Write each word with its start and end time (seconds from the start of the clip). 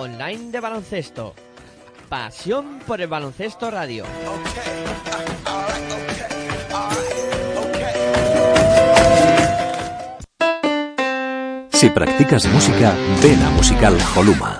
online 0.00 0.50
de 0.50 0.60
baloncesto. 0.60 1.34
Pasión 2.08 2.80
por 2.86 3.00
el 3.00 3.08
baloncesto 3.08 3.70
radio. 3.70 4.04
Si 11.70 11.88
practicas 11.90 12.46
música, 12.46 12.94
ven 13.22 13.42
a 13.42 13.50
Musical 13.50 13.96
Holuma. 14.16 14.59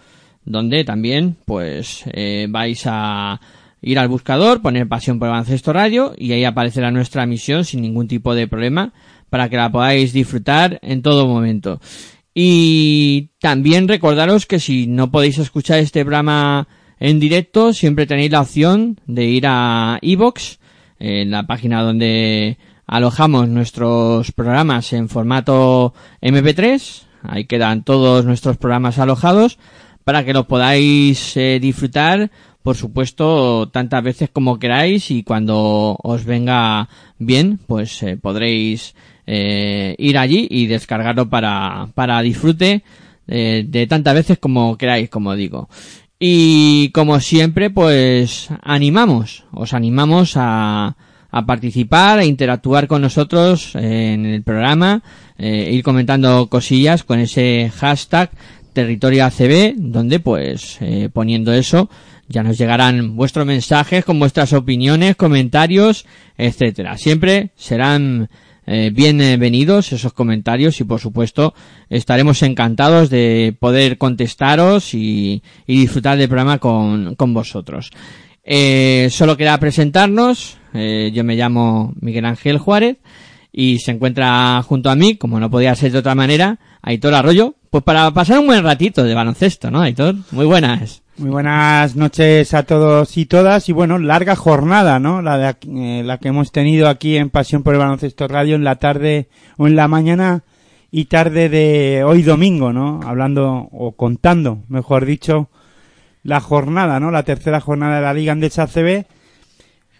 donde 0.43 0.83
también 0.83 1.37
pues 1.45 2.05
eh, 2.11 2.47
vais 2.49 2.81
a 2.87 3.39
ir 3.83 3.99
al 3.99 4.07
buscador, 4.07 4.63
poner 4.63 4.87
Pasión 4.87 5.19
por 5.19 5.27
el 5.27 5.33
Baloncesto 5.33 5.73
Radio 5.73 6.15
y 6.17 6.31
ahí 6.31 6.43
aparecerá 6.43 6.89
nuestra 6.89 7.23
emisión 7.23 7.65
sin 7.65 7.81
ningún 7.81 8.07
tipo 8.07 8.33
de 8.33 8.47
problema 8.47 8.93
para 9.29 9.47
que 9.49 9.57
la 9.57 9.71
podáis 9.71 10.11
disfrutar 10.11 10.79
en 10.81 11.01
todo 11.01 11.27
momento. 11.27 11.79
Y 12.37 13.29
también 13.39 13.87
recordaros 13.87 14.45
que 14.45 14.59
si 14.59 14.87
no 14.87 15.09
podéis 15.09 15.37
escuchar 15.37 15.79
este 15.79 16.03
programa 16.03 16.67
en 16.99 17.21
directo, 17.21 17.71
siempre 17.71 18.05
tenéis 18.05 18.31
la 18.31 18.41
opción 18.41 18.99
de 19.07 19.23
ir 19.23 19.45
a 19.47 19.99
iVox, 20.01 20.59
en 20.99 21.31
la 21.31 21.47
página 21.47 21.81
donde 21.81 22.57
alojamos 22.87 23.47
nuestros 23.47 24.33
programas 24.33 24.91
en 24.91 25.07
formato 25.07 25.93
MP3. 26.21 27.03
Ahí 27.23 27.45
quedan 27.45 27.83
todos 27.83 28.25
nuestros 28.25 28.57
programas 28.57 28.99
alojados 28.99 29.57
para 30.03 30.25
que 30.25 30.33
los 30.33 30.45
podáis 30.45 31.37
eh, 31.37 31.59
disfrutar, 31.61 32.31
por 32.63 32.75
supuesto, 32.75 33.69
tantas 33.69 34.03
veces 34.03 34.29
como 34.29 34.59
queráis 34.59 35.09
y 35.09 35.23
cuando 35.23 35.97
os 36.03 36.25
venga 36.25 36.89
bien, 37.17 37.59
pues 37.65 38.03
eh, 38.03 38.17
podréis 38.17 38.93
eh, 39.27 39.95
ir 39.97 40.17
allí 40.17 40.47
y 40.49 40.67
descargarlo 40.67 41.29
para, 41.29 41.89
para 41.95 42.21
disfrute 42.21 42.83
eh, 43.27 43.65
de 43.67 43.87
tantas 43.87 44.13
veces 44.13 44.37
como 44.37 44.77
queráis, 44.77 45.09
como 45.09 45.35
digo. 45.35 45.69
Y 46.19 46.89
como 46.89 47.19
siempre, 47.19 47.69
pues 47.69 48.49
animamos, 48.61 49.43
os 49.51 49.73
animamos 49.73 50.33
a, 50.37 50.95
a 51.35 51.45
participar, 51.45 52.19
a 52.19 52.25
interactuar 52.25 52.87
con 52.87 53.01
nosotros 53.01 53.75
en 53.75 54.25
el 54.25 54.41
programa, 54.41 55.03
eh, 55.37 55.69
ir 55.73 55.83
comentando 55.83 56.47
cosillas 56.47 57.03
con 57.03 57.19
ese 57.19 57.69
hashtag 57.75 58.29
territorio 58.71 59.25
ACB, 59.25 59.73
donde 59.75 60.21
pues 60.21 60.77
eh, 60.79 61.09
poniendo 61.11 61.53
eso 61.53 61.89
ya 62.29 62.41
nos 62.41 62.57
llegarán 62.57 63.17
vuestros 63.17 63.45
mensajes 63.45 64.05
con 64.05 64.17
vuestras 64.17 64.53
opiniones, 64.53 65.17
comentarios, 65.17 66.05
etcétera. 66.37 66.97
Siempre 66.97 67.49
serán 67.57 68.29
eh, 68.67 68.91
bienvenidos 68.93 69.91
esos 69.91 70.13
comentarios 70.13 70.79
y 70.79 70.83
por 70.83 70.99
supuesto 70.99 71.53
estaremos 71.89 72.41
encantados 72.43 73.09
de 73.09 73.55
poder 73.59 73.97
contestaros 73.97 74.93
y, 74.93 75.43
y 75.67 75.79
disfrutar 75.79 76.17
del 76.17 76.27
programa 76.27 76.57
con, 76.59 77.15
con 77.15 77.33
vosotros. 77.33 77.91
Eh, 78.43 79.07
solo 79.11 79.37
queda 79.37 79.57
presentarnos, 79.59 80.57
eh, 80.73 81.11
yo 81.13 81.23
me 81.23 81.35
llamo 81.35 81.93
Miguel 81.99 82.25
Ángel 82.25 82.57
Juárez 82.57 82.97
y 83.57 83.79
se 83.79 83.91
encuentra 83.91 84.61
junto 84.63 84.89
a 84.89 84.97
mí, 84.97 85.15
como 85.15 85.39
no 85.39 85.49
podía 85.49 85.73
ser 85.75 85.93
de 85.93 85.99
otra 85.99 86.13
manera, 86.13 86.59
Aitor 86.81 87.13
Arroyo, 87.13 87.55
pues 87.69 87.85
para 87.85 88.11
pasar 88.11 88.39
un 88.39 88.47
buen 88.47 88.61
ratito 88.61 89.01
de 89.01 89.13
baloncesto, 89.13 89.71
¿no, 89.71 89.79
Aitor? 89.79 90.15
Muy 90.31 90.45
buenas. 90.45 91.03
Muy 91.15 91.29
buenas 91.29 91.95
noches 91.95 92.53
a 92.53 92.63
todos 92.63 93.15
y 93.15 93.25
todas 93.25 93.69
y 93.69 93.71
bueno, 93.71 93.97
larga 93.97 94.35
jornada, 94.35 94.99
¿no? 94.99 95.21
La, 95.21 95.37
de, 95.37 95.55
eh, 95.73 96.03
la 96.03 96.17
que 96.17 96.27
hemos 96.27 96.51
tenido 96.51 96.89
aquí 96.89 97.15
en 97.15 97.29
Pasión 97.29 97.63
por 97.63 97.73
el 97.73 97.79
Baloncesto 97.79 98.27
Radio 98.27 98.55
en 98.55 98.65
la 98.65 98.75
tarde 98.75 99.29
o 99.55 99.67
en 99.67 99.77
la 99.77 99.87
mañana 99.87 100.43
y 100.91 101.05
tarde 101.05 101.47
de 101.47 102.03
hoy 102.03 102.23
domingo, 102.23 102.73
¿no? 102.73 102.99
Hablando 103.05 103.69
o 103.71 103.93
contando, 103.93 104.63
mejor 104.67 105.05
dicho, 105.05 105.47
la 106.23 106.41
jornada, 106.41 106.99
¿no? 106.99 107.09
La 107.09 107.23
tercera 107.23 107.61
jornada 107.61 107.95
de 107.95 108.01
la 108.01 108.13
Liga 108.13 108.33
Andesa 108.33 108.63
ACB 108.63 109.05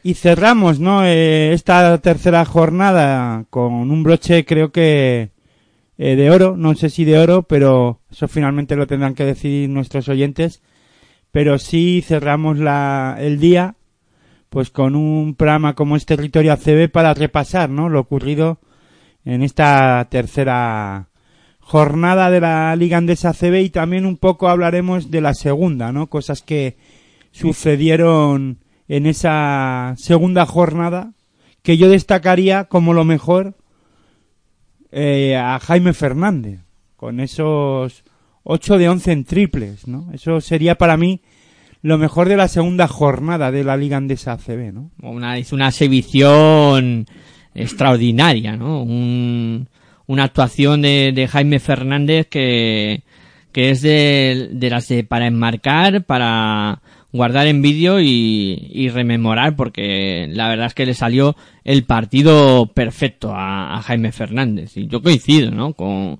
y 0.05 0.13
cerramos, 0.13 0.79
¿no? 0.79 1.03
Eh, 1.03 1.51
esta 1.53 1.97
tercera 1.97 2.45
jornada 2.45 3.45
con 3.49 3.89
un 3.89 4.03
broche 4.03 4.45
creo 4.45 4.71
que 4.71 5.31
eh, 5.97 6.15
de 6.15 6.29
oro, 6.29 6.55
no 6.55 6.75
sé 6.75 6.91
si 6.91 7.05
de 7.05 7.17
oro, 7.17 7.41
pero 7.41 8.01
eso 8.11 8.27
finalmente 8.27 8.75
lo 8.75 8.85
tendrán 8.85 9.15
que 9.15 9.25
decir 9.25 9.67
nuestros 9.67 10.07
oyentes 10.07 10.61
pero 11.31 11.57
sí 11.57 12.03
cerramos 12.05 12.59
la, 12.59 13.17
el 13.19 13.39
día 13.39 13.77
pues 14.49 14.69
con 14.69 14.95
un 14.95 15.33
programa 15.33 15.73
como 15.73 15.95
es 15.95 16.05
Territorio 16.05 16.53
ACB 16.53 16.91
para 16.91 17.15
repasar 17.15 17.71
¿no? 17.71 17.89
lo 17.89 17.99
ocurrido 17.99 18.59
en 19.25 19.41
esta 19.41 20.07
tercera 20.11 21.09
jornada 21.59 22.29
de 22.29 22.41
la 22.41 22.75
Liga 22.75 22.99
Andesa 22.99 23.33
CB 23.33 23.63
y 23.63 23.69
también 23.71 24.05
un 24.05 24.17
poco 24.17 24.49
hablaremos 24.49 25.09
de 25.09 25.21
la 25.21 25.33
segunda, 25.33 25.91
¿no? 25.91 26.11
Cosas 26.11 26.43
que 26.43 26.77
sucedieron 27.31 28.59
en 28.87 29.05
esa 29.05 29.93
segunda 29.97 30.45
jornada 30.45 31.13
que 31.61 31.77
yo 31.77 31.89
destacaría 31.89 32.65
como 32.65 32.93
lo 32.93 33.05
mejor 33.05 33.55
eh, 34.91 35.35
a 35.35 35.59
Jaime 35.59 35.93
Fernández 35.93 36.61
con 36.95 37.19
esos 37.19 38.03
8 38.43 38.77
de 38.77 38.89
11 38.89 39.11
en 39.11 39.23
triples, 39.25 39.87
¿no? 39.87 40.09
Eso 40.13 40.39
sería 40.41 40.75
para 40.75 40.97
mí 40.97 41.21
lo 41.81 41.97
mejor 41.97 42.29
de 42.29 42.37
la 42.37 42.47
segunda 42.47 42.87
jornada 42.87 43.51
de 43.51 43.63
la 43.63 43.77
Liga 43.77 43.97
Andesa 43.97 44.33
ACB, 44.33 44.73
¿no? 44.73 44.91
Una, 45.01 45.37
hizo 45.39 45.55
una 45.55 45.69
exhibición 45.69 47.05
extraordinaria, 47.53 48.55
¿no? 48.55 48.83
Un, 48.83 49.67
una 50.07 50.23
actuación 50.23 50.81
de, 50.81 51.11
de 51.13 51.27
Jaime 51.27 51.59
Fernández 51.59 52.27
que, 52.27 53.03
que 53.51 53.71
es 53.71 53.81
de, 53.81 54.49
de 54.51 54.69
las 54.69 54.87
de 54.87 55.03
para 55.03 55.27
enmarcar, 55.27 56.05
para 56.05 56.81
guardar 57.15 57.47
en 57.47 57.61
vídeo 57.61 57.99
y, 58.01 58.69
y 58.71 58.89
rememorar, 58.89 59.55
porque 59.55 60.27
la 60.29 60.49
verdad 60.49 60.67
es 60.67 60.73
que 60.73 60.85
le 60.85 60.93
salió 60.93 61.35
el 61.63 61.83
partido 61.85 62.67
perfecto 62.73 63.31
a, 63.33 63.81
Jaime 63.81 64.11
Fernández. 64.11 64.77
Y 64.77 64.87
yo 64.87 65.01
coincido, 65.01 65.51
¿no? 65.51 65.73
Con, 65.73 66.19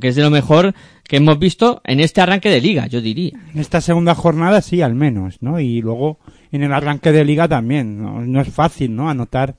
que 0.00 0.08
es 0.08 0.14
de 0.16 0.22
lo 0.22 0.30
mejor 0.30 0.74
que 1.04 1.16
hemos 1.16 1.38
visto 1.38 1.80
en 1.84 2.00
este 2.00 2.20
arranque 2.20 2.48
de 2.50 2.60
liga, 2.60 2.86
yo 2.86 3.00
diría. 3.00 3.32
En 3.54 3.60
esta 3.60 3.80
segunda 3.80 4.14
jornada 4.14 4.60
sí, 4.60 4.82
al 4.82 4.94
menos, 4.94 5.42
¿no? 5.42 5.60
Y 5.60 5.80
luego 5.82 6.18
en 6.52 6.62
el 6.62 6.72
arranque 6.72 7.12
de 7.12 7.24
liga 7.24 7.48
también. 7.48 8.32
No, 8.32 8.40
es 8.40 8.48
fácil, 8.48 8.94
¿no? 8.94 9.08
Anotar 9.10 9.56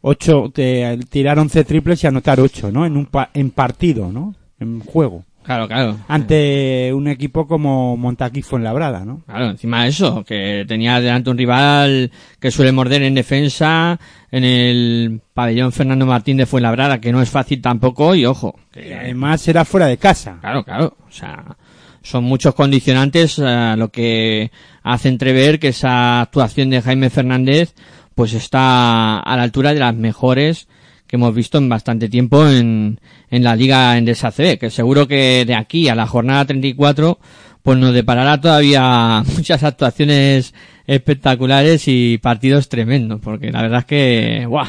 ocho, 0.00 0.50
te- 0.54 0.98
tirar 1.10 1.38
11 1.38 1.64
triples 1.64 2.02
y 2.02 2.06
anotar 2.06 2.40
ocho, 2.40 2.70
¿no? 2.72 2.86
En 2.86 2.96
un 2.96 3.08
en 3.34 3.50
partido, 3.50 4.10
¿no? 4.12 4.34
En 4.58 4.80
juego. 4.80 5.24
Claro, 5.44 5.68
claro. 5.68 5.98
Ante 6.08 6.90
un 6.94 7.06
equipo 7.06 7.46
como 7.46 7.96
Montaquí 7.98 8.40
Fuenlabrada, 8.40 9.04
¿no? 9.04 9.20
Claro, 9.26 9.50
encima 9.50 9.84
de 9.84 9.90
eso, 9.90 10.24
que 10.24 10.64
tenía 10.66 11.00
delante 11.00 11.28
un 11.28 11.36
rival 11.36 12.10
que 12.40 12.50
suele 12.50 12.72
morder 12.72 13.02
en 13.02 13.14
defensa 13.14 13.98
en 14.30 14.44
el 14.44 15.20
pabellón 15.34 15.70
Fernando 15.70 16.06
Martín 16.06 16.38
de 16.38 16.46
Fuenlabrada, 16.46 16.98
que 16.98 17.12
no 17.12 17.20
es 17.20 17.28
fácil 17.28 17.60
tampoco, 17.60 18.14
y 18.14 18.24
ojo, 18.24 18.58
Y 18.74 18.80
que, 18.80 18.94
además 18.94 19.46
era 19.46 19.66
fuera 19.66 19.86
de 19.86 19.98
casa. 19.98 20.38
claro, 20.40 20.64
claro, 20.64 20.96
o 21.06 21.12
sea, 21.12 21.56
son 22.02 22.24
muchos 22.24 22.54
condicionantes 22.54 23.38
eh, 23.38 23.74
lo 23.76 23.90
que 23.90 24.50
hace 24.82 25.08
entrever 25.08 25.58
que 25.58 25.68
esa 25.68 26.22
actuación 26.22 26.70
de 26.70 26.82
Jaime 26.82 27.10
Fernández 27.10 27.74
pues 28.14 28.32
está 28.32 29.18
a 29.18 29.36
la 29.36 29.42
altura 29.42 29.74
de 29.74 29.80
las 29.80 29.94
mejores 29.94 30.68
que 31.06 31.16
hemos 31.16 31.34
visto 31.34 31.58
en 31.58 31.68
bastante 31.68 32.08
tiempo 32.08 32.46
en, 32.48 33.00
en 33.30 33.44
la 33.44 33.54
Liga 33.56 33.96
Endesa 33.98 34.30
CB, 34.30 34.58
que 34.58 34.70
seguro 34.70 35.06
que 35.06 35.44
de 35.46 35.54
aquí 35.54 35.88
a 35.88 35.94
la 35.94 36.06
jornada 36.06 36.44
34 36.46 37.18
pues 37.62 37.78
nos 37.78 37.94
deparará 37.94 38.40
todavía 38.40 39.22
muchas 39.36 39.62
actuaciones 39.64 40.54
espectaculares 40.86 41.84
y 41.88 42.18
partidos 42.18 42.68
tremendos, 42.68 43.20
porque 43.20 43.50
la 43.50 43.62
verdad 43.62 43.80
es 43.80 43.84
que, 43.86 44.46
¡guau! 44.46 44.66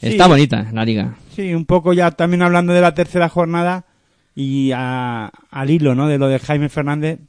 Está 0.00 0.24
Sí. 0.24 0.30
bonita 0.30 0.66
la 0.72 0.84
liga. 0.84 1.14
Sí, 1.34 1.54
un 1.54 1.64
poco 1.64 1.92
ya 1.94 2.10
también 2.10 2.42
hablando 2.42 2.72
de 2.74 2.80
la 2.82 2.92
tercera 2.94 3.28
jornada 3.30 3.86
y 4.34 4.72
a- 4.74 5.30
al 5.50 5.70
hilo, 5.70 5.94
¿no? 5.94 6.06
De 6.08 6.18
lo 6.18 6.28
de 6.28 6.38
Jaime 6.38 6.68
Fernández. 6.68 7.20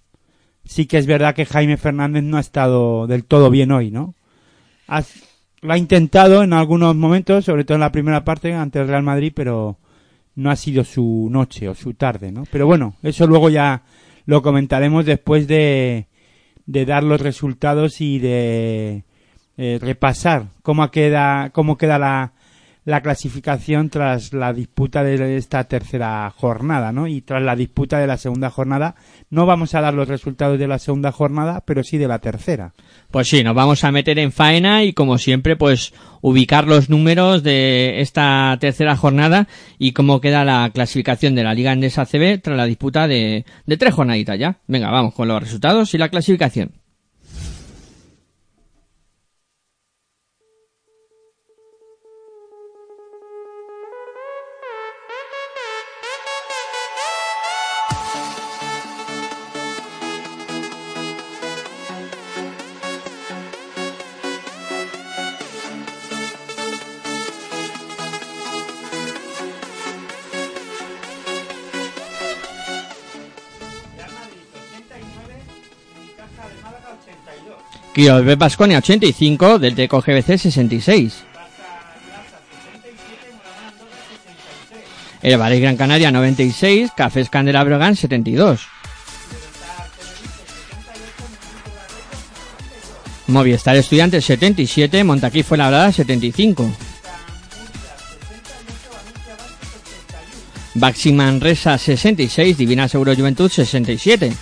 Sí 0.65 0.85
que 0.85 0.97
es 0.97 1.05
verdad 1.05 1.33
que 1.35 1.45
Jaime 1.45 1.77
Fernández 1.77 2.23
no 2.23 2.35
ha 2.37 2.41
estado 2.41 3.07
del 3.07 3.23
todo 3.23 3.49
bien 3.49 3.71
hoy, 3.71 3.91
¿no? 3.91 4.15
Lo 5.65 5.73
ha 5.73 5.77
intentado 5.77 6.43
en 6.43 6.53
algunos 6.53 6.95
momentos, 6.95 7.45
sobre 7.45 7.65
todo 7.65 7.75
en 7.75 7.81
la 7.81 7.91
primera 7.91 8.23
parte 8.23 8.53
ante 8.53 8.79
el 8.79 8.87
Real 8.87 9.03
Madrid, 9.03 9.33
pero 9.35 9.77
no 10.35 10.51
ha 10.51 10.55
sido 10.55 10.83
su 10.83 11.27
noche 11.31 11.67
o 11.67 11.75
su 11.75 11.93
tarde, 11.93 12.31
¿no? 12.31 12.43
Pero 12.51 12.67
bueno, 12.67 12.95
eso 13.03 13.25
luego 13.27 13.49
ya 13.49 13.83
lo 14.25 14.41
comentaremos 14.41 15.05
después 15.05 15.47
de, 15.47 16.07
de 16.65 16.85
dar 16.85 17.03
los 17.03 17.21
resultados 17.21 18.01
y 18.01 18.19
de 18.19 19.03
eh, 19.57 19.79
repasar 19.81 20.47
cómo 20.61 20.89
queda, 20.91 21.49
cómo 21.51 21.77
queda 21.77 21.97
la, 21.97 22.33
la 22.85 23.01
clasificación 23.01 23.89
tras 23.89 24.31
la 24.31 24.53
disputa 24.53 25.03
de 25.03 25.37
esta 25.37 25.63
tercera 25.65 26.31
jornada, 26.35 26.91
¿no? 26.91 27.07
Y 27.07 27.21
tras 27.21 27.41
la 27.41 27.55
disputa 27.55 27.97
de 27.97 28.05
la 28.05 28.17
segunda 28.17 28.51
jornada, 28.51 28.95
no 29.31 29.47
vamos 29.47 29.73
a 29.73 29.81
dar 29.81 29.95
los 29.95 30.07
resultados 30.07 30.59
de 30.59 30.67
la 30.67 30.77
segunda 30.77 31.11
jornada, 31.11 31.63
pero 31.65 31.83
sí 31.83 31.97
de 31.97 32.07
la 32.07 32.19
tercera. 32.19 32.73
Pues 33.09 33.27
sí, 33.27 33.43
nos 33.43 33.55
vamos 33.55 33.83
a 33.83 33.91
meter 33.91 34.19
en 34.19 34.31
faena 34.31 34.83
y 34.83 34.93
como 34.93 35.17
siempre, 35.17 35.55
pues 35.55 35.93
ubicar 36.21 36.67
los 36.67 36.89
números 36.89 37.41
de 37.41 38.01
esta 38.01 38.55
tercera 38.61 38.95
jornada 38.95 39.47
y 39.79 39.93
cómo 39.93 40.21
queda 40.21 40.45
la 40.45 40.69
clasificación 40.71 41.33
de 41.33 41.43
la 41.43 41.55
Liga 41.55 41.73
Endesa 41.73 42.05
CB 42.05 42.41
tras 42.41 42.55
la 42.55 42.65
disputa 42.65 43.07
de, 43.07 43.45
de 43.65 43.77
tres 43.77 43.95
jornaditas 43.95 44.37
ya. 44.37 44.59
Venga, 44.67 44.91
vamos 44.91 45.15
con 45.15 45.27
los 45.27 45.41
resultados 45.41 45.91
y 45.95 45.97
la 45.97 46.09
clasificación. 46.09 46.84
Quirolbet 77.95 78.37
Basconia 78.37 78.79
85, 78.79 79.57
del 79.57 79.73
Teco 79.73 80.01
GBC 80.01 80.37
66. 80.37 81.23
El 85.21 85.37
Valle 85.39 85.61
Gran 85.61 85.77
Canaria 85.77 86.11
96, 86.11 86.91
Cafés 86.93 87.29
Candela 87.29 87.63
Brogan 87.63 87.95
72. 87.95 88.67
Movistar 93.27 93.77
Estudiantes 93.77 94.25
77, 94.25 95.05
Montaquí 95.05 95.43
fue 95.43 95.57
labrada 95.57 95.89
75. 95.93 96.69
Baxi 100.73 101.13
Manresa 101.13 101.77
66, 101.77 102.57
Divina 102.57 102.89
Seguro 102.89 103.15
Juventud 103.15 103.49
67. 103.49 104.33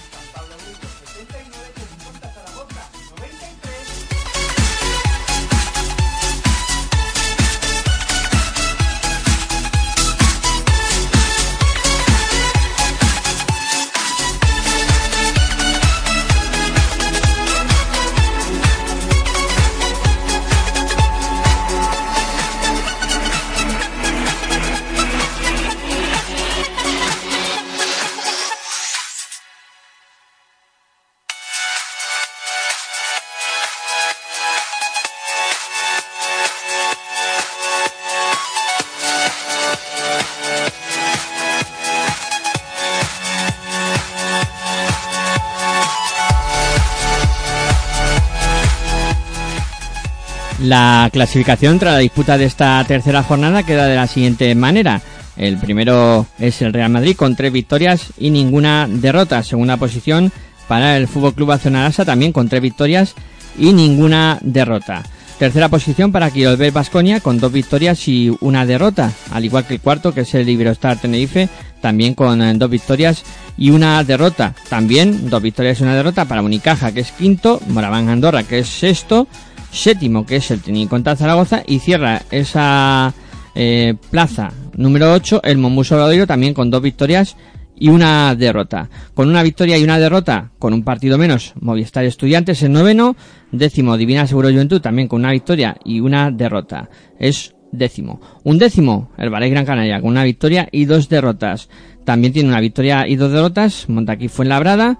La 50.74 51.08
clasificación 51.14 51.78
tras 51.78 51.94
la 51.94 52.00
disputa 52.00 52.36
de 52.36 52.46
esta 52.46 52.84
tercera 52.88 53.22
jornada 53.22 53.62
queda 53.62 53.86
de 53.86 53.96
la 53.96 54.08
siguiente 54.08 54.56
manera. 54.56 55.04
El 55.38 55.60
primero 55.60 56.26
es 56.40 56.64
el 56.64 56.74
Real 56.74 56.90
Madrid 56.90 57.16
con 57.16 57.36
tres 57.36 57.54
victorias 57.54 58.08
y 58.18 58.32
ninguna 58.32 58.88
derrota. 58.90 59.44
Segunda 59.44 59.78
posición 59.78 60.32
para 60.68 60.98
el 60.98 61.08
Fútbol 61.08 61.36
Club 61.36 61.50
Barcelona 61.50 61.92
también 61.92 62.32
con 62.32 62.50
tres 62.50 62.64
victorias 62.64 63.14
y 63.60 63.72
ninguna 63.72 64.40
derrota. 64.42 65.04
Tercera 65.38 65.70
posición 65.70 66.12
para 66.12 66.32
Quirolbet 66.32 66.74
Basconia 66.74 67.20
con 67.20 67.40
dos 67.40 67.52
victorias 67.52 68.08
y 68.08 68.36
una 68.42 68.66
derrota, 68.66 69.12
al 69.30 69.46
igual 69.46 69.68
que 69.68 69.76
el 69.76 69.80
cuarto 69.80 70.12
que 70.12 70.22
es 70.22 70.34
el 70.34 70.50
Iberostar 70.50 70.98
Tenerife, 70.98 71.50
también 71.82 72.16
con 72.16 72.42
eh, 72.42 72.52
dos 72.56 72.72
victorias 72.72 73.24
y 73.60 73.70
una 73.70 74.04
derrota. 74.04 74.56
También 74.70 75.30
dos 75.30 75.44
victorias 75.44 75.80
y 75.80 75.84
una 75.84 75.96
derrota 75.96 76.26
para 76.26 76.42
Unicaja 76.42 76.92
que 76.92 77.02
es 77.02 77.12
quinto, 77.12 77.62
Moraván 77.68 78.10
Andorra 78.10 78.42
que 78.42 78.58
es 78.58 78.68
sexto, 78.70 79.28
séptimo 79.74 80.26
que 80.26 80.38
es 80.38 80.52
el 80.52 80.62
Teniconta 80.62 81.16
Zaragoza 81.16 81.64
y 81.66 81.80
cierra 81.80 82.22
esa 82.32 83.14
eh, 83.56 83.96
plaza 84.10 84.52
número 84.78 85.12
8 85.12 85.42
el 85.44 85.58
Mombus 85.58 85.92
Obradoiro 85.92 86.28
también 86.28 86.54
con 86.54 86.70
dos 86.70 86.82
victorias 86.82 87.36
y 87.76 87.90
una 87.90 88.36
derrota. 88.36 88.90
Con 89.14 89.28
una 89.30 89.44
victoria 89.44 89.78
y 89.78 89.84
una 89.84 90.00
derrota, 90.00 90.52
con 90.60 90.74
un 90.74 90.84
partido 90.84 91.18
menos, 91.18 91.54
Movistar 91.60 92.06
Estudiantes 92.06 92.62
en 92.64 92.74
noveno, 92.74 93.16
décimo 93.52 93.98
Divina 93.98 94.28
Seguro 94.28 94.50
Juventud 94.50 94.80
también 94.80 95.08
con 95.08 95.22
una 95.22 95.32
victoria 95.32 95.76
y 95.84 96.00
una 96.00 96.32
derrota. 96.32 96.90
Es 97.20 97.56
décimo. 97.72 98.22
Un 98.44 98.60
décimo, 98.60 99.10
el 99.18 99.30
Valle 99.30 99.50
Gran 99.50 99.66
Canaria, 99.66 100.00
con 100.00 100.12
una 100.12 100.24
victoria 100.24 100.70
y 100.72 100.86
dos 100.86 101.10
derrotas. 101.10 101.70
También 102.06 102.34
tiene 102.34 102.50
una 102.50 102.62
victoria 102.62 103.08
y 103.08 103.16
dos 103.16 103.32
derrotas, 103.32 103.90
Montaquí 103.90 104.28
Fuenlabrada, 104.28 105.00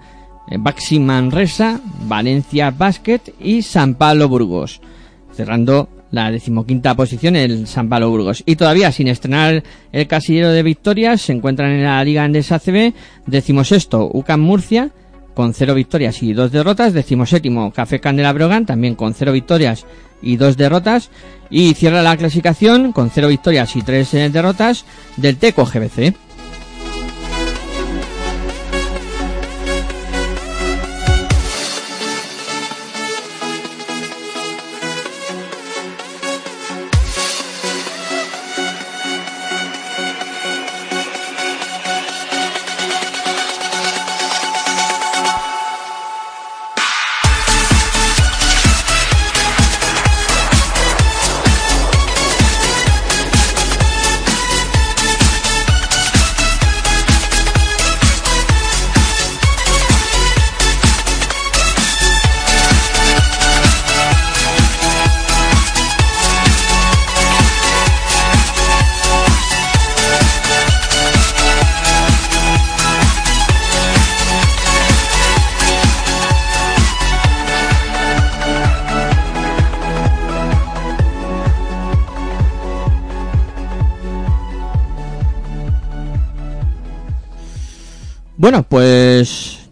Baxi 0.58 1.00
Manresa, 1.00 1.80
Valencia 2.06 2.70
Basket 2.70 3.20
y 3.40 3.62
San 3.62 3.94
Pablo 3.94 4.28
Burgos. 4.28 4.80
Cerrando 5.32 5.88
la 6.10 6.30
decimoquinta 6.30 6.94
posición 6.94 7.34
el 7.34 7.66
San 7.66 7.88
Pablo 7.88 8.08
Burgos. 8.08 8.42
Y 8.46 8.56
todavía 8.56 8.92
sin 8.92 9.08
estrenar 9.08 9.64
el 9.92 10.06
casillero 10.06 10.50
de 10.50 10.62
victorias, 10.62 11.22
se 11.22 11.32
encuentran 11.32 11.72
en 11.72 11.84
la 11.84 12.04
Liga 12.04 12.24
Andesa 12.24 12.56
ACB, 12.56 12.94
decimosexto 13.26 14.10
UCAM 14.12 14.40
Murcia, 14.40 14.90
con 15.34 15.52
cero 15.52 15.74
victorias 15.74 16.22
y 16.22 16.32
dos 16.32 16.52
derrotas, 16.52 16.92
decimoséptimo 16.92 17.72
Café 17.72 18.00
Candela 18.00 18.32
Brogan, 18.32 18.66
también 18.66 18.94
con 18.94 19.14
cero 19.14 19.32
victorias 19.32 19.84
y 20.22 20.36
dos 20.36 20.56
derrotas, 20.56 21.10
y 21.50 21.74
cierra 21.74 22.02
la 22.02 22.16
clasificación 22.16 22.92
con 22.92 23.10
cero 23.10 23.28
victorias 23.28 23.74
y 23.74 23.82
tres 23.82 24.14
eh, 24.14 24.30
derrotas 24.30 24.84
del 25.16 25.36
Teco 25.36 25.66
GBC. 25.66 26.14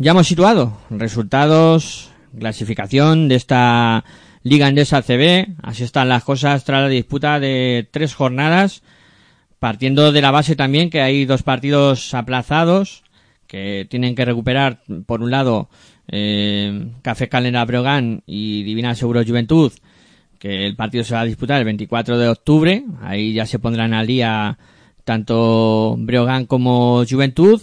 Ya 0.02 0.10
hemos 0.10 0.26
situado 0.26 0.76
resultados, 0.90 2.10
clasificación 2.36 3.28
de 3.28 3.36
esta 3.36 4.04
Liga 4.42 4.66
Endesa 4.66 5.00
CB. 5.00 5.54
Así 5.62 5.84
están 5.84 6.08
las 6.08 6.24
cosas 6.24 6.64
tras 6.64 6.82
la 6.82 6.88
disputa 6.88 7.38
de 7.38 7.88
tres 7.88 8.12
jornadas, 8.12 8.82
partiendo 9.60 10.10
de 10.10 10.20
la 10.20 10.32
base 10.32 10.56
también 10.56 10.90
que 10.90 11.02
hay 11.02 11.24
dos 11.24 11.44
partidos 11.44 12.14
aplazados 12.14 13.04
que 13.46 13.86
tienen 13.88 14.16
que 14.16 14.24
recuperar, 14.24 14.82
por 15.06 15.22
un 15.22 15.30
lado, 15.30 15.68
eh, 16.08 16.88
Café 17.02 17.28
Calera 17.28 17.64
Brogan 17.64 18.24
y 18.26 18.64
Divina 18.64 18.96
Seguro 18.96 19.22
Juventud, 19.24 19.70
que 20.40 20.66
el 20.66 20.74
partido 20.74 21.04
se 21.04 21.14
va 21.14 21.20
a 21.20 21.26
disputar 21.26 21.60
el 21.60 21.64
24 21.64 22.18
de 22.18 22.28
octubre. 22.28 22.84
Ahí 23.02 23.34
ya 23.34 23.46
se 23.46 23.60
pondrán 23.60 23.94
al 23.94 24.08
día 24.08 24.58
tanto 25.04 25.94
Breogán 25.96 26.46
como 26.46 27.04
Juventud. 27.08 27.62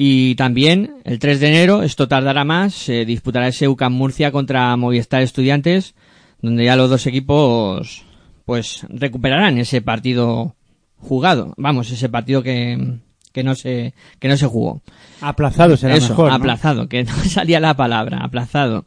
Y 0.00 0.36
también 0.36 0.94
el 1.04 1.18
3 1.18 1.40
de 1.40 1.48
enero, 1.48 1.82
esto 1.82 2.06
tardará 2.06 2.44
más, 2.44 2.72
se 2.72 3.04
disputará 3.04 3.48
ese 3.48 3.66
UCAM 3.66 3.92
Murcia 3.92 4.30
contra 4.30 4.76
Movistar 4.76 5.22
Estudiantes, 5.22 5.96
donde 6.40 6.64
ya 6.66 6.76
los 6.76 6.88
dos 6.88 7.04
equipos 7.08 8.04
pues 8.44 8.86
recuperarán 8.90 9.58
ese 9.58 9.82
partido 9.82 10.54
jugado. 10.98 11.52
Vamos, 11.56 11.90
ese 11.90 12.08
partido 12.08 12.44
que, 12.44 12.98
que 13.32 13.42
no 13.42 13.56
se 13.56 13.92
que 14.20 14.28
no 14.28 14.36
se 14.36 14.46
jugó. 14.46 14.82
Aplazado 15.20 15.76
será 15.76 15.96
Eso, 15.96 16.10
mejor. 16.10 16.28
¿no? 16.28 16.34
aplazado, 16.36 16.88
que 16.88 17.02
no 17.02 17.12
salía 17.24 17.58
la 17.58 17.74
palabra, 17.74 18.18
aplazado. 18.22 18.84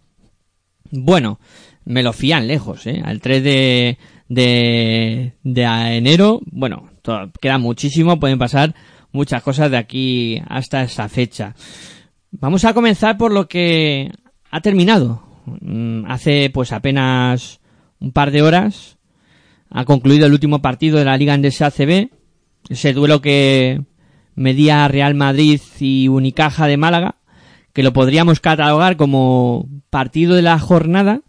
Bueno, 0.91 1.41
me 1.83 2.03
lo 2.03 2.13
fían 2.13 2.47
lejos, 2.47 2.87
¿eh? 2.87 3.01
Al 3.03 3.19
3 3.19 3.43
de, 3.43 3.97
de, 4.29 5.33
de 5.43 5.63
enero, 5.97 6.39
bueno, 6.45 6.87
to- 7.01 7.31
queda 7.41 7.57
muchísimo, 7.57 8.17
pueden 8.17 8.39
pasar 8.39 8.75
muchas 9.11 9.43
cosas 9.43 9.71
de 9.71 9.77
aquí 9.77 10.41
hasta 10.47 10.83
esa 10.83 11.09
fecha. 11.09 11.55
Vamos 12.31 12.65
a 12.65 12.73
comenzar 12.73 13.17
por 13.17 13.31
lo 13.31 13.47
que 13.47 14.11
ha 14.49 14.61
terminado. 14.61 15.23
Mm, 15.61 16.05
Hace 16.09 16.49
pues 16.49 16.71
apenas 16.71 17.59
un 17.99 18.11
par 18.11 18.31
de 18.31 18.41
horas 18.41 18.97
ha 19.69 19.85
concluido 19.85 20.25
el 20.25 20.33
último 20.33 20.61
partido 20.61 20.99
de 20.99 21.05
la 21.05 21.17
Liga 21.17 21.33
Andesa 21.33 21.67
ACB, 21.67 22.09
ese 22.69 22.93
duelo 22.93 23.21
que 23.21 23.81
medía 24.35 24.87
Real 24.87 25.15
Madrid 25.15 25.61
y 25.79 26.07
Unicaja 26.09 26.67
de 26.67 26.77
Málaga, 26.77 27.15
que 27.73 27.83
lo 27.83 27.93
podríamos 27.93 28.39
catalogar 28.39 28.97
como 28.97 29.69
partido 29.89 30.35
de 30.35 30.41
la 30.41 30.59
jornada 30.59 31.21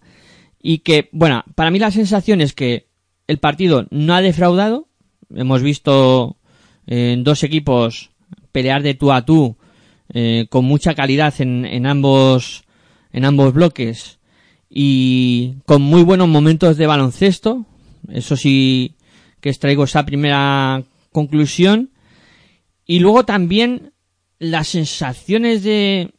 y 0.60 0.78
que, 0.78 1.08
bueno, 1.12 1.44
para 1.54 1.70
mí 1.70 1.78
la 1.78 1.90
sensación 1.90 2.40
es 2.40 2.52
que 2.52 2.88
el 3.28 3.38
partido 3.38 3.86
no 3.90 4.14
ha 4.14 4.22
defraudado. 4.22 4.88
Hemos 5.34 5.62
visto 5.62 6.36
eh, 6.86 7.16
dos 7.18 7.42
equipos 7.42 8.10
pelear 8.52 8.82
de 8.82 8.94
tú 8.94 9.12
a 9.12 9.24
tú 9.24 9.56
eh, 10.12 10.46
con 10.50 10.64
mucha 10.64 10.94
calidad 10.94 11.34
en, 11.38 11.64
en 11.64 11.86
ambos 11.86 12.64
en 13.12 13.24
ambos 13.24 13.52
bloques 13.52 14.18
y 14.68 15.56
con 15.66 15.82
muy 15.82 16.02
buenos 16.02 16.28
momentos 16.28 16.76
de 16.78 16.86
baloncesto. 16.86 17.66
Eso 18.10 18.36
sí 18.36 18.94
que 19.40 19.50
extraigo 19.50 19.84
esa 19.84 20.06
primera 20.06 20.82
conclusión. 21.12 21.90
Y 22.86 23.00
luego 23.00 23.24
también 23.24 23.92
las 24.38 24.68
sensaciones 24.68 25.62
de, 25.62 26.10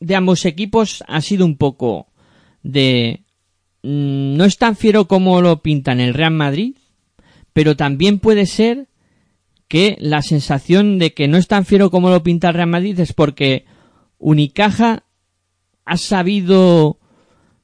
de 0.00 0.14
ambos 0.14 0.44
equipos 0.44 1.02
ha 1.08 1.20
sido 1.20 1.44
un 1.44 1.56
poco 1.56 2.06
de 2.62 3.24
mm, 3.82 4.36
no 4.36 4.44
es 4.44 4.58
tan 4.58 4.76
fiero 4.76 5.08
como 5.08 5.42
lo 5.42 5.60
pintan 5.60 6.00
el 6.00 6.14
Real 6.14 6.32
Madrid, 6.32 6.76
pero 7.52 7.76
también 7.76 8.20
puede 8.20 8.46
ser 8.46 8.86
que 9.68 9.96
la 10.00 10.22
sensación 10.22 10.98
de 10.98 11.12
que 11.12 11.28
no 11.28 11.36
es 11.36 11.46
tan 11.46 11.64
fiero 11.64 11.90
como 11.90 12.10
lo 12.10 12.22
pinta 12.22 12.48
el 12.48 12.54
Real 12.54 12.68
Madrid 12.68 12.98
es 12.98 13.12
porque 13.12 13.64
Unicaja 14.18 15.04
ha 15.84 15.96
sabido 15.96 16.98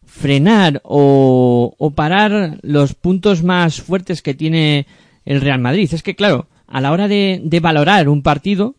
frenar 0.05 0.81
o, 0.85 1.75
o 1.77 1.91
parar 1.91 2.59
los 2.63 2.95
puntos 2.95 3.43
más 3.43 3.81
fuertes 3.81 4.23
que 4.23 4.35
tiene 4.35 4.87
el 5.25 5.41
Real 5.41 5.61
Madrid. 5.61 5.89
Es 5.93 6.03
que, 6.03 6.15
claro, 6.15 6.47
a 6.67 6.81
la 6.81 6.93
hora 6.93 7.09
de, 7.09 7.41
de 7.43 7.61
valorar 7.61 8.09
un 8.09 8.23
partido, 8.23 8.77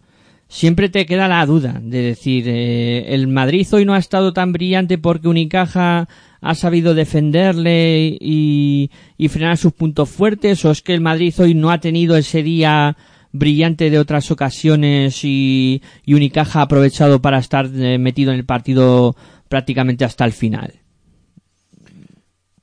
siempre 0.48 0.89
te 0.89 1.05
queda 1.05 1.27
la 1.27 1.46
duda 1.46 1.79
de 1.82 2.01
decir, 2.01 2.46
eh, 2.48 3.13
el 3.13 3.27
Madrid 3.27 3.67
hoy 3.72 3.86
no 3.86 3.94
ha 3.94 4.00
estado 4.00 4.34
tan 4.34 4.51
brillante 4.51 4.98
porque 4.98 5.27
Unicaja 5.27 6.08
ha 6.41 6.55
sabido 6.55 6.94
defenderle 6.94 8.17
y, 8.22 8.91
y 9.17 9.27
frenar 9.29 9.58
sus 9.58 9.74
puntos 9.74 10.10
fuertes, 10.10 10.63
o 10.63 10.72
es 10.72 10.82
que 10.82 10.94
el 10.94 11.01
Madrid 11.01 11.34
hoy 11.39 11.55
no 11.55 11.72
ha 11.72 11.79
tenido 11.79 12.15
ese 12.15 12.44
día 12.44 12.96
brillante 13.38 13.89
de 13.89 14.00
otras 14.00 14.32
ocasiones 14.32 15.24
y, 15.24 15.82
y 16.06 16.13
Unicaja 16.13 16.60
ha 16.60 16.63
aprovechado 16.63 17.22
para 17.22 17.38
estar 17.39 17.68
eh, 17.74 17.98
metido 17.98 18.32
en 18.32 18.39
el 18.39 18.46
partido 18.46 19.15
prácticamente 19.50 20.06
hasta 20.06 20.25
el 20.25 20.34
final. 20.34 20.74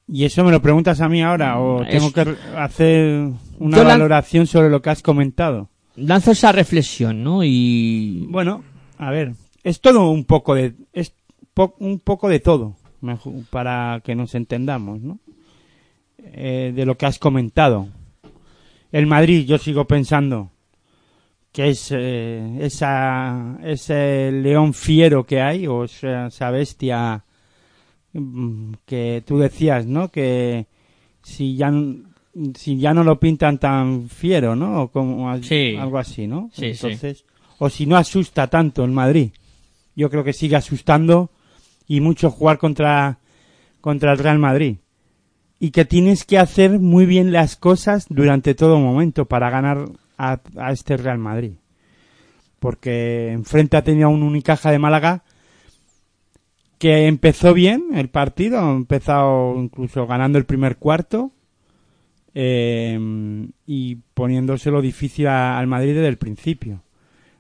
¿Y 0.09 0.25
eso 0.25 0.45
me 0.45 0.51
lo 0.51 0.61
preguntas 0.61 1.01
a 1.01 1.09
mí 1.09 1.23
ahora 1.23 1.59
o 1.59 1.83
Es- 1.83 1.91
tengo 1.91 2.13
que 2.13 2.37
hacer 2.57 3.31
una 3.59 3.77
Yo 3.79 3.85
valoración 3.85 4.47
sobre 4.47 4.69
lo 4.69 4.83
que 4.83 4.91
has 4.91 5.03
comentado? 5.03 5.69
Lanzo 5.97 6.33
esa 6.33 6.53
reflexión, 6.53 7.23
¿no? 7.23 7.43
Y 7.45 8.27
Bueno, 8.29 8.63
a 8.99 9.11
ver, 9.11 9.33
es 9.63 9.81
todo 9.81 10.11
un 10.11 10.25
poco 10.25 10.55
de 10.55 10.75
es 10.93 11.13
po- 11.55 11.77
un 11.79 12.01
poco 12.01 12.29
de 12.29 12.41
todo, 12.41 12.77
para 13.51 14.01
que 14.05 14.15
nos 14.15 14.35
entendamos, 14.35 15.01
¿no? 15.01 15.19
Eh, 16.19 16.73
de 16.75 16.87
lo 16.87 16.97
que 16.97 17.07
has 17.07 17.19
comentado. 17.19 17.89
El 18.91 19.07
Madrid, 19.07 19.45
yo 19.47 19.59
sigo 19.59 19.87
pensando 19.87 20.51
que 21.53 21.69
es 21.69 21.93
eh, 21.95 22.59
esa 22.61 23.59
ese 23.63 24.33
león 24.33 24.73
fiero 24.73 25.25
que 25.25 25.41
hay 25.41 25.67
o 25.67 25.87
sea, 25.87 26.29
esa 26.29 26.51
bestia 26.51 27.25
mm, 28.15 28.73
que 28.87 29.23
tú 29.27 29.39
decías, 29.39 29.87
¿no? 29.87 30.09
Que 30.09 30.67
si 31.23 31.57
ya 31.57 31.71
si 32.55 32.79
ya 32.79 32.95
no 32.95 33.05
lo 33.05 33.21
pintan 33.21 33.59
tan 33.59 34.09
fiero, 34.09 34.57
¿no? 34.57 34.83
O 34.85 34.89
como 34.89 35.37
Sí. 35.43 35.77
algo 35.79 35.99
así, 35.99 36.27
¿no? 36.27 36.51
Sí, 36.53 36.75
sí. 36.75 36.87
Entonces, 36.87 37.25
o 37.59 37.69
si 37.69 37.87
no 37.87 37.97
asusta 37.97 38.49
tanto 38.49 38.85
el 38.85 38.91
Madrid. 38.91 39.31
Yo 39.95 40.09
creo 40.09 40.25
que 40.25 40.33
sigue 40.33 40.57
asustando 40.57 41.31
y 41.87 42.01
mucho 42.01 42.31
jugar 42.31 42.57
contra, 42.57 43.19
contra 43.83 44.13
el 44.13 44.19
Real 44.19 44.39
Madrid. 44.39 44.77
Y 45.61 45.71
que 45.71 45.85
tienes 45.85 46.25
que 46.25 46.39
hacer 46.39 46.81
muy 46.81 47.05
bien 47.05 47.31
las 47.31 47.57
cosas 47.57 48.07
durante 48.09 48.55
todo 48.55 48.79
momento 48.81 49.27
para 49.27 49.51
ganar 49.51 49.85
a, 50.17 50.41
a 50.57 50.73
este 50.73 50.97
Real 50.97 51.19
Madrid. 51.19 51.53
Porque 52.59 53.33
enfrente 53.33 53.77
ha 53.77 53.85
tenido 53.85 54.09
un 54.09 54.23
Unicaja 54.23 54.71
de 54.71 54.79
Málaga 54.79 55.25
que 56.79 57.07
empezó 57.07 57.55
bien 57.55 57.91
el 57.95 58.09
partido, 58.09 58.59
ha 58.59 58.73
empezado 58.73 59.55
incluso 59.57 60.05
ganando 60.07 60.37
el 60.37 60.47
primer 60.47 60.79
cuarto 60.79 61.31
eh, 62.35 62.99
y 63.67 63.97
poniéndoselo 64.15 64.81
difícil 64.81 65.29
al 65.29 65.67
Madrid 65.69 65.95
desde 65.95 66.09
el 66.09 66.19
principio. 66.19 66.83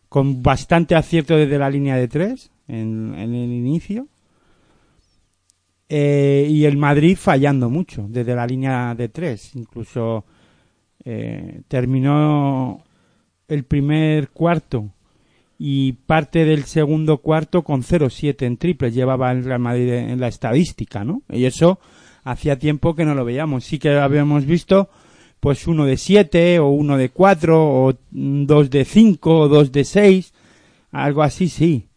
Con 0.09 0.45
bastante 0.45 0.95
acierto 0.95 1.37
desde 1.37 1.59
la 1.59 1.71
línea 1.71 1.97
de 1.97 2.07
tres 2.07 2.53
en, 2.69 3.15
en 3.17 3.35
el 3.35 3.51
inicio. 3.51 4.07
Eh, 5.89 6.47
y 6.49 6.65
el 6.65 6.77
Madrid 6.77 7.17
fallando 7.19 7.69
mucho 7.69 8.07
desde 8.09 8.37
la 8.37 8.47
línea 8.47 8.95
de 8.95 9.09
tres. 9.09 9.57
Incluso 9.57 10.25
eh, 11.05 11.63
terminó 11.69 12.85
el 13.49 13.65
primer 13.65 14.31
cuarto 14.31 14.91
y 15.59 15.93
parte 15.93 16.45
del 16.45 16.65
segundo 16.65 17.19
cuarto 17.19 17.63
con 17.63 17.83
0-7 17.83 18.47
en 18.47 18.57
triples 18.57 18.95
llevaba 18.95 19.31
el 19.31 19.45
Real 19.45 19.61
Madrid 19.61 19.93
en 19.93 20.21
la 20.21 20.29
estadística, 20.29 21.05
¿no? 21.05 21.23
Y 21.29 21.45
eso 21.45 21.79
hacía 22.25 22.59
tiempo 22.59 22.95
que 22.95 23.05
no 23.05 23.15
lo 23.15 23.25
veíamos. 23.25 23.65
Sí 23.65 23.79
que 23.79 23.91
habíamos 23.91 24.47
visto 24.47 24.89
pues 25.41 25.67
uno 25.67 25.87
de 25.87 25.97
7 25.97 26.61
o 26.61 26.69
uno 26.69 26.97
de 26.97 27.09
4 27.11 27.85
o 27.85 27.95
dos 28.11 28.71
de 28.71 28.85
5 28.85 29.39
o 29.39 29.49
dos 29.49 29.73
de 29.73 29.85
6, 29.85 30.33
algo 30.93 31.23
así 31.23 31.49
sí. 31.49 31.89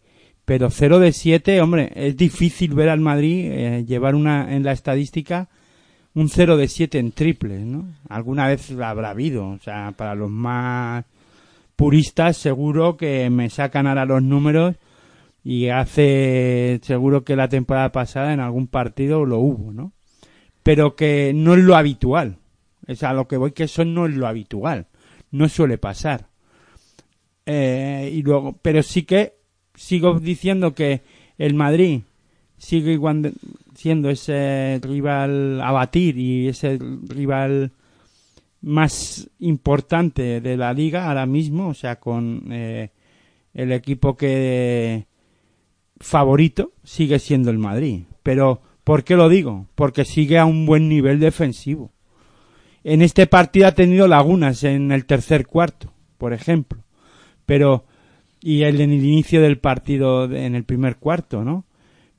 Pero 0.44 0.70
0 0.70 0.98
de 0.98 1.12
7, 1.12 1.60
hombre, 1.60 1.92
es 1.94 2.16
difícil 2.16 2.74
ver 2.74 2.88
al 2.88 3.00
Madrid 3.00 3.50
eh, 3.50 3.84
llevar 3.86 4.14
una 4.14 4.54
en 4.54 4.64
la 4.64 4.72
estadística 4.72 5.48
un 6.16 6.30
0 6.30 6.56
de 6.56 6.66
7 6.66 6.98
en 6.98 7.12
triples, 7.12 7.60
¿no? 7.66 7.84
Alguna 8.08 8.48
vez 8.48 8.70
lo 8.70 8.86
habrá 8.86 9.10
habido, 9.10 9.48
o 9.48 9.58
sea, 9.58 9.92
para 9.94 10.14
los 10.14 10.30
más 10.30 11.04
puristas 11.76 12.38
seguro 12.38 12.96
que 12.96 13.28
me 13.28 13.50
sacan 13.50 13.86
ahora 13.86 14.06
los 14.06 14.22
números 14.22 14.76
y 15.44 15.68
hace 15.68 16.80
seguro 16.82 17.22
que 17.22 17.36
la 17.36 17.50
temporada 17.50 17.92
pasada 17.92 18.32
en 18.32 18.40
algún 18.40 18.66
partido 18.66 19.26
lo 19.26 19.40
hubo, 19.40 19.74
¿no? 19.74 19.92
Pero 20.62 20.96
que 20.96 21.32
no 21.34 21.52
es 21.52 21.60
lo 21.62 21.76
habitual. 21.76 22.38
Es 22.86 23.02
a 23.02 23.12
lo 23.12 23.28
que 23.28 23.36
voy 23.36 23.52
que 23.52 23.64
eso 23.64 23.84
no 23.84 24.06
es 24.06 24.14
lo 24.14 24.26
habitual. 24.26 24.86
No 25.30 25.50
suele 25.50 25.76
pasar. 25.76 26.28
Eh, 27.44 28.10
y 28.14 28.22
luego, 28.22 28.58
pero 28.62 28.82
sí 28.82 29.02
que 29.02 29.34
sigo 29.74 30.18
diciendo 30.18 30.74
que 30.74 31.02
el 31.36 31.52
Madrid 31.52 32.00
sigue 32.56 32.92
igual 32.92 33.34
siendo 33.86 34.10
ese 34.10 34.80
rival 34.82 35.60
a 35.60 35.70
batir 35.70 36.18
y 36.18 36.48
ese 36.48 36.76
rival 37.06 37.70
más 38.60 39.30
importante 39.38 40.40
de 40.40 40.56
la 40.56 40.72
liga 40.72 41.06
ahora 41.06 41.24
mismo, 41.24 41.68
o 41.68 41.74
sea, 41.74 42.00
con 42.00 42.48
eh, 42.50 42.90
el 43.54 43.70
equipo 43.70 44.16
que 44.16 45.06
favorito 46.00 46.72
sigue 46.82 47.20
siendo 47.20 47.52
el 47.52 47.58
Madrid. 47.58 48.02
Pero, 48.24 48.60
¿por 48.82 49.04
qué 49.04 49.14
lo 49.14 49.28
digo? 49.28 49.68
Porque 49.76 50.04
sigue 50.04 50.36
a 50.36 50.46
un 50.46 50.66
buen 50.66 50.88
nivel 50.88 51.20
defensivo. 51.20 51.92
En 52.82 53.02
este 53.02 53.28
partido 53.28 53.68
ha 53.68 53.72
tenido 53.76 54.08
lagunas 54.08 54.64
en 54.64 54.90
el 54.90 55.06
tercer 55.06 55.46
cuarto, 55.46 55.92
por 56.18 56.32
ejemplo. 56.32 56.82
Pero, 57.46 57.84
y 58.40 58.64
el 58.64 58.80
en 58.80 58.90
el 58.90 59.04
inicio 59.04 59.40
del 59.40 59.58
partido 59.58 60.24
en 60.24 60.56
el 60.56 60.64
primer 60.64 60.96
cuarto, 60.96 61.44
¿no? 61.44 61.66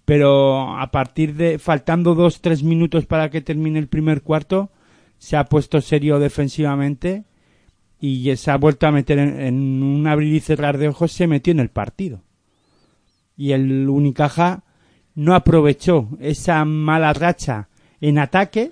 Pero 0.07 0.79
a 0.79 0.89
partir 0.89 1.35
de, 1.35 1.59
faltando 1.59 2.15
dos, 2.15 2.39
tres 2.39 2.63
minutos 2.63 3.05
para 3.05 3.29
que 3.29 3.41
termine 3.41 3.77
el 3.77 3.89
primer 3.89 4.21
cuarto, 4.21 4.71
se 5.17 5.35
ha 5.35 5.43
puesto 5.43 5.82
serio 5.82 6.17
defensivamente 6.17 7.25
y 7.99 8.34
se 8.38 8.49
ha 8.49 8.55
vuelto 8.55 8.88
a 8.88 8.93
meter 8.93 9.19
en, 9.19 9.84
un 9.84 10.08
abrir 10.08 10.34
y 10.34 10.39
cerrar 10.39 10.77
de 10.77 10.88
ojos, 10.88 11.12
se 11.12 11.27
metió 11.27 11.51
en 11.51 11.60
el 11.60 11.67
partido. 11.67 12.21
Y 13.36 13.51
el 13.51 13.89
Unicaja 13.89 14.63
no 15.13 15.36
aprovechó 15.36 16.08
esa 16.21 16.63
mala 16.63 17.12
racha 17.12 17.67
en 17.99 18.17
ataque 18.17 18.71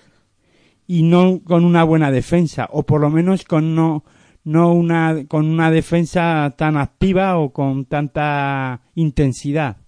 y 0.87 1.03
no 1.03 1.41
con 1.43 1.65
una 1.65 1.83
buena 1.83 2.11
defensa, 2.11 2.69
o 2.71 2.83
por 2.83 3.01
lo 3.01 3.09
menos 3.09 3.43
con 3.43 3.75
no, 3.75 4.05
no 4.45 4.71
una, 4.71 5.25
con 5.27 5.47
una 5.47 5.69
defensa 5.69 6.55
tan 6.57 6.77
activa 6.77 7.37
o 7.39 7.51
con 7.51 7.83
tanta 7.83 8.83
intensidad. 8.95 9.84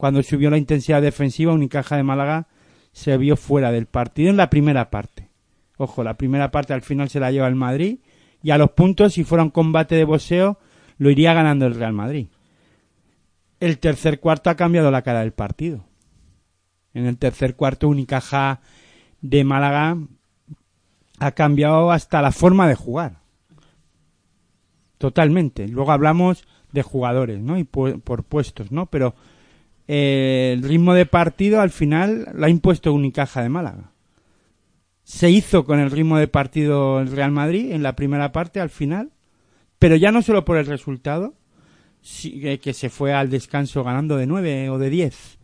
Cuando 0.00 0.22
subió 0.22 0.48
la 0.48 0.56
intensidad 0.56 1.02
defensiva, 1.02 1.52
Unicaja 1.52 1.94
de 1.94 2.02
Málaga 2.02 2.46
se 2.92 3.18
vio 3.18 3.36
fuera 3.36 3.70
del 3.70 3.84
partido 3.84 4.30
en 4.30 4.38
la 4.38 4.48
primera 4.48 4.88
parte. 4.88 5.28
Ojo, 5.76 6.02
la 6.02 6.14
primera 6.14 6.50
parte 6.50 6.72
al 6.72 6.80
final 6.80 7.10
se 7.10 7.20
la 7.20 7.30
lleva 7.30 7.46
el 7.48 7.54
Madrid 7.54 7.98
y 8.42 8.50
a 8.50 8.56
los 8.56 8.70
puntos, 8.70 9.12
si 9.12 9.24
fuera 9.24 9.44
un 9.44 9.50
combate 9.50 9.96
de 9.96 10.04
boxeo, 10.04 10.58
lo 10.96 11.10
iría 11.10 11.34
ganando 11.34 11.66
el 11.66 11.74
Real 11.74 11.92
Madrid. 11.92 12.28
El 13.60 13.78
tercer 13.78 14.20
cuarto 14.20 14.48
ha 14.48 14.54
cambiado 14.56 14.90
la 14.90 15.02
cara 15.02 15.20
del 15.20 15.34
partido. 15.34 15.84
En 16.94 17.04
el 17.04 17.18
tercer 17.18 17.54
cuarto, 17.54 17.86
Unicaja 17.86 18.62
de 19.20 19.44
Málaga 19.44 19.98
ha 21.18 21.32
cambiado 21.32 21.90
hasta 21.92 22.22
la 22.22 22.32
forma 22.32 22.66
de 22.66 22.74
jugar. 22.74 23.18
Totalmente. 24.96 25.68
Luego 25.68 25.92
hablamos 25.92 26.48
de 26.72 26.82
jugadores, 26.82 27.38
¿no? 27.38 27.58
Y 27.58 27.64
pu- 27.64 28.00
por 28.00 28.24
puestos, 28.24 28.72
¿no? 28.72 28.86
Pero 28.86 29.14
eh, 29.92 30.52
el 30.54 30.62
ritmo 30.62 30.94
de 30.94 31.04
partido 31.04 31.60
al 31.60 31.70
final 31.70 32.28
lo 32.32 32.46
ha 32.46 32.48
impuesto 32.48 32.92
Unicaja 32.94 33.42
de 33.42 33.48
Málaga. 33.48 33.90
Se 35.02 35.30
hizo 35.30 35.64
con 35.64 35.80
el 35.80 35.90
ritmo 35.90 36.16
de 36.18 36.28
partido 36.28 37.00
el 37.00 37.10
Real 37.10 37.32
Madrid 37.32 37.72
en 37.72 37.82
la 37.82 37.96
primera 37.96 38.30
parte 38.30 38.60
al 38.60 38.70
final, 38.70 39.10
pero 39.80 39.96
ya 39.96 40.12
no 40.12 40.22
solo 40.22 40.44
por 40.44 40.58
el 40.58 40.66
resultado, 40.66 41.34
sí, 42.02 42.40
que- 42.62 42.72
se 42.72 42.88
fue 42.88 43.12
al 43.12 43.30
descanso 43.30 43.82
ganando 43.82 44.16
de 44.16 44.26
9 44.28 44.70
o 44.70 44.78
de 44.78 44.90
10 44.90 45.38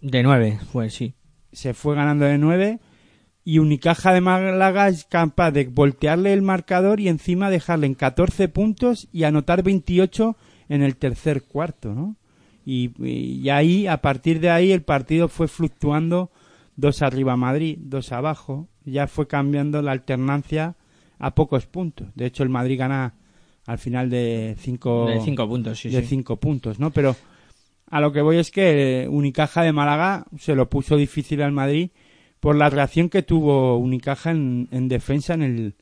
De 0.00 0.22
nueve, 0.22 0.58
pues 0.72 0.94
sí. 0.94 1.12
se 1.52 1.74
fue 1.74 1.94
ganando 1.94 2.24
de 2.24 2.38
9 2.38 2.78
y 3.44 3.58
Unicaja 3.58 4.14
de 4.14 4.22
Málaga 4.22 4.88
es 4.88 5.04
capaz 5.04 5.50
de 5.50 5.64
voltearle 5.66 6.32
el 6.32 6.40
marcador 6.40 6.98
y 6.98 7.08
encima 7.08 7.50
dejarle 7.50 7.86
en 7.88 7.94
14 7.94 8.48
puntos 8.48 9.08
y 9.12 9.24
anotar 9.24 9.62
28 9.62 10.36
en 10.70 10.82
el 10.82 10.96
tercer 10.96 11.42
cuarto, 11.42 11.92
¿no? 11.94 12.16
Y, 12.64 12.90
y 13.02 13.48
ahí, 13.48 13.86
a 13.86 13.98
partir 14.02 14.40
de 14.40 14.50
ahí, 14.50 14.72
el 14.72 14.82
partido 14.82 15.28
fue 15.28 15.48
fluctuando 15.48 16.30
dos 16.76 17.02
arriba 17.02 17.36
Madrid, 17.36 17.78
dos 17.80 18.12
abajo, 18.12 18.68
ya 18.84 19.06
fue 19.06 19.26
cambiando 19.26 19.82
la 19.82 19.92
alternancia 19.92 20.76
a 21.18 21.34
pocos 21.34 21.66
puntos. 21.66 22.08
De 22.14 22.26
hecho, 22.26 22.42
el 22.42 22.48
Madrid 22.48 22.78
gana 22.78 23.14
al 23.66 23.78
final 23.78 24.10
de 24.10 24.56
cinco, 24.58 25.06
De 25.06 25.20
cinco 25.20 25.48
puntos, 25.48 25.78
sí, 25.78 25.88
de 25.90 26.00
sí. 26.02 26.08
cinco 26.08 26.36
puntos, 26.36 26.78
¿no? 26.78 26.90
Pero 26.90 27.14
a 27.88 28.00
lo 28.00 28.12
que 28.12 28.22
voy 28.22 28.38
es 28.38 28.50
que 28.50 29.06
Unicaja 29.10 29.62
de 29.62 29.72
Málaga 29.72 30.26
se 30.38 30.54
lo 30.54 30.68
puso 30.68 30.96
difícil 30.96 31.42
al 31.42 31.52
Madrid 31.52 31.90
por 32.40 32.56
la 32.56 32.70
reacción 32.70 33.08
que 33.08 33.22
tuvo 33.22 33.76
Unicaja 33.76 34.32
en, 34.32 34.68
en 34.72 34.88
defensa 34.88 35.34
en 35.34 35.42
el 35.42 35.74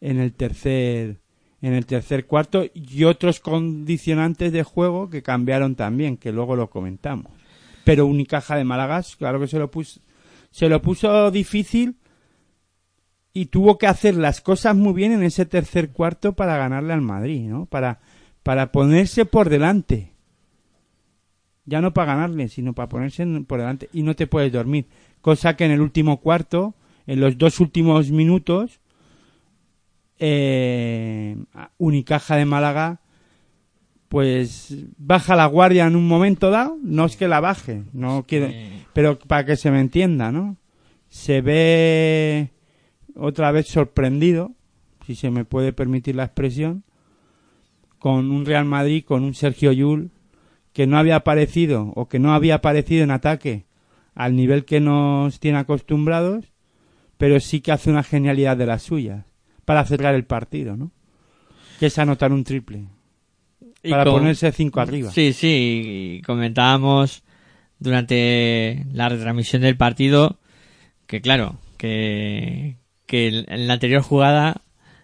en 0.00 0.18
el 0.18 0.32
tercer 0.32 1.19
en 1.62 1.74
el 1.74 1.86
tercer 1.86 2.26
cuarto 2.26 2.64
y 2.72 3.04
otros 3.04 3.40
condicionantes 3.40 4.52
de 4.52 4.62
juego 4.62 5.10
que 5.10 5.22
cambiaron 5.22 5.74
también, 5.74 6.16
que 6.16 6.32
luego 6.32 6.56
lo 6.56 6.70
comentamos. 6.70 7.32
Pero 7.84 8.06
Unicaja 8.06 8.56
de 8.56 8.64
Málaga, 8.64 9.02
claro 9.18 9.40
que 9.40 9.46
se 9.46 9.58
lo 9.58 9.70
puso 9.70 10.00
se 10.50 10.68
lo 10.68 10.82
puso 10.82 11.30
difícil 11.30 11.96
y 13.32 13.46
tuvo 13.46 13.78
que 13.78 13.86
hacer 13.86 14.16
las 14.16 14.40
cosas 14.40 14.74
muy 14.74 14.92
bien 14.92 15.12
en 15.12 15.22
ese 15.22 15.46
tercer 15.46 15.90
cuarto 15.90 16.32
para 16.32 16.56
ganarle 16.56 16.92
al 16.92 17.02
Madrid, 17.02 17.48
¿no? 17.48 17.66
Para 17.66 18.00
para 18.42 18.72
ponerse 18.72 19.24
por 19.24 19.48
delante. 19.48 20.12
Ya 21.66 21.80
no 21.80 21.92
para 21.92 22.14
ganarle, 22.14 22.48
sino 22.48 22.72
para 22.72 22.88
ponerse 22.88 23.24
por 23.46 23.60
delante 23.60 23.88
y 23.92 24.02
no 24.02 24.16
te 24.16 24.26
puedes 24.26 24.52
dormir. 24.52 24.86
Cosa 25.20 25.56
que 25.56 25.66
en 25.66 25.70
el 25.70 25.80
último 25.80 26.20
cuarto, 26.20 26.74
en 27.06 27.20
los 27.20 27.38
dos 27.38 27.60
últimos 27.60 28.10
minutos, 28.10 28.80
eh, 30.20 31.36
Unicaja 31.78 32.36
de 32.36 32.44
Málaga, 32.44 33.00
pues 34.08 34.76
baja 34.98 35.34
la 35.34 35.46
guardia 35.46 35.86
en 35.86 35.96
un 35.96 36.06
momento 36.06 36.50
dado. 36.50 36.76
No 36.82 37.06
es 37.06 37.16
que 37.16 37.26
la 37.26 37.40
baje, 37.40 37.84
no 37.92 38.24
quiere, 38.26 38.84
pero 38.92 39.18
para 39.18 39.46
que 39.46 39.56
se 39.56 39.70
me 39.70 39.80
entienda, 39.80 40.30
¿no? 40.30 40.56
Se 41.08 41.40
ve 41.40 42.50
otra 43.16 43.50
vez 43.50 43.66
sorprendido, 43.66 44.52
si 45.06 45.14
se 45.14 45.30
me 45.30 45.44
puede 45.44 45.72
permitir 45.72 46.16
la 46.16 46.24
expresión, 46.24 46.84
con 47.98 48.30
un 48.30 48.46
Real 48.46 48.66
Madrid, 48.66 49.04
con 49.04 49.24
un 49.24 49.34
Sergio 49.34 49.72
Yul, 49.72 50.10
que 50.72 50.86
no 50.86 50.98
había 50.98 51.16
aparecido 51.16 51.92
o 51.96 52.08
que 52.08 52.18
no 52.18 52.32
había 52.34 52.56
aparecido 52.56 53.04
en 53.04 53.10
ataque 53.10 53.64
al 54.14 54.36
nivel 54.36 54.64
que 54.64 54.80
nos 54.80 55.40
tiene 55.40 55.58
acostumbrados, 55.58 56.52
pero 57.16 57.40
sí 57.40 57.60
que 57.60 57.72
hace 57.72 57.90
una 57.90 58.02
genialidad 58.02 58.56
de 58.56 58.66
las 58.66 58.82
suyas 58.82 59.29
para 59.70 59.84
cerrar 59.84 60.16
el 60.16 60.24
partido, 60.24 60.76
¿no? 60.76 60.90
Que 61.78 61.86
es 61.86 61.96
anotar 61.96 62.32
un 62.32 62.42
triple. 62.42 62.86
Y 63.84 63.90
para 63.90 64.02
con- 64.02 64.14
ponerse 64.14 64.50
cinco 64.50 64.80
arriba. 64.80 65.12
Sí, 65.12 65.32
sí, 65.32 66.16
y 66.18 66.22
comentábamos 66.22 67.22
durante 67.78 68.84
la 68.92 69.08
retransmisión 69.08 69.62
del 69.62 69.76
partido 69.76 70.40
que 71.06 71.20
claro, 71.20 71.58
que, 71.76 72.78
que 73.06 73.44
en 73.46 73.68
la 73.68 73.74
anterior 73.74 74.02
jugada 74.02 74.62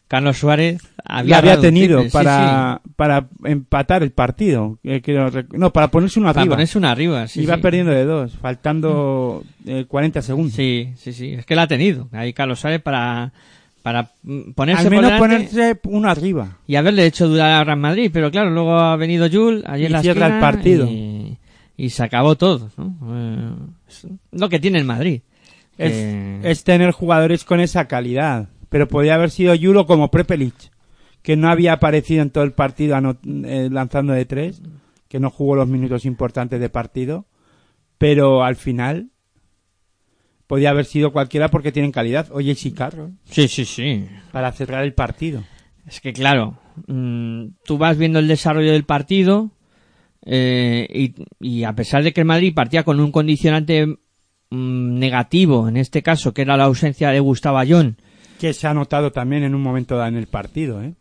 Carlos 0.09 0.37
Suárez 0.39 0.83
había, 1.05 1.61
tenido 1.61 2.01
triple, 2.01 2.11
sí, 2.11 2.13
para, 2.13 2.83
para 2.97 3.29
empatar 3.45 4.03
el 4.03 4.11
partido. 4.11 4.81
eh, 4.83 5.01
creo 5.01 5.31
no, 5.53 5.73
para 5.73 5.93
ponerse 5.93 6.19
uno 6.19 6.29
sí, 6.29 6.35
para 6.35 6.41
arriba. 6.43 6.57
ponerse 6.57 6.79
una 6.79 6.91
arriba. 6.91 7.29
Sí, 7.29 7.43
Iba 7.43 7.55
sí. 7.55 7.63
perdiendo 7.63 7.93
de 7.93 8.05
dos, 8.05 8.37
faltando 8.37 9.45
eh, 9.65 9.85
40 9.87 10.23
segundos. 10.23 10.55
Sí, 10.55 10.91
sí, 10.97 11.13
sí, 11.13 11.35
es 11.35 11.47
que 11.47 11.55
la 11.55 11.63
ha 11.63 11.69
tenido 11.69 12.09
ahí 12.11 12.33
Carlos 12.33 12.59
Suárez 12.59 12.83
para, 12.83 13.33
para 13.87 14.11
mm, 14.25 14.51
ponerse 14.57 14.81
Al 14.81 14.85
por 14.87 14.91
menos 14.97 15.13
delante 15.13 15.29
ponerse 15.37 15.81
uno 15.85 16.09
arriba. 16.11 16.59
y 16.67 16.75
haberle 16.75 17.07
hecho 17.07 17.29
dudar 17.29 17.53
a 17.53 17.63
Real 17.63 17.79
Madrid, 17.79 18.11
pero 18.13 18.33
claro, 18.33 18.51
luego 18.51 18.77
ha 18.77 18.97
venido 18.97 19.29
Jules 19.31 19.63
allí 19.65 19.85
Y 19.85 19.89
la 19.91 20.03
cierra 20.03 20.27
el 20.27 20.33
esquina 20.33 20.41
partido. 20.41 20.87
Y, 20.91 21.39
y 21.77 21.91
se 21.91 22.03
acabó 22.03 22.35
todo, 22.35 22.69
¿no? 22.77 22.97
Eh, 23.15 23.53
es 23.87 24.09
lo 24.33 24.49
que 24.49 24.59
tiene 24.59 24.81
el 24.81 24.85
Madrid. 24.87 25.21
Es, 25.79 25.93
que- 25.93 26.41
es 26.43 26.65
tener 26.65 26.91
jugadores 26.91 27.45
con 27.45 27.61
esa 27.61 27.87
calidad. 27.87 28.49
Pero 28.71 28.89
podía 28.89 29.15
haber 29.15 29.31
sido 29.31 29.55
Yulo 29.55 29.87
como 29.87 30.11
Prepelic, 30.11 30.55
que 31.23 31.37
no 31.37 31.49
había 31.49 31.75
aparecido 31.75 32.23
en 32.23 32.31
todo 32.31 32.43
el 32.43 32.55
partido 32.55 32.97
ano- 32.97 33.19
eh, 33.45 33.69
lanzando 33.71 34.15
de 34.15 34.25
tres, 34.25 34.63
que 35.09 35.21
no 35.21 35.31
jugó 35.31 35.55
los 35.55 35.69
minutos 35.69 36.05
importantes 36.07 36.59
de 36.59 36.71
partido, 36.71 37.27
pero 37.99 38.43
al 38.43 38.57
final 38.57 39.11
podía 40.47 40.71
haber 40.71 40.85
sido 40.85 41.13
cualquiera 41.13 41.49
porque 41.49 41.73
tienen 41.73 41.93
calidad. 41.93 42.29
Oye, 42.31 42.55
sí, 42.55 42.73
Carroll, 42.73 43.13
Sí, 43.25 43.49
sí, 43.49 43.65
sí. 43.65 44.07
para 44.33 44.53
cerrar 44.53 44.85
el 44.85 44.95
partido. 44.95 45.43
Es 45.87 46.01
que 46.01 46.13
claro, 46.13 46.59
mm, 46.87 47.47
tú 47.65 47.79
vas 47.79 47.97
viendo 47.97 48.19
el 48.19 48.29
desarrollo 48.29 48.73
del 48.73 48.85
partido 48.85 49.51
eh, 50.25 50.89
y, 50.93 51.15
y 51.41 51.65
a 51.65 51.73
pesar 51.75 52.03
de 52.03 52.13
que 52.13 52.21
el 52.23 52.27
Madrid 52.27 52.53
partía 52.55 52.83
con 52.83 52.99
un 53.01 53.13
condicionante 53.13 53.87
mm, 53.87 54.99
negativo, 54.99 55.69
en 55.69 55.77
este 55.77 56.03
caso, 56.03 56.35
que 56.35 56.43
era 56.43 56.57
la 56.57 56.65
ausencia 56.65 57.11
de 57.11 57.21
Gustavo 57.21 57.59
Ayón, 57.59 57.97
Que 58.41 58.53
se 58.53 58.67
ha 58.67 58.75
notado 58.75 59.13
también 59.13 59.45
en 59.45 59.55
un 59.55 59.63
momento 59.63 59.97
dado 59.97 60.09
en 60.09 60.17
el 60.17 60.27
partido, 60.27 60.83
¿eh? 60.83 60.95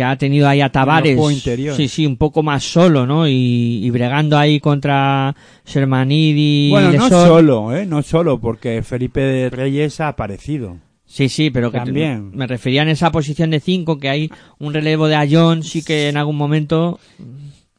Que 0.00 0.04
ha 0.04 0.16
tenido 0.16 0.48
ahí 0.48 0.62
a 0.62 0.72
Tavares, 0.72 1.20
sí, 1.76 1.86
sí, 1.88 2.06
un 2.06 2.16
poco 2.16 2.42
más 2.42 2.64
solo, 2.64 3.04
¿no? 3.04 3.28
Y, 3.28 3.84
y 3.84 3.90
bregando 3.90 4.38
ahí 4.38 4.58
contra 4.58 5.36
Sermanidi. 5.62 6.70
Bueno, 6.70 6.90
no 6.92 7.08
solo, 7.10 7.76
¿eh? 7.76 7.84
No 7.84 8.02
solo, 8.02 8.40
porque 8.40 8.82
Felipe 8.82 9.20
de 9.20 9.50
Reyes 9.50 10.00
ha 10.00 10.08
aparecido. 10.08 10.78
Sí, 11.04 11.28
sí, 11.28 11.50
pero 11.50 11.70
que 11.70 11.76
También. 11.80 12.30
me 12.34 12.46
refería 12.46 12.80
en 12.80 12.88
esa 12.88 13.12
posición 13.12 13.50
de 13.50 13.60
5 13.60 13.98
que 13.98 14.08
hay 14.08 14.30
un 14.58 14.72
relevo 14.72 15.06
de 15.06 15.16
Ayón, 15.16 15.62
sí 15.62 15.84
que 15.84 16.08
en 16.08 16.16
algún 16.16 16.36
momento, 16.36 16.98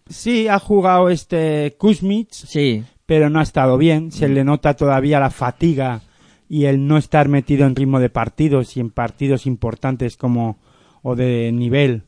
Sí, 0.07 0.47
ha 0.47 0.59
jugado 0.59 1.09
este 1.09 1.73
Kuzmich, 1.79 2.33
sí, 2.33 2.83
pero 3.07 3.31
no 3.31 3.39
ha 3.39 3.43
estado 3.43 3.79
bien. 3.79 4.11
Se 4.11 4.29
le 4.29 4.43
nota 4.43 4.75
todavía 4.75 5.19
la 5.19 5.31
fatiga 5.31 6.01
y 6.47 6.65
el 6.65 6.85
no 6.85 6.97
estar 6.97 7.29
metido 7.29 7.65
en 7.65 7.75
ritmo 7.75 7.99
de 7.99 8.09
partidos 8.11 8.77
y 8.77 8.79
en 8.79 8.91
partidos 8.91 9.47
importantes 9.47 10.17
como 10.17 10.59
o 11.01 11.15
de 11.15 11.51
nivel 11.51 12.03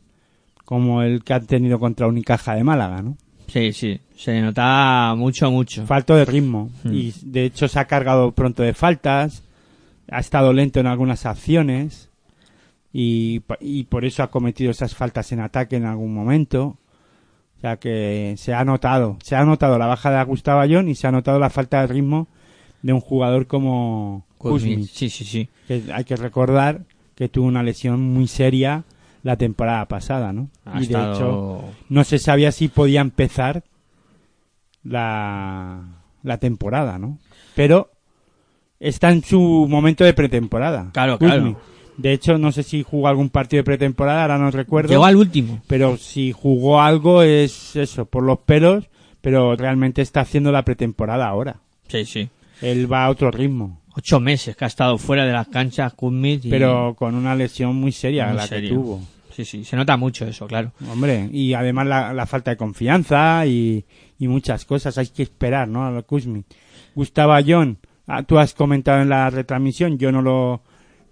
como 0.65 1.02
el 1.02 1.23
que 1.23 1.34
han 1.34 1.45
tenido 1.45 1.80
contra 1.80 2.08
Unicaja 2.08 2.56
de 2.56 2.63
Málaga, 2.63 3.02
¿no? 3.02 3.17
sí, 3.47 3.71
sí, 3.73 3.99
se 4.15 4.41
nota 4.41 5.13
mucho, 5.15 5.52
mucho. 5.52 5.86
Falto 5.86 6.15
de 6.15 6.26
ritmo 6.26 6.69
Hmm. 6.84 6.93
y 6.93 7.13
de 7.23 7.45
hecho 7.45 7.67
se 7.67 7.80
ha 7.80 7.86
cargado 7.86 8.32
pronto 8.32 8.63
de 8.63 8.73
faltas, 8.73 9.43
ha 10.10 10.19
estado 10.19 10.54
lento 10.54 10.80
en 10.80 10.88
algunas 10.88 11.26
acciones 11.26 12.10
y, 12.91 13.39
por 13.89 14.06
eso 14.06 14.23
ha 14.23 14.30
cometido 14.32 14.71
esas 14.71 14.93
faltas 14.95 15.32
en 15.32 15.39
ataque 15.39 15.76
en 15.76 15.86
algún 15.86 16.13
momento. 16.13 16.78
O 17.58 17.62
sea 17.62 17.78
que 17.78 18.36
se 18.38 18.54
ha 18.54 18.63
notado, 18.65 19.17
se 19.23 19.36
ha 19.36 19.43
notado 19.45 19.78
la 19.80 19.88
baja 19.88 20.12
de 20.12 20.23
Gustavo 20.26 20.60
Ayón 20.60 20.89
y 20.89 20.95
se 20.95 21.08
ha 21.08 21.12
notado 21.12 21.39
la 21.39 21.49
falta 21.49 21.82
de 21.82 21.88
ritmo 21.88 22.28
de 22.82 22.91
un 22.93 22.99
jugador 22.99 23.47
como 23.47 24.26
Kuzmich, 24.38 24.89
Sí, 24.91 25.10
sí, 25.10 25.23
sí. 25.23 25.49
que 25.67 25.84
hay 25.93 26.04
que 26.04 26.17
recordar 26.17 26.82
que 27.15 27.30
tuvo 27.30 27.47
una 27.47 27.63
lesión 27.63 28.02
muy 28.02 28.28
seria 28.28 28.84
la 29.23 29.38
temporada 29.38 29.86
pasada, 29.88 30.31
¿no? 30.33 30.49
Ha 30.65 30.81
y 30.83 30.88
de 30.88 30.93
hecho 30.93 31.63
no 31.89 32.03
se 32.03 32.19
sabía 32.19 32.51
si 32.51 32.67
podía 32.67 33.01
empezar 33.01 33.63
la, 34.83 35.81
la 36.23 36.38
temporada, 36.38 36.97
¿no? 36.99 37.17
Pero 37.55 37.91
está 38.79 39.09
en 39.12 39.23
su 39.23 39.67
momento 39.69 40.03
de 40.03 40.13
pretemporada. 40.13 40.89
Claro, 40.93 41.17
claro. 41.17 41.57
De 41.95 42.12
hecho, 42.12 42.38
no 42.39 42.51
sé 42.51 42.63
si 42.63 42.81
jugó 42.83 43.07
algún 43.07 43.29
partido 43.29 43.59
de 43.59 43.65
pretemporada, 43.65 44.23
ahora 44.23 44.39
no 44.39 44.49
recuerdo. 44.51 44.89
Llegó 44.89 45.05
al 45.05 45.15
último. 45.15 45.62
Pero 45.67 45.97
si 45.97 46.31
jugó 46.31 46.81
algo 46.81 47.21
es 47.21 47.75
eso, 47.75 48.05
por 48.05 48.23
los 48.23 48.39
pelos, 48.39 48.89
pero 49.21 49.55
realmente 49.55 50.01
está 50.01 50.21
haciendo 50.21 50.51
la 50.51 50.65
pretemporada 50.65 51.27
ahora. 51.27 51.57
Sí, 51.88 52.03
sí. 52.05 52.29
Él 52.62 52.91
va 52.91 53.05
a 53.05 53.09
otro 53.09 53.29
ritmo, 53.31 53.79
Ocho 53.95 54.19
meses 54.19 54.55
que 54.55 54.65
ha 54.65 54.67
estado 54.67 54.97
fuera 54.97 55.23
de 55.23 55.33
las 55.33 55.47
canchas, 55.49 55.93
Kuzmich. 55.93 56.45
y- 56.45 56.49
pero 56.49 56.95
con 56.97 57.13
una 57.13 57.36
lesión 57.36 57.75
muy 57.75 57.91
seria 57.91 58.25
Muy 58.29 58.38
la 58.38 58.47
que 58.47 58.62
tuvo. 58.63 59.01
Sí, 59.36 59.46
sí, 59.46 59.63
se 59.63 59.76
nota 59.76 59.98
mucho 59.98 60.26
eso, 60.26 60.46
claro. 60.46 60.74
Hombre, 60.91 61.28
y 61.32 61.56
además 61.56 61.88
la, 61.88 62.26
falta 62.28 62.52
de 62.52 62.58
confianza 62.58 63.46
y, 63.48 63.84
muchas 64.19 64.63
cosas. 64.63 64.98
Hay 64.98 65.08
que 65.08 65.24
esperar, 65.24 65.67
¿no? 65.67 65.86
A 65.86 65.91
lo 65.91 66.06
Kuzmich. 66.06 66.46
Gustavo 66.93 67.34
Ayón, 67.34 67.80
ah, 68.06 68.24
tú 68.24 68.38
has 68.38 68.54
comentado 68.54 69.02
en 69.02 69.10
la 69.10 69.30
retransmisión, 69.30 69.98
yo 69.98 70.12
no 70.12 70.22
lo 70.22 70.62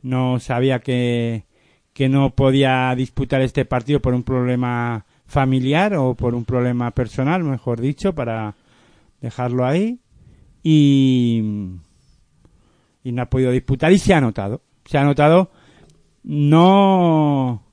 no 0.03 0.39
sabía 0.39 0.79
que, 0.79 1.45
que 1.93 2.09
no 2.09 2.35
podía 2.35 2.93
disputar 2.95 3.41
este 3.41 3.65
partido 3.65 4.01
por 4.01 4.13
un 4.13 4.23
problema 4.23 5.05
familiar 5.25 5.95
o 5.95 6.15
por 6.15 6.35
un 6.35 6.45
problema 6.45 6.91
personal, 6.91 7.43
mejor 7.43 7.81
dicho, 7.81 8.13
para 8.13 8.55
dejarlo 9.19 9.65
ahí. 9.65 9.99
Y, 10.63 11.41
y 13.03 13.11
no 13.11 13.23
ha 13.23 13.29
podido 13.29 13.51
disputar 13.51 13.91
y 13.91 13.97
se 13.97 14.13
ha 14.13 14.21
notado. 14.21 14.61
Se 14.85 14.97
ha 14.99 15.03
notado 15.03 15.51
no 16.23 17.63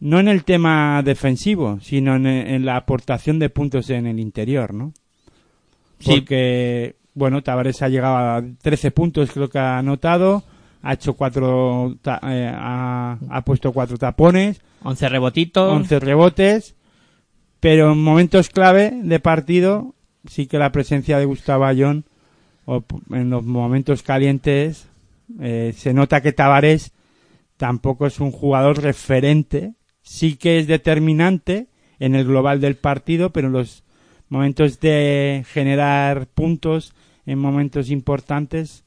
no 0.00 0.20
en 0.20 0.28
el 0.28 0.44
tema 0.44 1.02
defensivo, 1.02 1.78
sino 1.80 2.16
en, 2.16 2.26
en 2.26 2.64
la 2.64 2.76
aportación 2.76 3.38
de 3.38 3.48
puntos 3.50 3.90
en 3.90 4.06
el 4.06 4.20
interior, 4.20 4.74
¿no? 4.74 4.92
Sí. 5.98 6.10
Porque, 6.20 6.96
bueno, 7.14 7.42
Tavares 7.42 7.80
ha 7.82 7.88
llegado 7.88 8.16
a 8.16 8.44
13 8.62 8.90
puntos, 8.90 9.30
creo 9.32 9.48
que 9.48 9.58
ha 9.58 9.78
anotado, 9.78 10.44
ha 10.82 10.92
hecho 10.92 11.14
cuatro, 11.14 11.96
ta- 12.02 12.20
eh, 12.24 12.50
ha, 12.54 13.18
ha 13.30 13.40
puesto 13.44 13.72
cuatro 13.72 13.96
tapones, 13.96 14.60
11 14.82 15.08
rebotitos. 15.08 15.72
11 15.72 15.98
rebotes, 16.00 16.74
pero 17.60 17.92
en 17.92 18.02
momentos 18.02 18.50
clave 18.50 18.92
de 19.02 19.18
partido 19.18 19.94
sí 20.28 20.46
que 20.46 20.58
la 20.58 20.70
presencia 20.72 21.18
de 21.18 21.24
Gustavo 21.24 21.64
Ayón 21.64 22.04
o 22.66 22.84
en 23.10 23.30
los 23.30 23.44
momentos 23.44 24.02
calientes 24.02 24.88
eh, 25.40 25.72
se 25.76 25.94
nota 25.94 26.20
que 26.20 26.32
Tavares 26.32 26.92
tampoco 27.56 28.06
es 28.06 28.20
un 28.20 28.30
jugador 28.32 28.82
referente, 28.82 29.72
sí 30.06 30.36
que 30.36 30.58
es 30.58 30.66
determinante 30.68 31.66
en 31.98 32.14
el 32.14 32.24
global 32.24 32.60
del 32.60 32.76
partido, 32.76 33.30
pero 33.30 33.48
en 33.48 33.52
los 33.52 33.82
momentos 34.28 34.80
de 34.80 35.44
generar 35.52 36.26
puntos 36.28 36.94
en 37.26 37.38
momentos 37.38 37.90
importantes 37.90 38.84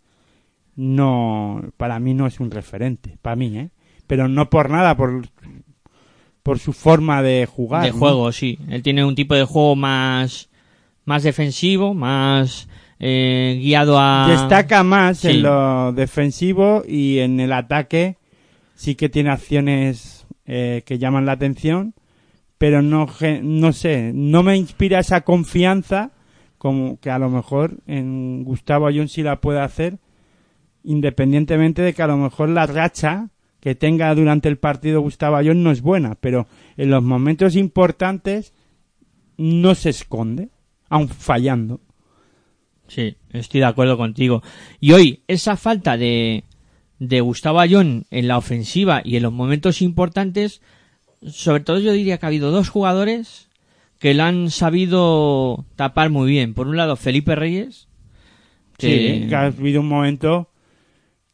no 0.75 1.62
para 1.75 1.99
mí 1.99 2.13
no 2.13 2.25
es 2.25 2.39
un 2.39 2.51
referente, 2.51 3.17
para 3.21 3.36
mí, 3.36 3.58
¿eh? 3.58 3.69
Pero 4.08 4.27
no 4.29 4.49
por 4.49 4.69
nada, 4.69 4.95
por 4.95 5.27
por 6.41 6.58
su 6.58 6.71
forma 6.73 7.21
de 7.21 7.45
jugar. 7.45 7.84
de 7.84 7.91
¿no? 7.91 7.97
juego, 7.97 8.32
sí. 8.32 8.58
Él 8.69 8.82
tiene 8.82 9.03
un 9.03 9.13
tipo 9.13 9.36
de 9.36 9.43
juego 9.43 9.75
más, 9.75 10.49
más 11.05 11.23
defensivo, 11.23 11.93
más 11.93 12.69
eh, 12.97 13.60
guiado 13.62 13.99
a... 13.99 14.27
Destaca 14.29 14.84
más 14.84 15.19
Sí. 15.19 15.27
en 15.29 15.41
lo 15.43 15.91
defensivo 15.91 16.82
y 16.88 17.19
en 17.19 17.39
el 17.41 17.51
ataque 17.51 18.15
sí 18.73 18.95
que 18.95 19.10
tiene 19.10 19.29
acciones 19.29 20.18
eh, 20.52 20.82
que 20.84 20.98
llaman 20.98 21.28
la 21.28 21.34
atención, 21.34 21.94
pero 22.58 22.82
no, 22.82 23.08
no 23.44 23.72
sé, 23.72 24.12
no 24.16 24.42
me 24.42 24.58
inspira 24.58 24.98
esa 24.98 25.22
confianza 25.22 26.12
como 26.58 27.00
que 27.00 27.12
a 27.12 27.20
lo 27.20 27.30
mejor 27.30 27.78
en 27.86 28.44
Gustavo 28.44 28.88
Ayón 28.88 29.10
sí 29.10 29.22
la 29.22 29.42
puede 29.42 29.60
hacer, 29.60 30.00
independientemente 30.84 31.84
de 31.84 31.94
que 31.94 32.02
a 32.02 32.08
lo 32.08 32.18
mejor 32.18 32.50
la 32.50 32.66
racha 32.66 33.30
que 33.60 33.76
tenga 33.76 34.14
durante 34.16 34.50
el 34.50 34.58
partido 34.58 35.02
Gustavo 35.02 35.36
Ayón 35.36 35.62
no 35.62 35.70
es 35.70 35.84
buena, 35.84 36.16
pero 36.16 36.48
en 36.78 36.90
los 36.90 37.04
momentos 37.04 37.56
importantes 37.56 38.52
no 39.38 39.76
se 39.76 39.92
esconde, 39.92 40.50
aun 40.90 41.10
fallando. 41.10 41.80
Sí, 42.88 43.18
estoy 43.30 43.60
de 43.60 43.68
acuerdo 43.68 43.98
contigo. 43.98 44.42
Y 44.80 44.94
hoy, 44.94 45.22
esa 45.28 45.56
falta 45.58 45.96
de, 45.96 46.44
de 47.00 47.22
Gustavo 47.22 47.60
Ayón 47.60 48.06
en 48.12 48.28
la 48.28 48.38
ofensiva 48.38 49.02
y 49.04 49.16
en 49.16 49.24
los 49.24 49.34
momentos 49.34 49.82
importantes, 49.82 50.62
sobre 51.26 51.64
todo 51.64 51.80
yo 51.80 51.94
diría 51.94 52.18
que 52.18 52.26
ha 52.26 52.30
habido 52.30 52.52
dos 52.52 52.70
jugadores 52.70 53.50
que 54.00 54.14
la 54.14 54.28
han 54.28 54.50
sabido 54.50 55.66
tapar 55.76 56.10
muy 56.10 56.30
bien. 56.30 56.54
Por 56.54 56.68
un 56.68 56.78
lado, 56.78 56.96
Felipe 56.96 57.36
Reyes. 57.36 57.88
Que 58.78 59.28
ha 59.34 59.48
habido 59.48 59.82
un 59.82 59.90
momento 59.90 60.50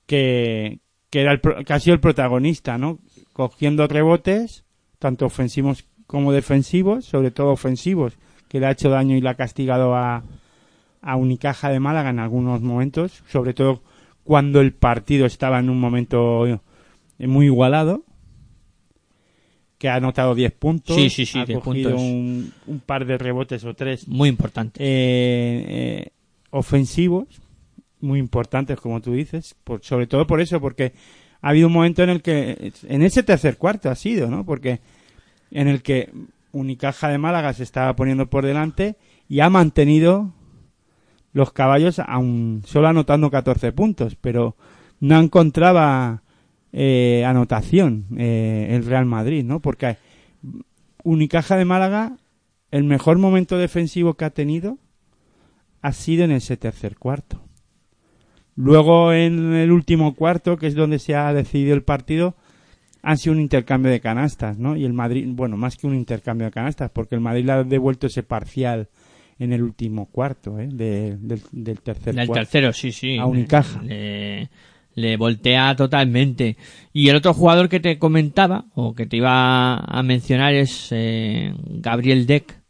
que, 0.08 0.80
que, 1.12 1.22
era 1.22 1.32
el, 1.32 1.42
que 1.42 1.74
ha 1.74 1.80
sido 1.80 1.94
el 1.94 2.00
protagonista, 2.00 2.80
¿no? 2.80 2.98
Cogiendo 3.34 3.88
rebotes, 3.88 4.66
tanto 4.98 5.28
ofensivos 5.28 5.86
como 6.08 6.32
defensivos, 6.32 7.06
sobre 7.06 7.30
todo 7.30 7.52
ofensivos, 7.52 8.18
que 8.50 8.60
le 8.60 8.66
ha 8.66 8.72
hecho 8.72 8.90
daño 8.90 9.16
y 9.16 9.22
le 9.22 9.30
ha 9.30 9.36
castigado 9.36 9.96
a, 9.96 10.24
a 11.02 11.16
Unicaja 11.16 11.70
de 11.70 11.80
Málaga 11.80 12.10
en 12.10 12.20
algunos 12.20 12.62
momentos, 12.62 13.22
sobre 13.28 13.54
todo 13.54 13.84
cuando 14.26 14.60
el 14.60 14.74
partido 14.74 15.26
estaba 15.26 15.60
en 15.60 15.70
un 15.70 15.80
momento 15.80 16.46
eh, 16.48 16.60
muy 17.28 17.46
igualado, 17.46 18.04
que 19.78 19.88
ha 19.88 19.96
anotado 19.96 20.36
10 20.36 20.52
puntos, 20.54 20.96
Sí, 20.96 21.10
sí, 21.10 21.26
sí, 21.26 21.40
ha 21.40 21.46
10 21.46 21.60
cogido 21.60 21.92
puntos. 21.92 22.06
Un, 22.06 22.52
un 22.68 22.80
par 22.80 23.06
de 23.06 23.18
rebotes 23.18 23.64
o 23.66 23.74
tres 23.74 24.08
Muy 24.08 24.28
importante. 24.30 24.84
eh, 24.84 25.66
eh, 25.68 26.12
ofensivos 26.50 27.28
muy 28.02 28.20
importantes, 28.20 28.80
como 28.80 29.02
tú 29.02 29.14
dices, 29.14 29.56
por, 29.64 29.84
sobre 29.84 30.06
todo 30.08 30.28
por 30.28 30.40
eso, 30.42 30.60
porque 30.62 30.94
ha 31.42 31.50
habido 31.50 31.68
un 31.68 31.74
momento 31.74 32.04
en 32.04 32.10
el 32.10 32.22
que, 32.22 32.72
en 32.88 33.02
ese 33.02 33.24
tercer 33.24 33.58
cuarto 33.58 33.90
ha 33.90 33.96
sido, 33.96 34.30
¿no? 34.30 34.46
Porque 34.46 34.80
en 35.52 35.68
el 35.68 35.82
que 35.82 36.12
Unicaja 36.52 37.10
de 37.10 37.18
Málaga 37.18 37.54
se 37.54 37.64
estaba 37.64 37.96
poniendo 37.96 38.28
por 38.28 38.46
delante 38.46 38.96
y 39.28 39.40
ha 39.40 39.50
mantenido 39.50 40.34
los 41.36 41.52
caballos 41.52 42.00
aún 42.00 42.62
solo 42.66 42.88
anotando 42.88 43.30
14 43.30 43.74
puntos, 43.74 44.16
pero 44.16 44.56
no 45.02 45.20
encontraba 45.20 46.24
eh, 46.72 47.26
anotación 47.28 48.06
eh, 48.18 48.70
el 48.72 48.86
Real 48.86 49.06
Madrid, 49.06 49.44
¿no? 49.44 49.60
Porque 49.60 49.98
Unicaja 51.04 51.58
de 51.58 51.66
Málaga, 51.66 52.16
el 52.72 52.86
mejor 52.86 53.18
momento 53.18 53.58
defensivo 53.58 54.14
que 54.14 54.24
ha 54.24 54.30
tenido 54.30 54.78
ha 55.82 55.92
sido 55.92 56.24
en 56.24 56.32
ese 56.32 56.56
tercer 56.56 56.96
cuarto. 56.96 57.42
Luego 58.56 59.12
en 59.12 59.56
el 59.56 59.74
último 59.74 60.16
cuarto, 60.16 60.56
que 60.56 60.68
es 60.68 60.74
donde 60.74 61.00
se 61.00 61.16
ha 61.16 61.34
decidido 61.34 61.76
el 61.76 61.84
partido, 61.84 62.36
ha 63.02 63.18
sido 63.18 63.34
un 63.34 63.42
intercambio 63.42 63.92
de 63.92 64.00
canastas, 64.00 64.58
¿no? 64.58 64.78
Y 64.78 64.86
el 64.86 64.94
Madrid, 64.94 65.28
bueno, 65.32 65.58
más 65.58 65.76
que 65.76 65.86
un 65.86 65.96
intercambio 65.96 66.46
de 66.46 66.52
canastas, 66.52 66.92
porque 66.92 67.16
el 67.16 67.22
Madrid 67.22 67.44
le 67.44 67.52
ha 67.52 67.64
devuelto 67.66 68.08
ese 68.08 68.24
parcial 68.24 68.88
en 69.40 69.54
el 69.54 69.62
último 69.64 70.08
cuarto, 70.08 70.60
¿eh? 70.60 70.68
De- 70.72 71.18
del, 71.18 71.42
del 71.52 71.82
tercer 71.82 72.16
Del 72.16 72.28
cuarto. 72.28 72.42
tercero, 72.42 72.74
sí, 72.74 72.92
sí. 72.92 73.18
A 73.18 73.26
Unicaja. 73.26 73.82
Le, 73.84 74.50
le 74.96 75.18
voltea 75.18 75.76
totalmente. 75.76 76.56
Y 76.94 77.10
el 77.10 77.18
otro 77.18 77.34
jugador 77.34 77.68
que 77.68 77.80
te 77.82 78.00
comentaba, 78.00 78.66
o 78.76 78.94
que 78.96 79.06
te 79.06 79.18
iba 79.18 79.76
a 79.78 80.04
mencionar, 80.04 80.54
es 80.54 80.88
eh, 80.92 81.54
Gabriel 81.68 82.26
Deck, 82.28 82.62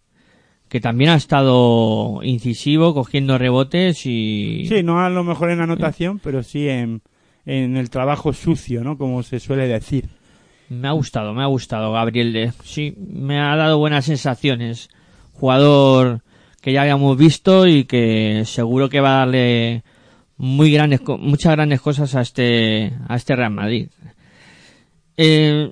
que 0.68 0.80
también 0.82 1.12
ha 1.12 1.16
estado 1.16 2.22
incisivo, 2.24 2.94
cogiendo 2.96 3.38
rebotes 3.38 4.06
y... 4.08 4.66
Sí, 4.68 4.82
no 4.82 5.00
a 5.00 5.10
lo 5.12 5.24
mejor 5.24 5.52
en 5.52 5.62
anotación, 5.62 6.18
pero 6.20 6.42
sí 6.42 6.68
en, 6.68 7.02
en 7.46 7.78
el 7.78 7.92
trabajo 7.92 8.34
sucio, 8.34 8.84
¿no? 8.84 8.98
Como 8.98 9.22
se 9.22 9.40
suele 9.40 9.68
decir. 9.68 10.10
Me 10.68 10.88
ha 10.88 10.92
gustado, 10.94 11.36
me 11.36 11.44
ha 11.44 11.46
gustado 11.46 11.92
Gabriel 11.94 12.34
Deck. 12.34 12.56
Sí, 12.64 12.96
me 12.98 13.40
ha 13.40 13.56
dado 13.56 13.78
buenas 13.78 14.06
sensaciones. 14.06 14.90
Jugador 15.34 16.24
que 16.66 16.74
ya 16.74 16.82
habíamos 16.82 17.16
visto 17.16 17.68
y 17.68 17.84
que 17.84 18.42
seguro 18.46 18.90
que 18.90 19.00
va 19.00 19.18
a 19.18 19.20
darle 19.20 19.84
muy 20.36 20.72
grandes, 20.72 21.00
muchas 21.20 21.52
grandes 21.52 21.80
cosas 21.80 22.16
a 22.16 22.22
este, 22.22 22.92
a 23.08 23.16
este 23.16 23.36
Real 23.36 23.52
Madrid. 23.52 23.90
Eh, 25.16 25.72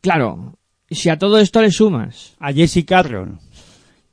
claro, 0.00 0.56
si 0.88 1.08
a 1.08 1.18
todo 1.18 1.40
esto 1.40 1.60
le 1.60 1.72
sumas, 1.72 2.36
A 2.38 2.52
Jesse 2.52 2.84
Carroll, 2.86 3.38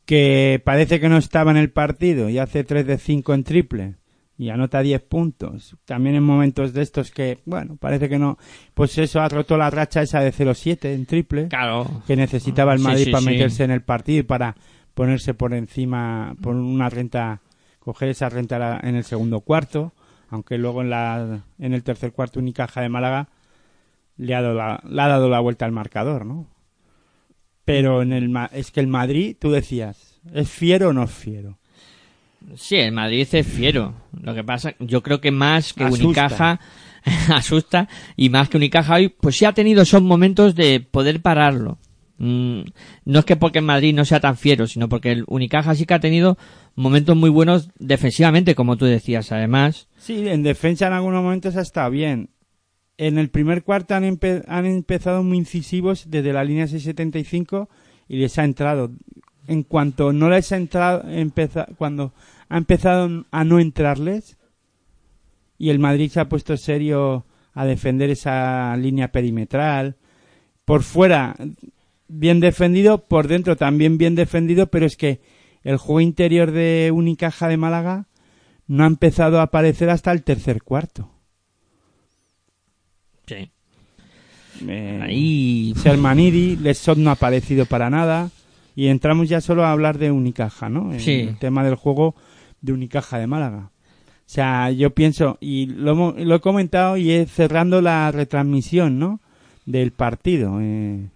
que 0.08 0.60
parece 0.66 1.00
que 1.00 1.10
no 1.10 1.18
estaba 1.18 1.52
en 1.52 1.58
el 1.58 1.70
partido 1.70 2.28
y 2.28 2.40
hace 2.40 2.64
3 2.64 2.88
de 2.88 2.98
5 2.98 3.36
en 3.36 3.44
triple 3.44 3.96
y 4.36 4.50
anota 4.50 4.82
10 4.82 5.00
puntos. 5.04 5.76
También 5.86 6.16
en 6.16 6.24
momentos 6.24 6.74
de 6.74 6.82
estos 6.82 7.12
que, 7.12 7.38
bueno, 7.46 7.78
parece 7.80 8.10
que 8.10 8.18
no. 8.18 8.40
Pues 8.74 8.98
eso 8.98 9.20
ha 9.20 9.30
roto 9.30 9.58
la 9.58 9.70
racha 9.70 10.02
esa 10.02 10.22
de 10.22 10.34
0-7 10.34 10.86
en 10.96 11.06
triple 11.06 11.50
claro, 11.50 12.02
que 12.08 12.16
necesitaba 12.16 12.74
el 12.74 12.80
Madrid 12.80 13.06
sí, 13.06 13.12
para 13.12 13.22
sí. 13.22 13.30
meterse 13.30 13.64
en 13.64 13.70
el 13.70 13.84
partido 13.84 14.22
y 14.22 14.24
para 14.24 14.56
ponerse 14.98 15.36
por 15.36 15.54
encima, 15.54 16.36
por 16.42 16.56
una 16.56 16.90
renta, 16.90 17.42
coger 17.78 18.10
esa 18.10 18.30
renta 18.30 18.80
en 18.82 18.96
el 18.96 19.04
segundo 19.04 19.42
cuarto, 19.42 19.94
aunque 20.28 20.58
luego 20.58 20.82
en 20.82 20.90
la, 20.90 21.44
en 21.60 21.74
el 21.76 21.84
tercer 21.84 22.14
cuarto 22.14 22.40
Unicaja 22.40 22.82
de 22.82 22.90
Málaga 22.90 23.30
le 24.18 24.34
ha 24.34 24.42
dado 24.42 24.56
la, 24.56 24.82
le 24.90 25.00
ha 25.00 25.08
dado 25.08 25.30
la 25.30 25.40
vuelta 25.40 25.66
al 25.66 25.72
marcador, 25.72 26.26
¿no? 26.26 26.48
Pero 27.64 28.02
en 28.02 28.12
el, 28.12 28.36
es 28.54 28.72
que 28.72 28.80
el 28.80 28.88
Madrid, 28.88 29.38
tú 29.40 29.52
decías, 29.52 30.20
¿es 30.34 30.50
fiero 30.50 30.90
o 30.90 30.94
no 30.94 31.04
es 31.04 31.12
fiero? 31.12 31.60
sí, 32.56 32.78
el 32.78 32.92
Madrid 32.92 33.28
es 33.32 33.46
fiero. 33.46 33.94
Lo 34.20 34.34
que 34.34 34.44
pasa, 34.44 34.74
yo 34.80 35.04
creo 35.04 35.22
que 35.22 35.30
más 35.30 35.74
que 35.74 35.84
Asusta. 35.84 36.06
Unicaja 36.06 36.60
asusta 37.36 37.88
y 38.16 38.30
más 38.30 38.50
que 38.50 38.58
Unicaja 38.58 38.96
hoy, 38.96 39.10
pues 39.10 39.38
sí 39.38 39.46
ha 39.46 39.54
tenido 39.54 39.84
esos 39.84 40.02
momentos 40.02 40.56
de 40.56 40.80
poder 40.80 41.22
pararlo. 41.22 41.78
Mm, 42.18 42.62
no 43.06 43.20
es 43.20 43.26
que 43.26 43.36
porque 43.36 43.60
el 43.60 43.66
Madrid 43.66 43.94
no 43.94 44.06
sea 44.06 44.20
tan 44.20 44.38
fiero, 44.38 44.68
sino 44.68 44.90
porque 44.90 45.12
el 45.12 45.24
Unicaja 45.28 45.76
sí 45.76 45.86
que 45.86 45.94
ha 45.94 46.00
tenido 46.00 46.38
momentos 46.76 47.16
muy 47.16 47.30
buenos 47.30 47.70
defensivamente, 47.78 48.56
como 48.56 48.78
tú 48.78 48.86
decías, 48.86 49.32
además. 49.32 49.88
Sí, 49.98 50.28
en 50.28 50.44
defensa 50.44 50.88
en 50.88 50.94
algunos 50.94 51.24
momentos 51.24 51.56
ha 51.56 51.62
estado 51.62 51.92
bien. 51.92 52.30
En 52.98 53.18
el 53.18 53.30
primer 53.30 53.64
cuarto 53.64 53.94
han, 53.94 54.20
han 54.48 54.66
empezado 54.66 55.24
muy 55.24 55.38
incisivos 55.38 56.06
desde 56.10 56.34
la 56.34 56.44
línea 56.44 56.68
675 56.68 57.70
y 58.08 58.18
les 58.18 58.38
ha 58.40 58.44
entrado. 58.44 58.92
En 59.48 59.64
cuanto 59.64 60.12
no 60.12 60.30
les 60.30 60.52
ha 60.52 60.58
entrado, 60.58 61.04
cuando 61.78 62.14
ha 62.50 62.58
empezado 62.58 63.26
a 63.32 63.44
no 63.44 63.60
entrarles 63.60 64.38
y 65.58 65.70
el 65.70 65.80
Madrid 65.80 66.10
se 66.12 66.20
ha 66.20 66.30
puesto 66.30 66.58
serio 66.58 67.26
a 67.54 67.66
defender 67.66 68.10
esa 68.10 68.76
línea 68.78 69.12
perimetral. 69.12 69.96
Por 70.66 70.84
fuera, 70.84 71.36
bien 72.08 72.40
defendido, 72.40 73.06
por 73.06 73.28
dentro 73.28 73.56
también 73.56 73.98
bien 73.98 74.16
defendido, 74.16 74.68
pero 74.68 74.86
es 74.86 74.98
que 74.98 75.22
el 75.64 75.78
juego 75.78 76.02
interior 76.02 76.52
de 76.52 76.92
Unicaja 76.94 77.48
de 77.48 77.58
Málaga 77.58 78.06
no 78.68 78.84
ha 78.84 78.88
empezado 78.88 79.40
a 79.40 79.44
aparecer 79.44 79.90
hasta 79.90 80.12
el 80.12 80.24
tercer 80.24 80.62
cuarto. 80.64 81.12
Sí. 83.26 83.52
Eh, 84.68 85.00
Ahí. 85.04 85.74
Sermanidi, 85.78 86.56
Lesot 86.56 86.98
no 86.98 87.10
ha 87.10 87.14
aparecido 87.14 87.66
para 87.66 87.90
nada. 87.90 88.30
Y 88.76 88.88
entramos 88.88 89.28
ya 89.28 89.42
solo 89.42 89.66
a 89.66 89.72
hablar 89.72 89.98
de 89.98 90.12
Unicaja, 90.12 90.70
¿no? 90.70 90.94
En 90.94 91.00
Sí. 91.00 91.22
El 91.22 91.38
tema 91.40 91.64
del 91.64 91.76
juego 91.76 92.16
de 92.62 92.74
Unicaja 92.74 93.18
de 93.18 93.28
Málaga. 93.28 93.72
O 94.20 94.30
sea, 94.30 94.72
yo 94.72 94.92
pienso, 94.92 95.38
y 95.40 95.68
lo, 95.68 96.12
lo 96.12 96.36
he 96.36 96.40
comentado 96.42 96.98
y 96.98 97.12
es 97.12 97.32
cerrando 97.32 97.82
la 97.82 98.12
retransmisión, 98.12 99.00
¿no? 99.00 99.20
Del 99.66 99.92
partido. 99.92 100.60
eh, 100.62 101.08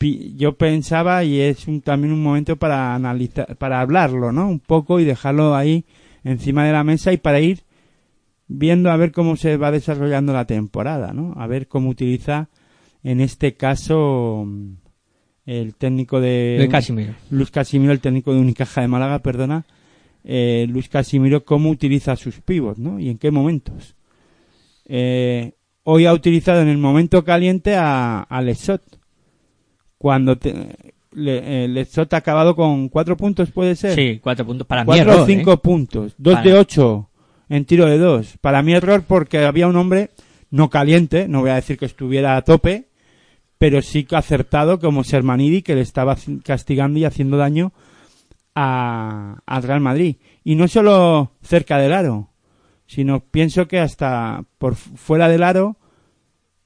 yo 0.00 0.56
pensaba, 0.56 1.24
y 1.24 1.40
es 1.40 1.66
un- 1.66 1.80
también 1.80 2.12
un 2.12 2.22
momento 2.22 2.56
para 2.56 2.94
analizar, 2.94 3.56
para 3.56 3.80
hablarlo, 3.80 4.32
¿no? 4.32 4.48
Un 4.48 4.60
poco 4.60 5.00
y 5.00 5.04
dejarlo 5.04 5.54
ahí 5.56 5.84
encima 6.24 6.64
de 6.64 6.72
la 6.72 6.84
mesa 6.84 7.12
y 7.12 7.16
para 7.16 7.40
ir 7.40 7.60
viendo 8.48 8.90
a 8.90 8.96
ver 8.96 9.12
cómo 9.12 9.36
se 9.36 9.56
va 9.56 9.70
desarrollando 9.70 10.32
la 10.32 10.44
temporada, 10.46 11.12
¿no? 11.12 11.32
A 11.36 11.46
ver 11.46 11.66
cómo 11.68 11.88
utiliza, 11.88 12.48
en 13.02 13.20
este 13.20 13.54
caso, 13.54 14.46
el 15.46 15.74
técnico 15.74 16.20
de... 16.20 16.56
De 16.60 16.68
Casimiro. 16.68 17.14
Luis 17.30 17.50
Casimiro, 17.50 17.92
el 17.92 18.00
técnico 18.00 18.32
de 18.34 18.40
Unicaja 18.40 18.82
de 18.82 18.88
Málaga, 18.88 19.20
perdona, 19.20 19.64
eh, 20.24 20.66
Luis 20.68 20.88
Casimiro, 20.88 21.44
cómo 21.44 21.70
utiliza 21.70 22.14
sus 22.16 22.40
pivos, 22.40 22.78
¿no? 22.78 22.98
Y 22.98 23.08
en 23.10 23.18
qué 23.18 23.30
momentos. 23.30 23.94
Eh, 24.84 25.52
hoy 25.84 26.06
ha 26.06 26.12
utilizado 26.12 26.60
en 26.62 26.68
el 26.68 26.78
momento 26.78 27.24
caliente 27.24 27.74
a, 27.76 28.20
a 28.22 28.42
Lesot. 28.42 28.82
Cuando 30.06 30.36
te- 30.38 30.94
le- 31.14 31.64
eh, 31.64 31.66
Lesot 31.66 32.12
ha 32.14 32.18
acabado 32.18 32.54
con 32.54 32.88
cuatro 32.88 33.16
puntos, 33.16 33.50
puede 33.50 33.74
ser. 33.74 33.96
Sí, 33.96 34.20
cuatro 34.22 34.46
puntos. 34.46 34.64
Para 34.64 34.82
mí 34.82 34.86
cuatro 34.86 35.10
error, 35.10 35.22
o 35.24 35.26
cinco 35.26 35.52
¿eh? 35.54 35.56
puntos. 35.56 36.14
Dos 36.16 36.34
Para- 36.34 36.46
de 36.46 36.54
ocho 36.56 37.10
en 37.48 37.64
tiro 37.64 37.86
de 37.86 37.98
dos. 37.98 38.36
Para 38.40 38.62
mí 38.62 38.72
error 38.72 39.02
porque 39.04 39.38
había 39.44 39.66
un 39.66 39.74
hombre 39.74 40.10
no 40.52 40.70
caliente, 40.70 41.26
no 41.26 41.40
voy 41.40 41.50
a 41.50 41.56
decir 41.56 41.76
que 41.76 41.86
estuviera 41.86 42.36
a 42.36 42.42
tope, 42.42 42.86
pero 43.58 43.82
sí 43.82 44.04
que 44.04 44.14
acertado 44.14 44.78
como 44.78 45.02
Sermanidi 45.02 45.62
que 45.62 45.74
le 45.74 45.80
estaba 45.80 46.16
castigando 46.44 47.00
y 47.00 47.04
haciendo 47.04 47.36
daño 47.36 47.72
a, 48.54 49.38
al 49.44 49.62
Real 49.64 49.80
Madrid. 49.80 50.16
Y 50.44 50.54
no 50.54 50.68
solo 50.68 51.32
cerca 51.42 51.78
del 51.78 51.92
aro, 51.94 52.30
sino 52.86 53.18
pienso 53.18 53.66
que 53.66 53.80
hasta 53.80 54.44
por 54.58 54.76
fu- 54.76 54.96
fuera 54.96 55.28
del 55.28 55.42
aro, 55.42 55.76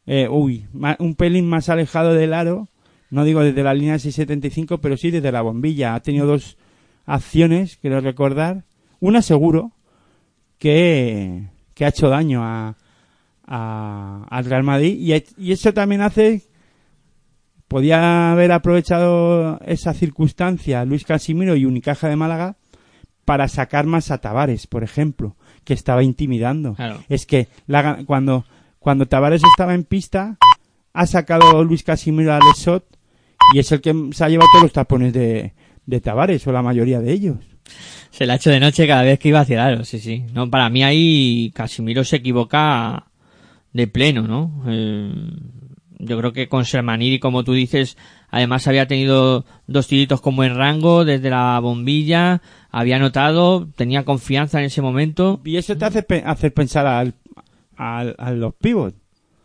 eh, 0.04 0.28
uy, 0.28 0.66
un 0.98 1.14
pelín 1.14 1.48
más 1.48 1.70
alejado 1.70 2.12
del 2.12 2.34
aro, 2.34 2.68
no 3.10 3.24
digo 3.24 3.40
desde 3.42 3.62
la 3.62 3.74
línea 3.74 3.98
675, 3.98 4.78
pero 4.78 4.96
sí 4.96 5.10
desde 5.10 5.32
la 5.32 5.42
bombilla. 5.42 5.94
Ha 5.94 6.00
tenido 6.00 6.26
dos 6.26 6.56
acciones, 7.06 7.76
quiero 7.80 8.00
recordar. 8.00 8.64
Una 9.00 9.22
seguro, 9.22 9.72
que, 10.58 11.44
que 11.74 11.84
ha 11.84 11.88
hecho 11.88 12.08
daño 12.08 12.44
a, 12.44 12.76
a- 13.46 14.26
al 14.28 14.44
Real 14.44 14.62
Madrid. 14.62 14.96
Y, 15.38 15.50
eso 15.52 15.72
también 15.74 16.02
hace 16.02 16.42
podía 17.68 18.32
haber 18.32 18.52
aprovechado 18.52 19.60
esa 19.64 19.94
circunstancia 19.94 20.84
Luis 20.84 21.04
Casimiro 21.04 21.54
y 21.56 21.64
Unicaja 21.66 22.08
de 22.08 22.16
Málaga 22.16 22.56
para 23.24 23.46
sacar 23.48 23.86
más 23.86 24.10
a 24.10 24.18
Tavares, 24.18 24.66
por 24.66 24.82
ejemplo, 24.82 25.36
que 25.64 25.72
estaba 25.74 26.02
intimidando. 26.02 26.74
Claro. 26.74 27.00
Es 27.08 27.26
que 27.26 27.46
la 27.66 28.02
cuando, 28.04 28.44
cuando 28.80 29.06
Tavares 29.06 29.42
estaba 29.44 29.74
en 29.74 29.84
pista, 29.84 30.36
ha 30.92 31.06
sacado 31.06 31.62
Luis 31.62 31.84
Casimiro 31.84 32.34
a 32.34 32.40
Lesot 32.40 32.84
y 33.54 33.58
es 33.58 33.70
el 33.72 33.80
que 33.80 33.94
se 34.12 34.24
ha 34.24 34.28
llevado 34.28 34.48
todos 34.52 34.64
los 34.64 34.72
tapones 34.72 35.12
de, 35.12 35.52
de 35.86 36.00
Tavares, 36.00 36.46
o 36.46 36.52
la 36.52 36.62
mayoría 36.62 37.00
de 37.00 37.12
ellos. 37.12 37.36
Se 38.10 38.26
le 38.26 38.32
ha 38.32 38.36
hecho 38.36 38.50
de 38.50 38.60
noche 38.60 38.86
cada 38.86 39.02
vez 39.02 39.18
que 39.18 39.28
iba 39.28 39.40
hacia 39.40 39.54
el 39.54 39.60
aro, 39.74 39.84
sí, 39.84 39.98
sí. 39.98 40.24
No, 40.32 40.50
para 40.50 40.68
mí 40.70 40.82
ahí 40.82 41.52
Casimiro 41.54 42.04
se 42.04 42.16
equivoca 42.16 43.06
de 43.72 43.86
pleno, 43.86 44.22
¿no? 44.26 44.64
Eh, 44.66 45.12
yo 46.02 46.18
creo 46.18 46.32
que 46.32 46.48
con 46.48 46.64
Sermanidi, 46.64 47.18
como 47.18 47.44
tú 47.44 47.52
dices, 47.52 47.96
además 48.30 48.66
había 48.66 48.86
tenido 48.86 49.44
dos 49.66 49.86
tiritos 49.86 50.20
como 50.20 50.42
en 50.44 50.56
rango 50.56 51.04
desde 51.04 51.28
la 51.30 51.58
bombilla, 51.60 52.40
había 52.70 52.98
notado, 52.98 53.68
tenía 53.76 54.04
confianza 54.04 54.58
en 54.60 54.64
ese 54.66 54.80
momento. 54.82 55.40
Y 55.44 55.56
eso 55.56 55.76
te 55.76 55.84
hace 55.84 56.02
pe- 56.02 56.22
hacer 56.24 56.54
pensar 56.54 56.86
al, 56.86 57.14
al- 57.76 58.16
a 58.18 58.30
los 58.32 58.54
pivots, 58.54 58.96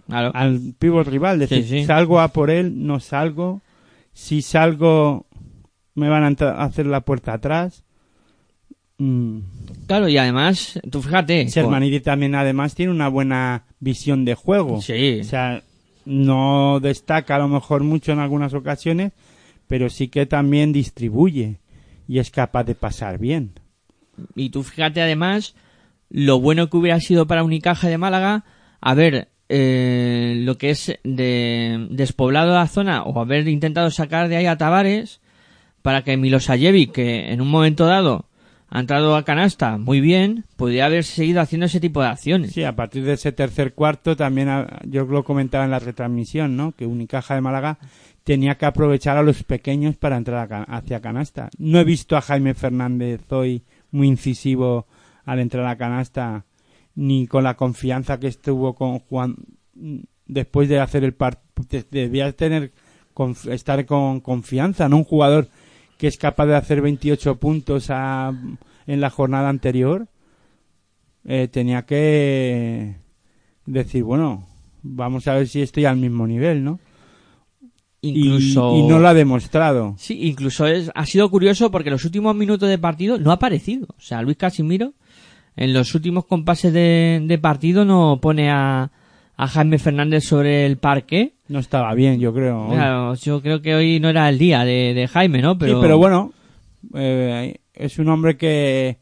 Claro. 0.08 0.32
al 0.34 0.74
pivot 0.80 1.08
rival, 1.08 1.40
decir, 1.40 1.64
Sí, 1.64 1.80
sí. 1.82 1.86
salgo 1.86 2.20
a 2.22 2.30
por 2.30 2.50
él, 2.50 2.86
no 2.88 3.00
salgo, 3.00 3.62
si 4.16 4.42
salgo 4.42 5.28
me 5.94 6.10
van 6.10 6.24
a 6.24 6.64
hacer 6.64 6.88
la 6.88 7.02
puerta 7.02 7.34
atrás. 7.34 7.84
Mm. 8.98 9.40
Claro, 9.88 10.08
y 10.08 10.18
además, 10.18 10.80
tú 10.90 11.02
fíjate. 11.02 11.48
Sermanidi 11.50 12.00
también 12.00 12.34
además 12.34 12.74
tiene 12.74 12.92
una 12.92 13.10
buena 13.10 13.66
visión 13.80 14.26
de 14.26 14.34
juego. 14.34 14.82
Sí. 14.82 15.20
O 15.20 15.24
sea, 15.26 15.62
no 16.06 16.80
destaca 16.80 17.36
a 17.36 17.40
lo 17.40 17.50
mejor 17.50 17.84
mucho 17.84 18.14
en 18.14 18.20
algunas 18.20 18.54
ocasiones, 18.54 19.12
pero 19.68 19.90
sí 19.90 20.08
que 20.08 20.26
también 20.26 20.72
distribuye 20.72 21.60
y 22.08 22.20
es 22.20 22.32
capaz 22.32 22.64
de 22.64 22.76
pasar 22.76 23.20
bien. 23.20 23.52
Y 24.34 24.50
tú 24.50 24.64
fíjate 24.64 25.02
además 25.02 25.56
lo 26.10 26.40
bueno 26.40 26.70
que 26.70 26.78
hubiera 26.78 27.00
sido 27.02 27.28
para 27.28 27.44
Unicaja 27.44 27.90
de 27.90 27.98
Málaga 27.98 28.46
haber 28.80 29.28
eh, 29.50 30.36
lo 30.40 30.58
que 30.58 30.72
es 30.72 30.98
de 31.04 31.88
despoblado 31.92 32.54
la 32.54 32.68
zona 32.68 33.04
o 33.04 33.20
haber 33.20 33.48
intentado 33.48 33.92
sacar 33.92 34.28
de 34.28 34.38
ahí 34.38 34.46
a 34.46 34.58
Tavares 34.58 35.22
para 35.82 36.04
que 36.04 36.18
Milosayevic, 36.18 36.92
que 36.92 37.32
en 37.32 37.42
un 37.42 37.50
momento 37.50 37.86
dado 37.86 38.26
ha 38.70 38.80
entrado 38.80 39.16
a 39.16 39.24
canasta 39.24 39.78
muy 39.78 40.02
bien, 40.02 40.46
podría 40.58 40.88
haber 40.88 41.04
seguido 41.04 41.42
haciendo 41.42 41.68
ese 41.68 41.80
tipo 41.80 42.02
de 42.02 42.08
acciones. 42.08 42.54
Sí, 42.54 42.64
a 42.64 42.76
partir 42.76 43.04
de 43.06 43.14
ese 43.14 43.32
tercer 43.32 43.74
cuarto 43.74 44.16
también 44.16 44.50
ah, 44.50 44.82
yo 44.86 45.06
lo 45.06 45.24
comentaba 45.24 45.64
en 45.64 45.72
la 45.72 45.80
retransmisión, 45.80 46.58
¿no? 46.58 46.72
Que 46.72 46.88
Unicaja 46.88 47.36
de 47.36 47.42
Málaga 47.42 47.78
tenía 48.24 48.56
que 48.56 48.66
aprovechar 48.66 49.18
a 49.18 49.24
los 49.24 49.44
pequeños 49.44 49.96
para 49.96 50.18
entrar 50.18 50.52
a 50.52 50.64
hacia 50.64 51.00
canasta. 51.00 51.50
No 51.60 51.80
he 51.80 51.84
visto 51.84 52.18
a 52.18 52.22
Jaime 52.22 52.56
Fernández 52.56 53.22
hoy 53.32 53.64
muy 53.92 54.08
incisivo 54.08 54.88
al 55.24 55.40
entrar 55.40 55.68
a 55.68 55.78
canasta, 55.78 56.46
ni 56.96 57.28
con 57.28 57.44
la 57.44 57.56
confianza 57.56 58.20
que 58.20 58.28
estuvo 58.28 58.74
con 58.74 59.00
Juan 59.00 59.36
después 60.26 60.70
de 60.70 60.80
hacer 60.80 61.04
el 61.04 61.14
partido. 61.14 61.44
Debía 61.92 62.32
tener 62.34 62.72
estar 63.50 63.86
con 63.86 64.20
confianza, 64.20 64.90
¿no? 64.90 64.98
Un 64.98 65.04
jugador 65.06 65.48
que 65.98 66.08
es 66.08 66.18
capaz 66.18 66.46
de 66.48 66.56
hacer 66.56 66.82
28 66.82 67.38
puntos 67.38 67.88
a- 67.90 68.34
en 68.88 69.02
la 69.02 69.10
jornada 69.10 69.50
anterior 69.50 70.08
eh, 71.28 71.48
tenía 71.48 71.86
que 71.86 72.96
decir, 73.66 74.04
bueno, 74.04 74.46
vamos 74.84 75.28
a 75.28 75.34
ver 75.34 75.48
si 75.48 75.62
estoy 75.62 75.86
al 75.86 75.98
mismo 75.98 76.28
nivel, 76.28 76.64
¿no? 76.64 76.80
Y- 78.02 78.20
Incluso 78.20 78.76
Y, 78.78 78.84
no 78.84 79.00
lo 79.00 79.08
ha 79.08 79.14
demostrado. 79.16 79.96
Sí, 79.98 80.28
incluso 80.28 80.68
es, 80.68 80.92
ha 80.94 81.06
sido 81.08 81.32
curioso 81.32 81.72
porque 81.72 81.90
los 81.90 82.06
últimos 82.06 82.36
minutos 82.36 82.70
de 82.70 82.78
partido 82.78 83.18
no 83.18 83.32
ha 83.32 83.36
aparecido. 83.36 83.88
O 83.98 84.02
sea, 84.02 84.22
Luis 84.22 84.38
Casimiro 84.38 84.94
en 85.56 85.74
los 85.74 85.96
últimos 85.96 86.26
compases 86.26 86.74
de, 86.74 87.22
de 87.24 87.38
partido 87.38 87.86
no 87.86 88.20
pone 88.22 88.50
a, 88.50 88.92
a 89.38 89.48
Jaime 89.48 89.80
Fernández 89.80 90.24
sobre 90.26 90.66
el 90.66 90.78
parque. 90.78 91.34
No 91.48 91.60
estaba 91.60 91.94
bien, 91.94 92.20
yo 92.20 92.34
creo. 92.34 92.70
Claro, 92.70 93.14
yo 93.16 93.42
creo 93.42 93.62
que 93.62 93.76
hoy 93.76 94.00
no 94.00 94.10
era 94.10 94.28
el 94.30 94.38
día 94.38 94.66
de, 94.66 94.94
de 94.94 95.08
Jaime, 95.08 95.42
¿no? 95.42 95.58
Pero, 95.58 95.76
Sí, 95.76 95.80
pero 95.82 95.98
bueno, 95.98 96.34
eh, 96.96 97.56
es 97.74 98.00
un 98.00 98.10
hombre 98.10 98.38
que, 98.38 98.98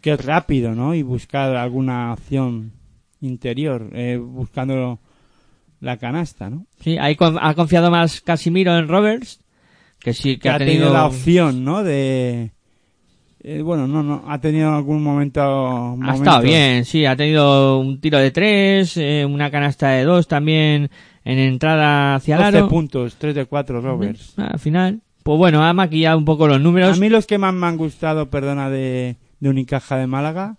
que 0.00 0.12
es 0.12 0.24
rápido, 0.24 0.74
¿no? 0.74 0.94
Y 0.94 1.02
buscar 1.02 1.56
alguna 1.56 2.12
opción 2.12 2.72
interior, 3.20 3.90
eh, 3.92 4.18
buscando 4.18 5.00
la 5.80 5.96
canasta, 5.98 6.48
¿no? 6.48 6.66
Sí, 6.80 6.96
ahí 6.98 7.16
ha 7.20 7.54
confiado 7.54 7.90
más 7.90 8.20
Casimiro 8.20 8.76
en 8.78 8.88
Roberts, 8.88 9.40
que 9.98 10.12
sí, 10.12 10.34
que, 10.36 10.40
Que 10.40 10.48
ha 10.50 10.58
tenido 10.58 10.92
la 10.92 11.06
opción, 11.06 11.64
¿no? 11.64 11.82
De... 11.82 12.52
eh, 13.48 13.62
bueno, 13.62 13.86
no, 13.86 14.02
no, 14.02 14.24
ha 14.26 14.40
tenido 14.40 14.74
algún 14.74 15.04
momento... 15.04 15.40
Ha 16.02 16.14
estado 16.14 16.42
bien, 16.42 16.84
sí, 16.84 17.06
ha 17.06 17.14
tenido 17.14 17.78
un 17.78 18.00
tiro 18.00 18.18
de 18.18 18.32
tres, 18.32 18.96
eh, 18.96 19.24
una 19.24 19.52
canasta 19.52 19.90
de 19.90 20.02
dos 20.02 20.26
también 20.26 20.90
en 21.24 21.38
entrada 21.38 22.16
hacia 22.16 22.34
el 22.36 22.42
12 22.42 22.58
aro. 22.58 22.68
puntos, 22.68 23.14
3 23.16 23.36
de 23.36 23.46
4 23.46 23.80
Roberts. 23.80 24.34
Ah, 24.36 24.48
Al 24.54 24.58
final, 24.58 25.00
pues 25.22 25.38
bueno, 25.38 25.62
ha 25.62 25.72
maquillado 25.72 26.18
un 26.18 26.24
poco 26.24 26.48
los 26.48 26.60
números. 26.60 26.96
A 26.96 27.00
mí 27.00 27.08
los 27.08 27.26
que 27.28 27.38
más 27.38 27.54
me 27.54 27.68
han 27.68 27.76
gustado, 27.76 28.30
perdona, 28.30 28.68
de, 28.68 29.14
de 29.38 29.48
Unicaja 29.48 29.96
de 29.96 30.08
Málaga 30.08 30.56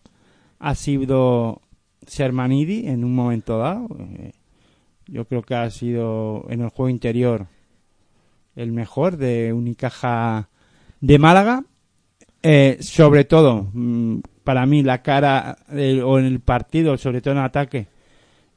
ha 0.59 0.73
sido 0.75 1.61
Sermanidi 2.05 2.87
en 2.87 3.03
un 3.03 3.13
momento 3.13 3.57
dado. 3.57 3.87
Eh, 4.17 4.31
yo 5.07 5.25
creo 5.25 5.41
que 5.41 5.55
ha 5.55 5.69
sido 5.71 6.45
en 6.49 6.61
el 6.61 6.69
juego 6.69 6.87
interior 6.89 7.47
el 8.55 8.71
mejor 8.71 9.17
de 9.17 9.51
Unicaja 9.51 10.47
de 11.01 11.19
Málaga. 11.19 11.63
Eh, 12.49 12.77
sobre 12.79 13.25
todo, 13.25 13.67
mm, 13.73 14.19
para 14.45 14.65
mí, 14.65 14.81
la 14.81 15.01
cara 15.01 15.57
o 15.69 16.19
en 16.19 16.25
el 16.25 16.39
partido, 16.39 16.97
sobre 16.97 17.19
todo 17.19 17.33
en 17.33 17.41
ataque, 17.41 17.87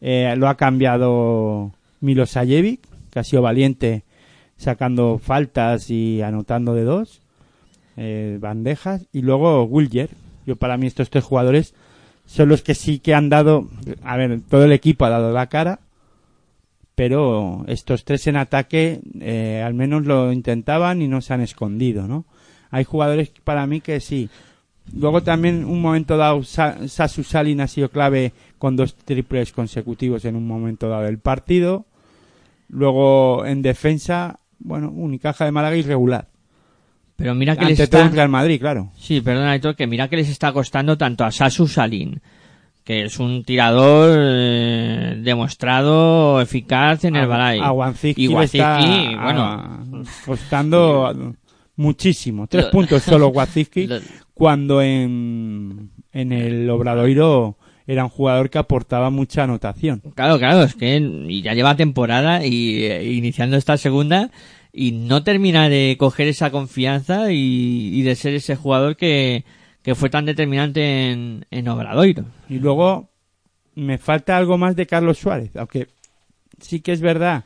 eh, 0.01 0.33
lo 0.37 0.49
ha 0.49 0.57
cambiado 0.57 1.73
Milosayevic, 2.01 2.81
que 3.11 3.19
ha 3.19 3.25
sido 3.25 3.43
valiente 3.43 4.05
sacando 4.57 5.19
faltas 5.19 5.91
y 5.91 6.23
anotando 6.23 6.75
de 6.75 6.85
dos 6.85 7.21
eh, 7.97 8.39
bandejas. 8.41 9.07
Y 9.13 9.23
luego 9.23 9.65
Wilger 9.65 10.11
yo 10.47 10.57
para 10.57 10.77
mí 10.77 10.87
estos 10.87 11.11
tres 11.11 11.25
jugadores 11.25 11.75
son 12.27 12.49
los 12.49 12.63
que 12.63 12.75
sí 12.75 12.99
que 13.01 13.15
han 13.15 13.29
dado 13.29 13.69
a 14.03 14.17
ver 14.17 14.41
todo 14.49 14.65
el 14.65 14.73
equipo 14.73 15.05
ha 15.05 15.11
dado 15.11 15.33
la 15.33 15.49
cara 15.49 15.81
pero 16.95 17.65
estos 17.67 18.05
tres 18.05 18.27
en 18.27 18.37
ataque 18.37 19.01
eh, 19.21 19.63
al 19.65 19.75
menos 19.75 20.07
lo 20.07 20.33
intentaban 20.33 21.03
y 21.03 21.09
no 21.09 21.21
se 21.21 21.35
han 21.35 21.41
escondido 21.41 22.09
no 22.09 22.25
hay 22.71 22.85
jugadores 22.85 23.31
para 23.45 23.67
mí 23.67 23.81
que 23.81 24.01
sí 24.01 24.29
luego 24.95 25.23
también 25.23 25.65
un 25.65 25.81
momento 25.81 26.17
dado 26.17 26.43
Sa- 26.43 26.89
Sasu 26.89 27.23
Salin 27.23 27.61
ha 27.61 27.67
sido 27.69 27.89
clave 27.91 28.33
con 28.59 28.77
dos 28.77 28.95
triples 28.95 29.53
consecutivos 29.53 30.25
en 30.25 30.37
un 30.37 30.47
momento 30.47 30.89
dado 30.89 31.03
del 31.03 31.19
partido 31.19 31.87
luego 32.69 33.45
en 33.47 33.63
defensa 33.63 34.39
bueno 34.59 34.91
Unicaja 34.91 35.45
de 35.45 35.53
Málaga 35.53 35.77
irregular 35.77 36.29
Pero 37.17 37.35
mira 37.35 37.57
que 37.57 37.65
les 37.67 37.79
ante 37.81 37.91
todo 37.91 38.01
está... 38.01 38.11
el 38.11 38.17
Real 38.17 38.29
Madrid, 38.31 38.59
claro. 38.61 38.91
Sí, 38.97 39.21
perdona, 39.21 39.51
Aitor, 39.53 39.77
que 39.77 39.87
mira 39.87 40.09
que 40.09 40.17
les 40.17 40.29
está 40.31 40.53
costando 40.53 40.97
tanto 40.97 41.23
a 41.25 41.31
Sasu 41.31 41.69
Salin, 41.69 42.21
que 42.83 43.05
es 43.05 43.19
un 43.19 43.45
tirador 43.45 44.17
eh, 44.19 45.21
demostrado 45.23 46.41
eficaz 46.41 47.05
en 47.05 47.17
el 47.17 47.27
balay. 47.27 47.61
A 47.63 47.73
Wanzicki 47.73 48.25
Y 48.25 48.29
le 48.29 48.35
Wazicki, 48.37 48.59
está 48.59 49.23
bueno, 49.23 50.05
costando 50.25 51.35
muchísimo. 51.81 52.47
Tres 52.47 52.67
Lo- 52.67 52.71
puntos 52.71 53.03
solo 53.03 53.29
Wazicki, 53.35 53.87
lo- 53.87 54.01
cuando 54.35 54.83
en, 54.83 55.91
en 56.13 56.33
el 56.33 56.69
Obradoiro 56.71 57.57
era 57.87 58.05
un 58.05 58.11
jugador 58.11 58.51
que 58.51 58.59
aportaba 58.59 59.11
mucha 59.11 59.45
anotación. 59.45 60.01
Claro, 60.15 60.39
claro, 60.39 60.63
es 60.63 60.75
que 60.75 60.97
y 61.29 61.43
ya 61.43 61.55
lleva 61.55 61.75
temporada 61.77 62.45
y 62.47 62.85
eh, 62.85 63.13
iniciando 63.13 63.57
esta 63.57 63.77
segunda 63.77 64.31
y 64.73 64.93
no 64.93 65.25
termina 65.25 65.69
de 65.69 65.97
coger 65.99 66.29
esa 66.29 66.51
confianza 66.53 67.33
y, 67.33 67.91
y 67.93 68.03
de 68.03 68.15
ser 68.15 68.35
ese 68.35 68.55
jugador 68.55 68.97
que, 68.97 69.45
que 69.83 69.97
fue 69.97 70.09
tan 70.11 70.25
determinante 70.27 71.11
en, 71.11 71.47
en 71.51 71.67
Obradoiro. 71.69 72.27
Y 72.49 72.61
luego 72.61 73.09
me 73.75 73.99
falta 73.99 74.37
algo 74.37 74.57
más 74.59 74.77
de 74.77 74.87
Carlos 74.87 75.19
Suárez, 75.19 75.51
aunque 75.57 75.89
sí 76.61 76.81
que 76.81 76.93
es 76.93 77.01
verdad 77.01 77.45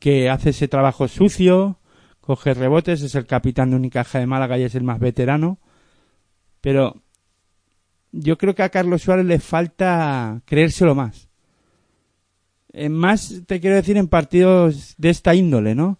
que 0.00 0.28
hace 0.28 0.50
ese 0.50 0.66
trabajo 0.68 1.06
sucio, 1.08 1.78
coge 2.26 2.52
rebotes, 2.54 3.02
es 3.02 3.14
el 3.14 3.24
capitán 3.24 3.70
de 3.70 3.76
Unicaja 3.76 4.18
de 4.18 4.26
Málaga 4.26 4.58
y 4.58 4.64
es 4.64 4.74
el 4.74 4.82
más 4.82 4.98
veterano, 4.98 5.58
pero 6.60 7.02
yo 8.10 8.36
creo 8.36 8.54
que 8.54 8.64
a 8.64 8.68
Carlos 8.68 9.02
Suárez 9.02 9.24
le 9.24 9.38
falta 9.38 10.42
creérselo 10.44 10.94
más. 10.94 11.28
Eh, 12.72 12.88
más 12.88 13.42
te 13.46 13.60
quiero 13.60 13.76
decir 13.76 13.96
en 13.96 14.08
partidos 14.08 14.94
de 14.98 15.10
esta 15.10 15.34
índole, 15.34 15.74
¿no? 15.74 15.98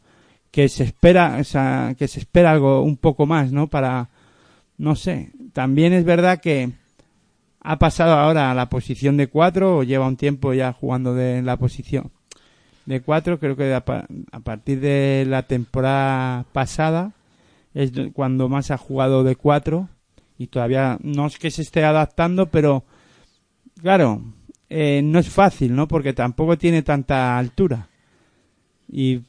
Que 0.50 0.68
se 0.68 0.84
espera, 0.84 1.38
o 1.40 1.44
sea, 1.44 1.94
que 1.96 2.08
se 2.08 2.18
espera 2.18 2.50
algo 2.50 2.82
un 2.82 2.96
poco 2.96 3.24
más, 3.26 3.52
¿no? 3.52 3.68
Para, 3.68 4.10
no 4.76 4.96
sé. 4.96 5.32
También 5.52 5.92
es 5.92 6.04
verdad 6.04 6.40
que 6.40 6.72
ha 7.60 7.78
pasado 7.78 8.14
ahora 8.14 8.50
a 8.50 8.54
la 8.54 8.68
posición 8.68 9.16
de 9.16 9.28
cuatro 9.28 9.78
o 9.78 9.82
lleva 9.84 10.08
un 10.08 10.16
tiempo 10.16 10.52
ya 10.52 10.72
jugando 10.72 11.14
de 11.14 11.38
en 11.38 11.46
la 11.46 11.56
posición 11.56 12.10
de 12.86 13.00
cuatro. 13.02 13.38
Creo 13.38 13.56
que 13.56 13.72
a, 13.74 13.84
pa- 13.84 14.06
a 14.32 14.40
partir 14.40 14.80
de 14.80 15.24
la 15.28 15.42
temporada 15.42 16.44
pasada 16.52 17.12
es 17.74 17.92
cuando 18.14 18.48
más 18.48 18.70
ha 18.70 18.78
jugado 18.78 19.22
de 19.24 19.36
cuatro 19.36 19.88
y 20.38 20.46
todavía 20.46 20.98
no 21.02 21.26
es 21.26 21.38
que 21.38 21.50
se 21.50 21.62
esté 21.62 21.84
adaptando, 21.84 22.46
pero 22.46 22.84
claro, 23.82 24.22
eh, 24.70 25.00
no 25.04 25.18
es 25.18 25.28
fácil, 25.28 25.74
¿no? 25.74 25.86
Porque 25.88 26.12
tampoco 26.12 26.56
tiene 26.56 26.82
tanta 26.82 27.36
altura 27.38 27.88
y 28.90 29.20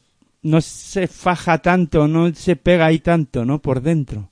no 0.43 0.62
se 0.62 1.08
faja 1.08 1.58
tanto, 1.60 2.08
no 2.08 2.34
se 2.34 2.55
pega 2.55 2.86
ahí 2.86 2.99
tanto, 2.99 3.43
¿no? 3.43 3.60
Por 3.60 3.82
dentro. 3.82 4.30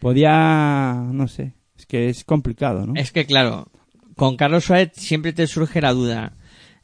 Podía, 0.00 0.94
no 1.12 1.26
sé, 1.28 1.52
es 1.76 1.84
que 1.86 2.08
es 2.08 2.24
complicado, 2.24 2.86
¿no? 2.86 2.94
Es 2.96 3.10
que 3.12 3.26
claro, 3.26 3.66
con 4.16 4.36
Carlos 4.36 4.64
Suárez 4.64 4.92
siempre 4.94 5.32
te 5.32 5.46
surge 5.46 5.80
la 5.80 5.92
duda. 5.92 6.32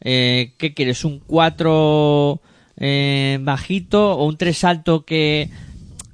Eh, 0.05 0.52
¿Qué 0.59 0.74
quieres? 0.74 1.05
¿Un 1.05 1.20
4 1.26 2.40
eh, 2.76 3.38
bajito 3.40 4.12
o 4.12 4.26
un 4.26 4.36
3 4.36 4.64
alto 4.64 5.05
que... 5.05 5.50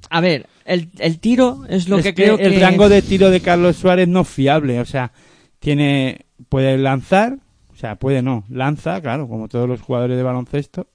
A 0.09 0.21
ver, 0.21 0.47
el, 0.65 0.89
el 0.99 1.19
tiro 1.19 1.65
es 1.69 1.87
lo 1.87 1.97
Es 1.97 2.03
que, 2.03 2.13
creo 2.13 2.37
que... 2.37 2.45
el 2.45 2.59
rango 2.59 2.89
de 2.89 3.01
tiro 3.01 3.29
de 3.29 3.41
Carlos 3.41 3.75
Suárez 3.75 4.07
no 4.07 4.21
es 4.21 4.27
fiable, 4.27 4.79
o 4.79 4.85
sea, 4.85 5.11
tiene 5.59 6.25
puede 6.49 6.77
lanzar, 6.77 7.37
o 7.71 7.75
sea, 7.75 7.95
puede 7.95 8.21
no, 8.21 8.43
lanza, 8.49 8.99
claro, 9.01 9.27
como 9.27 9.47
todos 9.47 9.69
los 9.69 9.81
jugadores 9.81 10.17
de 10.17 10.23
baloncesto, 10.23 10.87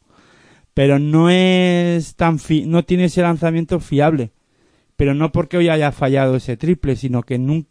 pero 0.75 0.99
no 0.99 1.31
es 1.31 2.15
tan 2.17 2.39
fi 2.39 2.67
no 2.67 2.85
tiene 2.85 3.05
ese 3.05 3.23
lanzamiento 3.23 3.81
fiable. 3.81 4.33
Pero 4.97 5.13
no 5.13 5.31
porque 5.31 5.59
hoy 5.59 5.69
haya 5.69 5.93
fallado 5.93 6.37
ese 6.37 6.57
triple, 6.57 6.97
sino 6.97 7.23
que 7.23 7.39
nunca 7.39 7.69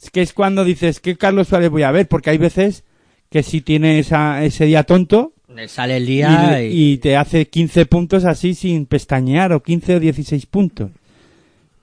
es 0.00 0.10
que 0.10 0.22
es 0.22 0.32
cuando 0.32 0.64
dices, 0.64 1.00
¿qué 1.00 1.16
Carlos 1.16 1.48
Suárez 1.48 1.70
voy 1.70 1.82
a 1.82 1.90
ver? 1.90 2.06
Porque 2.08 2.30
hay 2.30 2.38
veces 2.38 2.84
que 3.30 3.42
si 3.42 3.60
tiene 3.60 3.98
esa, 3.98 4.44
ese 4.44 4.66
día 4.66 4.84
tonto 4.84 5.32
Le 5.48 5.68
sale 5.68 5.96
el 5.96 6.04
y, 6.04 6.16
día 6.16 6.62
y... 6.62 6.92
y 6.92 6.98
te 6.98 7.16
hace 7.16 7.48
15 7.48 7.86
puntos 7.86 8.24
así 8.24 8.54
sin 8.54 8.86
pestañear 8.86 9.52
o 9.52 9.62
15 9.62 9.96
o 9.96 10.00
16 10.00 10.46
puntos. 10.46 10.90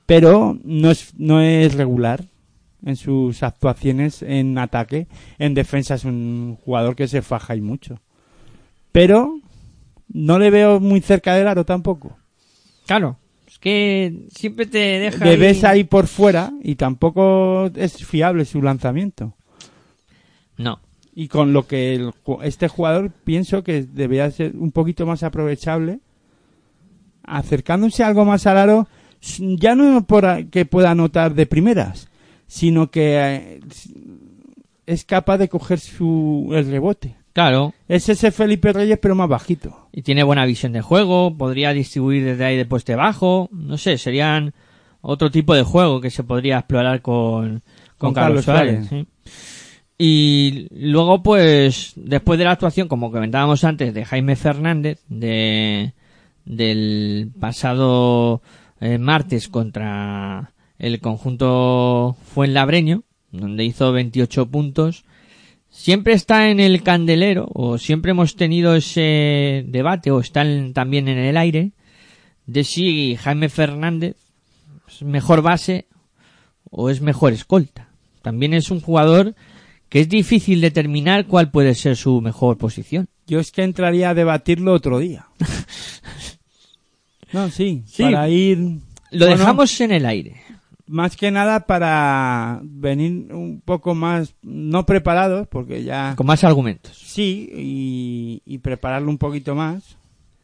Pero 0.05 0.57
no 0.63 0.91
es, 0.91 1.13
no 1.17 1.41
es 1.41 1.73
regular 1.75 2.25
en 2.85 2.95
sus 2.95 3.43
actuaciones 3.43 4.21
en 4.21 4.57
ataque. 4.57 5.07
En 5.39 5.53
defensa 5.53 5.95
es 5.95 6.05
un 6.05 6.57
jugador 6.63 6.95
que 6.95 7.07
se 7.07 7.21
faja 7.21 7.55
y 7.55 7.61
mucho. 7.61 8.01
Pero 8.91 9.39
no 10.09 10.39
le 10.39 10.49
veo 10.49 10.79
muy 10.79 11.01
cerca 11.01 11.35
del 11.35 11.47
aro 11.47 11.65
tampoco. 11.65 12.17
Claro, 12.85 13.17
es 13.47 13.57
que 13.59 14.27
siempre 14.29 14.65
te 14.65 14.77
deja... 14.77 15.23
Le 15.25 15.37
ves 15.37 15.63
ahí 15.63 15.83
por 15.83 16.07
fuera 16.07 16.51
y 16.61 16.75
tampoco 16.75 17.71
es 17.75 18.05
fiable 18.05 18.45
su 18.45 18.61
lanzamiento. 18.61 19.35
No, 20.57 20.79
Y 21.15 21.27
con 21.27 21.53
lo 21.53 21.67
que 21.67 21.93
el 21.93 22.11
este 22.41 22.67
jugador 22.67 23.11
pienso 23.23 23.63
que 23.63 23.83
debería 23.83 24.29
ser 24.31 24.53
un 24.55 24.71
poquito 24.71 25.05
más 25.05 25.23
aprovechable, 25.23 25.99
acercándose 27.23 28.03
algo 28.03 28.25
más 28.25 28.47
al 28.47 28.57
aro, 28.57 28.87
ya 29.39 29.75
no 29.75 30.05
por 30.05 30.47
que 30.49 30.65
pueda 30.65 30.91
anotar 30.91 31.33
de 31.35 31.45
primeras, 31.45 32.09
sino 32.47 32.89
que 32.89 33.17
eh, 33.19 33.59
es 34.85 35.05
capaz 35.05 35.37
de 35.37 35.49
coger 35.49 35.79
su 35.79 36.49
el 36.53 36.69
rebote. 36.69 37.15
claro. 37.33 37.73
Es 37.87 38.09
ese 38.09 38.31
Felipe 38.31 38.73
Reyes 38.73 38.99
pero 38.99 39.15
más 39.15 39.29
bajito. 39.29 39.87
Y 39.91 40.01
tiene 40.01 40.23
buena 40.23 40.45
visión 40.45 40.73
de 40.73 40.81
juego, 40.81 41.37
podría 41.37 41.73
distribuir 41.73 42.25
desde 42.25 42.45
ahí 42.45 42.57
de 42.57 42.65
poste 42.65 42.95
bajo, 42.95 43.49
no 43.51 43.77
sé, 43.77 43.97
serían 43.97 44.53
otro 45.01 45.29
tipo 45.29 45.53
de 45.53 45.63
juego 45.63 46.01
que 46.01 46.09
se 46.09 46.23
podría 46.23 46.59
explorar 46.59 47.01
con, 47.01 47.61
con, 47.97 48.09
Con 48.09 48.13
Carlos, 48.13 48.45
Carlos 48.45 48.45
Suárez. 48.45 48.87
Suárez. 48.87 49.05
sí. 49.05 49.12
Y 50.05 50.67
luego, 50.69 51.23
pues, 51.23 51.93
después 51.95 52.37
de 52.37 52.43
la 52.43 52.51
actuación, 52.51 52.89
como 52.89 53.09
comentábamos 53.09 53.63
antes, 53.63 53.93
de 53.93 54.03
Jaime 54.03 54.35
Fernández, 54.35 54.99
de, 55.07 55.93
del 56.43 57.31
pasado 57.39 58.41
eh, 58.81 58.97
martes 58.97 59.47
contra 59.47 60.51
el 60.77 60.99
conjunto 60.99 62.17
Fuenlabreño, 62.33 63.03
donde 63.31 63.63
hizo 63.63 63.93
28 63.93 64.47
puntos, 64.47 65.05
siempre 65.69 66.11
está 66.11 66.49
en 66.49 66.59
el 66.59 66.83
candelero, 66.83 67.47
o 67.53 67.77
siempre 67.77 68.11
hemos 68.11 68.35
tenido 68.35 68.75
ese 68.75 69.63
debate, 69.69 70.11
o 70.11 70.19
están 70.19 70.73
también 70.73 71.07
en 71.07 71.17
el 71.17 71.37
aire, 71.37 71.71
de 72.45 72.65
si 72.65 73.15
Jaime 73.15 73.47
Fernández 73.47 74.17
es 74.85 75.01
mejor 75.01 75.41
base 75.41 75.85
o 76.69 76.89
es 76.89 76.99
mejor 76.99 77.31
escolta. 77.31 77.87
También 78.21 78.53
es 78.53 78.69
un 78.69 78.81
jugador 78.81 79.33
que 79.93 79.99
es 79.99 80.09
difícil 80.09 80.59
determinar 80.59 81.27
cuál 81.27 81.51
puede 81.51 81.75
ser 81.75 81.95
su 81.95 82.19
mejor 82.19 82.57
posición. 82.57 83.07
Yo 83.27 83.39
es 83.39 83.51
que 83.51 83.61
entraría 83.61 84.09
a 84.09 84.13
debatirlo 84.15 84.73
otro 84.73 84.97
día. 84.97 85.27
No, 87.31 87.49
sí, 87.49 87.83
Sí. 87.87 88.03
para 88.03 88.29
ir 88.29 88.57
Lo 89.11 89.25
Bueno, 89.25 89.37
dejamos 89.37 89.81
en 89.81 89.91
el 89.91 90.05
aire. 90.05 90.41
más 90.87 91.15
que 91.15 91.31
nada 91.31 91.65
para 91.65 92.59
venir 92.63 93.33
un 93.33 93.61
poco 93.63 93.95
más 93.95 94.35
no 94.43 94.85
preparados 94.85 95.47
porque 95.47 95.83
ya 95.83 96.15
Con 96.15 96.27
más 96.27 96.43
argumentos. 96.43 96.95
sí 96.97 97.49
y, 97.55 98.41
y 98.45 98.57
prepararlo 98.59 99.09
un 99.09 99.17
poquito 99.17 99.55
más 99.55 99.97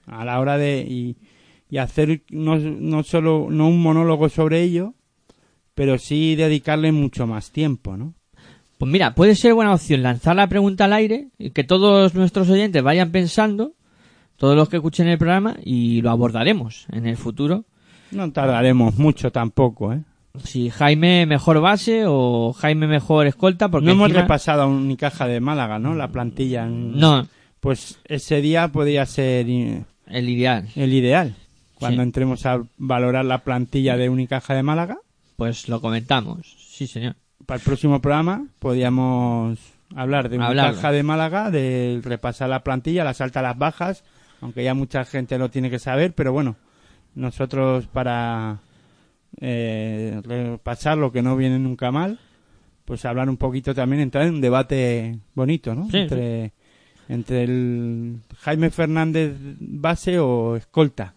a 0.08 0.26
la 0.26 0.40
hora 0.40 0.58
de 0.58 0.80
y, 0.88 1.18
y 1.70 1.78
hacer 1.78 2.24
no, 2.32 2.58
no 2.58 3.04
solo 3.04 3.48
no 3.52 3.68
un 3.68 3.82
monólogo 3.82 4.30
sobre 4.30 4.62
ello 4.64 4.94
pero 5.76 5.98
sí 6.00 6.36
dedicarle 6.36 6.92
mucho 6.92 7.28
más 7.28 7.52
tiempo 7.52 7.98
no 7.98 8.14
Pues 8.80 8.90
mira, 8.92 9.14
puede 9.14 9.36
ser 9.36 9.54
buena 9.54 9.74
opción 9.74 10.02
lanzar 10.02 10.36
la 10.38 10.48
pregunta 10.48 10.86
al 10.86 10.94
aire 10.94 11.28
y 11.38 11.52
que 11.52 11.64
todos 11.66 12.16
nuestros 12.16 12.50
oyentes 12.50 12.82
vayan 12.82 13.12
pensando, 13.12 13.74
todos 14.38 14.56
los 14.56 14.70
que 14.70 14.78
escuchen 14.78 15.08
el 15.10 15.18
programa, 15.18 15.58
y 15.64 16.02
lo 16.02 16.10
abordaremos 16.12 16.88
en 16.92 17.06
el 17.06 17.18
futuro. 17.18 17.66
no 18.12 18.32
tardaremos 18.32 18.98
mucho 18.98 19.32
tampoco 19.32 19.92
eh 19.94 20.00
Si 20.46 20.70
Jaime 20.70 21.26
mejor 21.26 21.60
base 21.60 22.04
o 22.08 22.54
Jaime 22.54 22.88
mejor 22.88 23.28
escolta, 23.28 23.68
porque 23.70 23.86
no 23.86 23.92
hemos 23.92 24.12
repasado 24.14 24.62
a 24.62 24.68
Unicaja 24.68 25.28
de 25.28 25.42
Málaga 25.42 25.78
no 25.78 25.94
la 25.94 26.08
plantilla 26.08 26.64
en- 26.66 26.98
No, 26.98 27.28
pues 27.60 28.00
ese 28.06 28.40
día 28.42 28.70
podría 28.70 29.06
ser 29.06 29.46
el 30.08 30.30
ideal. 30.30 30.70
el 30.76 30.94
ideal 30.94 31.36
cuando 31.76 32.02
Sí. 32.02 32.08
entremos 32.08 32.46
a 32.46 32.62
valorar 32.78 33.26
la 33.26 33.40
plantilla 33.44 33.98
de 33.98 34.08
Unicaja 34.10 34.54
de 34.54 34.64
Málaga 34.64 34.98
Pues 35.36 35.68
lo 35.68 35.82
comentamos. 35.82 36.56
Sí, 36.70 36.88
señor. 36.88 37.16
Para 37.50 37.58
el 37.58 37.64
próximo 37.66 38.00
programa 38.00 38.46
podríamos 38.60 39.58
hablar 39.96 40.30
de 40.30 40.38
una 40.38 40.50
Hablarlo. 40.50 40.76
caja 40.76 40.92
de 40.92 41.02
Málaga, 41.02 41.50
de 41.50 42.00
repasar 42.04 42.48
la 42.48 42.64
plantilla, 42.64 43.04
las 43.04 43.22
altas, 43.22 43.42
las 43.42 43.58
bajas, 43.58 44.04
aunque 44.40 44.64
ya 44.64 44.76
mucha 44.76 45.04
gente 45.04 45.40
lo 45.40 45.50
tiene 45.50 45.72
que 45.72 45.80
saber, 45.80 46.14
pero 46.14 46.32
bueno, 46.32 46.58
nosotros 47.16 47.88
para 47.88 48.60
eh, 49.42 50.22
repasar 50.24 51.00
lo 51.00 51.12
que 51.12 51.24
no 51.24 51.36
viene 51.36 51.58
nunca 51.58 51.90
mal, 51.90 52.20
pues 52.86 53.04
hablar 53.06 53.28
un 53.30 53.38
poquito 53.38 53.74
también, 53.74 54.04
entrar 54.04 54.28
en 54.28 54.36
un 54.36 54.42
debate 54.42 55.18
bonito, 55.34 55.74
¿no? 55.74 55.90
Sí, 55.90 55.98
entre, 55.98 56.54
entre 57.08 57.46
el 57.46 58.18
Jaime 58.42 58.70
Fernández 58.70 59.34
base 59.60 60.20
o 60.20 60.56
escolta. 60.56 61.16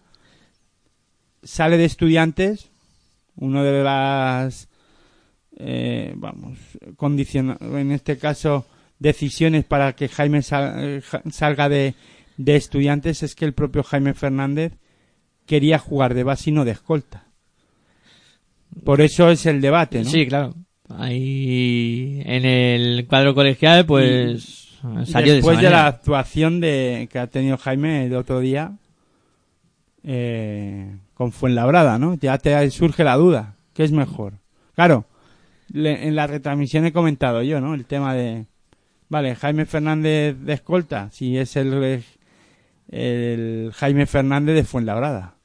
Sale 1.43 1.77
de 1.77 1.85
estudiantes, 1.85 2.71
uno 3.35 3.63
de 3.63 3.83
las 3.83 4.67
eh, 5.57 6.13
vamos, 6.15 6.57
condiciona, 6.95 7.57
en 7.61 7.91
este 7.91 8.17
caso, 8.17 8.65
decisiones 8.99 9.65
para 9.65 9.93
que 9.93 10.07
Jaime 10.07 10.41
eh, 10.51 11.01
salga 11.31 11.69
de, 11.69 11.95
de 12.37 12.55
estudiantes 12.55 13.23
es 13.23 13.35
que 13.35 13.45
el 13.45 13.53
propio 13.53 13.83
Jaime 13.83 14.13
Fernández 14.13 14.73
quería 15.45 15.79
jugar 15.79 16.13
de 16.13 16.23
base 16.23 16.49
y 16.49 16.53
no 16.53 16.65
de 16.65 16.71
escolta. 16.71 17.25
Por 18.83 19.01
eso 19.01 19.29
es 19.29 19.45
el 19.45 19.61
debate, 19.61 20.03
¿no? 20.03 20.09
Sí, 20.09 20.25
claro. 20.25 20.55
Ahí 20.89 22.21
en 22.25 22.45
el 22.45 23.07
cuadro 23.07 23.33
colegial, 23.33 23.85
pues 23.85 24.79
salió 25.05 25.33
Después 25.33 25.61
de 25.61 25.69
la 25.69 25.87
actuación 25.87 26.59
de, 26.59 27.07
que 27.11 27.19
ha 27.19 27.27
tenido 27.27 27.57
Jaime 27.57 28.05
el 28.05 28.15
otro 28.15 28.39
día 28.39 28.73
eh, 30.03 30.97
con 31.13 31.31
Fuenlabrada, 31.31 31.97
¿no? 31.97 32.15
Ya 32.15 32.37
te 32.37 32.69
surge 32.71 33.03
la 33.03 33.15
duda. 33.15 33.55
¿Qué 33.73 33.83
es 33.83 33.91
mejor? 33.91 34.33
Claro, 34.75 35.05
le- 35.73 36.07
en 36.07 36.15
la 36.15 36.25
retransmisión 36.27 36.85
he 36.85 36.93
comentado 36.93 37.41
yo, 37.43 37.59
¿no? 37.59 37.73
El 37.73 37.83
tema 37.85 38.13
de... 38.15 38.45
Vale, 39.09 39.35
Jaime 39.35 39.65
Fernández 39.65 40.37
de 40.39 40.53
escolta, 40.53 41.09
si 41.11 41.37
es 41.37 41.55
el, 41.57 42.01
el 42.89 43.71
Jaime 43.75 44.05
Fernández 44.05 44.55
de 44.55 44.63
Fuenlabrada. 44.63 45.35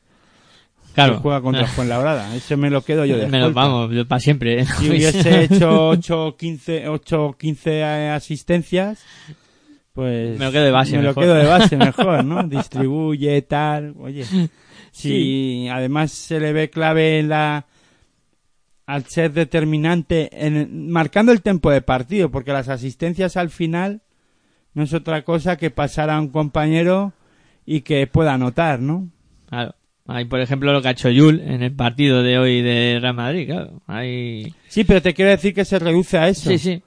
Claro. 0.94 1.14
Que 1.16 1.20
juega 1.20 1.40
contra 1.42 1.66
Fuenlabrada. 1.68 2.34
Eso 2.34 2.56
me 2.56 2.70
lo 2.70 2.82
quedo 2.82 3.04
yo 3.04 3.16
de 3.18 3.26
Me 3.28 3.40
lo 3.40 3.52
vamos, 3.52 3.90
para 4.06 4.20
siempre. 4.20 4.60
¿eh? 4.60 4.64
Si 4.78 4.88
hubiese 4.90 5.44
hecho 5.44 5.88
8 5.88 6.36
15, 6.38 6.88
8, 6.88 7.36
15 7.38 7.84
asistencias, 7.84 9.04
pues 9.92 10.38
Me 10.38 10.46
lo 10.46 10.52
quedo 10.52 10.64
de 10.64 10.70
base 10.70 10.96
me 10.96 11.02
lo 11.02 11.08
mejor. 11.08 11.24
quedo 11.24 11.34
de 11.34 11.46
base 11.46 11.76
mejor, 11.76 12.24
¿no? 12.24 12.42
Distribuye, 12.44 13.42
tal, 13.42 13.94
oye. 13.98 14.24
Si 14.92 15.68
además 15.68 16.10
se 16.12 16.40
le 16.40 16.52
ve 16.52 16.70
clave 16.70 17.18
en 17.18 17.28
la 17.28 17.66
al 18.88 19.04
ser 19.04 19.34
determinante 19.34 20.30
en 20.32 20.90
marcando 20.90 21.30
el 21.30 21.42
tiempo 21.42 21.70
de 21.70 21.82
partido, 21.82 22.30
porque 22.30 22.54
las 22.54 22.70
asistencias 22.70 23.36
al 23.36 23.50
final 23.50 24.00
no 24.72 24.82
es 24.82 24.94
otra 24.94 25.24
cosa 25.24 25.58
que 25.58 25.70
pasar 25.70 26.08
a 26.08 26.18
un 26.18 26.28
compañero 26.28 27.12
y 27.66 27.82
que 27.82 28.06
pueda 28.06 28.32
anotar, 28.32 28.80
¿no? 28.80 29.10
Claro. 29.50 29.74
Hay, 30.06 30.24
por 30.24 30.40
ejemplo, 30.40 30.72
lo 30.72 30.80
que 30.80 30.88
ha 30.88 30.92
hecho 30.92 31.10
Yul 31.10 31.38
en 31.40 31.62
el 31.62 31.72
partido 31.72 32.22
de 32.22 32.38
hoy 32.38 32.62
de 32.62 32.98
Real 32.98 33.12
Madrid, 33.12 33.46
claro. 33.46 33.82
Hay... 33.86 34.54
Sí, 34.68 34.84
pero 34.84 35.02
te 35.02 35.12
quiero 35.12 35.32
decir 35.32 35.52
que 35.52 35.66
se 35.66 35.78
reduce 35.78 36.16
a 36.16 36.28
eso. 36.28 36.48
Sí, 36.48 36.56
sí. 36.56 36.82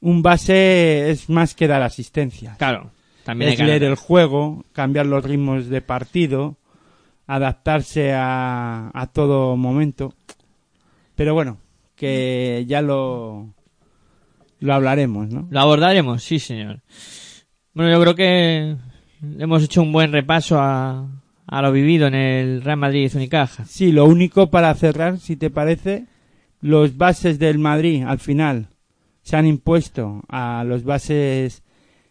Un 0.00 0.20
base 0.20 1.08
es 1.08 1.30
más 1.30 1.54
que 1.54 1.66
dar 1.66 1.80
asistencia. 1.80 2.56
Claro. 2.58 2.90
También 3.24 3.52
es 3.52 3.58
leer 3.58 3.84
el 3.84 3.94
juego, 3.94 4.66
cambiar 4.74 5.06
los 5.06 5.24
ritmos 5.24 5.70
de 5.70 5.80
partido, 5.80 6.58
adaptarse 7.26 8.12
a, 8.12 8.90
a 8.92 9.06
todo 9.06 9.56
momento. 9.56 10.12
Pero 11.18 11.34
bueno, 11.34 11.58
que 11.96 12.64
ya 12.68 12.80
lo, 12.80 13.52
lo 14.60 14.72
hablaremos, 14.72 15.28
¿no? 15.28 15.48
Lo 15.50 15.58
abordaremos, 15.58 16.22
sí, 16.22 16.38
señor. 16.38 16.80
Bueno, 17.74 17.90
yo 17.90 18.00
creo 18.00 18.14
que 18.14 18.76
hemos 19.36 19.64
hecho 19.64 19.82
un 19.82 19.90
buen 19.90 20.12
repaso 20.12 20.60
a, 20.60 21.08
a 21.44 21.62
lo 21.62 21.72
vivido 21.72 22.06
en 22.06 22.14
el 22.14 22.62
Real 22.62 22.76
Madrid 22.76 23.10
Unicaja. 23.16 23.64
Sí, 23.64 23.90
lo 23.90 24.04
único 24.04 24.48
para 24.48 24.72
cerrar, 24.76 25.18
si 25.18 25.34
te 25.34 25.50
parece, 25.50 26.06
los 26.60 26.96
bases 26.96 27.40
del 27.40 27.58
Madrid 27.58 28.04
al 28.06 28.20
final 28.20 28.68
se 29.22 29.36
han 29.36 29.46
impuesto 29.48 30.22
a 30.28 30.62
los 30.62 30.84
bases 30.84 31.64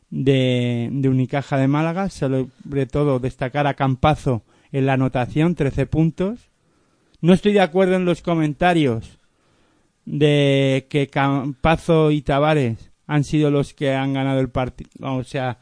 de, 0.09 0.89
de 0.91 1.07
Unicaja 1.07 1.55
de 1.55 1.69
Málaga, 1.69 2.09
sobre 2.09 2.85
todo 2.87 3.19
destacar 3.19 3.67
a 3.67 3.75
Campazo 3.75 4.43
en 4.73 4.85
la 4.85 4.93
anotación, 4.93 5.55
13 5.55 5.85
puntos. 5.85 6.46
No 7.21 7.33
estoy 7.33 7.53
de 7.53 7.61
acuerdo 7.61 7.95
en 7.95 8.05
los 8.05 8.21
comentarios 8.21 9.17
de 10.05 10.87
que 10.89 11.07
Campazo 11.07 12.11
y 12.11 12.21
Tavares 12.21 12.91
han 13.07 13.23
sido 13.23 13.51
los 13.51 13.73
que 13.73 13.93
han 13.93 14.13
ganado 14.13 14.39
el 14.39 14.49
partido, 14.49 14.89
o 15.01 15.23
sea, 15.23 15.59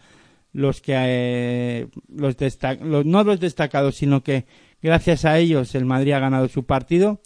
los 0.52 0.82
que 0.82 0.94
eh, 0.96 1.88
los, 2.08 2.36
los 2.82 3.06
no 3.06 3.24
los 3.24 3.40
destacados, 3.40 3.96
sino 3.96 4.24
que 4.24 4.46
gracias 4.82 5.26
a 5.26 5.38
ellos 5.38 5.76
el 5.76 5.86
Madrid 5.86 6.14
ha 6.14 6.20
ganado 6.20 6.48
su 6.48 6.66
partido. 6.66 7.22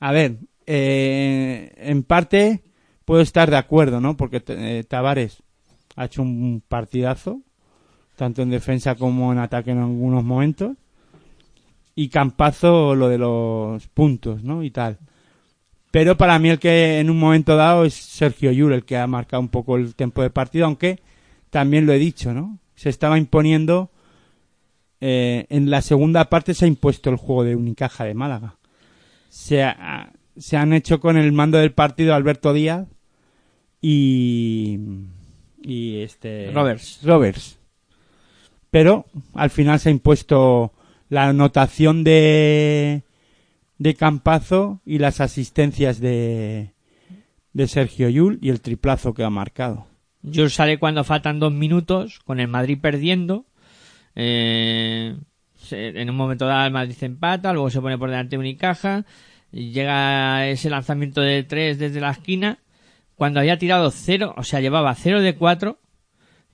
A 0.00 0.12
ver, 0.12 0.38
eh, 0.66 1.72
en 1.76 2.02
parte 2.02 2.62
puedo 3.04 3.20
estar 3.20 3.50
de 3.50 3.56
acuerdo, 3.56 4.00
¿no? 4.00 4.16
Porque 4.16 4.42
eh, 4.48 4.84
Tavares 4.86 5.42
ha 5.94 6.06
hecho 6.06 6.22
un 6.22 6.62
partidazo, 6.66 7.40
tanto 8.16 8.42
en 8.42 8.50
defensa 8.50 8.94
como 8.94 9.32
en 9.32 9.38
ataque 9.38 9.70
en 9.70 9.78
algunos 9.78 10.24
momentos. 10.24 10.76
Y 11.96 12.10
Campazo 12.10 12.94
lo 12.94 13.08
de 13.08 13.18
los 13.18 13.88
puntos, 13.88 14.44
¿no? 14.44 14.62
Y 14.62 14.70
tal. 14.70 14.98
Pero 15.90 16.16
para 16.16 16.38
mí 16.38 16.50
el 16.50 16.58
que 16.58 17.00
en 17.00 17.08
un 17.08 17.18
momento 17.18 17.56
dado 17.56 17.86
es 17.86 17.94
Sergio 17.94 18.52
Yul, 18.52 18.74
el 18.74 18.84
que 18.84 18.98
ha 18.98 19.06
marcado 19.06 19.40
un 19.40 19.48
poco 19.48 19.76
el 19.76 19.94
tiempo 19.94 20.20
de 20.22 20.28
partido, 20.28 20.66
aunque 20.66 21.00
también 21.48 21.86
lo 21.86 21.94
he 21.94 21.98
dicho, 21.98 22.34
¿no? 22.34 22.58
Se 22.74 22.90
estaba 22.90 23.16
imponiendo, 23.16 23.90
eh, 25.00 25.46
en 25.48 25.70
la 25.70 25.80
segunda 25.80 26.28
parte 26.28 26.52
se 26.52 26.66
ha 26.66 26.68
impuesto 26.68 27.08
el 27.08 27.16
juego 27.16 27.44
de 27.44 27.56
Unicaja 27.56 28.04
de 28.04 28.12
Málaga. 28.12 28.56
Se, 29.30 29.62
ha, 29.62 30.12
se 30.36 30.58
han 30.58 30.74
hecho 30.74 31.00
con 31.00 31.16
el 31.16 31.32
mando 31.32 31.56
del 31.56 31.72
partido 31.72 32.14
Alberto 32.14 32.52
Díaz 32.52 32.86
y, 33.80 34.78
y 35.62 36.00
este 36.00 36.50
Roberts. 36.52 37.00
Roberts. 37.04 37.58
Pero 38.70 39.06
al 39.32 39.48
final 39.48 39.80
se 39.80 39.88
ha 39.88 39.92
impuesto 39.92 40.72
la 41.08 41.28
anotación 41.28 42.04
de 42.04 43.02
de 43.78 43.94
Campazo 43.94 44.80
y 44.86 44.98
las 44.98 45.20
asistencias 45.20 46.00
de 46.00 46.72
de 47.52 47.68
Sergio 47.68 48.10
Yul 48.10 48.38
y 48.42 48.50
el 48.50 48.60
triplazo 48.60 49.14
que 49.14 49.24
ha 49.24 49.30
marcado. 49.30 49.86
Yul 50.22 50.50
sale 50.50 50.78
cuando 50.78 51.04
faltan 51.04 51.38
dos 51.38 51.52
minutos, 51.52 52.18
con 52.24 52.38
el 52.38 52.48
Madrid 52.48 52.78
perdiendo. 52.80 53.46
Eh, 54.14 55.16
en 55.70 56.10
un 56.10 56.16
momento 56.16 56.46
dado 56.46 56.66
el 56.66 56.72
Madrid 56.72 56.94
se 56.94 57.06
empata, 57.06 57.52
luego 57.52 57.70
se 57.70 57.80
pone 57.80 57.96
por 57.96 58.10
delante 58.10 58.36
Unicaja. 58.36 59.06
Y 59.50 59.70
llega 59.70 60.46
ese 60.48 60.68
lanzamiento 60.68 61.22
de 61.22 61.44
tres 61.44 61.78
desde 61.78 62.00
la 62.00 62.10
esquina. 62.10 62.58
Cuando 63.14 63.40
había 63.40 63.56
tirado 63.56 63.90
cero, 63.90 64.34
o 64.36 64.42
sea, 64.42 64.60
llevaba 64.60 64.94
cero 64.94 65.22
de 65.22 65.34
cuatro. 65.34 65.78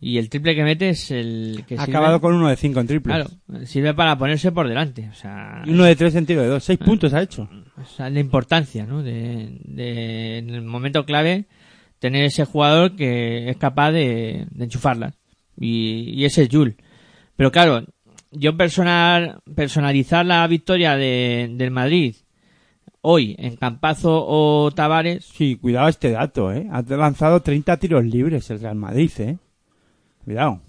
Y 0.05 0.18
el 0.18 0.28
triple 0.28 0.57
que 0.57 0.64
mete 0.64 0.88
es 0.88 1.12
el 1.12 1.62
que 1.68 1.76
Ha 1.76 1.84
sirve- 1.86 1.90
acabado 1.92 2.20
con 2.20 2.34
uno 2.34 2.48
de 2.48 2.57
cinco 2.57 2.80
en 2.80 2.88
triples. 2.88 3.14
Claro, 3.14 3.66
sirve 3.66 3.94
para 3.94 4.18
ponerse 4.18 4.50
por 4.50 4.66
delante. 4.68 5.09
O 5.09 5.14
sea, 5.14 5.62
uno 5.64 5.84
de 5.84 5.94
tres 5.94 6.16
en 6.16 6.26
tiro 6.26 6.42
de 6.42 6.48
dos. 6.48 6.64
Seis 6.64 6.80
puntos 6.80 7.14
ha 7.14 7.22
hecho. 7.22 7.48
o 7.80 7.84
sea, 7.84 8.11
la 8.11 8.18
importancia, 8.18 8.84
¿no? 8.84 9.00
De, 9.05 9.61
de, 9.64 10.38
en 10.38 10.50
el 10.50 10.62
momento 10.62 11.05
clave, 11.07 11.44
tener 12.00 12.24
ese 12.24 12.44
jugador 12.44 12.96
que 12.96 13.48
es 13.48 13.57
capaz 13.59 13.92
de, 13.92 14.48
de 14.50 14.64
enchufarlas. 14.64 15.14
Y, 15.57 16.11
y 16.20 16.24
ese 16.24 16.42
es 16.42 16.48
Jul. 16.50 16.74
Pero 17.36 17.53
claro, 17.53 17.84
yo 18.32 18.57
personal, 18.57 19.40
personalizar 19.55 20.26
la 20.26 20.44
victoria 20.48 20.96
de, 20.96 21.48
del 21.53 21.70
Madrid 21.70 22.16
hoy 23.03 23.36
en 23.38 23.55
Campazo 23.57 24.24
o 24.26 24.70
Tavares, 24.72 25.24
Sí, 25.24 25.55
cuidado 25.57 25.88
este 25.88 26.11
dato, 26.11 26.53
¿eh? 26.53 26.66
Ha 26.72 26.82
lanzado 26.96 27.40
30 27.40 27.76
tiros 27.76 28.05
libres 28.05 28.50
el 28.50 28.59
Real 28.61 28.74
Madrid, 28.76 29.11
¿eh? 29.18 29.36
Cuidado. 30.24 30.60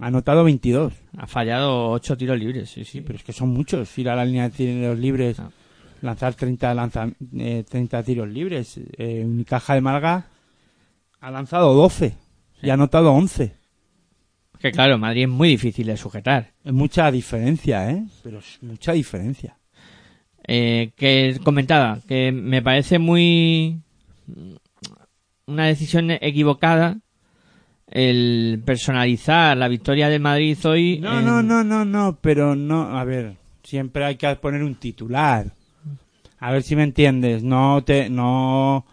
Ha 0.00 0.06
anotado 0.08 0.44
22. 0.44 0.92
ha 1.16 1.26
fallado 1.26 1.90
ocho 1.90 2.16
tiros 2.16 2.38
libres, 2.38 2.68
sí, 2.70 2.84
sí. 2.84 3.00
Pero 3.00 3.16
es 3.18 3.24
que 3.24 3.32
son 3.32 3.48
muchos. 3.50 3.96
Ir 3.98 4.08
a 4.10 4.16
la 4.16 4.24
línea 4.24 4.48
de 4.48 4.56
tiros 4.56 4.98
libres, 4.98 5.38
Ah. 5.40 5.50
lanzar 6.02 6.34
30, 6.34 6.74
lanza, 6.74 7.08
eh, 7.38 7.64
30 7.68 8.02
tiros 8.02 8.28
libres. 8.28 8.78
Eh, 8.98 9.22
Unicaja 9.24 9.74
de 9.74 9.80
Malga 9.80 10.26
ha 11.20 11.30
lanzado 11.30 11.72
12 11.74 12.14
y 12.62 12.68
ha 12.70 12.74
anotado 12.74 13.12
11. 13.12 13.54
Que 14.60 14.72
claro, 14.72 14.98
Madrid 14.98 15.22
es 15.24 15.28
muy 15.28 15.48
difícil 15.50 15.86
de 15.86 15.96
sujetar. 15.96 16.52
Es 16.64 16.72
mucha 16.72 17.10
diferencia, 17.10 17.90
¿eh? 17.90 18.04
Pero 18.22 18.38
es 18.40 18.58
mucha 18.62 18.92
diferencia. 18.92 19.56
eh, 20.48 20.92
que 20.96 21.40
comentaba 21.42 21.98
que 22.06 22.30
me 22.30 22.62
parece 22.62 23.00
muy 23.00 23.80
una 25.46 25.66
decisión 25.66 26.10
equivocada 26.12 26.98
el 27.90 28.60
personalizar 28.64 29.56
la 29.56 29.68
victoria 29.68 30.08
del 30.08 30.20
Madrid 30.20 30.58
hoy 30.64 30.98
No, 31.00 31.18
en- 31.18 31.24
no, 31.24 31.42
no, 31.42 31.64
no, 31.64 31.84
no, 31.84 32.18
pero 32.20 32.56
no, 32.56 32.96
a 32.98 33.04
ver, 33.04 33.34
siempre 33.62 34.04
hay 34.04 34.16
que 34.16 34.34
poner 34.36 34.62
un 34.62 34.74
titular. 34.74 35.52
A 36.38 36.52
ver 36.52 36.62
si 36.62 36.76
me 36.76 36.82
entiendes, 36.82 37.42
no 37.42 37.82
te, 37.84 38.10
no, 38.10 38.84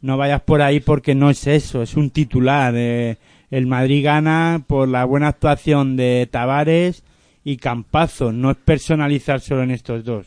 no 0.00 0.16
vayas 0.16 0.40
por 0.42 0.62
ahí 0.62 0.80
porque 0.80 1.14
no 1.14 1.30
es 1.30 1.46
eso, 1.46 1.82
es 1.82 1.94
un 1.96 2.10
titular. 2.10 2.74
eh, 2.76 3.16
el 3.50 3.66
Madrid 3.66 4.04
gana 4.04 4.62
por 4.66 4.88
la 4.88 5.04
buena 5.04 5.28
actuación 5.28 5.96
de 5.96 6.28
Tavares 6.30 7.02
y 7.44 7.56
Campazo, 7.56 8.30
no 8.32 8.50
es 8.50 8.56
personalizar 8.58 9.40
solo 9.40 9.62
en 9.62 9.70
estos 9.70 10.04
dos, 10.04 10.26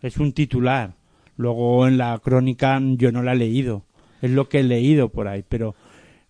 es 0.00 0.16
un 0.18 0.32
titular. 0.32 0.92
Luego 1.36 1.86
en 1.88 1.98
la 1.98 2.18
crónica 2.22 2.80
yo 2.82 3.10
no 3.12 3.22
la 3.22 3.32
he 3.32 3.36
leído, 3.36 3.82
es 4.22 4.30
lo 4.30 4.48
que 4.48 4.60
he 4.60 4.62
leído 4.62 5.08
por 5.08 5.26
ahí, 5.28 5.44
pero 5.48 5.74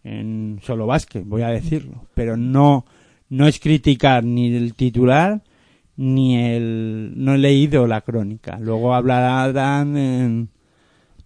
en 0.04 0.60
solo 0.62 0.86
básquet, 0.86 1.24
voy 1.24 1.42
a 1.42 1.48
decirlo, 1.48 2.06
pero 2.14 2.36
no, 2.36 2.84
no 3.28 3.46
es 3.46 3.60
criticar 3.60 4.24
ni 4.24 4.54
el 4.54 4.74
titular 4.74 5.42
ni 5.96 6.36
el, 6.36 7.12
no 7.16 7.34
he 7.34 7.38
leído 7.38 7.86
la 7.86 8.00
crónica. 8.00 8.58
Luego 8.58 8.94
hablarán 8.94 9.96
en, 9.96 10.48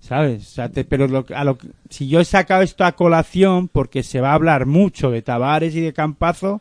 ¿sabes? 0.01 0.61
Pero 0.89 1.09
lo, 1.09 1.25
a 1.35 1.45
lo, 1.45 1.59
si 1.89 2.09
yo 2.09 2.21
he 2.21 2.25
sacado 2.25 2.63
esto 2.63 2.85
a 2.85 2.93
colación 2.93 3.69
porque 3.69 4.03
se 4.03 4.21
va 4.21 4.31
a 4.31 4.35
hablar 4.35 4.67
mucho 4.67 5.11
de 5.11 5.23
Tavares 5.23 5.75
y 5.75 5.81
de 5.81 5.93
Campazo, 5.93 6.61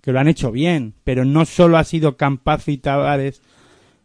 que 0.00 0.12
lo 0.12 0.20
han 0.20 0.28
hecho 0.28 0.52
bien, 0.52 0.94
pero 1.02 1.24
no 1.24 1.44
solo 1.44 1.78
ha 1.78 1.84
sido 1.84 2.16
Campazo 2.16 2.70
y 2.70 2.78
Tavares 2.78 3.42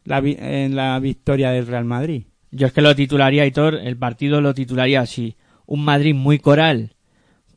en 0.06 0.76
la 0.76 1.00
victoria 1.00 1.52
del 1.52 1.68
Real 1.68 1.86
Madrid. 1.86 2.24
yo 2.50 2.68
es 2.68 2.74
que 2.74 2.82
lo 2.82 2.96
titularía 2.96 3.46
Hitor 3.46 3.76
el 3.76 3.98
partido 3.98 4.42
lo 4.42 4.56
titularía 4.56 5.02
así 5.02 5.36
un 5.68 5.86
Madrid 5.86 6.16
muy 6.16 6.40
coral 6.40 6.96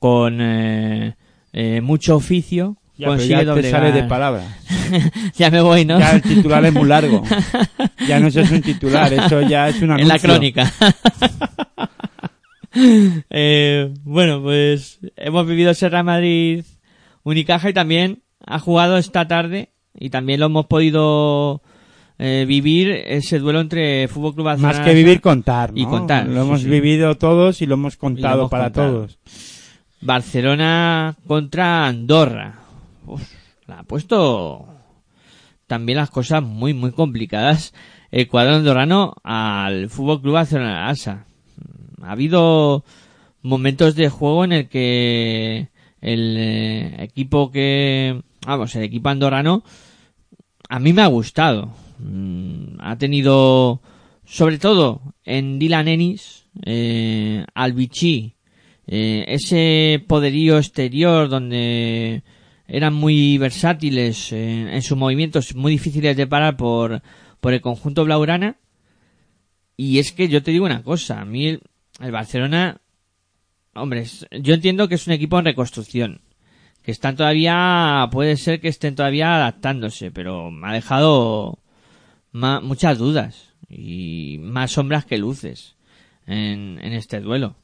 con 0.04 0.38
eh, 0.38 1.16
eh, 1.54 1.80
mucho 1.80 2.16
oficio 2.16 2.76
Ya, 2.94 3.06
pero 3.06 3.10
consigue 3.12 3.46
ya 3.46 3.54
te 3.54 3.70
sale 3.70 3.90
de 3.90 4.02
palabras. 4.02 4.44
ya 5.34 5.50
me 5.50 5.62
voy 5.62 5.86
no 5.86 5.98
Ya 5.98 6.16
el 6.16 6.20
titular 6.20 6.62
es 6.62 6.74
muy 6.74 6.86
largo. 6.86 7.22
Ya 8.06 8.20
no 8.20 8.26
es 8.26 8.36
un 8.36 8.60
titular, 8.60 9.10
eso 9.14 9.40
ya 9.40 9.70
es 9.70 9.80
un 9.80 9.92
anuncio. 9.92 10.02
en 10.02 10.08
la 10.08 10.18
crónica. 10.18 10.72
Eh, 13.30 13.94
bueno, 14.02 14.42
pues 14.42 14.98
hemos 15.16 15.46
vivido 15.46 15.70
ese 15.70 15.88
Real 15.88 16.02
Madrid 16.02 16.64
Unicaja 17.22 17.70
y 17.70 17.72
también 17.72 18.24
ha 18.44 18.58
jugado 18.58 18.98
esta 18.98 19.28
tarde 19.28 19.70
y 19.94 20.10
también 20.10 20.40
lo 20.40 20.46
hemos 20.46 20.66
podido 20.66 21.62
eh, 22.18 22.44
vivir 22.48 22.90
ese 22.90 23.38
duelo 23.38 23.60
entre 23.60 24.08
Fútbol 24.08 24.34
Club 24.34 24.46
Más 24.46 24.60
Barcelona 24.60 24.84
que 24.90 24.94
vivir, 24.96 25.20
contar. 25.20 25.72
¿no? 25.72 25.80
Y 25.80 25.86
contar, 25.86 26.26
Lo 26.26 26.42
sí, 26.42 26.48
hemos 26.48 26.60
sí. 26.62 26.68
vivido 26.68 27.16
todos 27.16 27.62
y 27.62 27.66
lo 27.66 27.74
hemos 27.74 27.96
contado 27.96 28.40
hemos 28.40 28.50
para 28.50 28.64
contado. 28.64 28.92
todos. 28.92 29.18
Barcelona 30.04 31.16
contra 31.26 31.86
Andorra. 31.86 32.60
Uf, 33.06 33.22
la 33.66 33.80
ha 33.80 33.82
puesto 33.84 34.68
también 35.66 35.96
las 35.96 36.10
cosas 36.10 36.42
muy, 36.42 36.74
muy 36.74 36.92
complicadas 36.92 37.72
el 38.10 38.28
cuadro 38.28 38.54
andorrano 38.54 39.16
al 39.24 39.88
Fútbol 39.88 40.20
Club 40.20 40.34
Barcelona 40.34 40.88
Asa. 40.88 41.26
Ha 42.02 42.12
habido 42.12 42.84
momentos 43.42 43.96
de 43.96 44.08
juego 44.08 44.44
en 44.44 44.52
el 44.52 44.68
que 44.68 45.68
el 46.00 46.36
eh, 46.38 47.02
equipo 47.02 47.50
que, 47.50 48.22
vamos, 48.46 48.76
el 48.76 48.84
equipo 48.84 49.08
andorrano 49.08 49.64
a 50.68 50.78
mí 50.78 50.92
me 50.92 51.02
ha 51.02 51.06
gustado. 51.06 51.72
Mm, 51.98 52.78
Ha 52.78 52.98
tenido, 52.98 53.80
sobre 54.24 54.58
todo 54.58 55.00
en 55.24 55.58
Dylan 55.58 55.88
Ennis, 55.88 56.44
eh, 56.64 57.44
eh, 58.86 59.24
ese 59.28 60.04
poderío 60.06 60.58
exterior 60.58 61.28
donde 61.28 62.22
eran 62.66 62.94
muy 62.94 63.38
versátiles 63.38 64.32
eh, 64.32 64.74
en 64.74 64.82
sus 64.82 64.96
movimientos, 64.96 65.54
muy 65.54 65.72
difíciles 65.72 66.16
de 66.16 66.26
parar 66.26 66.56
por, 66.56 67.02
por 67.40 67.52
el 67.52 67.60
conjunto 67.60 68.04
blaugrana. 68.04 68.56
Y 69.76 69.98
es 69.98 70.12
que 70.12 70.28
yo 70.28 70.42
te 70.42 70.50
digo 70.50 70.66
una 70.66 70.82
cosa, 70.82 71.20
a 71.20 71.24
mí 71.24 71.46
el, 71.48 71.62
el 72.00 72.12
Barcelona, 72.12 72.80
hombre, 73.74 74.06
yo 74.40 74.54
entiendo 74.54 74.88
que 74.88 74.94
es 74.94 75.06
un 75.06 75.12
equipo 75.12 75.38
en 75.38 75.46
reconstrucción, 75.46 76.20
que 76.82 76.92
están 76.92 77.16
todavía, 77.16 78.08
puede 78.12 78.36
ser 78.36 78.60
que 78.60 78.68
estén 78.68 78.94
todavía 78.94 79.34
adaptándose, 79.34 80.10
pero 80.10 80.50
me 80.50 80.68
ha 80.68 80.72
dejado 80.72 81.58
ma- 82.30 82.60
muchas 82.60 82.98
dudas 82.98 83.54
y 83.68 84.38
más 84.40 84.72
sombras 84.72 85.04
que 85.06 85.18
luces 85.18 85.76
en, 86.26 86.78
en 86.80 86.92
este 86.92 87.20
duelo. 87.20 87.56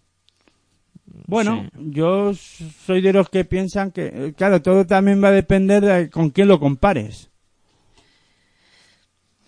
Bueno, 1.27 1.69
Sí. 1.75 1.81
yo 1.91 2.33
soy 2.35 3.01
de 3.01 3.13
los 3.13 3.29
que 3.29 3.45
piensan 3.45 3.91
que, 3.91 4.33
claro, 4.37 4.63
todo 4.63 4.87
también 4.87 5.23
va 5.23 5.29
a 5.29 5.33
depender 5.33 5.83
de 5.85 6.11
con 6.11 6.31
quién 6.31 6.49
lo 6.49 6.61
compares. 6.61 7.31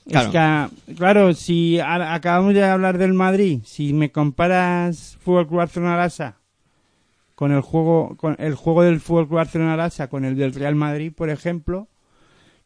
Claro. 0.08 0.26
Es 0.26 0.32
que, 0.88 0.94
claro, 0.96 1.32
si 1.34 1.78
a- 1.78 2.14
acabamos 2.14 2.54
de 2.54 2.64
hablar 2.64 2.98
del 2.98 3.12
Madrid, 3.12 3.60
si 3.64 3.92
me 3.92 4.10
comparas 4.10 5.16
Fútbol 5.20 5.46
Club 5.46 5.58
Barcelona 5.58 5.96
Lasa 5.96 6.36
con 7.36 7.52
el 7.52 7.60
juego, 7.60 8.16
con 8.16 8.34
el 8.40 8.54
juego 8.56 8.82
del 8.82 9.00
Fútbol 9.00 9.26
Club 9.28 9.36
Barcelona 9.36 9.76
Lasa 9.76 10.08
con 10.08 10.24
el 10.24 10.36
del 10.36 10.54
Real 10.54 10.74
Madrid, 10.74 11.12
por 11.14 11.30
ejemplo, 11.30 11.86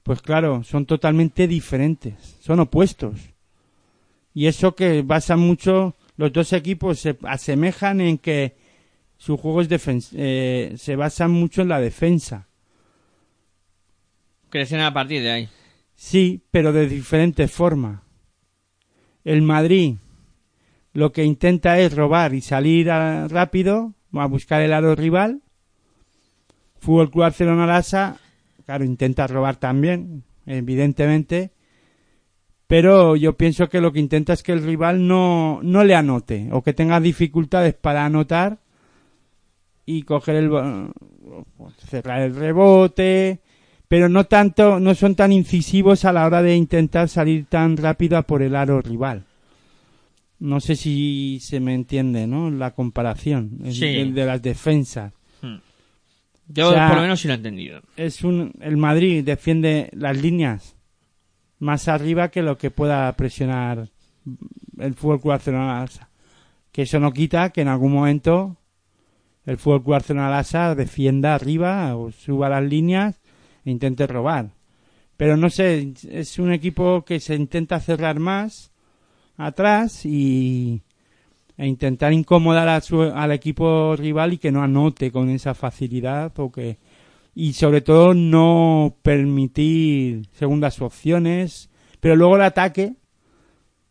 pues 0.03 0.23
claro, 0.23 0.65
son 0.65 0.87
totalmente 0.87 1.47
diferentes, 1.47 2.37
son 2.41 2.61
opuestos. 2.61 3.19
Y 4.33 4.47
eso 4.47 4.75
que 4.75 5.03
basa 5.03 5.37
mucho, 5.37 5.95
los 6.17 6.33
dos 6.33 6.53
equipos 6.55 6.99
se 7.01 7.19
asemejan 7.25 8.01
en 8.01 8.17
que 8.19 8.57
su 9.19 9.37
juego 9.37 9.61
es 9.61 9.69
defen- 9.69 10.07
eh, 10.14 10.75
se 10.77 10.97
basa 10.97 11.29
mucho 11.29 11.62
en 11.62 11.69
la 11.69 11.81
defensa. 11.81 12.49
Crecen 14.51 14.81
a 14.81 14.93
partir 14.93 15.23
de 15.23 15.31
ahí. 15.31 15.49
Sí, 15.95 16.43
pero 16.51 16.73
de 16.73 16.87
diferente 16.89 17.49
forma. 17.49 18.03
El 19.25 19.43
Madrid 19.43 19.97
lo 20.93 21.12
que 21.12 21.25
intenta 21.25 21.79
es 21.79 21.95
robar 21.95 22.33
y 22.35 22.41
salir 22.41 22.91
a- 22.91 23.29
rápido 23.29 23.95
a 24.12 24.27
buscar 24.27 24.62
el 24.62 24.73
aro 24.73 24.95
rival. 24.95 25.43
Fútbol 26.79 27.11
Club 27.11 27.23
Barcelona 27.25 27.67
Lasa, 27.67 28.17
claro, 28.64 28.85
intenta 28.85 29.27
robar 29.27 29.57
también, 29.57 30.23
evidentemente. 30.47 31.51
Pero 32.67 33.14
yo 33.17 33.37
pienso 33.37 33.69
que 33.69 33.81
lo 33.81 33.93
que 33.93 34.01
intenta 34.01 34.33
es 34.33 34.43
que 34.43 34.53
el 34.53 34.62
rival 34.64 35.07
no, 35.07 35.61
no 35.62 35.85
le 35.85 35.95
anote 35.95 36.49
o 36.53 36.62
que 36.62 36.73
tenga 36.73 36.99
dificultades 37.01 37.75
para 37.75 38.05
anotar 38.05 38.59
y 39.87 40.03
coger 40.03 40.37
el 40.37 40.49
ba- 40.51 40.91
cerrar 41.89 42.22
el 42.22 42.34
rebote, 42.34 43.41
pero 43.89 44.09
no 44.09 44.24
tanto, 44.24 44.80
no 44.80 44.95
son 44.95 45.14
tan 45.14 45.32
incisivos 45.32 46.05
a 46.05 46.12
la 46.12 46.26
hora 46.26 46.43
de 46.43 46.57
intentar 46.57 47.09
salir 47.09 47.47
tan 47.47 47.76
rápido 47.76 48.18
a 48.18 48.22
por 48.22 48.43
el 48.43 48.57
aro 48.57 48.82
rival. 48.82 49.24
No 50.41 50.61
sé 50.61 50.76
si 50.76 51.39
se 51.41 51.61
me 51.61 51.72
entiende, 51.74 52.26
¿no? 52.26 52.51
La 52.51 52.72
comparación 52.72 53.59
el- 53.64 53.72
Sí. 53.72 53.87
el 53.87 54.12
de 54.14 54.26
las 54.26 54.43
defensas. 54.43 55.12
Yo 56.49 56.68
O 56.68 56.72
sea- 56.72 56.89
por 56.89 56.97
lo 56.99 57.03
menos 57.03 57.20
sí 57.20 57.26
lo 57.26 57.34
he 57.34 57.37
entendido. 57.39 57.80
Es 57.97 58.22
un, 58.22 58.53
el 58.61 58.76
Madrid 58.76 59.24
defiende 59.24 59.89
las 59.93 60.20
líneas 60.20 60.76
más 61.59 61.89
arriba 61.89 62.28
que 62.30 62.43
lo 62.43 62.57
que 62.59 62.70
pueda 62.70 63.11
presionar 63.14 63.89
el 64.78 64.95
Fútbol 64.95 65.20
Barcelona. 65.24 65.84
Que 66.70 66.82
eso 66.82 67.01
no 67.01 67.12
quita 67.12 67.51
que 67.51 67.62
en 67.62 67.68
algún 67.68 67.93
momento 67.93 68.57
el 69.47 69.57
Fútbol 69.59 70.03
Club 70.03 70.17
Lasa 70.17 70.75
defienda 70.75 71.35
arriba 71.35 71.97
o 71.97 72.11
suba 72.11 72.49
las 72.49 72.65
líneas 72.65 73.21
e 73.65 73.71
intente 73.71 74.07
robar. 74.07 74.51
Pero 75.17 75.37
no 75.37 75.49
sé, 75.49 75.93
es 76.11 76.39
un 76.39 76.53
equipo 76.53 77.05
que 77.05 77.21
se 77.21 77.35
intenta 77.35 77.81
cerrar 77.81 78.19
más 78.19 78.71
atrás 79.37 80.05
y 80.05 80.83
e 81.59 81.67
intentar 81.67 82.13
incomodar 82.13 82.83
su- 82.83 83.01
al 83.03 83.33
equipo 83.33 83.97
rival 83.97 84.35
y 84.35 84.39
que 84.39 84.53
no 84.53 84.63
anote 84.63 85.11
con 85.11 85.31
esa 85.31 85.55
facilidad 85.55 86.33
o 86.39 86.53
que 86.53 86.77
y 87.35 87.55
sobre 87.55 87.81
todo 87.81 88.13
no 88.13 88.95
permitir 89.03 90.27
segundas 90.33 90.81
opciones 90.83 91.71
pero 92.01 92.15
luego 92.15 92.37
el 92.37 92.43
ataque 92.43 92.95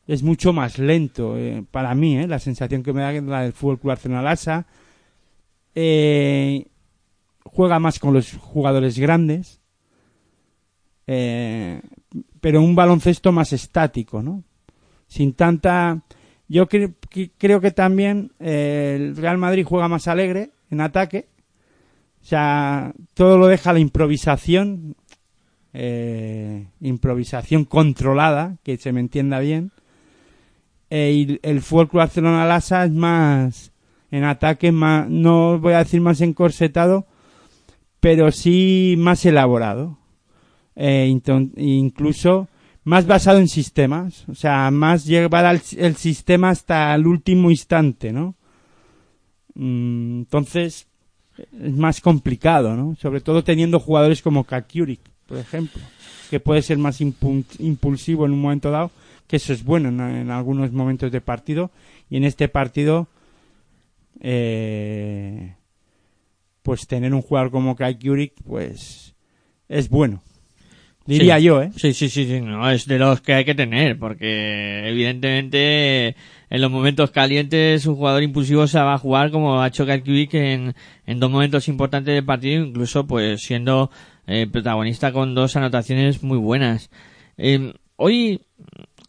es 0.07 0.21
mucho 0.21 0.53
más 0.53 0.77
lento 0.77 1.37
eh, 1.37 1.63
para 1.71 1.95
mí 1.95 2.17
eh, 2.19 2.27
la 2.27 2.37
sensación 2.37 2.83
que 2.83 2.93
me 2.93 3.01
da 3.01 3.11
la 3.13 3.41
del 3.41 3.53
fútbol 3.53 3.79
Club 3.79 3.89
Barcelona 3.89 4.21
Lasa 4.21 4.67
eh, 5.75 6.67
juega 7.43 7.79
más 7.79 7.99
con 7.99 8.13
los 8.13 8.33
jugadores 8.33 8.97
grandes 8.97 9.61
eh, 11.07 11.81
pero 12.41 12.61
un 12.61 12.75
baloncesto 12.75 13.31
más 13.31 13.53
estático 13.53 14.23
no 14.23 14.43
sin 15.07 15.33
tanta 15.33 16.01
yo 16.47 16.67
creo 16.67 17.61
que 17.61 17.71
también 17.71 18.31
eh, 18.39 18.95
el 18.97 19.15
Real 19.15 19.37
Madrid 19.37 19.65
juega 19.67 19.87
más 19.87 20.07
alegre 20.07 20.51
en 20.71 20.81
ataque 20.81 21.27
o 22.25 22.27
sea, 22.27 22.91
todo 23.13 23.37
lo 23.37 23.45
deja 23.45 23.71
la 23.71 23.77
improvisación, 23.77 24.95
eh, 25.73 26.65
improvisación 26.81 27.65
controlada, 27.65 28.57
que 28.63 28.77
se 28.77 28.91
me 28.91 28.99
entienda 28.99 29.37
bien. 29.37 29.71
Eh, 30.89 31.11
y 31.13 31.39
el 31.43 31.61
Fútbol 31.61 31.87
Club 31.87 31.99
Barcelona 31.99 32.47
Lasa 32.47 32.83
es 32.85 32.91
más 32.91 33.71
en 34.15 34.23
ataque, 34.23 34.71
más, 34.71 35.09
no 35.09 35.59
voy 35.59 35.73
a 35.73 35.79
decir 35.79 36.01
más 36.01 36.21
encorsetado, 36.21 37.05
pero 37.99 38.31
sí 38.31 38.95
más 38.97 39.25
elaborado. 39.25 39.97
Eh, 40.75 41.07
incluso 41.57 42.47
más 42.83 43.07
basado 43.07 43.39
en 43.39 43.47
sistemas, 43.47 44.25
o 44.27 44.35
sea, 44.35 44.69
más 44.71 45.05
llevar 45.05 45.45
al- 45.45 45.61
el 45.77 45.95
sistema 45.95 46.49
hasta 46.49 46.93
el 46.93 47.07
último 47.07 47.49
instante, 47.49 48.11
¿no? 48.11 48.35
Mm, 49.55 50.19
entonces, 50.19 50.87
es 51.37 51.73
más 51.75 52.01
complicado, 52.01 52.75
¿no? 52.75 52.95
Sobre 52.95 53.21
todo 53.21 53.43
teniendo 53.43 53.79
jugadores 53.79 54.21
como 54.21 54.43
Kakiurik, 54.43 54.99
por 55.27 55.37
ejemplo, 55.37 55.81
que 56.29 56.39
puede 56.39 56.61
ser 56.61 56.77
más 56.77 57.01
impul- 57.01 57.45
impulsivo 57.59 58.25
en 58.25 58.33
un 58.33 58.41
momento 58.41 58.69
dado, 58.71 58.91
que 59.27 59.37
eso 59.37 59.53
es 59.53 59.63
bueno 59.63 59.89
en, 59.89 59.99
en 59.99 60.29
algunos 60.31 60.71
momentos 60.71 61.11
de 61.11 61.21
partido, 61.21 61.71
y 62.09 62.17
en 62.17 62.23
este 62.25 62.47
partido, 62.49 63.07
eh, 64.27 65.53
pues 66.63 66.87
tener 66.87 67.13
un 67.13 67.21
jugador 67.21 67.51
como 67.51 67.75
Kakiurik, 67.75 68.33
pues 68.43 69.13
es 69.69 69.87
bueno. 69.87 70.23
Diría 71.05 71.37
Sí. 71.37 71.43
yo, 71.43 71.61
¿eh? 71.61 71.69
Sí, 71.75 71.93
sí, 71.93 72.09
sí, 72.09 72.25
sí, 72.25 72.41
no, 72.41 72.67
es 72.71 72.87
de 72.87 72.97
los 72.97 73.21
que 73.21 73.35
hay 73.35 73.45
que 73.45 73.53
tener, 73.53 73.99
porque 73.99 74.89
evidentemente 74.89 76.15
en 76.49 76.61
los 76.61 76.71
momentos 76.71 77.11
calientes 77.11 77.85
un 77.85 77.97
jugador 77.97 78.23
impulsivo 78.23 78.65
se 78.65 78.79
va 78.79 78.95
a 78.95 78.97
jugar 78.97 79.29
como 79.29 79.61
ha 79.61 79.67
hecho 79.67 79.85
Kalkiewicz 79.85 80.33
en, 80.33 80.73
en 81.05 81.19
dos 81.19 81.29
momentos 81.29 81.67
importantes 81.67 82.15
del 82.15 82.25
partido, 82.25 82.65
incluso 82.65 83.05
pues 83.05 83.43
siendo 83.43 83.91
eh, 84.25 84.47
protagonista 84.51 85.11
con 85.11 85.35
dos 85.35 85.55
anotaciones 85.55 86.23
muy 86.23 86.39
buenas. 86.39 86.89
Eh, 87.37 87.73
hoy 87.97 88.41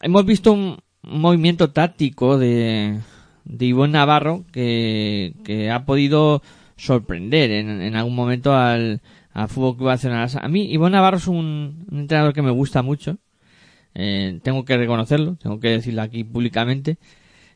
hemos 0.03 0.23
visto 0.27 0.53
un 0.53 0.77
movimiento 1.01 1.71
táctico 1.71 2.37
de, 2.37 2.99
de 3.47 3.65
Ivonne 3.65 3.93
Navarro 3.93 4.43
que, 4.51 5.33
que 5.43 5.71
ha 5.71 5.85
podido 5.85 6.41
sorprender 6.75 7.51
en, 7.51 7.81
en 7.81 7.95
algún 7.95 8.15
momento 8.15 8.53
al, 8.55 9.01
al 9.33 9.47
Fútbol 9.47 9.77
Club 9.77 9.87
Barcelona. 9.87 10.27
A 10.39 10.47
mí, 10.47 10.71
Ivonne 10.71 10.97
Navarro 10.97 11.17
es 11.17 11.27
un, 11.27 11.85
un 11.89 11.99
entrenador 11.99 12.33
que 12.33 12.41
me 12.41 12.51
gusta 12.51 12.83
mucho. 12.83 13.17
Eh, 13.95 14.39
tengo 14.43 14.63
que 14.63 14.77
reconocerlo, 14.77 15.37
tengo 15.41 15.59
que 15.59 15.69
decirlo 15.69 16.01
aquí 16.03 16.23
públicamente. 16.23 16.97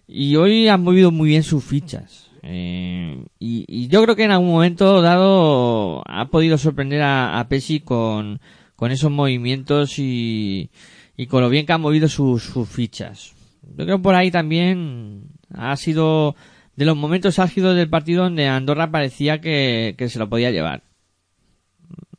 Y 0.08 0.36
hoy 0.38 0.68
han 0.68 0.82
movido 0.82 1.12
muy 1.12 1.30
bien 1.30 1.44
sus 1.44 1.64
fichas. 1.64 2.32
Eh, 2.42 3.24
y, 3.38 3.66
y 3.68 3.88
yo 3.88 4.02
creo 4.02 4.16
que 4.16 4.24
en 4.24 4.32
algún 4.32 4.50
momento 4.50 5.02
dado 5.02 6.02
ha 6.08 6.30
podido 6.30 6.58
sorprender 6.58 7.04
a, 7.04 7.39
a 7.39 7.48
Pesi 7.48 7.82
con, 7.82 8.39
con 8.76 8.92
esos 8.92 9.12
movimientos 9.12 10.00
y, 10.00 10.72
y 11.16 11.28
con 11.28 11.42
lo 11.42 11.50
bien 11.50 11.68
que 11.68 11.74
han 11.74 11.82
movido 11.82 12.08
sus, 12.08 12.42
sus 12.44 12.68
fichas. 12.68 13.36
Yo 13.78 13.86
creo 13.86 14.02
por 14.02 14.16
ahí 14.16 14.32
también 14.32 15.26
ha 15.54 15.76
sido 15.78 16.36
de 16.76 16.86
los 16.86 16.97
momentos 16.97 17.39
álgidos 17.39 17.76
del 17.76 17.89
partido 17.89 18.24
donde 18.24 18.47
Andorra 18.47 18.91
parecía 18.91 19.41
que, 19.41 19.95
se 20.10 20.20
lo 20.20 20.30
podía 20.30 20.52
llevar. 20.52 20.84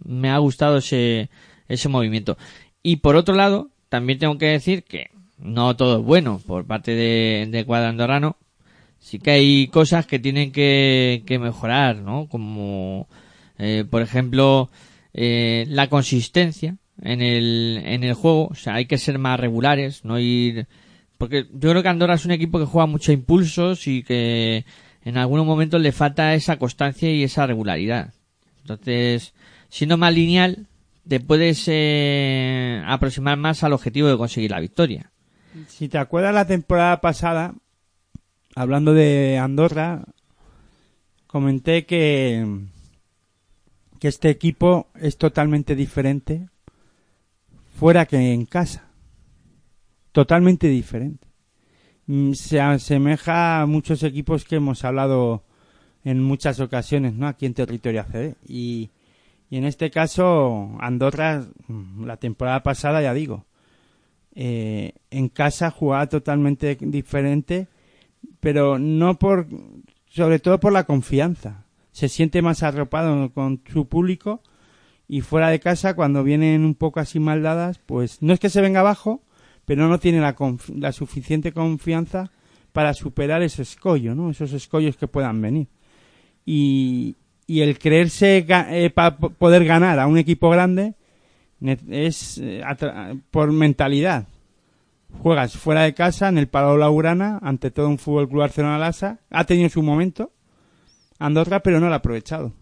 Me 0.04 0.30
ha 0.30 0.38
gustado 0.38 0.78
ese, 0.78 1.30
ese 1.68 1.88
movimiento. 1.88 2.36
Y 2.82 2.96
por 2.96 3.16
otro 3.16 3.34
lado, 3.34 3.70
también 3.88 4.18
tengo 4.18 4.38
que 4.38 4.46
decir 4.46 4.84
que 4.84 5.10
no 5.38 5.76
todo 5.76 5.98
es 5.98 6.04
bueno 6.04 6.40
por 6.46 6.66
parte 6.66 6.92
de, 6.92 7.48
de 7.50 7.74
andorrano. 7.74 8.36
Sí 8.98 9.18
que 9.18 9.32
hay 9.32 9.66
cosas 9.68 10.06
que 10.06 10.18
tienen 10.18 10.52
que, 10.52 11.24
que 11.26 11.38
mejorar, 11.38 11.96
¿no? 11.96 12.28
Como, 12.28 13.08
eh, 13.58 13.84
por 13.88 14.00
ejemplo, 14.00 14.70
eh, 15.12 15.64
la 15.68 15.88
consistencia 15.88 16.76
en 17.00 17.20
el, 17.20 17.82
en 17.84 18.04
el 18.04 18.14
juego. 18.14 18.46
O 18.46 18.54
sea, 18.54 18.74
hay 18.74 18.86
que 18.86 18.98
ser 18.98 19.18
más 19.18 19.40
regulares, 19.40 20.04
no 20.04 20.18
ir... 20.18 20.66
Porque 21.22 21.46
yo 21.52 21.70
creo 21.70 21.84
que 21.84 21.88
Andorra 21.88 22.14
es 22.14 22.24
un 22.24 22.32
equipo 22.32 22.58
que 22.58 22.64
juega 22.64 22.86
mucho 22.86 23.12
impulsos 23.12 23.86
y 23.86 24.02
que 24.02 24.64
en 25.04 25.16
algunos 25.16 25.46
momentos 25.46 25.80
le 25.80 25.92
falta 25.92 26.34
esa 26.34 26.58
constancia 26.58 27.12
y 27.12 27.22
esa 27.22 27.46
regularidad. 27.46 28.12
Entonces, 28.62 29.32
siendo 29.68 29.96
más 29.96 30.12
lineal, 30.12 30.66
te 31.06 31.20
puedes 31.20 31.62
eh, 31.68 32.82
aproximar 32.88 33.38
más 33.38 33.62
al 33.62 33.72
objetivo 33.72 34.08
de 34.08 34.16
conseguir 34.16 34.50
la 34.50 34.58
victoria. 34.58 35.12
Si 35.68 35.88
te 35.88 35.98
acuerdas 35.98 36.34
la 36.34 36.48
temporada 36.48 37.00
pasada, 37.00 37.54
hablando 38.56 38.92
de 38.92 39.38
Andorra, 39.38 40.02
comenté 41.28 41.86
que, 41.86 42.44
que 44.00 44.08
este 44.08 44.28
equipo 44.28 44.88
es 45.00 45.18
totalmente 45.18 45.76
diferente 45.76 46.48
fuera 47.78 48.06
que 48.06 48.32
en 48.32 48.44
casa. 48.44 48.88
Totalmente 50.12 50.68
diferente. 50.68 51.26
Mm, 52.06 52.32
Se 52.32 52.60
asemeja 52.60 53.62
a 53.62 53.66
muchos 53.66 54.02
equipos 54.02 54.44
que 54.44 54.56
hemos 54.56 54.84
hablado 54.84 55.44
en 56.04 56.22
muchas 56.22 56.60
ocasiones, 56.60 57.14
¿no? 57.14 57.26
Aquí 57.26 57.46
en 57.46 57.54
territorio 57.54 58.02
ACB. 58.02 58.36
Y, 58.46 58.90
y 59.50 59.56
en 59.56 59.64
este 59.64 59.90
caso, 59.90 60.76
Andorra, 60.80 61.44
mm, 61.68 62.04
la 62.04 62.16
temporada 62.16 62.62
pasada, 62.62 63.02
ya 63.02 63.14
digo, 63.14 63.46
eh, 64.34 64.94
en 65.10 65.28
casa 65.28 65.70
jugaba 65.70 66.08
totalmente 66.08 66.76
diferente, 66.80 67.68
pero 68.40 68.78
no 68.78 69.18
por, 69.18 69.46
sobre 70.06 70.38
todo 70.38 70.58
por 70.60 70.72
la 70.72 70.84
confianza. 70.84 71.64
Se 71.92 72.08
siente 72.08 72.40
más 72.42 72.62
arropado 72.62 73.30
con 73.32 73.62
su 73.70 73.88
público 73.88 74.42
y 75.06 75.20
fuera 75.20 75.50
de 75.50 75.60
casa 75.60 75.94
cuando 75.94 76.24
vienen 76.24 76.64
un 76.64 76.74
poco 76.74 77.00
así 77.00 77.20
mal 77.20 77.42
dadas, 77.42 77.78
pues 77.78 78.22
no 78.22 78.32
es 78.32 78.40
que 78.40 78.48
se 78.48 78.62
venga 78.62 78.80
abajo, 78.80 79.22
pero 79.64 79.88
no 79.88 79.98
tiene 79.98 80.20
la, 80.20 80.34
la 80.76 80.92
suficiente 80.92 81.52
confianza 81.52 82.30
para 82.72 82.94
superar 82.94 83.42
ese 83.42 83.62
escollo, 83.62 84.14
¿no? 84.14 84.30
Esos 84.30 84.52
escollos 84.52 84.96
que 84.96 85.08
puedan 85.08 85.40
venir. 85.40 85.68
Y, 86.44 87.16
y 87.46 87.60
el 87.60 87.78
creerse 87.78 88.46
para 88.94 89.16
poder 89.16 89.64
ganar 89.64 89.98
a 89.98 90.06
un 90.06 90.18
equipo 90.18 90.50
grande 90.50 90.94
es 91.88 92.38
eh, 92.42 92.62
por 93.30 93.52
mentalidad. 93.52 94.26
Juegas 95.22 95.56
fuera 95.56 95.82
de 95.82 95.94
casa 95.94 96.28
en 96.28 96.38
el 96.38 96.48
Palau 96.48 96.78
Laurana 96.78 97.38
ante 97.42 97.70
todo 97.70 97.88
un 97.88 97.98
Fútbol 97.98 98.28
Club 98.28 98.40
Barcelona 98.40 98.78
Lasa. 98.78 99.20
Ha 99.30 99.44
tenido 99.44 99.68
su 99.68 99.82
momento 99.82 100.32
Andorra, 101.18 101.60
pero 101.60 101.78
no 101.78 101.88
lo 101.88 101.92
ha 101.94 101.98
aprovechado. 101.98 102.52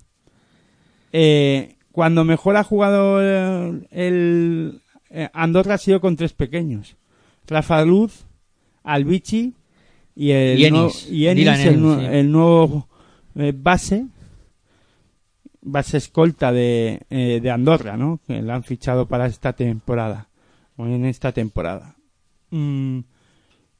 Eh, 1.12 1.76
cuando 1.92 2.24
mejor 2.24 2.57
ha 2.57 2.64
jugado 2.64 3.20
el, 3.20 3.88
el, 3.90 4.82
eh, 5.11 5.29
Andorra 5.33 5.75
ha 5.75 5.79
sido 5.79 6.01
con 6.01 6.17
tres 6.17 6.33
pequeños. 6.33 6.97
Rafa 7.47 7.85
Luz, 7.85 8.25
Albici 8.85 9.55
y 10.15 10.31
el 10.31 10.59
Y 10.59 10.65
Enis. 10.67 11.09
y 11.11 11.27
el, 11.27 11.39
Enis, 11.39 11.77
nue- 11.79 11.99
sí. 12.01 12.07
el 12.17 12.31
nuevo 12.33 12.89
eh, 13.37 13.53
base 13.55 14.07
base 15.63 15.99
escolta 15.99 16.53
de, 16.53 17.03
eh, 17.11 17.41
de 17.43 17.51
Andorra, 17.51 17.97
¿no? 17.97 18.21
Que 18.27 18.41
la 18.43 18.55
han 18.55 18.65
fichado 18.65 19.07
para 19.07 19.27
esta 19.27 19.53
temporada. 19.53 20.29
O 20.77 20.87
en 20.87 21.05
esta 21.05 21.33
temporada. 21.33 21.97
Mm, 22.51 23.01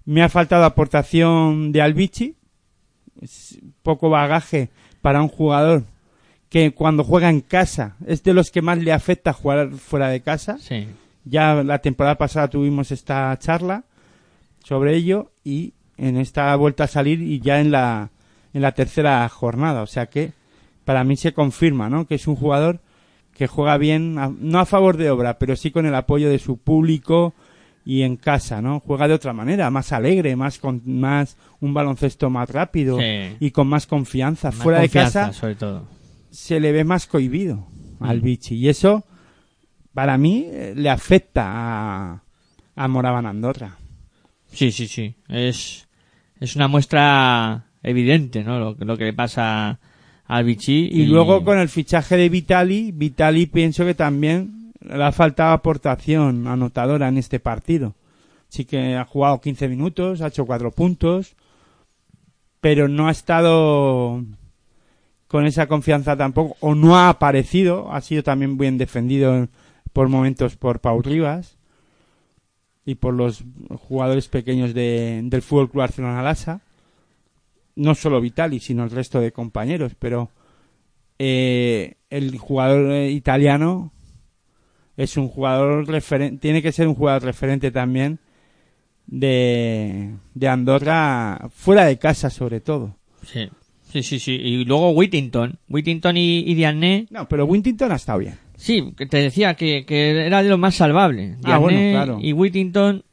me 0.05 0.23
ha 0.23 0.29
faltado 0.29 0.65
aportación 0.65 1.73
de 1.73 1.81
Albici. 1.81 2.37
Poco 3.83 4.11
bagaje 4.11 4.71
para 5.01 5.23
un 5.23 5.29
jugador 5.29 5.85
que 6.51 6.73
cuando 6.73 7.05
juega 7.05 7.31
en 7.31 7.41
casa 7.41 7.97
es 8.07 8.23
de 8.23 8.35
los 8.35 8.51
que 8.51 8.61
más 8.63 8.79
le 8.79 8.93
afecta 8.93 9.33
jugar 9.33 9.71
fuera 9.73 10.09
de 10.09 10.21
casa. 10.21 10.59
Sí. 10.59 10.87
Ya 11.25 11.63
la 11.63 11.79
temporada 11.81 12.17
pasada 12.17 12.49
tuvimos 12.49 12.91
esta 12.93 13.37
charla 13.39 13.85
sobre 14.65 14.97
ello 14.97 15.31
y 15.45 15.75
en 15.97 16.17
esta 16.17 16.55
vuelta 16.57 16.85
a 16.85 16.89
salir 16.89 17.21
y 17.23 17.41
ya 17.41 17.61
en 17.61 17.71
la, 17.71 18.11
en 18.55 18.63
la 18.63 18.73
tercera 18.73 19.29
jornada. 19.29 19.83
O 19.83 19.87
sea 19.87 20.07
que 20.07 20.33
para 20.85 21.05
mí 21.05 21.17
se 21.17 21.33
confirma, 21.33 21.89
¿no? 21.91 22.07
Que 22.07 22.15
es 22.17 22.27
un 22.27 22.37
jugador 22.37 22.81
que 23.35 23.47
juega 23.47 23.77
bien, 23.79 24.19
a- 24.19 24.33
no 24.39 24.59
a 24.59 24.67
favor 24.67 24.97
de 24.97 25.11
obra, 25.11 25.39
pero 25.39 25.57
sí 25.57 25.71
con 25.71 25.87
el 25.87 25.95
apoyo 25.95 26.29
de 26.31 26.39
su 26.39 26.57
público 26.59 27.35
y 27.85 28.03
en 28.03 28.17
casa, 28.17 28.61
¿no? 28.61 28.81
Juega 28.81 29.09
de 29.09 29.15
otra 29.15 29.33
manera, 29.33 29.71
más 29.71 29.93
alegre, 29.93 30.37
más 30.37 30.59
con 30.59 30.83
más 30.85 31.37
un 31.61 31.73
baloncesto 31.75 32.29
más 32.31 32.49
rápido 32.51 32.99
Sí. 32.99 33.37
y 33.41 33.51
con 33.51 33.67
más 33.69 33.87
confianza. 33.87 34.49
Más 34.49 34.57
Fuera 34.63 34.81
confianza, 34.81 35.21
de 35.21 35.27
casa 35.29 35.39
sobre 35.41 35.55
todo. 35.55 35.85
se 36.31 36.61
le 36.61 36.73
ve 36.73 36.85
más 36.85 37.07
cohibido 37.07 37.67
al 38.01 38.19
Mm. 38.21 38.23
bichi 38.23 38.55
y 38.57 38.69
eso 38.69 39.05
para 39.95 40.19
mí 40.19 40.47
eh, 40.47 40.75
le 40.77 40.91
afecta 40.91 41.45
a, 41.47 42.23
a 42.77 42.89
Moraban 42.89 43.27
Andorra. 43.27 43.77
Sí, 44.53 44.73
sí, 44.73 44.87
sí. 44.87 45.15
Es, 45.29 45.89
es 46.41 46.57
una 46.57 46.69
muestra 46.69 47.67
evidente, 47.83 48.43
¿no? 48.45 48.59
Lo, 48.59 48.77
lo 48.79 48.97
que 48.97 49.05
le 49.05 49.13
pasa 49.13 49.79
al 50.31 50.45
Vichy. 50.45 50.89
Y, 50.93 51.07
luego 51.07 51.45
con 51.45 51.59
el 51.59 51.69
fichaje 51.69 52.17
de 52.17 52.29
Vitali, 52.29 52.93
Vitali 52.93 53.47
pienso 53.47 53.85
que 53.85 53.95
también 53.95 54.73
le 54.81 55.03
ha 55.03 55.13
faltado 55.13 55.53
aportación 55.53 56.47
anotadora 56.47 57.09
en 57.09 57.19
este 57.19 57.41
partido. 57.41 57.95
Sí 58.49 58.65
que 58.65 58.97
ha 58.97 59.05
jugado 59.05 59.41
15 59.41 59.69
minutos, 59.69 60.21
ha 60.21 60.29
hecho 60.29 60.47
4 60.47 60.71
puntos, 60.73 61.37
pero 62.61 62.89
no 62.89 63.09
ha 63.09 63.11
estado 63.13 64.25
con 65.27 65.47
esa 65.47 65.67
confianza 65.67 66.17
tampoco, 66.17 66.57
o 66.61 66.75
no 66.75 66.97
ha 66.97 67.09
aparecido, 67.09 67.93
ha 67.93 68.01
sido 68.01 68.23
también 68.23 68.59
bien 68.59 68.79
defendido 68.79 69.49
por 69.93 70.09
momentos 70.09 70.57
por 70.57 70.81
Pau 70.81 71.03
Rivas 71.03 71.59
y 72.85 72.97
por 72.97 73.15
los 73.15 73.45
jugadores 73.77 74.29
pequeños 74.29 74.75
de, 74.75 75.21
del 75.25 75.43
Fútbol 75.43 75.71
Club 75.71 75.81
Barcelona 75.83 76.23
Lasa. 76.23 76.61
No 77.77 77.95
solo 77.95 78.21
Vitali, 78.21 78.61
sino 78.61 78.85
el 78.85 78.91
resto 78.91 79.21
de 79.21 79.33
compañeros, 79.33 79.93
pero 79.99 80.31
eh, 81.19 81.97
el 82.11 82.37
jugador 82.39 82.93
eh, 82.93 83.11
italiano 83.11 83.93
es 84.97 85.17
un 85.17 85.29
jugador 85.29 85.87
referente, 85.89 86.39
tiene 86.41 86.63
que 86.63 86.73
ser 86.73 86.89
un 86.89 86.95
jugador 86.95 87.23
referente 87.23 87.71
también 87.71 88.19
de, 89.07 90.15
de 90.35 90.49
Andorra, 90.49 91.49
fuera 91.55 91.85
de 91.85 91.99
casa 91.99 92.29
sobre 92.29 92.61
todo. 92.61 92.97
Sí. 93.25 93.49
sí, 93.91 94.03
sí, 94.03 94.19
sí. 94.19 94.33
Y 94.33 94.65
luego 94.65 94.91
Whittington. 94.91 95.59
Whittington 95.69 96.17
y, 96.17 96.41
y 96.41 96.55
Diané. 96.55 97.07
No, 97.11 97.29
pero 97.29 97.45
Wintington 97.45 97.93
ha 97.93 97.97
estado 97.97 98.19
bien. 98.19 98.39
Sí, 98.61 98.93
que 98.95 99.07
te 99.07 99.17
decía 99.17 99.55
que, 99.55 99.87
que 99.87 100.27
era 100.27 100.43
de 100.43 100.51
lo 100.51 100.59
más 100.59 100.75
salvable. 100.75 101.39
Ah, 101.45 101.57
bueno, 101.57 101.79
claro. 101.79 102.19
Y 102.21 102.35
Whittington, 102.35 103.05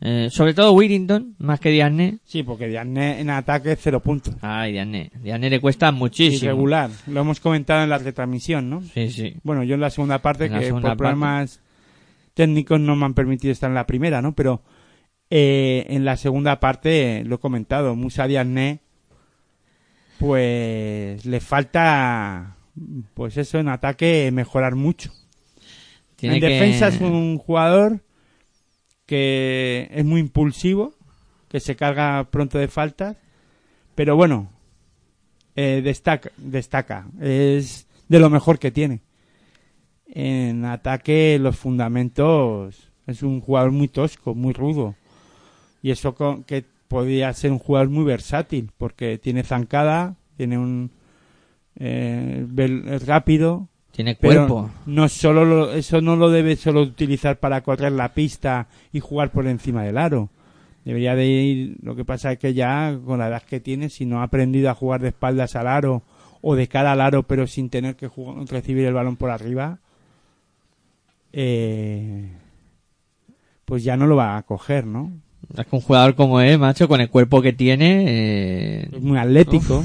eh, 0.00 0.28
sobre 0.30 0.54
todo 0.54 0.72
Whittington, 0.72 1.34
más 1.38 1.60
que 1.60 1.68
Diané. 1.68 2.20
Sí, 2.24 2.42
porque 2.42 2.68
Diagne 2.68 3.20
en 3.20 3.28
ataque 3.28 3.76
cero 3.76 4.00
puntos. 4.00 4.34
Ay, 4.40 4.72
Diané. 4.72 5.10
Diané 5.22 5.50
le 5.50 5.60
cuesta 5.60 5.92
muchísimo. 5.92 6.52
Irregular. 6.52 6.88
Lo 7.06 7.20
hemos 7.20 7.38
comentado 7.38 7.82
en 7.84 7.90
la 7.90 7.98
retransmisión, 7.98 8.70
¿no? 8.70 8.80
Sí, 8.80 9.10
sí. 9.10 9.36
Bueno, 9.42 9.62
yo 9.62 9.74
en 9.74 9.82
la 9.82 9.90
segunda 9.90 10.20
parte, 10.22 10.46
En 10.46 10.54
que 10.54 10.64
segunda 10.64 10.90
por 10.90 10.96
problemas 10.96 11.60
técnicos 12.32 12.80
no 12.80 12.96
me 12.96 13.04
han 13.04 13.14
permitido 13.14 13.52
estar 13.52 13.68
en 13.68 13.74
la 13.74 13.86
primera, 13.86 14.22
¿no? 14.22 14.34
Pero 14.34 14.62
eh, 15.28 15.84
en 15.90 16.06
la 16.06 16.16
segunda 16.16 16.60
parte, 16.60 17.24
lo 17.24 17.34
he 17.34 17.38
comentado, 17.40 17.94
Musa 17.94 18.26
Diagne, 18.26 18.80
pues 20.18 21.26
le 21.26 21.40
falta, 21.40 22.56
pues 23.14 23.36
eso, 23.36 23.58
en 23.58 23.68
ataque 23.68 24.30
mejorar 24.32 24.74
mucho. 24.74 25.12
Tiene 26.16 26.36
en 26.36 26.40
que- 26.40 26.48
defensa 26.48 26.88
es 26.88 27.00
un 27.00 27.38
jugador 27.38 28.00
que 29.06 29.88
es 29.90 30.04
muy 30.04 30.20
impulsivo, 30.20 30.94
que 31.48 31.60
se 31.60 31.76
carga 31.76 32.28
pronto 32.30 32.58
de 32.58 32.68
faltas, 32.68 33.16
pero 33.94 34.16
bueno, 34.16 34.50
eh, 35.56 35.80
destaca, 35.82 36.30
destaca, 36.36 37.06
es 37.20 37.86
de 38.08 38.18
lo 38.18 38.30
mejor 38.30 38.58
que 38.58 38.70
tiene. 38.70 39.00
En 40.06 40.64
ataque, 40.64 41.38
los 41.40 41.56
fundamentos, 41.56 42.90
es 43.06 43.22
un 43.22 43.40
jugador 43.40 43.70
muy 43.70 43.88
tosco, 43.88 44.34
muy 44.34 44.52
rudo, 44.52 44.94
y 45.82 45.90
eso 45.90 46.14
con- 46.14 46.44
que 46.44 46.64
podría 46.88 47.32
ser 47.32 47.52
un 47.52 47.58
jugador 47.58 47.88
muy 47.90 48.04
versátil, 48.04 48.70
porque 48.76 49.18
tiene 49.18 49.42
zancada, 49.42 50.16
tiene 50.36 50.58
un 50.58 50.90
eh, 51.78 52.46
rápido, 53.06 53.68
Tiene 53.92 54.14
pero 54.16 54.46
cuerpo. 54.46 54.70
no 54.86 55.08
solo 55.08 55.44
lo- 55.44 55.72
eso 55.72 56.00
no 56.00 56.16
lo 56.16 56.30
debe 56.30 56.56
solo 56.56 56.82
utilizar 56.82 57.38
para 57.38 57.62
correr 57.62 57.92
la 57.92 58.12
pista 58.14 58.66
y 58.92 59.00
jugar 59.00 59.30
por 59.30 59.46
encima 59.46 59.82
del 59.84 59.98
aro. 59.98 60.28
Debería 60.84 61.14
de 61.14 61.26
ir, 61.26 61.76
lo 61.82 61.94
que 61.96 62.04
pasa 62.04 62.32
es 62.32 62.38
que 62.38 62.54
ya 62.54 62.98
con 63.04 63.18
la 63.18 63.28
edad 63.28 63.42
que 63.42 63.60
tiene, 63.60 63.90
si 63.90 64.06
no 64.06 64.20
ha 64.20 64.24
aprendido 64.24 64.70
a 64.70 64.74
jugar 64.74 65.00
de 65.02 65.08
espaldas 65.08 65.54
al 65.56 65.66
aro 65.66 66.02
o 66.40 66.54
de 66.54 66.66
cara 66.68 66.92
al 66.92 67.00
aro 67.00 67.24
pero 67.24 67.46
sin 67.46 67.68
tener 67.68 67.94
que 67.96 68.08
jug- 68.08 68.48
recibir 68.48 68.86
el 68.86 68.94
balón 68.94 69.16
por 69.16 69.30
arriba, 69.30 69.78
eh, 71.32 72.30
pues 73.64 73.84
ya 73.84 73.96
no 73.96 74.06
lo 74.06 74.16
va 74.16 74.36
a 74.36 74.42
coger, 74.42 74.86
¿no? 74.86 75.12
Es 75.56 75.66
que 75.66 75.76
un 75.76 75.82
jugador 75.82 76.14
como 76.14 76.40
él, 76.40 76.58
macho, 76.58 76.88
con 76.88 77.00
el 77.00 77.10
cuerpo 77.10 77.42
que 77.42 77.52
tiene... 77.52 78.04
eh, 78.08 78.88
Es 78.92 79.02
muy 79.02 79.18
atlético, 79.18 79.84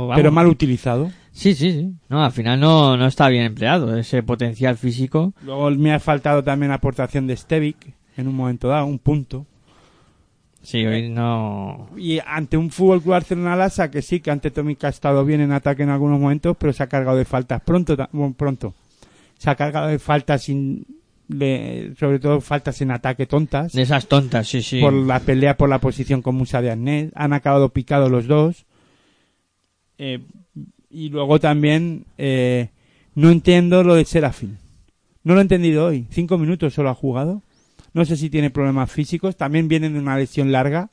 vamos. 0.00 0.16
pero 0.16 0.30
mal 0.32 0.46
utilizado. 0.46 1.10
Sí, 1.32 1.54
sí, 1.54 1.72
sí. 1.72 1.92
No, 2.08 2.24
al 2.24 2.32
final 2.32 2.60
no, 2.60 2.96
no 2.96 3.06
está 3.06 3.28
bien 3.28 3.44
empleado 3.44 3.96
ese 3.96 4.22
potencial 4.22 4.76
físico. 4.76 5.34
Luego 5.44 5.70
me 5.72 5.92
ha 5.92 5.98
faltado 6.00 6.44
también 6.44 6.70
aportación 6.72 7.26
de 7.26 7.36
Stevic 7.36 7.76
en 8.16 8.28
un 8.28 8.36
momento 8.36 8.68
dado, 8.68 8.86
un 8.86 8.98
punto. 9.00 9.46
Sí, 10.62 10.84
hoy 10.86 11.10
no... 11.10 11.90
Y 11.96 12.20
ante 12.24 12.56
un 12.56 12.70
Fútbol 12.70 13.02
Club 13.02 13.10
Barcelona 13.12 13.54
Lasa, 13.56 13.90
que 13.90 14.00
sí, 14.00 14.20
que 14.20 14.30
ante 14.30 14.50
Tomic 14.50 14.82
ha 14.84 14.88
estado 14.88 15.22
bien 15.24 15.40
en 15.42 15.52
ataque 15.52 15.82
en 15.82 15.90
algunos 15.90 16.18
momentos, 16.18 16.56
pero 16.58 16.72
se 16.72 16.82
ha 16.82 16.86
cargado 16.86 17.18
de 17.18 17.26
faltas 17.26 17.60
pronto. 17.60 17.96
pronto. 18.36 18.74
se 19.36 19.50
ha 19.50 19.56
cargado 19.56 19.88
de 19.88 19.98
faltas 19.98 20.44
sin, 20.44 20.86
de- 21.28 21.92
sobre 22.00 22.18
todo 22.18 22.40
faltas 22.40 22.80
en 22.80 22.92
ataque 22.92 23.26
tontas 23.26 23.72
De 23.72 23.82
esas 23.82 24.06
tontas, 24.06 24.48
sí, 24.48 24.62
sí. 24.62 24.80
por 24.80 24.92
la 24.94 25.20
pelea 25.20 25.56
por 25.58 25.68
la 25.68 25.80
posición 25.80 26.22
con 26.22 26.34
Musa 26.36 26.62
de 26.62 26.70
Arnés. 26.70 27.10
Han 27.14 27.34
acabado 27.34 27.68
picados 27.70 28.10
los 28.10 28.26
dos. 28.26 28.64
Eh, 29.98 30.20
y 30.90 31.08
luego 31.08 31.40
también 31.40 32.04
eh, 32.18 32.70
no 33.14 33.30
entiendo 33.30 33.82
lo 33.82 33.94
de 33.94 34.04
Serafín. 34.04 34.58
No 35.22 35.34
lo 35.34 35.40
he 35.40 35.42
entendido 35.42 35.86
hoy. 35.86 36.06
Cinco 36.10 36.38
minutos 36.38 36.74
solo 36.74 36.90
ha 36.90 36.94
jugado. 36.94 37.42
No 37.92 38.04
sé 38.04 38.16
si 38.16 38.30
tiene 38.30 38.50
problemas 38.50 38.90
físicos. 38.90 39.36
También 39.36 39.68
viene 39.68 39.88
de 39.90 39.98
una 39.98 40.16
lesión 40.16 40.52
larga. 40.52 40.90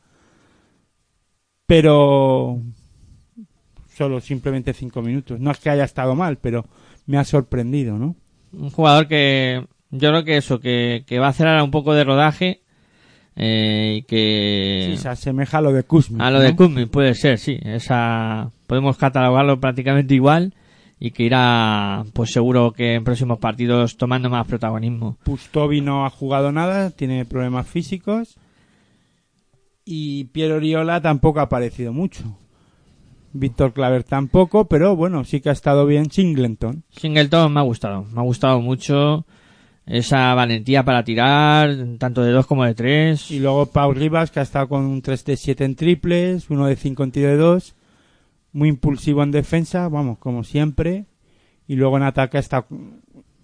Pero 1.65 2.61
solo 3.93 4.19
simplemente 4.21 4.73
cinco 4.73 5.01
minutos. 5.01 5.39
No 5.39 5.51
es 5.51 5.59
que 5.59 5.69
haya 5.69 5.83
estado 5.83 6.15
mal, 6.15 6.37
pero 6.37 6.65
me 7.05 7.17
ha 7.17 7.23
sorprendido, 7.23 7.97
¿no? 7.97 8.15
Un 8.53 8.69
jugador 8.69 9.07
que 9.07 9.65
yo 9.91 10.09
creo 10.09 10.23
que 10.23 10.37
eso, 10.37 10.59
que, 10.59 11.03
que 11.05 11.19
va 11.19 11.27
a 11.27 11.29
hacer 11.29 11.47
ahora 11.47 11.63
un 11.63 11.71
poco 11.71 11.93
de 11.93 12.03
rodaje 12.03 12.61
eh, 13.35 13.97
y 13.97 14.01
que... 14.03 14.91
Sí, 14.91 14.97
se 14.97 15.09
asemeja 15.09 15.59
a 15.59 15.61
lo 15.61 15.73
de 15.73 15.83
Kuzmin. 15.83 16.21
A 16.21 16.31
lo 16.31 16.39
¿no? 16.39 16.43
de 16.43 16.55
Kuzmin 16.55 16.89
puede 16.89 17.13
ser, 17.15 17.37
sí. 17.37 17.59
Esa 17.61 18.51
podemos 18.71 18.95
catalogarlo 18.95 19.59
prácticamente 19.59 20.15
igual 20.15 20.53
y 20.97 21.11
que 21.11 21.23
irá, 21.23 22.05
pues 22.13 22.31
seguro 22.31 22.71
que 22.71 22.93
en 22.93 23.03
próximos 23.03 23.37
partidos 23.37 23.97
tomando 23.97 24.29
más 24.29 24.47
protagonismo. 24.47 25.17
Pustovi 25.25 25.81
no 25.81 26.05
ha 26.05 26.09
jugado 26.09 26.53
nada, 26.53 26.89
tiene 26.89 27.25
problemas 27.25 27.67
físicos. 27.67 28.37
Y 29.83 30.23
Piero 30.31 30.55
Oriola 30.55 31.01
tampoco 31.01 31.41
ha 31.41 31.43
aparecido 31.43 31.91
mucho. 31.91 32.37
Víctor 33.33 33.73
Claver 33.73 34.05
tampoco, 34.05 34.69
pero 34.69 34.95
bueno, 34.95 35.25
sí 35.25 35.41
que 35.41 35.49
ha 35.49 35.51
estado 35.51 35.85
bien 35.85 36.09
Singleton. 36.09 36.85
Singleton 36.91 37.53
me 37.53 37.59
ha 37.59 37.63
gustado, 37.63 38.05
me 38.05 38.21
ha 38.21 38.23
gustado 38.23 38.61
mucho 38.61 39.25
esa 39.85 40.33
valentía 40.33 40.85
para 40.85 41.03
tirar, 41.03 41.75
tanto 41.97 42.23
de 42.23 42.31
dos 42.31 42.47
como 42.47 42.63
de 42.63 42.73
tres. 42.73 43.31
Y 43.31 43.39
luego 43.39 43.65
Pau 43.65 43.91
Rivas, 43.93 44.31
que 44.31 44.39
ha 44.39 44.43
estado 44.43 44.69
con 44.69 44.85
un 44.85 45.01
3 45.01 45.25
de 45.25 45.35
7 45.35 45.65
en 45.65 45.75
triples, 45.75 46.49
uno 46.49 46.67
de 46.67 46.77
5 46.77 47.03
en 47.03 47.11
tiro 47.11 47.27
de 47.27 47.35
2. 47.35 47.75
Muy 48.53 48.69
impulsivo 48.69 49.23
en 49.23 49.31
defensa, 49.31 49.87
vamos, 49.87 50.17
como 50.17 50.43
siempre. 50.43 51.05
Y 51.67 51.75
luego 51.75 51.97
en 51.97 52.03
ataque 52.03 52.37
está 52.37 52.65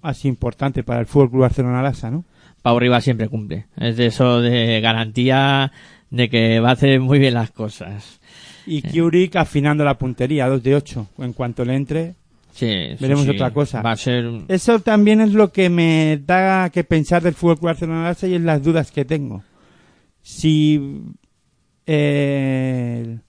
así 0.01 0.28
importante 0.28 0.84
para 0.84 0.99
el 0.99 1.05
Fútbol 1.05 1.30
Club 1.30 1.41
Barcelona 1.41 1.82
Lasa, 1.82 2.12
¿no? 2.12 2.26
Pau 2.62 2.80
Rivas 2.80 3.03
siempre 3.03 3.30
cumple. 3.30 3.68
Es 3.78 3.97
de 3.97 4.08
eso 4.08 4.41
de 4.41 4.82
garantía 4.82 5.72
de 6.10 6.30
que 6.30 6.60
va 6.60 6.70
a 6.70 6.74
hacer 6.74 6.99
muy 6.99 7.20
bien 7.20 7.34
las 7.36 7.51
cosas. 7.51 8.20
Y 8.66 8.82
Kurik 8.82 9.38
afinando 9.38 9.86
la 9.86 9.97
puntería, 9.97 10.47
2 10.47 10.62
de 10.62 10.76
8. 10.76 11.08
En 11.20 11.34
cuanto 11.34 11.64
le 11.64 11.76
entre, 11.76 12.16
Sí, 12.58 12.66
Veremos 12.99 13.26
sí, 13.26 13.30
otra 13.30 13.51
cosa. 13.51 13.84
Va 13.84 13.91
a 13.91 13.95
ser 13.95 14.26
Eso 14.47 14.80
también 14.80 15.22
es 15.22 15.32
lo 15.34 15.51
que 15.51 15.70
me 15.70 16.20
da 16.26 16.72
que 16.72 16.84
pensar 16.84 17.22
del 17.22 17.36
Fútbol 17.36 17.58
Club 17.58 17.68
Barcelona 17.68 18.05
Lassa 18.05 18.26
y 18.26 18.34
es 18.34 18.41
las 18.41 18.64
dudas 18.64 18.91
que 18.91 19.05
tengo. 19.05 19.43
Si 20.24 21.03
eh, 21.86 23.20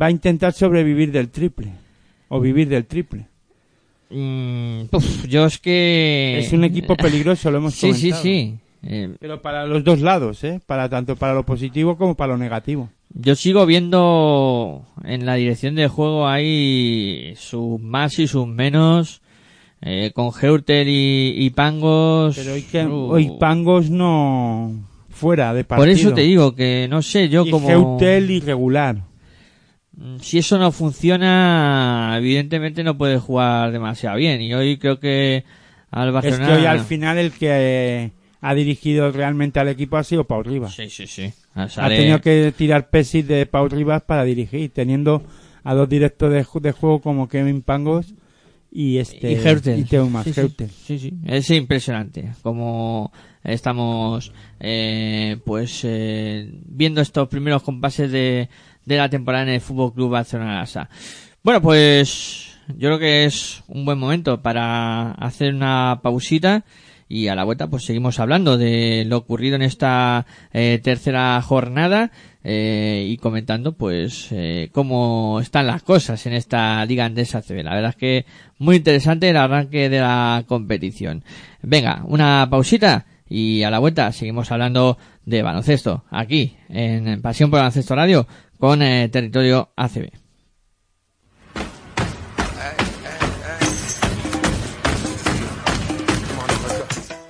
va 0.00 0.06
a 0.06 0.10
intentar 0.10 0.52
sobrevivir 0.52 1.10
del 1.12 1.28
triple 1.30 1.72
o 2.28 2.40
vivir 2.40 2.68
del 2.68 2.84
triple. 2.86 3.26
Mm, 4.10 4.82
uf, 4.92 5.26
yo 5.26 5.46
es 5.46 5.58
que... 5.58 6.38
Es 6.38 6.52
un 6.52 6.64
equipo 6.64 6.96
peligroso, 6.96 7.50
lo 7.50 7.58
hemos 7.58 7.74
Sí, 7.74 7.92
sí, 7.92 8.10
comentado. 8.10 8.22
sí. 8.22 8.54
Eh, 8.88 9.16
Pero 9.18 9.42
para 9.42 9.66
los 9.66 9.82
dos 9.82 10.00
lados, 10.00 10.44
¿eh? 10.44 10.60
Para 10.64 10.88
tanto 10.88 11.16
para 11.16 11.34
lo 11.34 11.44
positivo 11.44 11.96
como 11.96 12.14
para 12.14 12.32
lo 12.34 12.38
negativo. 12.38 12.88
yo 13.12 13.34
sigo 13.34 13.66
viendo 13.66 14.84
en 15.04 15.26
la 15.26 15.34
dirección 15.34 15.74
de 15.74 15.88
juego 15.88 16.28
hay 16.28 17.34
sus 17.36 17.80
más 17.80 18.18
y 18.20 18.28
sus 18.28 18.46
menos. 18.46 19.22
eh, 19.82 20.12
con 20.14 20.30
Heurtel 20.40 20.88
y, 20.88 21.34
y 21.36 21.50
Pangos. 21.50 22.36
Pero 22.36 22.52
hoy 22.54 22.62
que 22.62 22.84
uh, 22.86 23.10
hoy 23.10 23.32
Pangos 23.40 23.90
no 23.90 24.72
fuera 25.10 25.52
de 25.52 25.64
partido. 25.64 25.84
Por 25.84 25.88
eso 25.90 26.12
te 26.14 26.20
digo 26.22 26.54
que 26.54 26.86
no 26.88 27.02
sé, 27.02 27.28
yo 27.28 27.44
y 27.44 27.50
como... 27.50 27.66
Geutel 27.68 28.30
irregular. 28.30 29.02
Mm, 29.96 30.16
Si 30.20 30.38
eso 30.38 30.58
no 30.58 30.72
funciona, 30.72 32.14
evidentemente 32.18 32.84
no 32.84 32.96
puede 32.96 33.18
jugar 33.18 33.72
demasiado 33.72 34.16
bien. 34.16 34.40
Y 34.42 34.54
hoy 34.54 34.76
creo 34.78 35.00
que 35.00 35.44
al 35.90 36.08
Es 36.08 36.14
Barcelona... 36.14 36.46
que 36.46 36.52
hoy 36.54 36.66
al 36.66 36.80
final 36.80 37.18
el 37.18 37.32
que 37.32 37.48
eh, 37.50 38.10
ha 38.40 38.54
dirigido 38.54 39.10
realmente 39.10 39.58
al 39.60 39.68
equipo 39.68 39.96
ha 39.96 40.04
sido 40.04 40.24
Pau 40.24 40.42
Rivas. 40.42 40.74
Sí, 40.74 40.88
sí, 40.90 41.06
sí. 41.06 41.32
Ha 41.54 41.88
tenido 41.88 42.20
que 42.20 42.52
tirar 42.56 42.90
pesis 42.90 43.26
de 43.26 43.46
Pau 43.46 43.68
Rivas 43.68 44.02
para 44.02 44.24
dirigir, 44.24 44.70
teniendo 44.72 45.22
a 45.64 45.74
dos 45.74 45.88
directos 45.88 46.30
de, 46.30 46.46
de 46.60 46.72
juego 46.72 47.00
como 47.00 47.28
Kevin 47.28 47.62
Pangos 47.62 48.14
y 48.70 48.98
este 48.98 49.32
y 49.32 49.34
Hertel. 49.34 49.80
y 49.80 49.84
Teumas 49.84 50.24
sí, 50.24 50.32
sí, 50.34 50.48
sí, 50.84 50.98
sí. 50.98 51.12
Es 51.24 51.48
impresionante 51.50 52.32
como 52.42 53.10
estamos 53.42 54.32
eh, 54.60 55.38
pues 55.44 55.80
eh, 55.84 56.50
viendo 56.66 57.00
estos 57.00 57.28
primeros 57.28 57.62
compases 57.62 58.12
de, 58.12 58.48
de 58.86 58.96
la 58.96 59.10
temporada 59.10 59.44
en 59.44 59.50
el 59.50 59.60
Fútbol 59.60 59.92
Club 59.92 60.12
Barcelona. 60.12 60.64
Bueno, 61.42 61.60
pues 61.60 62.56
yo 62.68 62.88
creo 62.88 62.98
que 62.98 63.24
es 63.26 63.62
un 63.68 63.84
buen 63.84 63.98
momento 63.98 64.40
para 64.40 65.12
hacer 65.12 65.54
una 65.54 66.00
pausita 66.02 66.64
y 67.08 67.28
a 67.28 67.34
la 67.34 67.44
vuelta 67.44 67.68
pues 67.68 67.84
seguimos 67.84 68.18
hablando 68.18 68.58
de 68.58 69.04
lo 69.06 69.18
ocurrido 69.18 69.54
en 69.56 69.62
esta 69.62 70.26
eh, 70.52 70.80
tercera 70.82 71.40
jornada 71.42 72.10
eh, 72.42 73.06
y 73.08 73.16
comentando 73.18 73.76
pues 73.76 74.28
eh, 74.32 74.70
cómo 74.72 75.40
están 75.40 75.66
las 75.66 75.82
cosas 75.82 76.24
en 76.26 76.32
esta 76.32 76.84
liga 76.84 77.04
andesa 77.04 77.42
CB. 77.42 77.62
La 77.62 77.74
verdad 77.74 77.90
es 77.90 77.96
que 77.96 78.26
muy 78.58 78.76
interesante 78.76 79.30
el 79.30 79.36
arranque 79.36 79.88
de 79.88 80.00
la 80.00 80.44
competición. 80.46 81.22
Venga, 81.62 82.02
una 82.06 82.48
pausita 82.50 83.06
y 83.28 83.62
a 83.62 83.70
la 83.70 83.78
vuelta 83.78 84.12
seguimos 84.12 84.50
hablando 84.52 84.98
de 85.24 85.42
baloncesto 85.42 86.04
aquí 86.10 86.56
en 86.68 87.20
Pasión 87.22 87.50
por 87.50 87.58
Baloncesto 87.58 87.94
Radio 87.94 88.26
con 88.58 88.82
eh, 88.82 89.08
Territorio 89.08 89.70
ACB. 89.76 90.10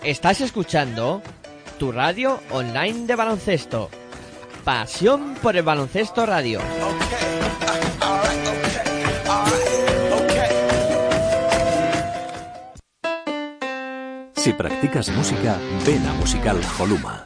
Estás 0.07 0.41
escuchando 0.41 1.21
tu 1.81 1.91
radio 1.91 2.39
online 2.53 3.07
de 3.07 3.17
baloncesto. 3.17 3.91
Pasión 4.65 5.35
por 5.43 5.57
el 5.57 5.65
baloncesto 5.65 6.25
radio. 6.25 6.61
Si 14.47 14.53
practicas 14.53 15.09
música, 15.09 15.59
ven 15.85 16.07
a 16.07 16.13
Musical 16.13 16.61
Holuma. 16.79 17.26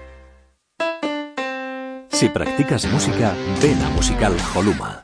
Si 2.21 2.29
practicas 2.29 2.85
música, 2.85 3.33
ven 3.63 3.81
a 3.81 3.89
Musical 3.89 4.37
Holuma. 4.53 5.03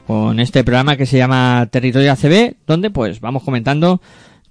con 0.06 0.38
este 0.40 0.62
programa 0.62 0.96
que 0.96 1.06
se 1.06 1.18
llama 1.18 1.68
Territorio 1.70 2.12
ACB, 2.12 2.54
donde 2.66 2.90
pues 2.90 3.20
vamos 3.20 3.42
comentando 3.42 4.00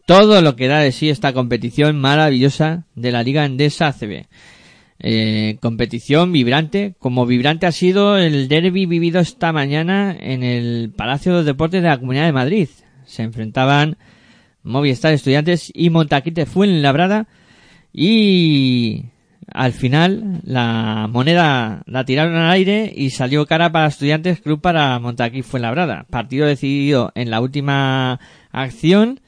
todo 0.05 0.41
lo 0.41 0.55
que 0.55 0.67
da 0.67 0.79
de 0.79 0.91
sí 0.91 1.09
esta 1.09 1.33
competición 1.33 1.99
maravillosa 1.99 2.83
de 2.95 3.11
la 3.11 3.23
Liga 3.23 3.45
Endesa 3.45 3.87
ACB. 3.87 4.25
Eh, 5.01 5.57
competición 5.61 6.33
vibrante, 6.33 6.95
como 6.99 7.25
vibrante 7.25 7.65
ha 7.65 7.71
sido 7.71 8.17
el 8.17 8.49
derby 8.49 8.85
vivido 8.85 9.21
esta 9.21 9.53
mañana 9.53 10.15
en 10.19 10.43
el 10.43 10.91
Palacio 10.95 11.37
de 11.37 11.45
Deportes 11.45 11.81
de 11.81 11.87
la 11.87 11.97
Comunidad 11.97 12.25
de 12.25 12.33
Madrid. 12.33 12.69
Se 13.05 13.23
enfrentaban 13.23 13.97
Movistar 14.61 15.13
Estudiantes 15.13 15.71
y 15.73 15.89
Montaquite 15.89 16.45
Fuenlabrada 16.45 17.27
y 17.93 19.05
al 19.47 19.71
final 19.71 20.41
la 20.43 21.07
moneda 21.09 21.81
la 21.85 22.03
tiraron 22.03 22.35
al 22.35 22.51
aire 22.51 22.93
y 22.93 23.11
salió 23.11 23.45
cara 23.45 23.71
para 23.71 23.87
Estudiantes 23.87 24.41
Club 24.41 24.59
para 24.59 24.99
Montaquí 24.99 25.43
Fuenlabrada. 25.43 26.07
Partido 26.09 26.45
decidido 26.45 27.13
en 27.15 27.31
la 27.31 27.39
última 27.39 28.19
acción 28.51 29.21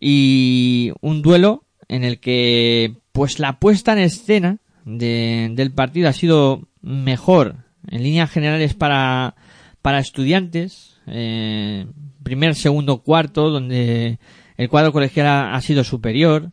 y 0.00 0.90
un 1.00 1.22
duelo 1.22 1.64
en 1.86 2.02
el 2.02 2.18
que 2.18 2.96
pues 3.12 3.38
la 3.38 3.60
puesta 3.60 3.92
en 3.92 4.00
escena 4.00 4.58
de- 4.96 5.50
del 5.52 5.72
partido 5.72 6.08
ha 6.08 6.12
sido 6.12 6.68
mejor 6.80 7.56
en 7.88 8.02
líneas 8.02 8.30
generales 8.30 8.74
para, 8.74 9.34
para 9.82 9.98
estudiantes. 9.98 10.96
eh, 11.06 11.86
primer, 12.22 12.54
segundo, 12.54 12.98
cuarto, 13.02 13.48
donde 13.50 14.18
el 14.58 14.68
cuadro 14.68 14.92
colegial 14.92 15.54
ha, 15.54 15.60
sido 15.62 15.84
superior. 15.84 16.52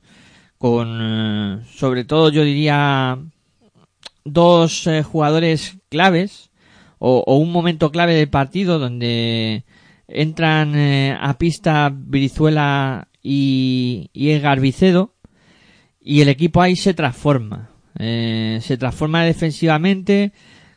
Con, 0.57 0.99
eh, 1.01 1.65
sobre 1.75 2.05
todo, 2.05 2.29
yo 2.29 2.43
diría, 2.43 3.19
dos 4.23 4.87
eh, 4.87 5.03
jugadores 5.03 5.77
claves 5.89 6.51
o, 6.99 7.37
un 7.37 7.51
momento 7.51 7.91
clave 7.91 8.15
del 8.15 8.29
partido 8.29 8.79
donde 8.79 9.65
entran 10.07 10.75
a 10.75 11.37
pista 11.37 11.91
Brizuela 11.93 13.09
y, 13.21 14.09
y 14.13 14.29
Edgar 14.31 14.61
y 16.05 16.21
el 16.21 16.29
equipo 16.29 16.61
ahí 16.61 16.75
se 16.75 16.93
transforma. 16.93 17.74
Eh, 17.99 18.59
se 18.61 18.77
transforma 18.77 19.23
defensivamente, 19.23 20.33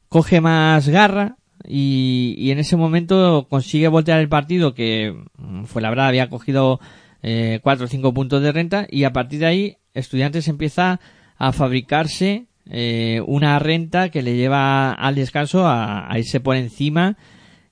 coge 0.08 0.40
más 0.40 0.88
garra 0.88 1.36
y, 1.66 2.34
y 2.38 2.50
en 2.50 2.58
ese 2.58 2.76
momento 2.76 3.46
consigue 3.50 3.88
voltear 3.88 4.20
el 4.20 4.28
partido 4.28 4.74
que 4.74 5.14
mm, 5.36 5.64
fue 5.64 5.82
la 5.82 5.90
verdad 5.90 6.06
había 6.06 6.28
cogido 6.28 6.80
eh, 7.22 7.58
cuatro 7.62 7.86
o 7.86 7.88
cinco 7.88 8.14
puntos 8.14 8.42
de 8.42 8.52
renta 8.52 8.86
y 8.88 9.04
a 9.04 9.12
partir 9.12 9.40
de 9.40 9.46
ahí 9.46 9.76
Estudiantes 9.94 10.46
empieza 10.46 11.00
a 11.36 11.52
fabricarse 11.52 12.46
eh, 12.66 13.20
una 13.26 13.58
renta 13.58 14.10
que 14.10 14.22
le 14.22 14.36
lleva 14.36 14.92
al 14.92 15.16
descanso 15.16 15.66
a, 15.66 16.10
a 16.10 16.18
irse 16.18 16.38
por 16.38 16.56
encima 16.56 17.16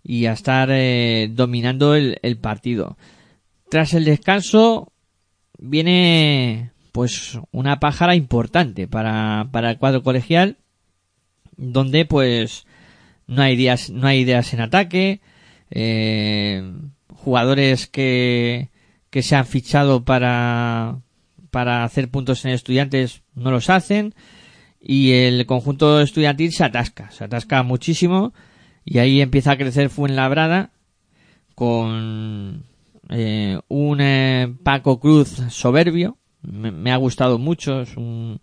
y 0.03 0.27
a 0.27 0.33
estar 0.33 0.69
eh, 0.73 1.29
dominando 1.31 1.95
el, 1.95 2.19
el 2.23 2.39
partido. 2.39 2.97
Tras 3.69 3.95
el 3.95 4.05
descanso 4.05 4.93
viene 5.59 6.73
pues 6.97 7.39
una 7.53 7.79
pájara 7.79 8.15
importante 8.15 8.89
para, 8.89 9.51
para 9.53 9.73
el 9.73 9.77
cuadro 9.77 10.03
colegial 10.03 10.57
donde 11.59 12.07
pues 12.07 12.67
no 13.27 13.43
hay 13.43 13.53
ideas 13.53 13.91
no 13.91 14.07
hay 14.07 14.21
ideas 14.21 14.55
en 14.55 14.63
ataque 14.63 15.21
eh, 15.71 16.73
jugadores 17.13 17.87
que 17.87 18.71
que 19.11 19.21
se 19.21 19.37
han 19.37 19.45
fichado 19.45 20.07
para 20.07 21.01
para 21.51 21.85
hacer 21.85 22.11
puntos 22.11 22.47
en 22.47 22.53
estudiantes 22.53 23.21
no 23.35 23.51
los 23.51 23.69
hacen 23.69 24.15
y 24.81 25.13
el 25.13 25.45
conjunto 25.45 26.01
estudiantil 26.01 26.51
se 26.51 26.65
atasca 26.65 27.11
se 27.11 27.25
atasca 27.25 27.63
muchísimo 27.63 28.33
y 28.87 29.01
ahí 29.01 29.21
empieza 29.21 29.51
a 29.51 29.59
crecer 29.59 29.91
Fuenlabrada 29.91 30.71
con 31.55 32.65
eh, 33.11 33.61
un 33.69 34.01
eh, 34.01 34.55
Paco 34.63 34.99
Cruz 34.99 35.43
soberbio 35.51 36.17
me, 36.47 36.93
ha 36.93 36.97
gustado 36.97 37.39
mucho 37.39 37.81
es 37.81 37.97
un, 37.97 38.41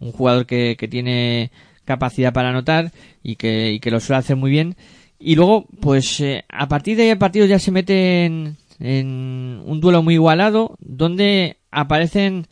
un 0.00 0.12
jugador 0.12 0.46
que, 0.46 0.76
que 0.78 0.88
tiene 0.88 1.50
capacidad 1.84 2.32
para 2.32 2.50
anotar 2.50 2.92
y 3.22 3.36
que, 3.36 3.72
y 3.72 3.80
que 3.80 3.90
lo 3.90 4.00
suele 4.00 4.18
hacer 4.18 4.36
muy 4.36 4.50
bien 4.50 4.76
y 5.18 5.36
luego 5.36 5.66
pues 5.80 6.20
eh, 6.20 6.44
a 6.48 6.68
partir 6.68 6.96
de 6.96 7.04
ahí 7.04 7.08
el 7.10 7.18
partido 7.18 7.46
ya 7.46 7.58
se 7.58 7.70
mete 7.70 8.24
en, 8.24 8.56
en 8.80 9.62
un 9.64 9.80
duelo 9.80 10.02
muy 10.02 10.14
igualado 10.14 10.76
donde 10.80 11.58
aparecen 11.70 12.46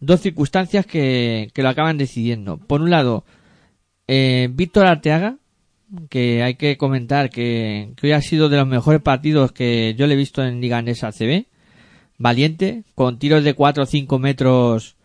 dos 0.00 0.20
circunstancias 0.20 0.86
que, 0.86 1.50
que 1.54 1.62
lo 1.62 1.68
acaban 1.68 1.98
decidiendo 1.98 2.58
por 2.58 2.82
un 2.82 2.90
lado 2.90 3.24
eh, 4.06 4.48
Víctor 4.52 4.86
Arteaga 4.86 5.38
que 6.08 6.42
hay 6.42 6.54
que 6.54 6.76
comentar 6.76 7.30
que, 7.30 7.92
que 7.96 8.06
hoy 8.06 8.12
ha 8.12 8.20
sido 8.20 8.48
de 8.48 8.56
los 8.56 8.66
mejores 8.66 9.00
partidos 9.00 9.52
que 9.52 9.94
yo 9.96 10.06
le 10.06 10.14
he 10.14 10.18
visto 10.18 10.42
en 10.42 10.60
Liga 10.60 10.78
Andesa 10.78 11.12
CB. 11.12 11.46
Valiente, 12.18 12.84
con 12.94 13.18
tiros 13.18 13.44
de 13.44 13.54
4 13.54 13.82
o 13.82 13.86
5 13.86 14.18
metros 14.18 14.96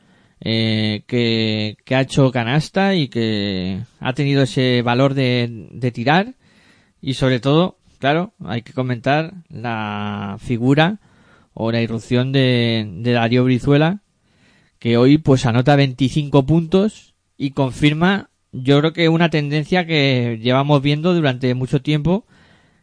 eh, 0.42 1.04
que, 1.08 1.76
ha 1.96 2.02
hecho 2.02 2.32
canasta 2.32 2.96
y 2.96 3.08
que 3.08 3.82
ha 4.00 4.14
tenido 4.14 4.44
ese 4.44 4.82
valor 4.82 5.14
de, 5.14 5.68
de 5.72 5.92
tirar. 5.92 6.36
Y 7.02 7.16
sobre 7.16 7.40
todo, 7.40 7.78
claro, 8.00 8.34
hay 8.46 8.62
que 8.62 8.74
comentar 8.74 9.34
la 9.50 10.38
figura 10.40 11.00
o 11.54 11.72
la 11.72 11.82
irrupción 11.82 12.32
de, 12.32 12.88
de 13.00 13.12
Darío 13.12 13.44
Brizuela, 13.44 14.02
que 14.80 14.98
hoy 14.98 15.18
pues 15.18 15.46
anota 15.46 15.76
25 15.76 16.46
puntos 16.46 17.16
y 17.38 17.52
confirma 17.52 18.30
yo 18.52 18.80
creo 18.80 18.94
que 18.94 19.10
una 19.10 19.30
tendencia 19.30 19.86
que 19.86 20.40
llevamos 20.42 20.82
viendo 20.82 21.14
durante 21.14 21.54
mucho 21.54 21.82
tiempo, 21.82 22.26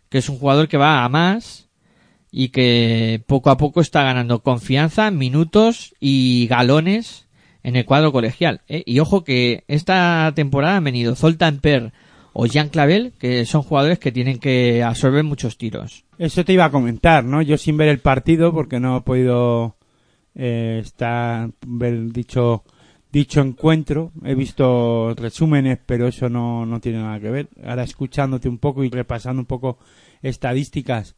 que 0.08 0.18
es 0.18 0.28
un 0.28 0.38
jugador 0.38 0.68
que 0.68 0.76
va 0.76 1.04
a 1.04 1.08
más 1.08 1.65
y 2.38 2.50
que 2.50 3.22
poco 3.26 3.48
a 3.48 3.56
poco 3.56 3.80
está 3.80 4.02
ganando 4.02 4.42
confianza, 4.42 5.10
minutos 5.10 5.94
y 6.00 6.46
galones 6.48 7.26
en 7.62 7.76
el 7.76 7.86
cuadro 7.86 8.12
colegial. 8.12 8.60
¿eh? 8.68 8.82
Y 8.84 8.98
ojo 8.98 9.24
que 9.24 9.64
esta 9.68 10.30
temporada 10.36 10.76
han 10.76 10.84
venido 10.84 11.14
Zoltan 11.14 11.60
Per 11.60 11.94
o 12.34 12.44
Jean 12.44 12.68
Clavel, 12.68 13.14
que 13.18 13.46
son 13.46 13.62
jugadores 13.62 13.98
que 13.98 14.12
tienen 14.12 14.38
que 14.38 14.82
absorber 14.82 15.24
muchos 15.24 15.56
tiros. 15.56 16.04
Eso 16.18 16.44
te 16.44 16.52
iba 16.52 16.66
a 16.66 16.70
comentar, 16.70 17.24
¿no? 17.24 17.40
Yo 17.40 17.56
sin 17.56 17.78
ver 17.78 17.88
el 17.88 18.00
partido, 18.00 18.52
porque 18.52 18.80
no 18.80 18.98
he 18.98 19.00
podido 19.00 19.76
eh, 20.34 20.82
estar, 20.84 21.48
ver 21.66 22.12
dicho, 22.12 22.64
dicho 23.10 23.40
encuentro. 23.40 24.12
He 24.26 24.34
visto 24.34 25.14
resúmenes, 25.14 25.78
pero 25.86 26.06
eso 26.06 26.28
no, 26.28 26.66
no 26.66 26.80
tiene 26.80 26.98
nada 26.98 27.18
que 27.18 27.30
ver. 27.30 27.48
Ahora 27.64 27.84
escuchándote 27.84 28.46
un 28.46 28.58
poco 28.58 28.84
y 28.84 28.90
repasando 28.90 29.40
un 29.40 29.46
poco 29.46 29.78
estadísticas, 30.20 31.16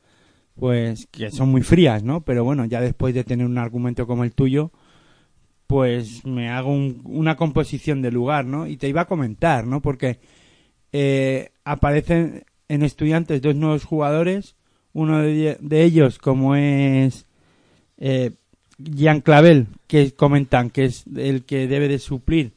pues 0.58 1.06
que 1.10 1.30
son 1.30 1.50
muy 1.50 1.62
frías, 1.62 2.02
¿no? 2.02 2.22
Pero 2.22 2.44
bueno, 2.44 2.64
ya 2.64 2.80
después 2.80 3.14
de 3.14 3.24
tener 3.24 3.46
un 3.46 3.58
argumento 3.58 4.06
como 4.06 4.24
el 4.24 4.32
tuyo, 4.32 4.70
pues 5.66 6.24
me 6.24 6.48
hago 6.48 6.72
un- 6.72 7.02
una 7.04 7.36
composición 7.36 8.00
de 8.02 8.10
lugar, 8.10 8.44
¿no? 8.44 8.66
Y 8.66 8.76
te 8.76 8.88
iba 8.88 9.02
a 9.02 9.06
comentar, 9.06 9.66
¿no? 9.66 9.80
Porque 9.82 10.18
eh, 10.92 11.50
aparecen 11.64 12.44
en 12.68 12.82
estudiantes 12.82 13.42
dos 13.42 13.54
nuevos 13.54 13.84
jugadores, 13.84 14.56
uno 14.94 15.18
de, 15.18 15.58
de 15.60 15.84
ellos 15.84 16.18
como 16.18 16.54
es 16.56 17.26
eh, 17.98 18.32
Jean 18.78 19.20
Clavel, 19.20 19.66
que 19.86 20.12
comentan 20.12 20.70
que 20.70 20.86
es 20.86 21.04
el 21.14 21.44
que 21.44 21.66
debe 21.68 21.88
de 21.88 21.98
suplir 21.98 22.52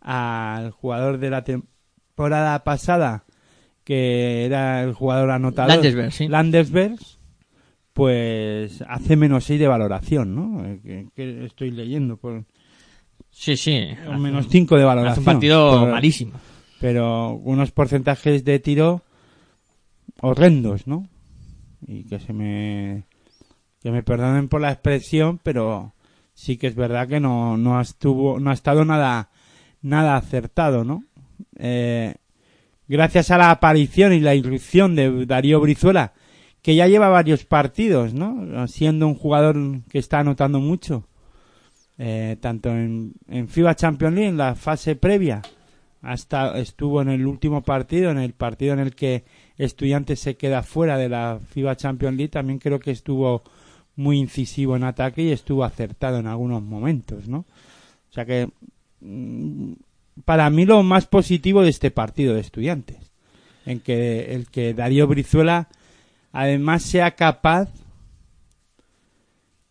al 0.00 0.70
jugador 0.72 1.18
de 1.18 1.30
la 1.30 1.44
temporada 1.44 2.64
pasada, 2.64 3.24
que 3.84 4.44
era 4.46 4.82
el 4.82 4.92
jugador 4.94 5.30
anotador. 5.30 5.74
Landesberg, 5.76 6.12
sí. 6.12 6.26
Landesberg, 6.28 6.96
pues 8.00 8.82
hace 8.88 9.14
menos 9.14 9.44
6 9.44 9.60
de 9.60 9.68
valoración, 9.68 10.34
¿no? 10.34 10.64
Eh, 10.64 10.80
Que, 10.82 11.08
que 11.14 11.44
estoy 11.44 11.70
leyendo 11.70 12.16
por 12.16 12.44
Sí, 13.30 13.56
sí. 13.58 13.88
menos 14.18 14.48
5 14.48 14.76
de 14.78 14.84
valoración. 14.84 15.12
Hace 15.12 15.20
un 15.20 15.24
partido 15.26 15.80
Por- 15.80 15.90
malísimo. 15.90 16.32
pero 16.80 17.32
unos 17.34 17.70
porcentajes 17.72 18.42
de 18.44 18.58
tiro 18.58 19.02
horrendos, 20.22 20.86
¿no? 20.86 21.06
Y 21.86 22.04
que 22.04 22.18
se 22.20 22.32
me 22.32 23.04
que 23.82 23.90
me 23.90 24.02
perdonen 24.02 24.48
por 24.48 24.60
la 24.60 24.72
expresión, 24.72 25.38
pero 25.42 25.92
sí 26.34 26.56
que 26.56 26.66
es 26.68 26.74
verdad 26.74 27.06
que 27.08 27.20
no 27.20 27.56
no 27.56 27.80
estuvo 27.80 28.38
no 28.40 28.50
ha 28.50 28.54
estado 28.54 28.84
nada 28.84 29.28
nada 29.82 30.16
acertado, 30.16 30.84
¿no? 30.84 31.04
Eh, 31.58 32.14
gracias 32.88 33.30
a 33.30 33.38
la 33.38 33.50
aparición 33.50 34.12
y 34.12 34.20
la 34.20 34.34
irrupción 34.34 34.94
de 34.96 35.24
Darío 35.26 35.60
Brizuela, 35.60 36.12
que 36.62 36.74
ya 36.74 36.86
lleva 36.86 37.08
varios 37.08 37.44
partidos, 37.44 38.14
¿no? 38.14 38.66
Siendo 38.68 39.06
un 39.06 39.14
jugador 39.14 39.56
que 39.90 39.98
está 39.98 40.20
anotando 40.20 40.60
mucho, 40.60 41.06
eh, 41.98 42.36
tanto 42.40 42.70
en, 42.70 43.14
en 43.28 43.48
FIBA 43.48 43.74
Champions 43.76 44.14
League, 44.14 44.28
en 44.28 44.36
la 44.36 44.54
fase 44.54 44.96
previa, 44.96 45.42
hasta 46.02 46.58
estuvo 46.58 47.02
en 47.02 47.08
el 47.08 47.26
último 47.26 47.62
partido, 47.62 48.10
en 48.10 48.18
el 48.18 48.32
partido 48.32 48.72
en 48.72 48.80
el 48.80 48.94
que 48.94 49.24
Estudiantes 49.58 50.20
se 50.20 50.36
queda 50.36 50.62
fuera 50.62 50.96
de 50.96 51.10
la 51.10 51.38
FIBA 51.50 51.76
Champions 51.76 52.16
League, 52.16 52.30
también 52.30 52.58
creo 52.58 52.80
que 52.80 52.90
estuvo 52.90 53.42
muy 53.96 54.18
incisivo 54.18 54.76
en 54.76 54.84
ataque 54.84 55.22
y 55.22 55.32
estuvo 55.32 55.64
acertado 55.64 56.18
en 56.18 56.26
algunos 56.26 56.62
momentos, 56.62 57.28
¿no? 57.28 57.40
O 58.10 58.12
sea 58.12 58.24
que 58.24 58.48
mm, 59.00 59.72
para 60.24 60.48
mí 60.48 60.64
lo 60.64 60.82
más 60.82 61.06
positivo 61.06 61.62
de 61.62 61.70
este 61.70 61.90
partido 61.90 62.34
de 62.34 62.40
Estudiantes, 62.40 63.12
en 63.66 63.80
que 63.80 64.34
el 64.34 64.48
que 64.48 64.72
Darío 64.72 65.06
Brizuela 65.06 65.68
además 66.32 66.82
sea 66.82 67.12
capaz, 67.12 67.68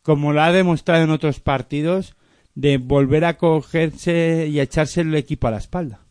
como 0.01 0.33
lo 0.33 0.41
ha 0.41 0.51
demostrado 0.51 1.03
en 1.03 1.11
otros 1.11 1.39
partidos, 1.39 2.15
de 2.55 2.77
volver 2.77 3.25
a 3.25 3.37
cogerse 3.37 4.47
y 4.49 4.59
a 4.59 4.63
echarse 4.63 5.01
el 5.01 5.15
equipo 5.15 5.47
a 5.47 5.51
la 5.51 5.57
espalda. 5.57 6.01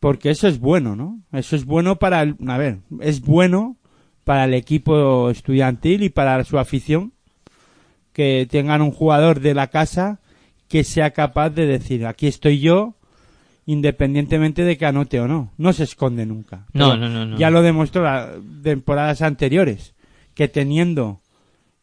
Porque 0.00 0.30
eso 0.30 0.48
es 0.48 0.58
bueno, 0.58 0.96
¿no? 0.96 1.20
Eso 1.32 1.56
es 1.56 1.64
bueno 1.64 1.96
para 1.96 2.22
el, 2.22 2.36
a 2.46 2.58
ver, 2.58 2.78
es 3.00 3.20
bueno 3.20 3.76
para 4.24 4.44
el 4.44 4.54
equipo 4.54 5.30
estudiantil 5.30 6.02
y 6.02 6.08
para 6.08 6.42
su 6.44 6.58
afición 6.58 7.12
que 8.12 8.46
tengan 8.50 8.82
un 8.82 8.90
jugador 8.90 9.40
de 9.40 9.54
la 9.54 9.68
casa 9.68 10.20
que 10.68 10.84
sea 10.84 11.12
capaz 11.12 11.50
de 11.50 11.66
decir, 11.66 12.04
aquí 12.04 12.26
estoy 12.26 12.58
yo, 12.60 12.97
independientemente 13.68 14.64
de 14.64 14.78
que 14.78 14.86
anote 14.86 15.20
o 15.20 15.28
no. 15.28 15.52
No 15.58 15.74
se 15.74 15.84
esconde 15.84 16.24
nunca. 16.24 16.64
No, 16.72 16.96
no, 16.96 17.10
no, 17.10 17.26
no. 17.26 17.36
Ya 17.36 17.50
lo 17.50 17.60
demostró 17.60 18.02
las 18.02 18.30
temporadas 18.62 19.20
anteriores, 19.20 19.94
que 20.32 20.48
teniendo 20.48 21.20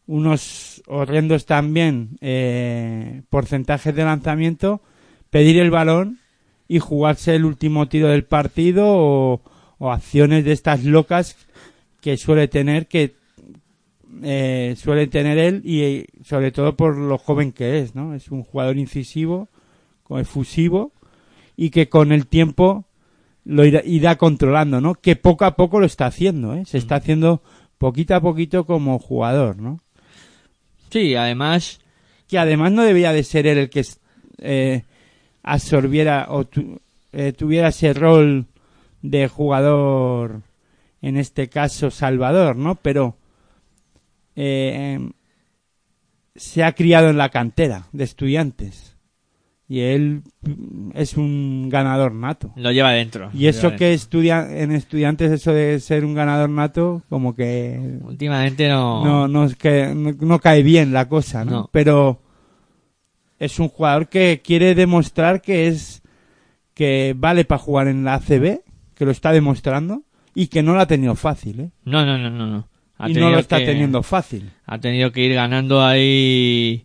unos 0.07 0.81
horrendos 0.87 1.45
también 1.45 2.17
eh, 2.21 3.21
porcentajes 3.29 3.93
de 3.93 4.03
lanzamiento, 4.03 4.81
pedir 5.29 5.59
el 5.59 5.69
balón 5.69 6.17
y 6.67 6.79
jugarse 6.79 7.35
el 7.35 7.45
último 7.45 7.87
tiro 7.87 8.07
del 8.07 8.23
partido 8.23 8.85
o, 8.87 9.41
o 9.77 9.91
acciones 9.91 10.43
de 10.43 10.53
estas 10.53 10.85
locas 10.85 11.37
que 12.01 12.17
suele 12.17 12.47
tener 12.47 12.87
que 12.87 13.13
eh, 14.23 14.73
suele 14.75 15.05
tener 15.05 15.37
él 15.37 15.61
y 15.63 15.81
eh, 15.81 16.07
sobre 16.23 16.51
todo 16.51 16.75
por 16.75 16.97
lo 16.97 17.19
joven 17.19 17.51
que 17.51 17.77
es, 17.77 17.93
¿no? 17.93 18.15
Es 18.15 18.31
un 18.31 18.41
jugador 18.41 18.79
incisivo, 18.79 19.49
efusivo 20.09 20.94
y 21.55 21.69
que 21.69 21.89
con 21.89 22.11
el 22.11 22.27
tiempo 22.27 22.85
lo 23.43 23.65
irá, 23.65 23.81
irá 23.85 24.17
controlando, 24.17 24.81
¿no? 24.81 24.95
Que 24.95 25.15
poco 25.15 25.45
a 25.45 25.55
poco 25.55 25.79
lo 25.79 25.85
está 25.85 26.07
haciendo, 26.07 26.53
¿eh? 26.55 26.65
Se 26.65 26.77
está 26.77 26.95
haciendo 26.95 27.41
poquito 27.77 28.15
a 28.15 28.21
poquito 28.21 28.65
como 28.65 28.97
jugador, 28.99 29.57
¿no? 29.57 29.79
Sí, 30.89 31.15
además, 31.15 31.79
que 32.27 32.37
además 32.39 32.71
no 32.71 32.83
debía 32.83 33.11
de 33.13 33.23
ser 33.23 33.47
él 33.47 33.57
el 33.57 33.69
que 33.69 33.85
eh, 34.39 34.83
absorbiera 35.43 36.27
o 36.29 36.45
tu- 36.45 36.79
eh, 37.13 37.33
tuviera 37.33 37.67
ese 37.69 37.93
rol 37.93 38.45
de 39.01 39.27
jugador, 39.27 40.41
en 41.01 41.17
este 41.17 41.47
caso 41.49 41.91
Salvador, 41.91 42.55
¿no? 42.55 42.75
Pero 42.75 43.15
eh, 44.35 44.99
se 46.35 46.63
ha 46.63 46.73
criado 46.73 47.09
en 47.09 47.17
la 47.17 47.29
cantera 47.29 47.87
de 47.93 48.03
estudiantes 48.03 48.94
y 49.67 49.79
él 49.79 50.21
es 50.93 51.17
un 51.17 51.69
ganador 51.69 52.13
nato. 52.13 52.51
lo 52.55 52.71
lleva 52.71 52.91
dentro. 52.91 53.29
Y 53.33 53.47
eso 53.47 53.75
que 53.75 53.93
estudia 53.93 54.47
en 54.61 54.71
estudiantes, 54.71 55.31
eso 55.31 55.53
de 55.53 55.79
ser 55.79 56.05
un 56.05 56.13
ganador 56.13 56.49
nato, 56.49 57.01
como 57.09 57.35
que. 57.35 57.99
Últimamente 58.03 58.69
no... 58.69 59.03
no, 59.03 59.27
no, 59.27 59.45
es 59.45 59.55
que, 59.55 59.91
no, 59.95 60.11
no 60.19 60.39
cae 60.39 60.61
bien 60.63 60.93
la 60.93 61.09
cosa, 61.09 61.43
¿no? 61.45 61.51
No. 61.51 61.69
Pero 61.71 62.21
es 63.39 63.59
un 63.59 63.67
jugador 63.69 64.07
que 64.07 64.41
quiere 64.43 64.75
demostrar 64.75 65.41
que 65.41 65.67
es 65.67 66.01
que 66.73 67.15
vale 67.17 67.45
para 67.45 67.59
jugar 67.59 67.87
en 67.87 68.03
la 68.03 68.15
ACB, 68.15 68.59
que 68.93 69.05
lo 69.05 69.11
está 69.11 69.31
demostrando 69.31 70.03
y 70.33 70.47
que 70.47 70.61
no 70.61 70.73
lo 70.73 70.81
ha 70.81 70.87
tenido 70.87 71.15
fácil, 71.15 71.59
¿eh? 71.59 71.71
No, 71.85 72.05
no, 72.05 72.17
no, 72.17 72.29
no. 72.29 72.45
no. 72.47 72.67
Ha 72.97 73.09
y 73.09 73.13
no 73.13 73.29
lo 73.29 73.39
está 73.39 73.57
que- 73.59 73.65
teniendo 73.65 74.03
fácil. 74.03 74.51
Ha 74.65 74.77
tenido 74.79 75.11
que 75.11 75.21
ir 75.25 75.33
ganando 75.33 75.83
ahí 75.83 76.84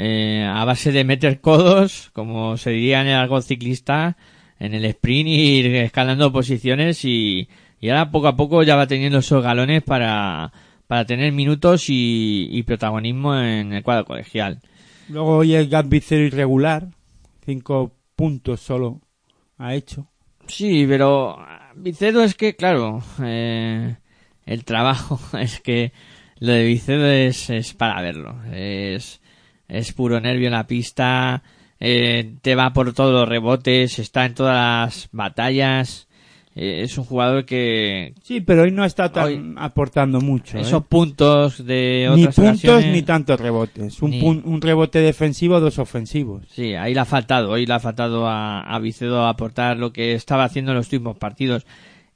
eh, 0.00 0.48
a 0.48 0.64
base 0.64 0.92
de 0.92 1.02
meter 1.02 1.40
codos, 1.40 2.10
como 2.12 2.56
se 2.56 2.70
diría 2.70 3.00
en 3.00 3.08
el 3.08 3.14
argot 3.14 3.42
ciclista, 3.42 4.16
en 4.60 4.72
el 4.72 4.84
sprint 4.84 5.28
y 5.28 5.58
ir 5.58 5.74
escalando 5.74 6.30
posiciones 6.30 7.04
y, 7.04 7.48
y 7.80 7.88
ahora 7.88 8.12
poco 8.12 8.28
a 8.28 8.36
poco 8.36 8.62
ya 8.62 8.76
va 8.76 8.86
teniendo 8.86 9.18
esos 9.18 9.42
galones 9.42 9.82
para, 9.82 10.52
para 10.86 11.04
tener 11.04 11.32
minutos 11.32 11.90
y, 11.90 12.48
y 12.48 12.62
protagonismo 12.62 13.36
en 13.36 13.72
el 13.72 13.82
cuadro 13.82 14.04
colegial. 14.04 14.60
Luego 15.08 15.38
hoy 15.38 15.54
el 15.54 15.68
Gatsby 15.68 16.00
cero 16.00 16.22
irregular, 16.22 16.86
cinco 17.44 17.92
puntos 18.14 18.60
solo 18.60 19.00
ha 19.56 19.74
hecho. 19.74 20.06
Sí, 20.46 20.86
pero 20.88 21.44
Vicedo 21.74 22.22
es 22.22 22.36
que, 22.36 22.54
claro, 22.54 23.02
eh, 23.20 23.96
el 24.46 24.64
trabajo 24.64 25.18
es 25.40 25.60
que 25.60 25.92
lo 26.38 26.52
de 26.52 26.66
Vicedo 26.66 27.06
es, 27.08 27.50
es 27.50 27.74
para 27.74 28.00
verlo. 28.00 28.36
Es, 28.52 29.20
es 29.68 29.92
puro 29.92 30.20
nervio 30.20 30.46
en 30.48 30.54
la 30.54 30.66
pista, 30.66 31.42
eh, 31.80 32.34
te 32.42 32.54
va 32.54 32.72
por 32.72 32.92
todos 32.94 33.12
los 33.12 33.28
rebotes, 33.28 33.98
está 33.98 34.24
en 34.26 34.34
todas 34.34 34.54
las 34.56 35.08
batallas. 35.12 36.06
eh, 36.60 36.82
es 36.82 36.98
un 36.98 37.04
jugador 37.04 37.44
que 37.44 38.14
Sí, 38.22 38.40
pero 38.40 38.62
hoy 38.62 38.72
no 38.72 38.84
está 38.84 39.12
tan 39.12 39.54
aportando 39.58 40.20
mucho. 40.20 40.58
¿eh? 40.58 40.62
esos 40.62 40.84
puntos 40.86 41.64
de 41.64 42.08
Ni 42.16 42.22
otras 42.22 42.34
puntos 42.34 42.64
ocasiones- 42.64 42.92
ni 42.92 43.02
tantos 43.02 43.38
rebotes. 43.38 44.02
Un, 44.02 44.10
Ni- 44.10 44.20
pun- 44.20 44.42
un 44.44 44.60
rebote 44.60 44.98
defensivo, 44.98 45.60
dos 45.60 45.78
ofensivos. 45.78 46.46
Sí, 46.50 46.74
ahí 46.74 46.94
le 46.94 47.00
ha 47.00 47.04
faltado, 47.04 47.50
hoy 47.50 47.64
le 47.64 47.74
ha 47.74 47.78
faltado 47.78 48.26
a, 48.26 48.62
a 48.62 48.78
Vicedo 48.80 49.24
aportar 49.28 49.76
lo 49.76 49.92
que 49.92 50.14
estaba 50.14 50.42
haciendo 50.44 50.72
en 50.72 50.78
los 50.78 50.86
últimos 50.86 51.16
partidos. 51.16 51.64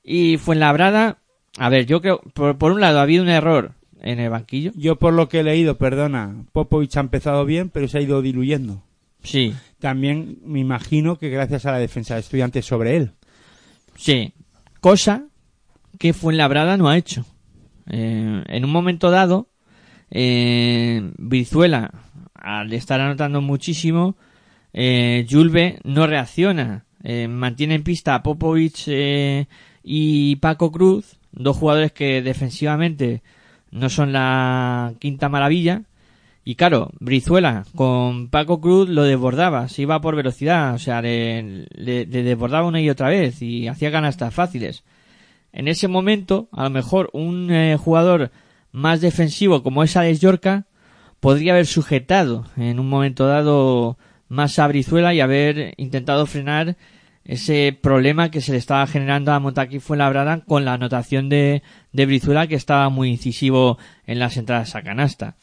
Y 0.03 0.39
Fuenlabrada, 0.39 1.19
a 1.59 1.69
ver, 1.69 1.87
yo 1.87 2.01
creo, 2.01 2.21
por, 2.35 2.59
por 2.59 2.73
un 2.73 2.81
lado 2.81 2.99
ha 2.99 3.03
habido 3.03 3.23
un 3.23 3.29
error 3.29 3.75
en 4.03 4.21
el 4.21 4.31
banquillo. 4.31 4.73
Yo 4.75 4.97
por 4.97 5.15
lo 5.15 5.29
que 5.29 5.41
he 5.41 5.43
leído, 5.45 5.79
perdona, 5.79 6.45
Popovich 6.53 6.97
ha 6.97 7.01
empezado 7.01 7.45
bien, 7.47 7.71
pero 7.71 7.89
se 7.89 7.99
ha 7.99 8.03
ido 8.03 8.21
diluyendo. 8.23 8.83
Sí, 9.23 9.55
También 9.79 10.39
me 10.45 10.59
imagino 10.59 11.17
que 11.17 11.31
gracias 11.31 11.65
a 11.65 11.71
la 11.73 11.79
defensa 11.79 12.15
de 12.15 12.21
estudiantes 12.21 12.67
sobre 12.67 12.97
él. 12.97 13.13
sí. 13.97 14.33
Cosa 14.81 15.27
que 16.01 16.13
Fuenlabrada 16.13 16.77
no 16.77 16.89
ha 16.89 16.97
hecho. 16.99 17.25
Eh, 17.89 18.43
en 18.49 18.65
un 18.65 18.71
momento 18.73 19.13
dado, 19.13 19.47
eh, 20.11 21.09
Brizuela, 21.19 21.93
al 22.35 22.73
estar 22.73 23.01
anotando 23.01 23.41
muchísimo, 23.41 24.17
eh, 24.73 25.25
Julve 25.31 25.79
no 25.85 26.09
reacciona. 26.09 26.85
Eh, 27.05 27.29
mantiene 27.29 27.77
en 27.77 27.85
pista 27.85 28.17
a 28.17 28.25
Popovich 28.25 28.85
eh, 28.89 29.47
y 29.85 30.35
Paco 30.37 30.73
Cruz, 30.73 31.19
dos 31.31 31.57
jugadores 31.57 31.93
que 31.93 32.23
defensivamente 32.23 33.23
no 33.73 33.89
son 33.89 34.13
la 34.13 34.95
quinta 35.01 35.29
maravilla. 35.29 35.83
Y 36.45 36.57
claro, 36.57 36.91
Brizuela 36.99 37.65
con 37.75 38.29
Paco 38.29 38.61
Cruz 38.61 38.89
lo 38.89 39.05
desbordaba, 39.05 39.69
se 39.69 39.83
iba 39.83 40.01
por 40.01 40.17
velocidad, 40.17 40.75
o 40.75 40.79
sea, 40.79 41.01
le, 41.01 41.67
desbordaba 42.07 42.67
una 42.67 42.81
y 42.81 42.91
otra 42.91 43.09
vez 43.09 43.43
y 43.43 43.69
hacía 43.69 43.93
canastas 43.93 44.35
fáciles. 44.35 44.85
En 45.53 45.69
ese 45.69 45.87
momento, 45.87 46.49
a 46.53 46.65
lo 46.65 46.71
mejor 46.71 47.11
un 47.13 47.51
eh, 47.51 47.77
jugador 47.77 48.33
más 48.73 49.01
defensivo 49.01 49.63
como 49.63 49.85
es 49.85 49.97
Alex 49.97 50.21
Yorca 50.21 50.67
podría 51.21 51.53
haber 51.53 51.67
sujetado 51.67 52.47
en 52.57 52.81
un 52.81 52.89
momento 52.89 53.27
dado 53.27 53.97
más 54.29 54.59
a 54.59 54.67
Brizuela 54.67 55.15
y 55.15 55.21
haber 55.21 55.75
intentado 55.77 56.27
frenar 56.27 56.77
ese 57.25 57.77
problema 57.81 58.31
que 58.31 58.41
se 58.41 58.53
le 58.53 58.59
estaba 58.59 58.87
generando 58.87 59.33
a 59.33 59.39
Montaki 59.39 59.79
Fuenlabrada 59.79 60.41
con 60.41 60.65
la 60.65 60.75
anotación 60.75 61.29
de, 61.29 61.63
de 61.93 62.07
Brizuela 62.07 62.47
que 62.47 62.57
estaba 62.57 62.89
muy 62.89 63.11
incisivo 63.11 63.79
en 64.07 64.19
las 64.19 64.37
entradas 64.37 64.75
a 64.75 64.83
canasta. 64.83 65.37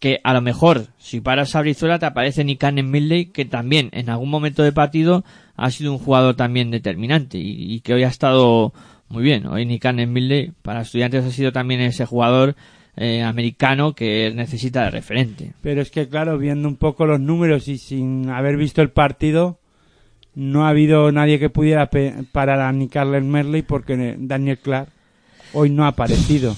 Que 0.00 0.20
a 0.24 0.32
lo 0.34 0.40
mejor, 0.40 0.88
si 0.98 1.20
paras 1.20 1.54
a 1.54 1.60
Brizuela, 1.60 2.00
te 2.00 2.06
aparece 2.06 2.42
Nikanen 2.42 2.90
Milley, 2.90 3.26
que 3.26 3.44
también 3.44 3.88
en 3.92 4.10
algún 4.10 4.30
momento 4.30 4.64
del 4.64 4.72
partido 4.72 5.24
ha 5.54 5.70
sido 5.70 5.92
un 5.92 5.98
jugador 5.98 6.34
también 6.34 6.72
determinante 6.72 7.38
y, 7.38 7.80
que 7.80 7.94
hoy 7.94 8.02
ha 8.02 8.08
estado 8.08 8.72
muy 9.08 9.22
bien. 9.22 9.46
Hoy 9.46 9.64
Nikanen 9.64 10.12
Milley 10.12 10.52
para 10.62 10.80
estudiantes 10.80 11.24
ha 11.24 11.30
sido 11.30 11.52
también 11.52 11.80
ese 11.80 12.04
jugador 12.04 12.56
eh, 12.96 13.22
americano 13.22 13.94
que 13.94 14.32
necesita 14.34 14.82
de 14.84 14.90
referente. 14.90 15.52
Pero 15.62 15.80
es 15.80 15.92
que, 15.92 16.08
claro, 16.08 16.36
viendo 16.36 16.66
un 16.66 16.76
poco 16.76 17.06
los 17.06 17.20
números 17.20 17.68
y 17.68 17.78
sin 17.78 18.28
haber 18.28 18.56
visto 18.56 18.82
el 18.82 18.90
partido, 18.90 19.60
no 20.34 20.64
ha 20.64 20.70
habido 20.70 21.12
nadie 21.12 21.38
que 21.38 21.50
pudiera 21.50 21.90
parar 22.32 22.60
a 22.60 22.72
ni 22.72 22.88
Carles 22.88 23.24
Merley 23.24 23.62
porque 23.62 24.16
Daniel 24.18 24.58
Clark 24.58 24.88
hoy 25.52 25.70
no 25.70 25.84
ha 25.84 25.88
aparecido. 25.88 26.56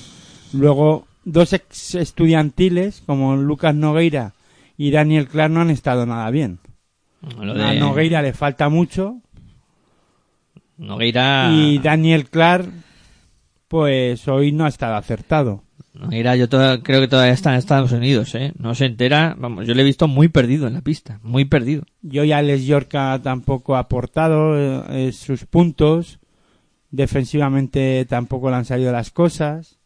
Luego, 0.52 1.06
dos 1.24 1.52
ex 1.52 1.96
estudiantiles 1.96 3.02
como 3.06 3.36
Lucas 3.36 3.74
Nogueira 3.74 4.34
y 4.76 4.90
Daniel 4.90 5.28
Clark 5.28 5.52
no 5.52 5.60
han 5.60 5.70
estado 5.70 6.06
nada 6.06 6.30
bien. 6.30 6.58
A 7.22 7.74
Nogueira 7.74 8.22
le 8.22 8.32
falta 8.34 8.68
mucho 8.68 9.16
Nogueira, 10.76 11.50
y 11.52 11.78
Daniel 11.78 12.28
Clark 12.28 12.68
pues 13.68 14.28
hoy 14.28 14.52
no 14.52 14.66
ha 14.66 14.68
estado 14.68 14.94
acertado. 14.94 15.63
Nogueira 15.94 16.34
yo 16.34 16.48
creo 16.48 16.82
que 16.82 17.08
todavía 17.08 17.32
está 17.32 17.52
en 17.52 17.58
Estados 17.58 17.92
Unidos, 17.92 18.34
¿eh? 18.34 18.52
No 18.58 18.74
se 18.74 18.86
entera, 18.86 19.36
vamos, 19.38 19.66
yo 19.66 19.74
le 19.74 19.82
he 19.82 19.84
visto 19.84 20.08
muy 20.08 20.28
perdido 20.28 20.66
en 20.66 20.74
la 20.74 20.80
pista, 20.80 21.20
muy 21.22 21.44
perdido. 21.44 21.84
Y 22.02 22.18
hoy 22.18 22.32
Alex 22.32 22.64
Yorca 22.64 23.20
tampoco 23.22 23.76
ha 23.76 23.80
aportado 23.80 24.58
eh, 24.58 25.08
eh, 25.08 25.12
sus 25.12 25.44
puntos. 25.44 26.18
Defensivamente 26.90 28.04
tampoco 28.08 28.50
le 28.50 28.56
han 28.56 28.64
salido 28.64 28.90
las 28.90 29.10
cosas. 29.12 29.78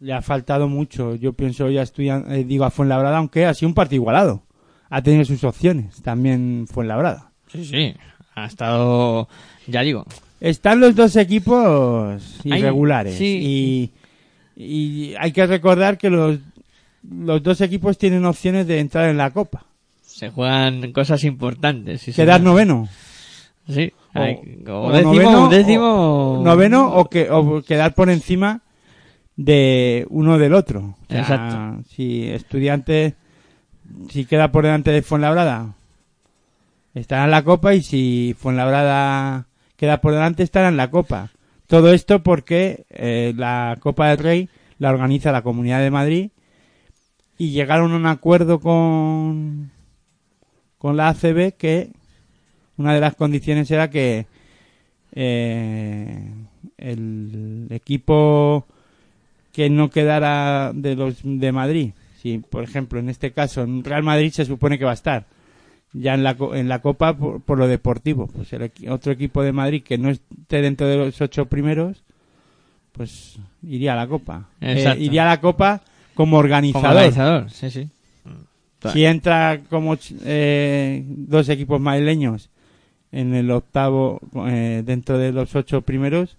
Le 0.00 0.12
ha 0.12 0.20
faltado 0.20 0.68
mucho. 0.68 1.14
Yo 1.14 1.32
pienso 1.32 1.70
ya 1.70 1.82
estudian, 1.82 2.30
eh, 2.32 2.42
digo 2.44 2.64
a 2.64 2.70
Fuenlabrada, 2.70 3.18
aunque 3.18 3.46
ha 3.46 3.54
sido 3.54 3.68
un 3.68 3.74
partido 3.74 4.02
igualado. 4.02 4.42
Ha 4.90 5.00
tenido 5.02 5.24
sus 5.24 5.44
opciones. 5.44 6.02
También 6.02 6.66
Fuenlabrada. 6.68 7.30
Sí, 7.46 7.64
sí, 7.64 7.94
ha 8.34 8.46
estado, 8.46 9.28
ya 9.68 9.82
digo, 9.82 10.06
Están 10.40 10.80
los 10.80 10.96
dos 10.96 11.14
equipos 11.14 12.40
irregulares. 12.42 13.14
sí. 13.16 13.38
Y, 13.40 14.01
y 14.56 15.14
hay 15.18 15.32
que 15.32 15.46
recordar 15.46 15.98
que 15.98 16.10
los, 16.10 16.38
los 17.08 17.42
dos 17.42 17.60
equipos 17.60 17.98
tienen 17.98 18.24
opciones 18.24 18.66
de 18.66 18.78
entrar 18.80 19.08
en 19.08 19.16
la 19.16 19.30
Copa. 19.30 19.64
se 20.02 20.30
juegan 20.30 20.92
cosas 20.92 21.24
importantes. 21.24 22.02
sí, 22.02 22.12
Quedar 22.12 22.40
noveno. 22.42 22.88
Sí, 23.68 23.92
O- 24.14 24.70
o, 24.72 24.86
o 24.88 24.92
décimo, 24.92 25.12
noveno, 25.14 25.48
décimo, 25.48 26.40
o- 26.40 26.44
noveno 26.44 26.88
o, 26.94 27.08
que, 27.08 27.30
o 27.30 27.62
quedar 27.62 27.94
por 27.94 28.10
encima 28.10 28.60
de 29.36 30.06
uno 30.10 30.36
del 30.38 30.52
otro. 30.54 30.80
O 30.80 30.96
sea, 31.08 31.20
Exacto. 31.20 31.82
Si 31.88 32.28
estudiante, 32.28 33.14
si 34.10 34.24
queda 34.26 34.52
por 34.52 34.64
delante 34.64 34.90
de 34.90 35.02
Fuenlabrada, 35.02 35.74
estará 36.94 37.24
en 37.24 37.30
la 37.30 37.42
Copa 37.42 37.74
y 37.74 37.82
si 37.82 38.34
Fuenlabrada 38.38 39.46
queda 39.76 40.00
por 40.00 40.12
delante, 40.12 40.42
estará 40.42 40.68
en 40.68 40.76
la 40.76 40.90
Copa. 40.90 41.30
Todo 41.72 41.94
esto 41.94 42.22
porque 42.22 42.84
eh, 42.90 43.32
la 43.34 43.78
Copa 43.80 44.08
del 44.08 44.18
Rey 44.18 44.48
la 44.78 44.90
organiza 44.90 45.32
la 45.32 45.40
Comunidad 45.40 45.80
de 45.80 45.90
Madrid 45.90 46.30
y 47.38 47.52
llegaron 47.52 47.92
a 47.92 47.96
un 47.96 48.04
acuerdo 48.04 48.60
con, 48.60 49.70
con 50.76 50.98
la 50.98 51.08
ACB 51.08 51.56
que 51.56 51.88
una 52.76 52.92
de 52.92 53.00
las 53.00 53.14
condiciones 53.14 53.70
era 53.70 53.88
que 53.88 54.26
eh, 55.14 56.28
el 56.76 57.68
equipo 57.70 58.66
que 59.50 59.70
no 59.70 59.88
quedara 59.88 60.72
de 60.74 60.94
los 60.94 61.20
de 61.22 61.52
Madrid, 61.52 61.92
si 62.20 62.36
por 62.36 62.64
ejemplo 62.64 63.00
en 63.00 63.08
este 63.08 63.32
caso 63.32 63.62
en 63.62 63.82
Real 63.82 64.02
Madrid 64.02 64.30
se 64.30 64.44
supone 64.44 64.78
que 64.78 64.84
va 64.84 64.90
a 64.90 65.00
estar 65.00 65.24
ya 65.92 66.14
en 66.14 66.22
la 66.22 66.36
co- 66.36 66.54
en 66.54 66.68
la 66.68 66.80
Copa 66.80 67.16
por, 67.16 67.40
por 67.42 67.58
lo 67.58 67.68
deportivo, 67.68 68.26
pues 68.26 68.52
el 68.52 68.70
otro 68.88 69.12
equipo 69.12 69.42
de 69.42 69.52
Madrid 69.52 69.82
que 69.82 69.98
no 69.98 70.10
esté 70.10 70.62
dentro 70.62 70.86
de 70.86 70.96
los 70.96 71.20
ocho 71.20 71.46
primeros, 71.46 72.02
pues 72.92 73.38
iría 73.62 73.94
a 73.94 73.96
la 73.96 74.06
Copa, 74.06 74.48
Eh, 74.60 74.96
iría 74.98 75.24
a 75.24 75.28
la 75.28 75.40
Copa 75.40 75.82
como 76.14 76.36
organizador. 76.38 76.82
como 76.82 76.94
organizador, 76.96 77.50
sí, 77.50 77.70
sí. 77.70 77.88
Si 78.92 79.04
entra 79.04 79.60
como 79.70 79.96
eh, 80.24 81.04
dos 81.06 81.48
equipos 81.48 81.80
madrileños 81.80 82.50
en 83.12 83.34
el 83.34 83.50
octavo, 83.50 84.20
eh, 84.48 84.82
dentro 84.84 85.18
de 85.18 85.30
los 85.30 85.54
ocho 85.54 85.82
primeros, 85.82 86.36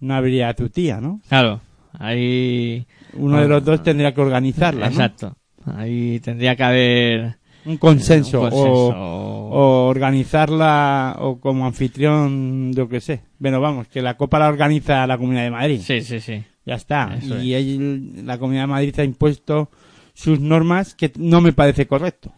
no 0.00 0.14
habría 0.14 0.54
tu 0.54 0.70
tía, 0.70 1.00
¿no? 1.00 1.20
Claro, 1.28 1.60
ahí... 1.98 2.86
Uno 3.12 3.40
de 3.42 3.48
los 3.48 3.64
dos 3.64 3.82
tendría 3.82 4.12
que 4.14 4.20
organizarla, 4.22 4.86
¿no? 4.86 4.92
Exacto. 4.92 5.36
Ahí 5.66 6.18
tendría 6.20 6.54
que 6.56 6.62
haber 6.62 7.36
Un 7.66 7.76
consenso, 7.78 8.40
un 8.42 8.50
consenso, 8.50 8.94
O, 8.96 9.88
organizarla 9.88 11.16
o 11.20 11.38
como 11.40 11.66
anfitrión, 11.66 12.72
yo 12.74 12.88
que 12.88 13.00
sé. 13.00 13.22
Bueno, 13.38 13.60
vamos, 13.60 13.88
que 13.88 14.02
la 14.02 14.16
Copa 14.16 14.38
la 14.38 14.48
organiza 14.48 15.06
la 15.06 15.18
Comunidad 15.18 15.44
de 15.44 15.50
Madrid. 15.50 15.80
Sí, 15.82 16.00
sí, 16.02 16.20
sí. 16.20 16.42
Ya 16.64 16.74
está. 16.74 17.16
Eso 17.20 17.40
y 17.40 18.22
la 18.24 18.38
Comunidad 18.38 18.62
de 18.64 18.66
Madrid 18.68 18.94
ha 18.98 19.04
impuesto 19.04 19.70
sus 20.14 20.40
normas 20.40 20.94
que 20.94 21.12
no 21.18 21.40
me 21.40 21.52
parece 21.52 21.86
correcto. 21.86 22.32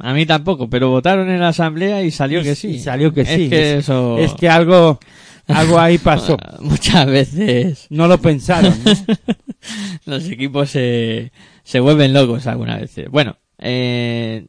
A 0.00 0.12
mí 0.12 0.26
tampoco, 0.26 0.68
pero 0.70 0.90
votaron 0.90 1.28
en 1.28 1.40
la 1.40 1.48
asamblea 1.48 2.02
y 2.04 2.10
salió 2.12 2.40
Y- 2.40 2.44
que 2.44 2.54
sí. 2.54 2.68
y 2.68 2.78
salió 2.78 3.12
que 3.12 3.22
Es 3.22 3.28
sí. 3.28 3.48
que 3.48 3.72
Es- 3.72 3.78
eso... 3.84 4.16
Es 4.18 4.32
que 4.34 4.48
algo, 4.48 5.00
algo 5.48 5.78
ahí 5.80 5.98
pasó. 5.98 6.36
Muchas 6.60 7.06
veces 7.06 7.86
No 7.90 8.06
lo 8.06 8.18
pensaron, 8.18 8.74
¿no? 8.84 8.92
los 10.06 10.28
equipos 10.30 10.70
se, 10.70 11.32
se 11.64 11.80
vuelven 11.80 12.12
locos 12.12 12.46
algunas 12.46 12.80
veces. 12.80 13.08
Bueno, 13.10 13.36
eh, 13.58 14.46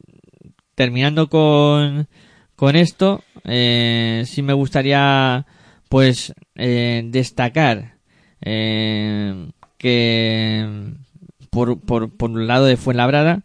terminando 0.74 1.28
con, 1.28 2.08
con 2.56 2.76
esto, 2.76 3.22
eh, 3.44 4.24
sí 4.26 4.42
me 4.42 4.52
gustaría 4.52 5.46
pues 5.88 6.32
eh, 6.54 7.02
destacar 7.06 7.96
eh, 8.40 9.48
que 9.76 10.92
por, 11.50 11.80
por, 11.80 12.16
por 12.16 12.30
un 12.30 12.46
lado 12.46 12.64
de 12.64 12.76
Fuenlabrada 12.76 13.42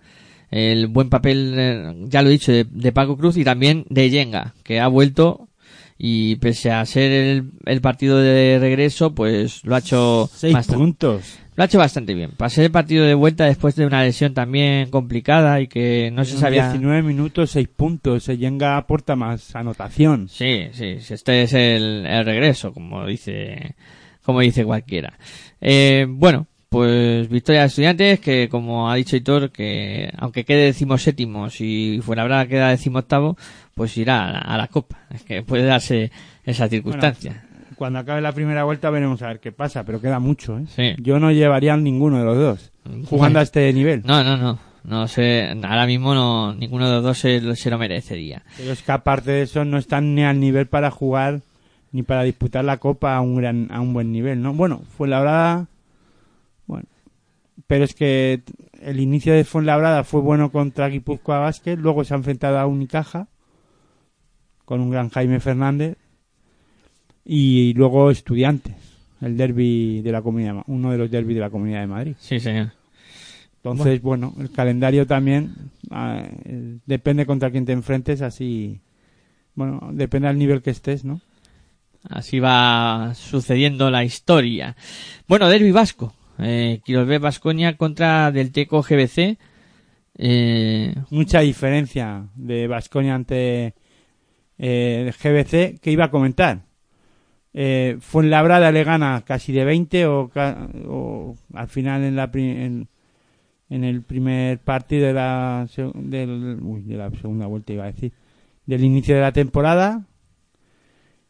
el 0.52 0.88
buen 0.88 1.10
papel, 1.10 1.54
eh, 1.58 1.96
ya 2.06 2.22
lo 2.22 2.30
he 2.30 2.34
dicho, 2.34 2.52
de, 2.52 2.66
de 2.70 2.92
Paco 2.92 3.18
Cruz 3.18 3.36
y 3.36 3.44
también 3.44 3.86
de 3.90 4.10
Yenga, 4.10 4.54
que 4.64 4.80
ha 4.80 4.88
vuelto 4.88 5.50
y 5.98 6.36
pese 6.38 6.72
a 6.72 6.86
ser 6.86 7.12
el, 7.12 7.52
el 7.66 7.82
partido 7.82 8.20
de 8.20 8.58
regreso, 8.60 9.14
pues 9.14 9.64
lo 9.66 9.76
ha 9.76 9.80
hecho 9.80 10.30
Seis 10.34 10.54
bastante, 10.54 10.78
puntos. 10.78 11.40
Lo 11.56 11.64
ha 11.64 11.66
hecho 11.68 11.78
bastante 11.78 12.14
bien. 12.14 12.32
Ser 12.50 12.66
el 12.66 12.72
partido 12.72 13.06
de 13.06 13.14
vuelta 13.14 13.46
después 13.46 13.76
de 13.76 13.86
una 13.86 14.04
lesión 14.04 14.34
también 14.34 14.90
complicada 14.90 15.62
y 15.62 15.68
que 15.68 16.12
no 16.12 16.26
se 16.26 16.38
sabía. 16.38 16.70
19 16.70 17.02
minutos, 17.02 17.52
6 17.52 17.68
puntos. 17.70 18.28
El 18.28 18.40
Yenga 18.40 18.78
aporta 18.78 19.16
más 19.16 19.56
anotación. 19.56 20.28
Sí, 20.28 20.68
sí, 20.74 20.98
este 21.10 21.44
es 21.44 21.54
el, 21.54 22.06
el 22.06 22.26
regreso, 22.26 22.74
como 22.74 23.06
dice, 23.06 23.76
como 24.24 24.42
dice 24.42 24.66
cualquiera. 24.66 25.18
Eh, 25.62 26.06
bueno, 26.10 26.48
pues 26.68 27.30
victoria 27.30 27.62
de 27.62 27.68
estudiantes 27.68 28.20
que, 28.20 28.50
como 28.50 28.92
ha 28.92 28.96
dicho 28.96 29.16
Hitor, 29.16 29.50
que 29.50 30.12
aunque 30.18 30.44
quede 30.44 30.66
decimoséptimo, 30.66 31.50
si 31.50 32.02
Fuenlabrada 32.04 32.48
queda 32.48 32.70
decimoctavo, 32.70 33.38
pues 33.74 33.96
irá 33.96 34.28
a 34.28 34.32
la, 34.34 34.40
a 34.40 34.58
la 34.58 34.68
Copa. 34.68 35.08
Es 35.10 35.24
que 35.24 35.42
puede 35.42 35.64
darse 35.64 36.12
esa 36.44 36.68
circunstancia. 36.68 37.45
Cuando 37.76 38.00
acabe 38.00 38.22
la 38.22 38.32
primera 38.32 38.64
vuelta 38.64 38.90
veremos 38.90 39.22
a 39.22 39.28
ver 39.28 39.40
qué 39.40 39.52
pasa, 39.52 39.84
pero 39.84 40.00
queda 40.02 40.20
mucho, 40.20 40.58
¿eh? 40.60 40.66
Sí. 40.68 40.94
Yo 41.02 41.20
no 41.20 41.32
llevaría 41.32 41.74
a 41.74 41.78
ninguno 41.78 42.20
de 42.20 42.26
los 42.26 42.38
dos 42.38 42.72
jugando 43.10 43.40
a 43.40 43.42
este 43.42 43.72
nivel. 43.74 44.04
No, 44.06 44.24
no, 44.24 44.38
no. 44.38 44.60
No 44.84 45.08
sé, 45.08 45.48
ahora 45.64 45.88
mismo 45.88 46.14
no, 46.14 46.54
ninguno 46.54 46.88
de 46.88 46.94
los 46.98 47.04
dos 47.04 47.18
se, 47.18 47.42
lo- 47.42 47.56
se 47.56 47.72
lo 47.72 47.80
merecería. 47.80 48.44
Pero 48.56 48.72
es 48.72 48.84
que 48.84 48.92
aparte 48.92 49.32
de 49.32 49.42
eso 49.42 49.66
no 49.66 49.80
están 49.80 50.14
ni 50.14 50.24
al 50.24 50.40
nivel 50.40 50.68
para 50.68 50.92
jugar 50.92 51.42
ni 51.92 52.04
para 52.04 52.22
disputar 52.24 52.64
la 52.64 52.78
copa 52.78 53.16
a 53.16 53.22
un 53.22 53.36
gran 53.36 53.68
a 53.72 53.82
un 53.82 53.94
buen 53.94 54.12
nivel, 54.12 54.42
¿no? 54.44 54.54
Bueno, 54.54 54.82
Fuenlabrada 54.98 55.66
bueno, 56.68 56.86
pero 57.68 57.84
es 57.84 57.96
que 57.96 58.42
el 58.82 59.00
inicio 59.00 59.34
de 59.34 59.44
Fuenlabrada 59.44 60.04
fue 60.04 60.22
bueno 60.22 60.52
contra 60.52 60.88
Guipúzcoa 60.90 61.40
Vázquez, 61.40 61.80
luego 61.80 62.04
se 62.04 62.14
ha 62.14 62.18
enfrentado 62.18 62.60
a 62.60 62.68
Unicaja 62.68 63.28
con 64.66 64.82
un 64.82 64.92
gran 64.92 65.10
Jaime 65.10 65.40
Fernández 65.40 65.98
y 67.26 67.74
luego 67.74 68.12
Estudiantes, 68.12 68.76
el 69.22 69.36
derby 69.36 70.02
de 70.02 70.12
la 70.12 70.22
Comunidad 70.22 70.64
uno 70.68 70.92
de 70.92 70.98
los 70.98 71.12
derbis 71.12 71.36
de 71.36 71.42
la 71.42 71.50
Comunidad 71.50 71.82
de 71.82 71.88
Madrid. 71.88 72.16
Sí, 72.20 72.40
señor. 72.40 72.72
Entonces, 73.58 74.02
bueno, 74.02 74.34
el 74.40 74.52
calendario 74.52 75.08
también 75.08 75.72
ah, 75.90 76.24
eh, 76.46 76.78
depende 76.86 77.26
contra 77.26 77.50
quién 77.50 77.66
te 77.66 77.72
enfrentes, 77.72 78.22
así, 78.22 78.80
bueno, 79.56 79.90
depende 79.92 80.28
del 80.28 80.38
nivel 80.38 80.62
que 80.62 80.70
estés, 80.70 81.04
¿no? 81.04 81.20
Así 82.10 82.40
va 82.40 83.14
sucediendo 83.16 83.90
la 83.90 84.04
historia. 84.04 84.76
Bueno, 85.28 85.50
Derby 85.50 85.72
Vasco. 85.72 86.14
Eh, 86.38 86.82
Quirolbé 86.84 87.18
Vascoña 87.18 87.78
contra 87.78 88.32
Del 88.32 88.52
Teco 88.52 88.82
GBC. 88.84 89.38
Eh, 90.18 90.96
Mucha 91.10 91.40
diferencia 91.40 92.28
de 92.36 92.68
Vasconia 92.68 93.16
ante 93.16 93.74
eh, 94.58 95.08
el 95.08 95.14
GBC 95.14 95.80
que 95.80 95.92
iba 95.92 96.06
a 96.06 96.12
comentar. 96.12 96.62
Eh, 97.58 97.96
Fuenlabrada 98.02 98.70
le 98.74 98.84
gana 98.84 99.24
casi 99.26 99.54
de 99.54 99.64
20 99.64 100.08
o, 100.08 101.36
al 101.54 101.68
final 101.70 102.04
en 102.04 102.18
la 102.18 102.30
en, 102.34 102.90
en 103.70 103.84
el 103.86 104.02
primer 104.02 104.60
partido 104.60 105.08
de 105.08 105.14
la, 105.14 105.66
del, 105.94 106.60
uy, 106.62 106.82
de 106.82 106.98
la 106.98 107.10
segunda 107.12 107.46
vuelta 107.46 107.72
iba 107.72 107.86
a 107.86 107.94
decir 107.94 108.12
del 108.66 108.84
inicio 108.84 109.16
de 109.16 109.22
la 109.22 109.32
temporada 109.32 110.04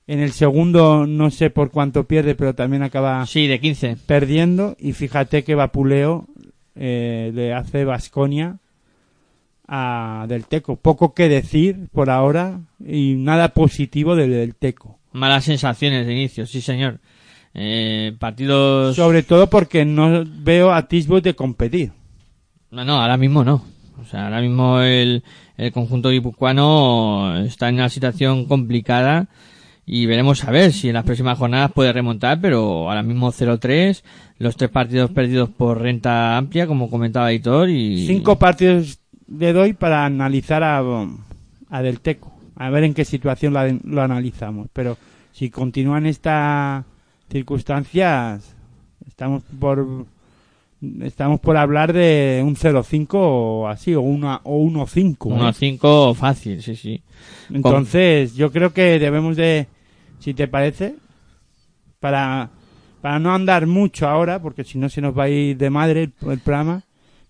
en 0.08 0.20
el 0.20 0.32
segundo 0.32 1.06
no 1.06 1.30
sé 1.30 1.52
por 1.52 1.70
cuánto 1.70 2.06
pierde 2.06 2.34
pero 2.34 2.56
también 2.56 2.82
acaba 2.82 3.24
sí, 3.28 3.46
de 3.46 3.60
15. 3.60 3.98
perdiendo 4.08 4.76
y 4.80 4.94
fíjate 4.94 5.44
que 5.44 5.54
Vapuleo 5.54 6.26
eh, 6.74 7.30
le 7.36 7.54
hace 7.54 7.86
Vasconia 7.86 8.58
a 9.68 10.26
Del 10.28 10.46
Teco. 10.46 10.76
Poco 10.76 11.14
que 11.14 11.30
decir 11.30 11.88
por 11.92 12.10
ahora 12.10 12.62
y 12.84 13.16
nada 13.16 13.50
positivo 13.50 14.16
del 14.16 14.32
Del 14.32 14.56
Teco. 14.56 15.00
Malas 15.16 15.46
sensaciones 15.46 16.06
de 16.06 16.14
inicio, 16.14 16.46
sí 16.46 16.62
señor. 16.62 17.00
Eh, 17.54 18.14
partidos... 18.20 18.96
Sobre 18.98 19.24
todo 19.24 19.50
porque 19.50 19.86
no 19.86 20.26
veo 20.26 20.74
atisbos 20.74 21.24
de 21.24 21.36
competir. 21.36 21.94
No, 22.70 22.84
no, 22.84 23.02
ahora 23.02 23.16
mismo 23.16 23.44
no. 23.46 23.64
O 24.02 24.06
sea, 24.06 24.26
ahora 24.26 24.42
mismo 24.42 24.82
el, 24.82 25.24
el 25.58 25.72
conjunto 25.72 26.10
guipuzcoano 26.10 27.38
está 27.46 27.70
en 27.70 27.76
una 27.76 27.88
situación 27.88 28.44
complicada 28.46 29.30
y 29.86 30.06
veremos 30.06 30.44
a 30.44 30.52
ver 30.52 30.74
si 30.74 30.90
en 30.90 30.96
las 30.96 31.06
próximas 31.06 31.38
jornadas 31.38 31.72
puede 31.72 31.94
remontar, 31.94 32.42
pero 32.42 32.90
ahora 32.90 33.04
mismo 33.04 33.32
0-3, 33.32 34.04
los 34.40 34.58
tres 34.58 34.70
partidos 34.70 35.12
perdidos 35.12 35.50
por 35.50 35.82
renta 35.82 36.38
amplia, 36.38 36.68
como 36.68 36.90
comentaba 36.90 37.32
Editor, 37.32 37.70
y... 37.70 38.06
Cinco 38.06 38.38
partidos 38.38 39.00
le 39.28 39.54
doy 39.54 39.74
para 39.74 40.06
analizar 40.06 40.64
a, 40.64 40.84
a 41.70 41.82
Del 41.82 42.02
Teco. 42.02 42.35
A 42.58 42.70
ver 42.70 42.84
en 42.86 42.94
qué 42.94 43.06
situación 43.06 43.54
la- 43.54 43.78
lo 43.84 44.02
analizamos. 44.02 44.68
Pero 44.74 44.98
si 45.32 45.50
continúan 45.50 46.06
estas 46.06 46.86
circunstancias, 47.32 48.56
estamos 49.08 49.44
por 49.60 50.06
estamos 51.02 51.40
por 51.40 51.58
hablar 51.58 51.94
de 51.94 52.44
un 52.46 52.56
0-5 52.56 53.08
o 53.14 53.68
así, 53.68 53.96
o 53.96 54.02
una 54.02 54.42
o 54.44 54.58
1-5. 54.60 55.32
¿eh? 55.32 55.78
1-5 55.80 56.14
fácil, 56.16 56.62
sí, 56.62 56.76
sí. 56.76 57.02
Entonces, 57.52 58.36
yo 58.36 58.52
creo 58.52 58.72
que 58.74 59.00
debemos 59.00 59.36
de, 59.36 59.68
si 60.20 60.34
te 60.34 60.48
parece, 60.48 60.96
para, 62.00 62.50
para 63.02 63.20
no 63.20 63.34
andar 63.34 63.66
mucho 63.68 64.08
ahora, 64.08 64.40
porque 64.42 64.64
si 64.64 64.78
no 64.78 64.90
se 64.90 65.02
nos 65.02 65.18
va 65.18 65.24
a 65.24 65.30
ir 65.30 65.58
de 65.58 65.70
madre 65.70 66.04
el, 66.04 66.14
el 66.30 66.40
programa, 66.40 66.84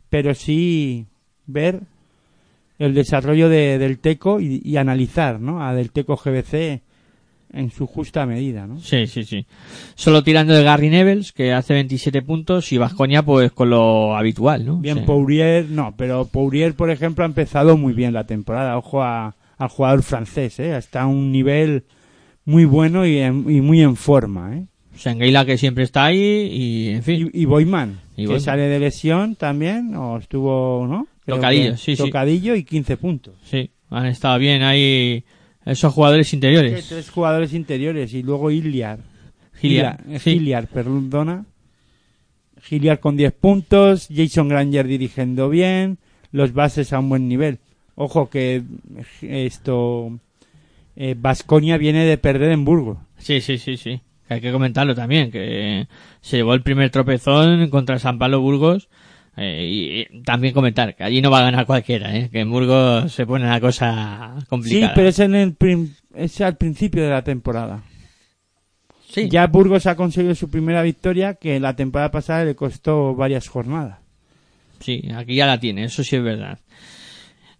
pero 0.10 0.34
sí 0.34 1.06
ver 1.45 1.81
el 2.80 2.93
desarrollo 2.93 3.49
de, 3.49 3.77
del 3.77 3.99
Teco 3.99 4.39
y, 4.39 4.61
y 4.64 4.77
analizar, 4.77 5.39
¿no? 5.39 5.64
A 5.65 5.73
del 5.73 5.91
Teco 5.91 6.15
GBC 6.18 6.81
en 7.53 7.72
su 7.72 7.88
justa 7.88 8.26
medida, 8.26 8.68
¿no? 8.68 8.80
Sí, 8.80 9.07
sí, 9.07 9.23
sí. 9.23 9.45
Solo 9.95 10.23
tirando 10.23 10.53
de 10.53 10.64
Gary 10.64 10.89
Nevels, 10.89 11.31
que 11.31 11.53
hace 11.53 11.73
27 11.73 12.22
puntos, 12.22 12.72
y 12.73 12.77
Vasconia, 12.77 13.23
pues 13.23 13.52
con 13.53 13.69
lo 13.69 14.15
habitual, 14.18 14.65
¿no? 14.65 14.77
Bien, 14.80 14.97
Sí. 14.99 15.03
Pourier, 15.06 15.69
no, 15.69 15.93
pero 15.95 16.26
Pourier, 16.26 16.73
por 16.73 16.89
ejemplo, 16.89 17.23
ha 17.23 17.27
empezado 17.27 17.77
muy 17.77 17.93
bien 17.93 18.14
la 18.14 18.26
temporada. 18.26 18.77
Ojo 18.77 19.02
a- 19.03 19.35
al 19.57 19.69
jugador 19.69 20.03
francés, 20.03 20.60
¿eh? 20.60 20.76
Está 20.76 21.03
a 21.03 21.07
un 21.07 21.31
nivel 21.31 21.85
muy 22.43 22.65
bueno 22.65 23.06
y, 23.06 23.19
en- 23.19 23.49
y 23.49 23.61
muy 23.61 23.81
en 23.81 23.95
forma, 23.95 24.57
¿eh? 24.57 24.65
Sengueila, 24.97 25.45
que 25.45 25.57
siempre 25.57 25.84
está 25.85 26.06
ahí, 26.06 26.49
y 26.52 26.89
en 26.89 27.03
fin. 27.03 27.30
Y, 27.34 27.41
y 27.41 27.45
Boyman, 27.45 27.99
Y 28.18 28.23
que 28.23 28.27
Boyman. 28.27 28.41
sale 28.41 28.64
de 28.64 28.80
lesión 28.80 29.35
también, 29.35 29.95
o 29.95 30.18
estuvo, 30.18 30.85
¿no? 30.88 31.07
Tocadillo, 31.26 31.72
que- 31.72 31.77
sí, 31.77 31.95
sí. 31.95 32.03
Tocadillo 32.03 32.56
y 32.56 32.64
15 32.64 32.97
puntos. 32.97 33.35
Sí, 33.43 33.69
han 33.89 34.06
estado 34.06 34.38
bien 34.39 34.61
ahí 34.64 35.23
esos 35.65 35.93
jugadores 35.93 36.34
interiores. 36.34 36.88
Tres 36.88 37.10
jugadores 37.10 37.53
interiores 37.53 38.14
y 38.14 38.22
luego 38.23 38.52
Iliar. 38.52 38.99
Giliar, 39.56 40.03
Giliar. 40.03 40.19
Giliar, 40.22 40.68
perdona. 40.68 41.45
Giliar 42.61 42.99
con 42.99 43.15
10 43.15 43.31
puntos, 43.34 44.07
Jason 44.14 44.47
Granger 44.49 44.88
dirigiendo 44.88 45.49
bien, 45.49 45.97
los 46.31 46.53
bases 46.53 46.93
a 46.93 46.99
un 46.99 47.10
buen 47.10 47.27
nivel. 47.27 47.60
Ojo 47.95 48.30
que 48.30 48.64
eh, 49.22 49.45
esto 49.45 50.19
Vasconia 51.18 51.77
viene 51.77 52.06
de 52.06 52.18
perder 52.18 52.52
en 52.52 52.65
Burgos. 52.65 52.97
Sí, 53.18 53.41
sí, 53.41 53.57
sí, 53.57 53.77
sí. 53.77 54.02
Hay 54.30 54.41
que 54.41 54.52
comentarlo 54.52 54.95
también, 54.95 55.30
que 55.31 55.88
se 56.22 56.38
llevó 56.38 56.53
el 56.53 56.64
primer 56.64 56.89
tropezón 56.89 57.69
contra 57.69 57.99
San 57.99 58.18
Pablo 58.18 58.41
Burgos. 58.41 58.89
Eh, 59.37 59.67
y, 60.11 60.17
y 60.17 60.21
también 60.23 60.53
comentar 60.53 60.95
que 60.95 61.03
allí 61.03 61.21
no 61.21 61.29
va 61.31 61.39
a 61.39 61.43
ganar 61.43 61.65
cualquiera, 61.65 62.15
¿eh? 62.15 62.29
que 62.31 62.39
en 62.39 62.49
Burgos 62.49 63.11
se 63.11 63.25
pone 63.25 63.45
una 63.45 63.59
cosa 63.59 64.35
Sí, 64.39 64.45
complicada. 64.47 64.93
pero 64.93 65.09
es 65.09 65.19
en 65.19 65.35
el 65.35 65.53
prim- 65.55 65.93
es 66.13 66.39
al 66.41 66.57
principio 66.57 67.03
de 67.03 67.09
la 67.09 67.23
temporada. 67.23 67.83
Sí. 69.09 69.29
Ya 69.29 69.47
Burgos 69.47 69.85
ha 69.87 69.95
conseguido 69.95 70.35
su 70.35 70.49
primera 70.49 70.81
victoria 70.81 71.35
que 71.35 71.59
la 71.59 71.75
temporada 71.75 72.11
pasada 72.11 72.43
le 72.45 72.55
costó 72.55 73.15
varias 73.15 73.47
jornadas. 73.47 73.99
Sí, 74.79 75.03
aquí 75.15 75.35
ya 75.35 75.45
la 75.45 75.59
tiene, 75.59 75.85
eso 75.85 76.03
sí 76.03 76.15
es 76.17 76.23
verdad. 76.23 76.59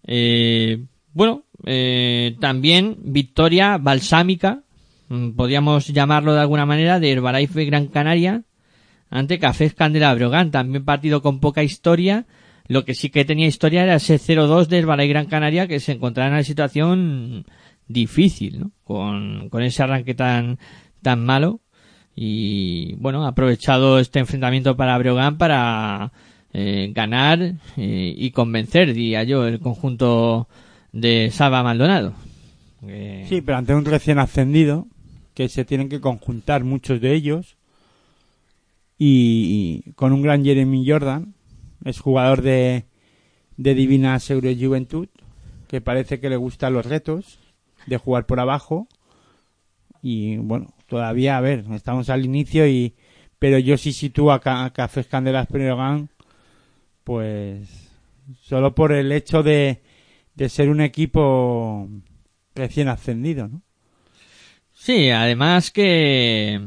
Eh, 0.06 0.84
bueno, 1.14 1.44
eh, 1.66 2.36
también 2.42 2.98
victoria 3.04 3.78
balsámica, 3.78 4.62
mm, 5.08 5.32
podríamos 5.32 5.88
llamarlo 5.88 6.34
de 6.34 6.42
alguna 6.42 6.66
manera, 6.66 7.00
de 7.00 7.12
Herbalife 7.12 7.66
Gran 7.66 7.88
Canaria 7.88 8.44
ante 9.10 9.40
Cafés 9.40 9.74
Candela 9.74 10.14
Brogan. 10.14 10.52
También 10.52 10.86
partido 10.86 11.22
con 11.22 11.40
poca 11.40 11.64
historia. 11.64 12.26
Lo 12.68 12.84
que 12.84 12.96
sí 12.96 13.10
que 13.10 13.26
tenía 13.26 13.48
historia 13.48 13.84
era 13.84 13.96
ese 13.96 14.16
0-2 14.16 14.68
de 14.68 14.80
Herbalife 14.80 15.10
Gran 15.10 15.28
Canaria 15.28 15.68
que 15.68 15.80
se 15.80 15.92
encontraba 15.92 16.28
en 16.28 16.34
una 16.34 16.44
situación 16.44 17.46
difícil, 17.88 18.60
¿no? 18.60 18.72
Con, 18.84 19.50
con 19.50 19.62
ese 19.62 19.84
arranque 19.84 20.16
tan, 20.16 20.58
tan 21.02 21.24
malo. 21.24 21.62
Y 22.16 22.96
bueno, 22.96 23.26
ha 23.26 23.30
aprovechado 23.30 24.00
este 24.00 24.20
enfrentamiento 24.20 24.78
para 24.78 24.98
Breogán 24.98 25.38
para 25.38 26.12
eh, 26.54 26.92
ganar 26.94 27.56
eh, 27.76 28.14
y 28.18 28.32
convencer, 28.32 28.94
diría 28.94 29.24
yo, 29.24 29.46
el 29.46 29.60
conjunto 29.60 30.48
de 30.94 31.30
Saba 31.30 31.62
Maldonado. 31.64 32.14
Eh, 32.88 33.26
Sí, 33.28 33.42
pero 33.42 33.58
ante 33.58 33.76
un 33.76 33.84
recién 33.84 34.20
ascendido, 34.20 34.88
que 35.34 35.50
se 35.50 35.66
tienen 35.66 35.90
que 35.90 36.00
conjuntar 36.00 36.64
muchos 36.64 37.02
de 37.02 37.14
ellos, 37.14 37.55
y, 38.98 39.92
con 39.96 40.14
un 40.14 40.22
gran 40.22 40.44
Jeremy 40.44 40.88
Jordan, 40.88 41.36
es 41.84 42.00
jugador 42.00 42.42
de, 42.42 42.86
de 43.58 43.76
Divina 43.76 44.20
Seguro 44.20 44.50
Juventud, 44.60 45.08
que 45.68 45.82
parece 45.82 46.20
que 46.20 46.30
le 46.30 46.38
gustan 46.38 46.74
los 46.74 46.86
retos 46.86 47.40
de 47.88 47.98
jugar 47.98 48.26
por 48.26 48.40
abajo, 48.40 48.88
y 50.02 50.38
bueno, 50.38 50.74
todavía, 50.88 51.38
a 51.38 51.42
ver, 51.42 51.66
estamos 51.74 52.10
al 52.10 52.26
inicio, 52.26 52.68
y 52.68 52.94
pero 53.40 53.58
yo 53.60 53.78
sí 53.78 53.92
sitúo 53.92 54.32
a, 54.32 54.40
Ca- 54.40 54.64
a 54.66 54.74
Cafés 54.74 55.08
Candelas 55.08 55.48
Breogán, 55.50 56.10
pues 57.04 57.92
solo 58.42 58.74
por 58.76 58.92
el 58.92 59.12
hecho 59.12 59.44
de, 59.44 59.82
de 60.36 60.50
ser 60.50 60.70
un 60.70 60.82
equipo 60.82 61.88
recién 62.56 62.88
ascendido, 62.88 63.48
¿no? 63.48 63.62
Sí, 64.74 65.10
además 65.10 65.72
que, 65.72 66.62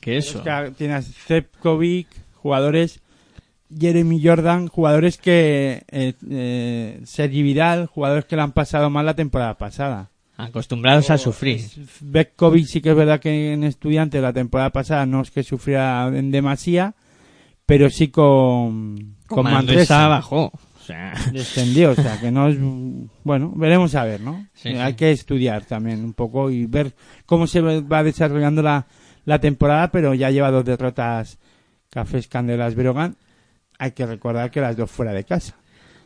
que 0.00 0.16
eso. 0.16 0.38
Es 0.38 0.44
que 0.44 0.72
tienes 0.76 1.14
Zepkovic, 1.26 2.08
jugadores, 2.34 3.00
Jeremy 3.76 4.20
Jordan, 4.22 4.68
jugadores 4.68 5.18
que, 5.18 5.84
eh, 5.88 6.14
eh, 6.28 7.00
Sergi 7.04 7.42
Vidal, 7.42 7.86
jugadores 7.86 8.24
que 8.24 8.36
le 8.36 8.42
han 8.42 8.52
pasado 8.52 8.90
mal 8.90 9.06
la 9.06 9.14
temporada 9.14 9.56
pasada. 9.56 10.10
Acostumbrados 10.36 11.10
a 11.10 11.18
sufrir. 11.18 11.60
Bekkovic 12.00 12.66
sí 12.66 12.80
que 12.80 12.90
es 12.90 12.96
verdad 12.96 13.20
que 13.20 13.52
en 13.52 13.62
estudiante 13.62 14.20
la 14.22 14.32
temporada 14.32 14.70
pasada 14.70 15.04
no 15.04 15.20
es 15.20 15.30
que 15.30 15.42
sufriera 15.42 16.08
en 16.08 16.30
demasía, 16.30 16.94
pero 17.66 17.90
sí 17.90 18.08
con, 18.08 19.16
con 19.26 19.44
Manresa 19.44 20.08
bajó. 20.08 20.50
O 20.80 20.82
sea, 20.82 21.12
descendió, 21.30 21.90
o 21.90 21.94
sea 21.94 22.18
que 22.18 22.30
no 22.30 22.48
es 22.48 22.56
bueno, 23.22 23.52
veremos 23.54 23.94
a 23.94 24.04
ver, 24.04 24.22
¿no? 24.22 24.46
Sí, 24.54 24.70
Hay 24.70 24.92
sí. 24.92 24.96
que 24.96 25.10
estudiar 25.12 25.66
también 25.66 26.02
un 26.02 26.14
poco 26.14 26.50
y 26.50 26.64
ver 26.64 26.94
cómo 27.26 27.46
se 27.46 27.60
va 27.60 28.02
desarrollando 28.02 28.62
la, 28.62 28.86
la 29.24 29.38
temporada, 29.40 29.90
pero 29.90 30.14
ya 30.14 30.30
lleva 30.30 30.50
dos 30.50 30.64
derrotas 30.64 31.38
Cafés 31.90 32.28
Candelas 32.28 32.74
Brogan. 32.74 33.16
Hay 33.78 33.92
que 33.92 34.06
recordar 34.06 34.50
que 34.50 34.60
las 34.60 34.76
dos 34.76 34.90
fuera 34.90 35.12
de 35.12 35.24
casa. 35.24 35.56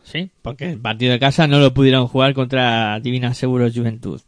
sí, 0.04 0.30
porque 0.42 0.70
el 0.70 0.78
partido 0.78 1.12
de 1.12 1.18
casa 1.18 1.46
no 1.46 1.58
lo 1.58 1.74
pudieron 1.74 2.06
jugar 2.06 2.34
contra 2.34 3.00
Divina 3.00 3.34
Seguros 3.34 3.74
Juventud. 3.74 4.20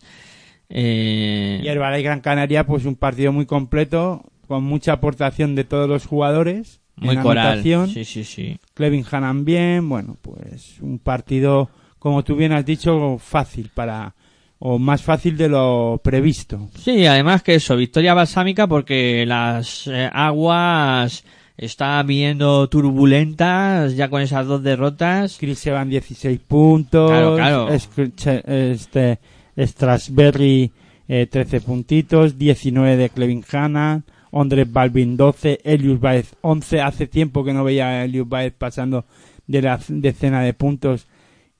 Eh, 0.68 1.60
Y 1.62 1.68
Herbalife 1.68 2.02
Gran 2.02 2.20
Canaria, 2.20 2.66
pues 2.66 2.84
un 2.86 2.96
partido 2.96 3.32
muy 3.32 3.46
completo, 3.46 4.24
con 4.48 4.64
mucha 4.64 4.94
aportación 4.94 5.54
de 5.54 5.64
todos 5.64 5.88
los 5.88 6.06
jugadores. 6.06 6.80
muy 6.96 7.14
en 7.14 7.22
coral. 7.22 7.62
Sí, 7.88 8.04
sí, 8.04 8.24
sí. 8.24 8.58
Clevin 8.74 9.04
Hannan 9.08 9.44
bien, 9.44 9.88
bueno, 9.88 10.16
pues 10.20 10.80
un 10.80 10.98
partido, 10.98 11.70
como 12.00 12.24
tú 12.24 12.34
bien 12.34 12.52
has 12.52 12.64
dicho, 12.66 13.18
fácil 13.18 13.70
para, 13.72 14.14
o 14.58 14.78
más 14.78 15.02
fácil 15.02 15.36
de 15.36 15.48
lo 15.48 16.00
previsto. 16.02 16.68
Sí, 16.78 17.06
además 17.06 17.42
que 17.42 17.56
eso, 17.56 17.76
victoria 17.76 18.14
balsámica 18.14 18.66
porque 18.66 19.24
las 19.26 19.86
eh, 19.86 20.08
aguas 20.12 21.24
están 21.56 22.06
viniendo 22.06 22.68
turbulentas 22.68 23.96
ya 23.96 24.08
con 24.08 24.22
esas 24.22 24.46
dos 24.46 24.62
derrotas. 24.62 25.36
Chris 25.38 25.64
van 25.66 25.88
16 25.88 26.40
puntos. 26.40 27.10
Claro, 27.10 27.36
claro. 27.36 27.68
Este, 27.70 29.18
Strasberry 29.56 30.70
eh, 31.08 31.26
13 31.26 31.60
puntitos. 31.62 32.38
19 32.38 32.96
de 32.96 33.10
Clevin 33.10 33.44
Hannan. 33.50 34.04
Ondrej 34.30 34.70
Balvin 34.70 35.16
12. 35.16 35.60
Elius 35.64 36.00
Baez 36.00 36.34
11. 36.42 36.80
Hace 36.82 37.06
tiempo 37.06 37.44
que 37.44 37.54
no 37.54 37.64
veía 37.64 37.88
a 37.88 38.04
Elius 38.04 38.28
Baez 38.28 38.52
pasando 38.52 39.06
de 39.46 39.62
la 39.62 39.80
decena 39.88 40.42
de 40.42 40.52
puntos 40.52 41.06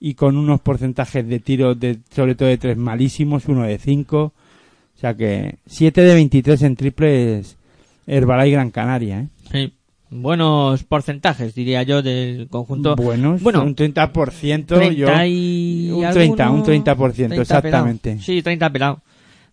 y 0.01 0.15
con 0.15 0.37
unos 0.37 0.61
porcentajes 0.61 1.27
de 1.27 1.41
tiro 1.41 1.75
de, 1.75 1.99
sobre 2.15 2.35
todo 2.35 2.49
de 2.49 2.59
3 2.59 2.77
malísimos. 2.77 3.47
Uno 3.47 3.65
de 3.65 3.79
5. 3.79 4.19
O 4.23 4.99
sea 4.99 5.15
que 5.15 5.57
7 5.67 6.01
de 6.01 6.15
23 6.15 6.63
en 6.63 6.77
triples 6.77 7.57
Herbalife 8.07 8.51
Gran 8.51 8.71
Canaria. 8.71 9.21
¿eh? 9.21 9.29
Sí, 9.53 9.73
buenos 10.11 10.85
porcentajes, 10.85 11.55
diría 11.55 11.83
yo, 11.83 12.03
del 12.03 12.49
conjunto. 12.49 12.97
Buenos, 12.97 13.43
bueno, 13.43 13.63
un 13.63 13.77
30%, 13.77 14.67
30 14.67 14.93
yo... 14.95 15.09
y 15.25 15.91
un 15.91 16.05
alguno, 16.05 16.35
30, 16.35 16.51
un 16.51 16.65
30%, 16.65 17.15
30 17.15 17.37
exactamente. 17.37 18.11
pelado. 18.11 18.25
Sí, 18.25 18.43
30 18.43 18.71
pelado. 18.71 19.03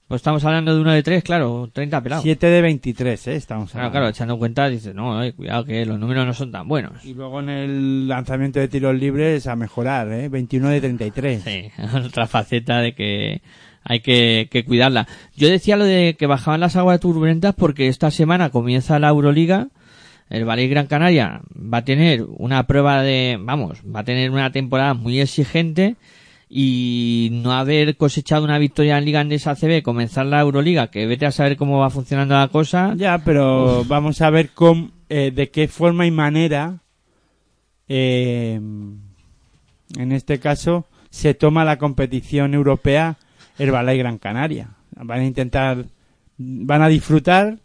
Pues 0.08 0.20
estamos 0.20 0.44
hablando 0.46 0.76
de 0.76 0.82
uno 0.82 0.92
de 0.92 1.02
tres, 1.02 1.24
claro, 1.24 1.70
30 1.74 2.02
pelado. 2.04 2.22
7 2.22 2.46
de 2.48 2.62
23, 2.62 3.28
¿eh? 3.28 3.36
Estamos 3.36 3.72
Claro, 3.72 3.88
hablando. 3.88 3.92
claro, 4.00 4.10
echando 4.10 4.38
cuenta, 4.38 4.70
dices, 4.70 4.94
no, 4.94 5.24
eh, 5.24 5.34
cuidado 5.34 5.64
que 5.66 5.86
los 5.86 5.98
números 5.98 6.26
no 6.26 6.34
son 6.34 6.52
tan 6.52 6.68
buenos. 6.68 7.04
Y 7.06 7.14
luego 7.14 7.40
en 7.40 7.50
el 7.50 8.08
lanzamiento 8.08 8.60
de 8.60 8.68
tiros 8.68 8.96
libres 8.96 9.48
a 9.48 9.56
mejorar, 9.56 10.12
¿eh? 10.12 10.30
21 10.30 10.70
de 10.70 10.82
33. 10.82 11.42
Sí, 11.44 11.72
otra 12.06 12.28
faceta 12.28 12.80
de 12.80 12.94
que 12.94 13.42
hay 13.84 14.02
que, 14.02 14.50
que 14.52 14.66
cuidarla. 14.66 15.08
Yo 15.36 15.50
decía 15.50 15.78
lo 15.78 15.86
de 15.86 16.16
que 16.20 16.28
bajaban 16.28 16.60
las 16.60 16.76
aguas 16.76 17.00
turbulentas 17.00 17.56
porque 17.56 17.88
esta 17.88 18.12
semana 18.12 18.50
comienza 18.50 19.00
la 19.00 19.10
Euroliga. 19.10 19.70
El 20.30 20.46
Valle 20.46 20.68
Gran 20.68 20.88
Canaria 20.88 21.42
va 21.56 21.80
a 21.80 21.86
tener 21.86 22.24
una 22.38 22.66
prueba 22.68 23.02
de, 23.04 23.38
vamos, 23.40 23.80
va 23.84 24.02
a 24.02 24.04
tener 24.04 24.32
una 24.32 24.52
temporada 24.52 24.94
muy 24.94 25.20
exigente 25.20 25.96
y 26.56 27.30
no 27.32 27.52
haber 27.54 27.98
cosechado 27.98 28.44
una 28.44 28.60
victoria 28.60 29.00
en 29.00 29.06
Liga 29.06 29.22
Andesa 29.22 29.52
ACB, 29.52 29.82
comenzar 29.82 30.28
la 30.28 30.40
Euroliga, 30.40 30.92
que 30.92 31.08
vete 31.08 31.26
a 31.26 31.32
saber 31.32 31.58
cómo 31.58 31.80
va 31.80 31.90
funcionando 31.90 32.36
la 32.36 32.48
cosa. 32.50 32.94
Ya, 32.96 33.18
pero 33.26 33.84
vamos 33.86 34.22
a 34.22 34.30
ver 34.30 34.52
cómo, 34.52 34.92
eh, 35.10 35.32
de 35.34 35.50
qué 35.50 35.68
forma 35.68 36.06
y 36.06 36.12
manera, 36.12 36.84
eh, 37.88 38.54
en 38.54 40.12
este 40.12 40.40
caso, 40.40 40.86
se 41.10 41.34
toma 41.34 41.66
la 41.66 41.80
competición 41.80 42.54
europea 42.54 43.18
Herbalife 43.58 43.98
Gran 43.98 44.20
Canaria. 44.20 44.76
Van 44.92 45.22
a 45.22 45.26
intentar, 45.26 45.86
van 46.38 46.84
a 46.84 46.88
disfrutar, 46.88 47.58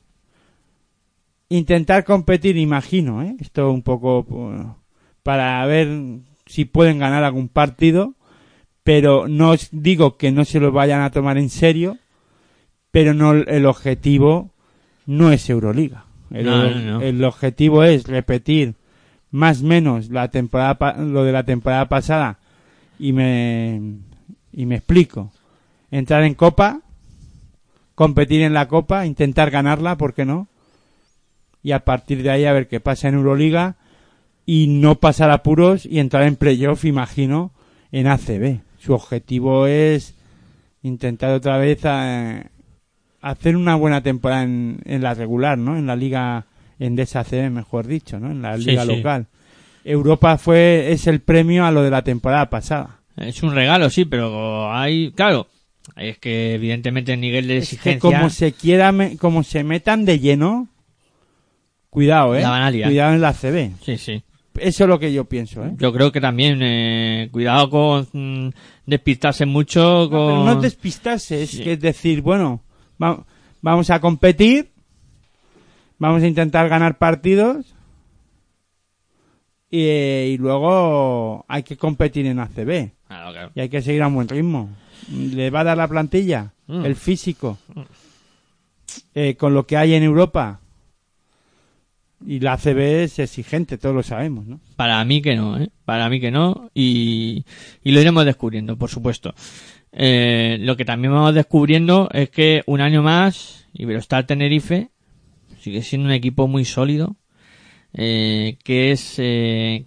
intentar 1.50 2.04
competir, 2.04 2.56
imagino, 2.56 3.22
¿eh? 3.22 3.36
esto 3.38 3.70
un 3.70 3.82
poco 3.82 4.24
pues, 4.24 4.62
para 5.22 5.66
ver 5.66 5.90
si 6.46 6.64
pueden 6.64 6.98
ganar 6.98 7.22
algún 7.22 7.48
partido, 7.48 8.14
pero 8.88 9.28
no 9.28 9.50
os 9.50 9.68
digo 9.70 10.16
que 10.16 10.32
no 10.32 10.46
se 10.46 10.60
lo 10.60 10.72
vayan 10.72 11.02
a 11.02 11.10
tomar 11.10 11.36
en 11.36 11.50
serio, 11.50 11.98
pero 12.90 13.12
no 13.12 13.32
el 13.32 13.66
objetivo 13.66 14.54
no 15.04 15.30
es 15.30 15.50
Euroliga. 15.50 16.06
El, 16.30 16.46
No, 16.46 16.70
no, 16.70 16.80
no. 16.80 17.00
el 17.02 17.22
objetivo 17.22 17.84
es 17.84 18.04
repetir 18.04 18.76
más 19.30 19.60
o 19.60 19.66
menos 19.66 20.08
la 20.08 20.28
temporada 20.28 20.96
lo 21.02 21.24
de 21.24 21.32
la 21.32 21.42
temporada 21.42 21.86
pasada 21.90 22.38
y 22.98 23.12
me 23.12 23.98
y 24.54 24.64
me 24.64 24.76
explico. 24.76 25.32
Entrar 25.90 26.22
en 26.22 26.32
Copa, 26.32 26.80
competir 27.94 28.40
en 28.40 28.54
la 28.54 28.68
Copa, 28.68 29.04
intentar 29.04 29.50
ganarla, 29.50 29.98
¿por 29.98 30.14
qué 30.14 30.24
no? 30.24 30.48
Y 31.62 31.72
a 31.72 31.84
partir 31.84 32.22
de 32.22 32.30
ahí 32.30 32.46
a 32.46 32.54
ver 32.54 32.68
qué 32.68 32.80
pasa 32.80 33.08
en 33.08 33.16
Euroliga 33.16 33.76
y 34.46 34.66
no 34.68 34.94
pasar 34.94 35.30
apuros 35.30 35.84
y 35.84 35.98
entrar 35.98 36.22
en 36.22 36.36
playoff, 36.36 36.86
imagino, 36.86 37.52
en 37.92 38.06
ACB. 38.06 38.67
Su 38.88 38.94
objetivo 38.94 39.66
es 39.66 40.14
intentar 40.82 41.32
otra 41.32 41.58
vez 41.58 41.80
eh, 41.84 42.42
hacer 43.20 43.54
una 43.54 43.74
buena 43.74 44.02
temporada 44.02 44.44
en, 44.44 44.80
en 44.86 45.02
la 45.02 45.12
regular, 45.12 45.58
¿no? 45.58 45.76
En 45.76 45.86
la 45.86 45.94
liga 45.94 46.46
Endesa 46.78 47.20
ACB, 47.20 47.50
mejor 47.50 47.86
dicho, 47.86 48.18
¿no? 48.18 48.30
En 48.30 48.40
la 48.40 48.56
liga 48.56 48.86
sí. 48.86 48.96
local. 48.96 49.26
Europa 49.84 50.38
fue 50.38 50.90
es 50.90 51.06
el 51.06 51.20
premio 51.20 51.66
a 51.66 51.70
lo 51.70 51.82
de 51.82 51.90
la 51.90 52.00
temporada 52.00 52.48
pasada. 52.48 53.00
Es 53.18 53.42
un 53.42 53.54
regalo, 53.54 53.90
sí, 53.90 54.06
pero 54.06 54.72
hay, 54.72 55.12
claro, 55.12 55.48
es 55.94 56.16
que 56.16 56.54
evidentemente 56.54 57.12
el 57.12 57.20
nivel 57.20 57.46
de 57.46 57.58
Es 57.58 57.68
que 57.68 57.74
exigencia... 57.74 58.00
como 58.00 58.30
se 58.30 58.52
quiera, 58.52 58.90
me- 58.90 59.18
como 59.18 59.42
se 59.42 59.64
metan 59.64 60.06
de 60.06 60.18
lleno, 60.18 60.66
cuidado, 61.90 62.34
¿eh? 62.34 62.40
La. 62.40 62.70
Cuidado 62.88 63.12
en 63.12 63.20
la 63.20 63.34
CB. 63.34 63.70
Sí, 63.84 63.98
sí. 63.98 64.22
Eso 64.60 64.84
es 64.84 64.88
lo 64.88 64.98
que 64.98 65.12
yo 65.12 65.24
pienso, 65.24 65.64
¿eh? 65.64 65.72
Yo 65.78 65.92
creo 65.92 66.10
que 66.12 66.20
también, 66.20 66.58
eh, 66.62 67.28
cuidado 67.32 67.68
con 67.70 68.08
mm, 68.12 68.50
despistarse 68.86 69.46
mucho, 69.46 69.80
No, 70.04 70.10
con... 70.10 70.26
pero 70.26 70.44
no 70.44 70.60
despistarse, 70.60 71.42
es 71.42 71.58
que 71.60 71.72
es 71.74 71.80
decir, 71.80 72.22
bueno, 72.22 72.62
va- 73.02 73.24
vamos 73.60 73.90
a 73.90 74.00
competir, 74.00 74.70
vamos 75.98 76.22
a 76.22 76.26
intentar 76.26 76.68
ganar 76.68 76.98
partidos 76.98 77.74
y, 79.70 79.80
eh, 79.82 80.30
y 80.32 80.38
luego 80.38 81.44
hay 81.48 81.62
que 81.62 81.76
competir 81.76 82.26
en 82.26 82.38
ACB 82.38 82.90
Claro, 83.06 83.32
claro. 83.32 83.50
y 83.54 83.60
hay 83.60 83.68
que 83.68 83.82
seguir 83.82 84.02
a 84.02 84.08
un 84.08 84.14
buen 84.14 84.28
ritmo. 84.28 84.70
¿Le 85.10 85.50
va 85.50 85.60
a 85.60 85.64
dar 85.64 85.76
la 85.76 85.88
plantilla? 85.88 86.52
Mm. 86.66 86.84
El 86.84 86.96
físico. 86.96 87.58
Eh, 89.14 89.36
con 89.36 89.54
lo 89.54 89.66
que 89.66 89.76
hay 89.76 89.94
en 89.94 90.02
Europa. 90.02 90.60
Y 92.26 92.40
la 92.40 92.54
ACB 92.54 92.78
es 93.04 93.18
exigente, 93.20 93.78
todos 93.78 93.94
lo 93.94 94.02
sabemos, 94.02 94.46
¿no? 94.46 94.60
Para 94.76 95.04
mí 95.04 95.22
que 95.22 95.36
no, 95.36 95.58
¿eh? 95.60 95.70
Para 95.84 96.08
mí 96.10 96.20
que 96.20 96.30
no. 96.30 96.70
Y, 96.74 97.44
y 97.84 97.92
lo 97.92 98.00
iremos 98.00 98.24
descubriendo, 98.24 98.76
por 98.76 98.90
supuesto. 98.90 99.34
Eh, 99.92 100.58
lo 100.60 100.76
que 100.76 100.84
también 100.84 101.12
vamos 101.14 101.34
descubriendo 101.34 102.08
es 102.12 102.28
que 102.30 102.62
un 102.66 102.80
año 102.80 103.02
más, 103.02 103.66
Iberostar 103.72 104.26
Tenerife 104.26 104.90
sigue 105.60 105.82
siendo 105.82 106.06
un 106.08 106.12
equipo 106.12 106.48
muy 106.48 106.64
sólido. 106.64 107.16
eh, 107.94 108.58
que 108.64 108.90
es... 108.92 109.14
Eh, 109.18 109.84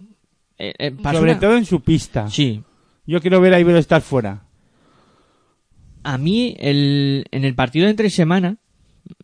eh, 0.58 0.74
eh, 0.78 0.92
Sobre 1.02 1.32
una- 1.32 1.40
todo 1.40 1.56
en 1.56 1.64
su 1.66 1.80
pista. 1.82 2.28
Sí, 2.30 2.62
Yo 3.06 3.20
quiero 3.20 3.40
ver 3.40 3.52
a 3.54 3.60
Ibero 3.60 3.78
estar 3.78 4.00
fuera. 4.00 4.44
A 6.04 6.18
mí, 6.18 6.56
el, 6.58 7.24
en 7.30 7.44
el 7.44 7.54
partido 7.54 7.84
de 7.84 7.90
entre 7.92 8.10
semana, 8.10 8.56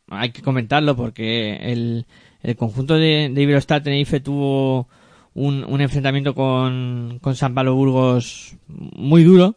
hay 0.09 0.31
que 0.31 0.43
comentarlo 0.43 0.95
porque 0.97 1.57
el, 1.73 2.07
el 2.43 2.57
conjunto 2.57 2.95
de, 2.95 3.31
de 3.33 3.43
Iberostar 3.43 3.83
Tenerife 3.83 4.21
tuvo 4.21 4.89
un, 5.35 5.65
un 5.65 5.81
enfrentamiento 5.81 6.35
con, 6.35 7.19
con 7.21 7.35
San 7.35 7.55
Pablo 7.55 7.75
Burgos 7.75 8.57
muy 8.67 9.25
duro, 9.25 9.57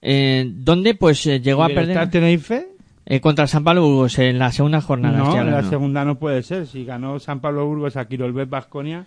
eh, 0.00 0.50
donde 0.54 0.94
pues 0.94 1.26
eh, 1.26 1.40
llegó 1.40 1.64
a 1.64 1.70
¿Iberostar 1.70 1.94
perder 1.94 2.10
Tenerife? 2.10 2.66
eh, 3.06 3.20
contra 3.20 3.46
San 3.46 3.64
Pablo 3.64 3.82
Burgos 3.82 4.18
en 4.18 4.38
la 4.38 4.52
segunda 4.52 4.80
jornada. 4.80 5.18
No, 5.18 5.40
en 5.40 5.50
la 5.50 5.62
segunda 5.62 6.04
no 6.04 6.18
puede 6.18 6.42
ser. 6.42 6.66
Si 6.66 6.84
ganó 6.84 7.18
San 7.18 7.40
Pablo 7.40 7.66
Burgos 7.66 7.96
a 7.96 8.06
Quirolbet 8.08 8.48
Basconia, 8.48 9.06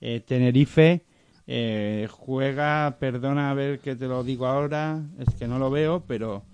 eh, 0.00 0.20
Tenerife 0.20 1.04
eh, 1.46 2.08
juega, 2.10 2.96
perdona 2.98 3.50
a 3.50 3.54
ver 3.54 3.78
que 3.80 3.96
te 3.96 4.06
lo 4.06 4.22
digo 4.24 4.46
ahora, 4.46 5.02
es 5.18 5.34
que 5.34 5.46
no 5.48 5.58
lo 5.58 5.70
veo, 5.70 6.04
pero... 6.06 6.44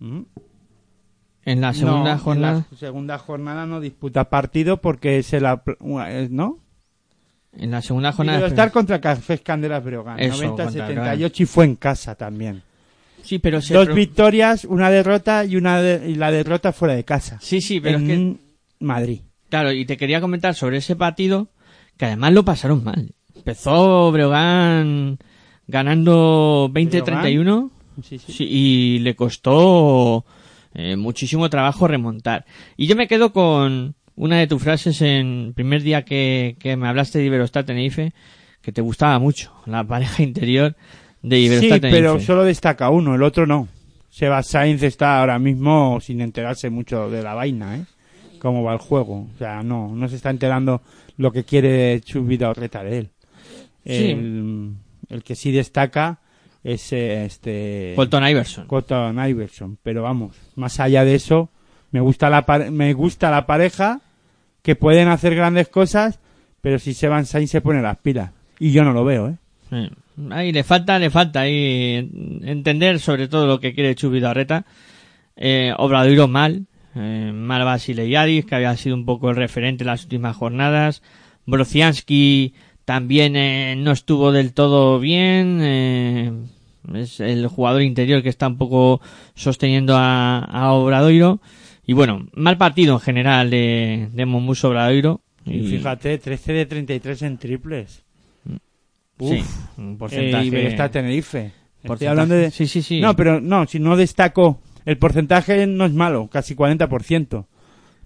¿Mm? 0.00 0.22
En 1.44 1.60
la 1.60 1.72
segunda 1.74 2.14
No, 2.14 2.18
jornada. 2.20 2.58
En 2.58 2.66
la 2.70 2.78
segunda 2.78 3.18
jornada 3.18 3.66
no 3.66 3.80
disputa 3.80 4.24
partido 4.30 4.76
porque 4.76 5.22
se 5.22 5.40
la... 5.40 5.62
eh, 6.08 6.28
¿No? 6.30 6.58
En 7.56 7.70
la 7.70 7.82
segunda 7.82 8.12
jornada. 8.12 8.38
Iberostar 8.38 8.70
contra 8.72 9.00
Cafés 9.00 9.40
Candelas 9.42 9.84
Breogán, 9.84 10.18
Eso, 10.20 10.46
contra 10.56 10.70
90-78 10.70 11.40
y 11.40 11.44
fue 11.46 11.64
en 11.66 11.76
casa 11.76 12.14
también. 12.14 12.62
Sí, 13.22 13.38
pero 13.38 13.60
se 13.60 13.74
Dos 13.74 13.86
pro- 13.86 13.94
victorias, 13.94 14.64
una 14.64 14.90
derrota 14.90 15.44
y 15.44 15.56
una 15.56 15.80
de- 15.82 16.10
y 16.10 16.14
la 16.14 16.30
derrota 16.30 16.72
fuera 16.72 16.94
de 16.94 17.04
casa. 17.04 17.38
Sí, 17.42 17.60
sí, 17.60 17.80
pero 17.80 17.98
es 17.98 18.08
en 18.08 18.34
que 18.34 18.40
Madrid. 18.84 19.20
Claro, 19.48 19.70
y 19.72 19.84
te 19.84 19.96
quería 19.96 20.20
comentar 20.20 20.54
sobre 20.54 20.78
ese 20.78 20.96
partido, 20.96 21.48
que 21.98 22.06
además 22.06 22.32
lo 22.32 22.44
pasaron 22.44 22.82
mal. 22.82 23.12
Empezó 23.34 24.10
Breogán 24.12 25.18
ganando 25.66 26.70
20-31 26.72 27.70
Sí, 28.02 28.18
sí. 28.18 28.32
sí, 28.32 28.44
y 28.48 28.98
le 29.00 29.14
costó 29.14 30.24
eh, 30.74 30.96
muchísimo 30.96 31.48
trabajo 31.50 31.86
remontar. 31.88 32.44
Y 32.76 32.86
yo 32.86 32.96
me 32.96 33.08
quedo 33.08 33.32
con 33.32 33.94
una 34.14 34.38
de 34.38 34.46
tus 34.46 34.62
frases 34.62 35.00
en 35.02 35.46
el 35.48 35.54
primer 35.54 35.82
día 35.82 36.04
que, 36.04 36.56
que 36.58 36.76
me 36.76 36.88
hablaste 36.88 37.18
de 37.18 37.24
Iberostar 37.26 37.64
Tenerife, 37.64 38.12
que 38.60 38.72
te 38.72 38.80
gustaba 38.80 39.18
mucho, 39.18 39.52
la 39.66 39.84
pareja 39.84 40.22
interior 40.22 40.76
de 41.22 41.36
Sí, 41.36 41.44
Iberostar 41.46 41.80
Tenerife. 41.80 42.00
pero 42.02 42.20
solo 42.20 42.44
destaca 42.44 42.90
uno, 42.90 43.14
el 43.14 43.22
otro 43.22 43.46
no. 43.46 43.68
Seba 44.10 44.42
Sainz 44.42 44.82
está 44.82 45.20
ahora 45.20 45.38
mismo 45.38 45.98
sin 46.02 46.20
enterarse 46.20 46.68
mucho 46.68 47.08
de 47.08 47.22
la 47.22 47.32
vaina, 47.34 47.76
¿eh? 47.78 47.84
Cómo 48.38 48.62
va 48.62 48.72
el 48.74 48.78
juego. 48.78 49.28
O 49.34 49.38
sea, 49.38 49.62
no, 49.62 49.94
no 49.94 50.08
se 50.08 50.16
está 50.16 50.28
enterando 50.28 50.82
lo 51.16 51.32
que 51.32 51.44
quiere 51.44 52.00
Chubida 52.02 52.50
Orreta 52.50 52.82
de 52.84 52.98
él. 52.98 53.10
Sí. 53.86 54.10
El, 54.10 54.72
el 55.08 55.22
que 55.22 55.34
sí 55.34 55.50
destaca 55.50 56.18
es 56.64 56.92
este 56.92 57.92
Colton 57.96 58.28
Iverson. 58.28 58.66
Cotton 58.66 59.28
Iverson. 59.28 59.78
Pero 59.82 60.02
vamos, 60.02 60.36
más 60.54 60.80
allá 60.80 61.04
de 61.04 61.14
eso, 61.14 61.50
me 61.90 62.00
gusta 62.00 62.30
la 62.30 62.44
me 62.70 62.92
gusta 62.94 63.30
la 63.30 63.46
pareja 63.46 64.00
que 64.62 64.76
pueden 64.76 65.08
hacer 65.08 65.34
grandes 65.34 65.68
cosas, 65.68 66.20
pero 66.60 66.78
si 66.78 66.94
Seban 66.94 67.26
Sainz 67.26 67.50
se 67.50 67.60
pone 67.60 67.82
las 67.82 67.98
pilas. 67.98 68.30
Y 68.58 68.70
yo 68.72 68.84
no 68.84 68.92
lo 68.92 69.04
veo, 69.04 69.28
¿eh? 69.28 69.36
Sí. 69.70 69.90
Ahí 70.30 70.52
le 70.52 70.62
falta, 70.62 70.98
le 70.98 71.10
falta 71.10 71.40
ahí 71.40 72.10
entender 72.42 73.00
sobre 73.00 73.28
todo 73.28 73.46
lo 73.46 73.60
que 73.60 73.74
quiere 73.74 73.94
Chubi 73.94 74.20
Darreta. 74.20 74.64
Eh, 75.36 75.72
Obradoiro 75.76 76.28
mal, 76.28 76.66
eh, 76.94 77.32
mal 77.34 77.64
Basile 77.64 78.44
que 78.44 78.54
había 78.54 78.76
sido 78.76 78.94
un 78.94 79.06
poco 79.06 79.30
el 79.30 79.36
referente 79.36 79.82
en 79.82 79.88
las 79.88 80.04
últimas 80.04 80.36
jornadas. 80.36 81.02
Brociansky 81.46 82.54
también 82.84 83.36
eh, 83.36 83.74
no 83.76 83.92
estuvo 83.92 84.32
del 84.32 84.52
todo 84.52 84.98
bien. 85.00 85.58
eh, 85.62 86.32
es 86.94 87.20
el 87.20 87.46
jugador 87.46 87.82
interior 87.82 88.22
que 88.22 88.28
está 88.28 88.48
un 88.48 88.58
poco 88.58 89.00
sosteniendo 89.34 89.96
a, 89.96 90.38
a 90.38 90.72
Obradoiro. 90.72 91.40
Y 91.86 91.92
bueno, 91.94 92.26
mal 92.34 92.58
partido 92.58 92.94
en 92.94 93.00
general 93.00 93.50
de, 93.50 94.08
de 94.12 94.26
Momus 94.26 94.64
Obradoiro. 94.64 95.20
Y 95.44 95.60
fíjate, 95.66 96.18
13 96.18 96.52
de 96.52 96.66
33 96.66 97.22
en 97.22 97.38
triples. 97.38 98.04
Uf. 99.18 99.30
sí, 99.30 99.42
un 99.76 99.98
porcentaje. 99.98 100.44
Eh, 100.44 100.46
Iberostar 100.46 100.90
Tenerife. 100.90 101.52
Estoy 101.82 102.06
hablando 102.06 102.34
de... 102.34 102.50
Sí, 102.50 102.66
sí, 102.66 102.82
sí. 102.82 103.00
No, 103.00 103.16
pero 103.16 103.40
no, 103.40 103.66
si 103.66 103.78
no 103.80 103.96
destaco... 103.96 104.60
El 104.84 104.98
porcentaje 104.98 105.66
no 105.66 105.84
es 105.84 105.92
malo, 105.92 106.28
casi 106.28 106.54
40%. 106.56 107.46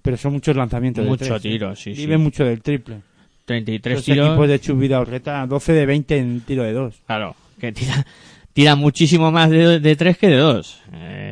Pero 0.03 0.17
son 0.17 0.35
muchos 0.35 0.55
lanzamientos 0.57 1.05
de 1.05 1.11
Mucho 1.11 1.25
tres, 1.25 1.45
¿eh? 1.45 1.49
tiro, 1.49 1.75
sí, 1.75 1.95
sí. 1.95 2.03
Vive 2.03 2.19
mucho 2.19 2.45
del 2.45 2.63
triple. 2.63 3.01
33 3.47 3.97
Los 3.97 4.05
tiros. 4.05 4.29
equipos 4.29 4.49
de 4.49 4.61
Chubida 4.61 5.01
Orreta, 5.01 5.47
12 5.47 5.73
de 5.73 5.87
20 5.87 6.19
en 6.19 6.41
tiro 6.43 6.63
de 6.65 6.73
2. 6.73 6.95
Claro, 7.07 7.35
que 7.59 7.73
tira, 7.73 8.05
tira 8.53 8.77
muchísimo 8.77 9.33
más 9.33 9.49
de, 9.51 9.81
de 9.81 9.97
3 9.97 10.19
que 10.19 10.29
de 10.29 10.37
2. 10.37 10.83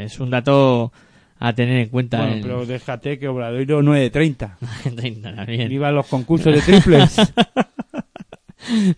es 0.05 0.19
un 0.21 0.31
dato 0.31 0.93
a 1.39 1.53
tener 1.53 1.79
en 1.81 1.89
cuenta. 1.89 2.19
Bueno, 2.19 2.33
en- 2.37 2.43
pero 2.43 2.65
déjate 2.67 3.19
que 3.19 3.29
Obradoiro 3.29 3.83
9 3.83 4.01
de 4.01 4.11
30. 4.11 4.57
en 4.87 4.97
30 4.97 5.35
también. 5.35 5.69
Viva 5.69 5.91
los 5.91 6.07
concursos 6.07 6.55
de 6.55 6.63
triples. 6.63 7.17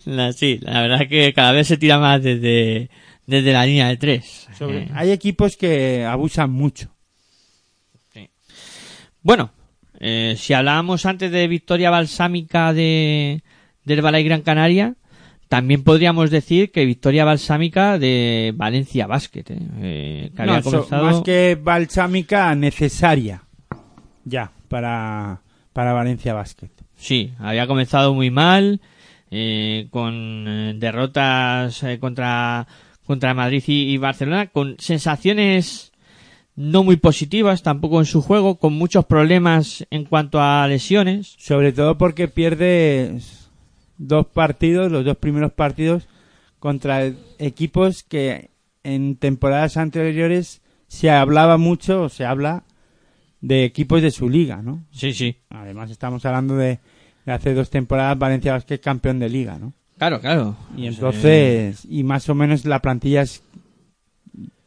La- 0.05 0.31
sí, 0.31 0.59
la 0.61 0.81
verdad 0.81 1.01
es 1.01 1.09
que 1.09 1.33
cada 1.33 1.51
vez 1.51 1.67
se 1.67 1.75
tira 1.75 1.99
más 1.99 2.23
desde, 2.23 2.89
desde 3.25 3.51
la 3.51 3.65
línea 3.65 3.89
de 3.89 3.97
3. 3.97 4.47
Sobre- 4.57 4.87
Hay 4.93 5.11
equipos 5.11 5.57
que 5.57 6.05
abusan 6.05 6.51
mucho. 6.51 6.89
Bueno, 9.21 9.51
eh, 9.99 10.35
si 10.37 10.53
hablábamos 10.53 11.05
antes 11.05 11.31
de 11.31 11.47
victoria 11.47 11.89
balsámica 11.89 12.73
de, 12.73 13.41
del 13.85 14.01
Balay 14.01 14.23
Gran 14.23 14.41
Canaria, 14.41 14.95
también 15.49 15.83
podríamos 15.83 16.29
decir 16.29 16.71
que 16.71 16.85
victoria 16.85 17.23
balsámica 17.25 17.97
de 17.97 18.53
Valencia 18.55 19.07
Basket. 19.07 19.45
eh, 19.49 19.57
eh, 19.81 20.31
que 20.35 20.41
había 20.41 20.57
No, 20.57 20.63
comenzado- 20.63 21.03
más 21.05 21.21
que 21.21 21.57
balsámica, 21.61 22.53
necesaria. 22.55 23.43
Ya, 24.25 24.51
para, 24.67 25.39
para 25.73 25.93
Valencia 25.93 26.33
Basket. 26.33 26.69
Sí, 26.97 27.31
había 27.39 27.65
comenzado 27.67 28.13
muy 28.13 28.29
mal, 28.29 28.81
eh, 29.31 29.87
con 29.89 30.79
derrotas 30.79 31.81
eh, 31.83 31.97
contra, 31.99 32.67
contra 33.05 33.33
Madrid 33.33 33.63
y, 33.67 33.93
y 33.93 33.97
Barcelona, 33.97 34.47
con 34.47 34.75
sensaciones 34.79 35.93
no 36.57 36.83
muy 36.83 36.97
positivas 36.97 37.61
tampoco 37.61 37.99
en 37.99 38.05
su 38.05 38.21
juego, 38.21 38.57
con 38.57 38.73
muchos 38.73 39.05
problemas 39.05 39.85
en 39.91 40.05
cuanto 40.05 40.41
a 40.41 40.67
lesiones. 40.67 41.35
Sobre 41.37 41.71
todo 41.71 41.99
porque 41.99 42.27
pierde 42.27 43.19
dos 43.99 44.25
partidos, 44.25 44.91
los 44.91 45.05
dos 45.05 45.17
primeros 45.17 45.53
partidos, 45.53 46.07
contra 46.59 47.13
equipos 47.37 48.01
que 48.01 48.49
en 48.83 49.17
temporadas 49.17 49.77
anteriores 49.77 50.61
se 50.87 51.11
hablaba 51.11 51.57
mucho, 51.57 52.03
o 52.03 52.09
se 52.09 52.25
habla, 52.25 52.63
de 53.39 53.63
equipos 53.63 54.01
de 54.01 54.09
su 54.09 54.27
liga, 54.27 54.63
¿no? 54.63 54.83
Sí, 54.91 55.13
sí. 55.13 55.37
Además 55.51 55.91
estamos 55.91 56.25
hablando 56.25 56.55
de, 56.55 56.79
de 57.23 57.31
hace 57.31 57.53
dos 57.53 57.69
temporadas 57.69 58.17
Valencia 58.17 58.53
Basket 58.53 58.79
campeón 58.79 59.19
de 59.19 59.29
liga, 59.29 59.59
¿no? 59.59 59.73
Claro, 59.99 60.19
claro. 60.19 60.57
Y 60.75 60.87
entonces, 60.87 61.85
y 61.87 62.03
más 62.03 62.27
o 62.29 62.35
menos 62.35 62.65
la 62.65 62.81
plantilla 62.81 63.21
es 63.21 63.43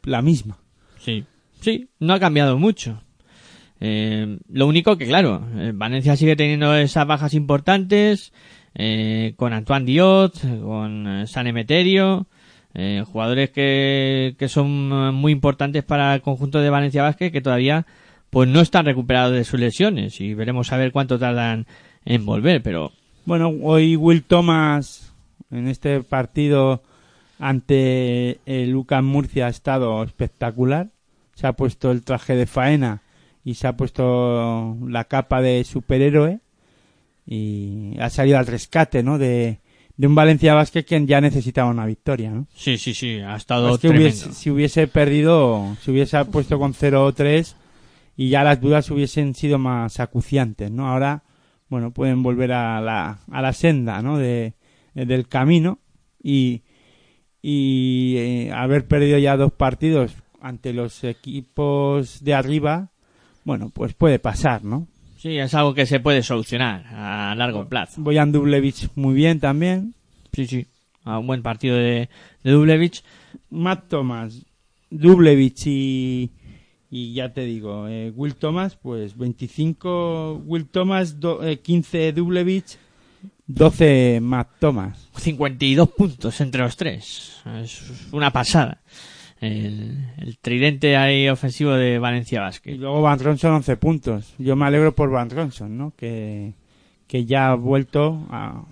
la 0.03 0.21
misma. 0.21 0.57
Sí, 0.99 1.25
sí, 1.61 1.89
no 1.99 2.13
ha 2.13 2.19
cambiado 2.19 2.57
mucho. 2.57 3.01
Eh, 3.79 4.37
lo 4.49 4.67
único 4.67 4.97
que, 4.97 5.07
claro, 5.07 5.47
eh, 5.55 5.71
Valencia 5.73 6.15
sigue 6.15 6.35
teniendo 6.35 6.75
esas 6.75 7.07
bajas 7.07 7.33
importantes, 7.33 8.33
eh, 8.73 9.33
con 9.35 9.53
Antoine 9.53 9.85
Diot, 9.85 10.61
con 10.61 11.07
eh, 11.07 11.27
San 11.27 11.47
Emeterio, 11.47 12.27
eh, 12.73 13.03
jugadores 13.05 13.49
que, 13.49 14.35
que 14.39 14.47
son 14.47 15.13
muy 15.13 15.31
importantes 15.33 15.83
para 15.83 16.15
el 16.15 16.21
conjunto 16.21 16.59
de 16.59 16.69
Valencia 16.69 17.03
Vázquez, 17.03 17.31
que 17.31 17.41
todavía 17.41 17.85
pues 18.29 18.47
no 18.47 18.61
están 18.61 18.85
recuperados 18.85 19.33
de 19.33 19.43
sus 19.43 19.59
lesiones 19.59 20.21
y 20.21 20.33
veremos 20.35 20.71
a 20.71 20.77
ver 20.77 20.93
cuánto 20.93 21.19
tardan 21.19 21.65
en 22.05 22.25
volver, 22.25 22.63
pero 22.63 22.93
Bueno, 23.25 23.53
hoy 23.61 23.97
Will 23.97 24.23
Thomas 24.23 25.13
en 25.51 25.67
este 25.67 26.01
partido 26.01 26.81
ante 27.39 28.39
el 28.45 28.71
Lucas 28.71 29.03
Murcia 29.03 29.47
ha 29.47 29.49
estado 29.49 30.01
espectacular. 30.03 30.91
Se 31.41 31.47
ha 31.47 31.53
puesto 31.53 31.89
el 31.89 32.03
traje 32.03 32.35
de 32.35 32.45
faena 32.45 33.01
y 33.43 33.55
se 33.55 33.65
ha 33.67 33.75
puesto 33.75 34.77
la 34.87 35.05
capa 35.05 35.41
de 35.41 35.63
superhéroe 35.63 36.39
y 37.25 37.95
ha 37.99 38.11
salido 38.11 38.37
al 38.37 38.45
rescate, 38.45 39.01
¿no? 39.01 39.17
De, 39.17 39.59
de 39.97 40.07
un 40.07 40.13
Valencia 40.13 40.53
Basket 40.53 40.83
que 40.83 41.03
ya 41.07 41.19
necesitaba 41.19 41.71
una 41.71 41.87
victoria, 41.87 42.29
¿no? 42.29 42.45
sí, 42.53 42.77
sí, 42.77 42.93
sí, 42.93 43.19
ha 43.19 43.35
estado 43.35 43.73
Es 43.73 43.81
que 43.81 43.87
tremendo. 43.89 44.03
hubiese, 44.09 44.33
si 44.33 44.51
hubiese 44.51 44.87
perdido, 44.87 45.75
si 45.81 45.89
hubiese 45.89 46.23
puesto 46.25 46.59
con 46.59 46.73
0-3 46.73 47.55
y 48.17 48.29
ya 48.29 48.43
las 48.43 48.61
dudas 48.61 48.91
hubiesen 48.91 49.33
sido 49.33 49.57
más 49.57 49.99
acuciantes, 49.99 50.69
¿no? 50.69 50.87
Ahora, 50.89 51.23
bueno, 51.69 51.91
pueden 51.91 52.21
volver 52.21 52.51
a 52.51 52.81
la, 52.81 53.19
a 53.31 53.41
la 53.41 53.53
senda, 53.53 54.01
¿no? 54.03 54.17
De, 54.19 54.53
del 54.93 55.27
camino 55.27 55.79
y, 56.21 56.61
y 57.41 58.15
eh, 58.17 58.51
haber 58.53 58.87
perdido 58.87 59.17
ya 59.17 59.37
dos 59.37 59.51
partidos 59.53 60.13
ante 60.41 60.73
los 60.73 61.03
equipos 61.03 62.23
de 62.23 62.33
arriba, 62.33 62.89
bueno, 63.43 63.69
pues 63.73 63.93
puede 63.93 64.19
pasar, 64.19 64.63
¿no? 64.63 64.87
Sí, 65.17 65.37
es 65.37 65.53
algo 65.53 65.73
que 65.75 65.85
se 65.85 65.99
puede 65.99 66.23
solucionar 66.23 66.85
a 66.87 67.35
largo 67.35 67.67
plazo. 67.69 68.01
Boyan 68.01 68.31
Dublevich 68.31 68.89
muy 68.95 69.13
bien 69.13 69.39
también. 69.39 69.93
Sí, 70.33 70.47
sí, 70.47 70.65
a 71.03 71.19
un 71.19 71.27
buen 71.27 71.43
partido 71.43 71.75
de, 71.75 72.09
de 72.43 72.51
Dublevich. 72.51 73.03
Matt 73.51 73.87
Thomas, 73.89 74.45
Dublevich 74.89 75.67
y, 75.67 76.31
y 76.89 77.13
ya 77.13 77.31
te 77.33 77.41
digo, 77.45 77.87
eh, 77.87 78.11
Will 78.15 78.35
Thomas, 78.35 78.75
pues 78.75 79.15
25 79.17 80.41
Will 80.45 80.65
Thomas, 80.67 81.19
do- 81.19 81.43
eh, 81.43 81.59
15 81.59 82.13
Dublevich, 82.13 82.77
12 83.47 84.19
Matt 84.21 84.49
Thomas. 84.59 85.07
52 85.17 85.89
puntos 85.89 86.41
entre 86.41 86.61
los 86.61 86.75
tres. 86.77 87.41
Es 87.61 87.83
una 88.11 88.31
pasada. 88.31 88.81
El, 89.41 90.05
el 90.19 90.37
tridente 90.37 90.95
ahí 90.95 91.27
ofensivo 91.27 91.71
de 91.71 91.97
Valencia 91.99 92.37
Y 92.39 92.41
Basket. 92.41 92.75
luego 92.77 93.01
Van 93.01 93.19
Ronson 93.19 93.53
11 93.53 93.77
puntos. 93.77 94.35
Yo 94.37 94.55
me 94.55 94.65
alegro 94.65 94.93
por 94.95 95.09
Van 95.09 95.29
Ronson, 95.29 95.77
¿no? 95.77 95.93
Que, 95.97 96.53
que 97.07 97.25
ya 97.25 97.49
ha 97.51 97.55
vuelto 97.55 98.25
a, 98.29 98.63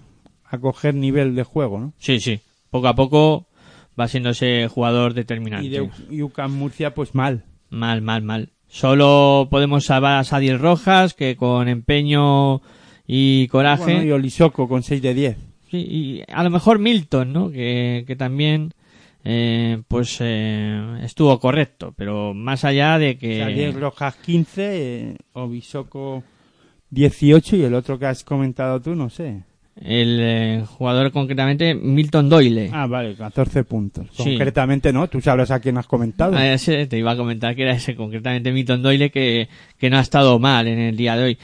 a 0.46 0.58
coger 0.60 0.94
nivel 0.96 1.36
de 1.36 1.44
juego, 1.44 1.80
¿no? 1.80 1.94
Sí, 1.98 2.20
sí. 2.20 2.40
Poco 2.70 2.88
a 2.88 2.96
poco 2.96 3.48
va 4.00 4.08
siendo 4.08 4.30
ese 4.30 4.68
jugador 4.68 5.14
determinante. 5.16 5.66
Y 5.66 5.70
de 5.70 5.90
y 6.10 6.22
UCAM 6.22 6.54
Murcia, 6.56 6.94
pues 6.94 7.16
mal. 7.16 7.44
Mal, 7.70 8.02
mal, 8.02 8.22
mal. 8.22 8.50
Solo 8.68 9.48
podemos 9.50 9.86
salvar 9.86 10.20
a 10.20 10.24
Sadiel 10.24 10.60
Rojas, 10.60 11.16
que 11.16 11.36
con 11.36 11.68
empeño 11.68 12.62
y 13.08 13.48
coraje. 13.48 13.84
Bueno, 13.96 14.04
y 14.04 14.12
Olisoko 14.12 14.70
con 14.70 14.84
6 14.84 15.02
de 15.02 15.14
10. 15.16 15.38
Sí, 15.72 15.78
y 15.78 16.24
a 16.32 16.44
lo 16.44 16.52
mejor 16.52 16.78
Milton, 16.78 17.34
¿no? 17.34 17.50
Que, 17.52 18.04
que 18.06 18.16
también, 18.16 18.74
eh, 19.24 19.82
pues, 19.88 20.18
eh, 20.22 21.00
estuvo 21.04 21.40
correcto. 21.40 21.94
Pero 21.96 22.34
más 22.34 22.64
allá 22.64 22.98
de 22.98 23.18
que... 23.18 23.44
Ariel 23.44 23.80
Rojas 23.80 24.16
15, 24.16 25.12
eh, 25.12 25.18
Obisoko 25.34 26.24
18 26.90 27.56
y 27.58 27.64
el 27.64 27.74
otro 27.74 28.00
que 28.00 28.06
has 28.06 28.24
comentado 28.24 28.82
tú, 28.82 28.96
no 28.96 29.10
sé. 29.10 29.44
El 29.82 30.20
eh, 30.20 30.64
jugador 30.68 31.12
concretamente, 31.12 31.74
Milton 31.74 32.28
Doyle. 32.28 32.70
Ah, 32.74 32.86
vale, 32.86 33.16
14 33.16 33.64
puntos. 33.64 34.08
Sí. 34.12 34.24
Concretamente 34.24 34.91
no, 34.91 35.08
tú 35.08 35.22
sabrás 35.22 35.52
a 35.52 35.62
quién 35.62 35.78
has 35.78 35.88
comentado. 35.88 36.36
Ah, 36.36 36.54
ese 36.54 36.86
te 36.88 36.98
iba 36.98 37.12
a 37.12 37.16
comentar 37.18 37.56
que 37.56 37.62
era 37.62 37.72
ese, 37.72 37.96
concretamente 37.96 38.52
Milton 38.52 38.82
Doyle, 38.82 39.10
que, 39.10 39.48
que 39.78 39.90
no 39.90 39.98
ha 39.98 40.02
estado 40.02 40.38
mal 40.38 40.68
en 40.68 40.80
el 40.80 40.98
día 40.98 41.16
de 41.16 41.24
hoy. 41.24 41.38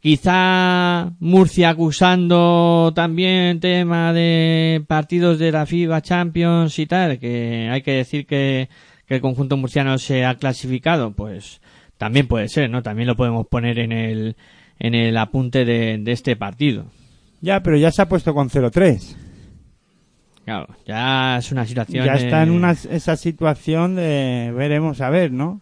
Quizá 0.00 1.10
Murcia 1.18 1.70
acusando 1.70 2.92
también 2.94 3.58
tema 3.60 4.12
de 4.12 4.82
partidos 4.86 5.38
de 5.40 5.50
la 5.50 5.66
FIBA 5.66 6.00
Champions 6.02 6.78
y 6.78 6.86
tal, 6.86 7.18
que 7.18 7.68
hay 7.70 7.82
que 7.82 7.92
decir 7.92 8.24
que, 8.26 8.68
que 9.06 9.16
el 9.16 9.20
conjunto 9.20 9.56
murciano 9.56 9.98
se 9.98 10.24
ha 10.24 10.36
clasificado, 10.36 11.10
pues 11.12 11.60
también 11.96 12.28
puede 12.28 12.48
ser, 12.48 12.70
¿no? 12.70 12.82
También 12.82 13.08
lo 13.08 13.16
podemos 13.16 13.46
poner 13.48 13.80
en 13.80 13.90
el, 13.90 14.36
en 14.78 14.94
el 14.94 15.16
apunte 15.16 15.64
de, 15.64 15.98
de 15.98 16.12
este 16.12 16.36
partido. 16.36 16.86
Ya, 17.40 17.62
pero 17.62 17.76
ya 17.76 17.90
se 17.90 18.02
ha 18.02 18.08
puesto 18.08 18.32
con 18.34 18.50
0-3. 18.50 19.16
Claro, 20.44 20.68
ya 20.86 21.38
es 21.38 21.50
una 21.52 21.66
situación. 21.66 22.06
Ya 22.06 22.14
está 22.14 22.38
de- 22.38 22.42
en 22.44 22.50
una, 22.52 22.70
esa 22.70 23.16
situación 23.16 23.96
de 23.96 24.52
veremos 24.56 25.00
a 25.00 25.10
ver, 25.10 25.32
¿no? 25.32 25.60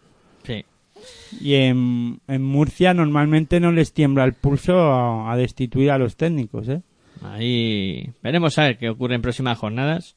Y 1.40 1.54
en, 1.54 2.20
Murcia 2.26 2.94
normalmente 2.94 3.60
no 3.60 3.72
les 3.72 3.92
tiembla 3.92 4.24
el 4.24 4.34
pulso 4.34 4.78
a, 4.78 5.32
a 5.32 5.36
destituir 5.36 5.90
a 5.90 5.98
los 5.98 6.16
técnicos, 6.16 6.68
¿eh? 6.68 6.82
Ahí 7.22 8.10
veremos 8.22 8.58
a 8.58 8.64
ver 8.64 8.78
qué 8.78 8.90
ocurre 8.90 9.14
en 9.14 9.22
próximas 9.22 9.58
jornadas 9.58 10.16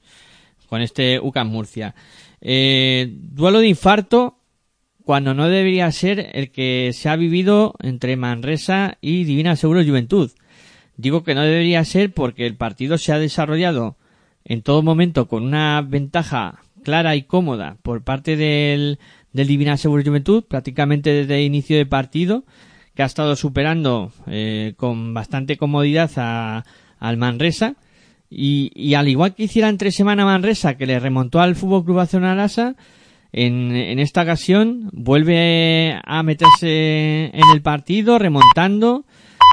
con 0.68 0.82
este 0.82 1.20
UCAM 1.20 1.50
Murcia. 1.50 1.96
Eh, 2.42 3.10
duelo 3.12 3.60
de 3.60 3.68
infarto 3.68 4.38
cuando 5.04 5.34
no 5.34 5.50
debería 5.50 5.92
ser 5.92 6.30
el 6.34 6.52
que 6.52 6.92
se 6.94 7.10
ha 7.10 7.16
vivido 7.16 7.74
entre 7.80 8.16
Manresa 8.16 8.98
y 9.02 9.24
Divina 9.24 9.56
Seguro 9.56 9.84
Juventud. 9.84 10.32
Digo 10.98 11.24
que 11.24 11.34
no 11.34 11.42
debería 11.42 11.84
ser 11.86 12.14
porque 12.14 12.46
el 12.46 12.56
partido 12.56 12.98
se 12.98 13.12
ha 13.12 13.20
desarrollado 13.20 13.98
en 14.46 14.62
todo 14.62 14.84
momento 14.84 15.28
con 15.28 15.44
una 15.44 15.82
ventaja 15.82 16.62
clara 16.84 17.16
y 17.16 17.24
cómoda 17.24 17.78
por 17.82 18.04
parte 18.04 18.36
del, 18.36 19.00
del 19.34 19.48
Divina 19.48 19.78
Seguro 19.78 20.04
Juventud, 20.04 20.44
prácticamente 20.44 21.12
desde 21.12 21.40
el 21.40 21.46
inicio 21.46 21.78
de 21.78 21.86
partido, 21.86 22.44
que 22.96 23.04
ha 23.04 23.06
estado 23.06 23.36
superando 23.36 24.12
eh, 24.28 24.74
con 24.78 25.14
bastante 25.14 25.58
comodidad 25.58 26.12
a, 26.18 26.66
al 27.00 27.18
Manresa. 27.18 27.76
Y, 28.30 28.72
y 28.76 28.94
al 28.94 29.08
igual 29.08 29.34
que 29.34 29.44
hiciera 29.44 29.70
entre 29.70 29.92
semana 29.92 30.26
Manresa, 30.26 30.78
que 30.78 30.86
le 30.86 31.00
remontó 31.00 31.40
al 31.40 31.56
Fútbol 31.56 31.84
Club 31.84 31.98
Barcelona 31.98 32.48
en, 33.32 33.76
en 33.76 34.00
esta 34.00 34.24
ocasión 34.24 34.90
vuelve 34.92 36.00
a 36.04 36.24
meterse 36.24 37.26
en 37.34 37.50
el 37.54 37.62
partido, 37.62 38.18
remontando 38.20 39.06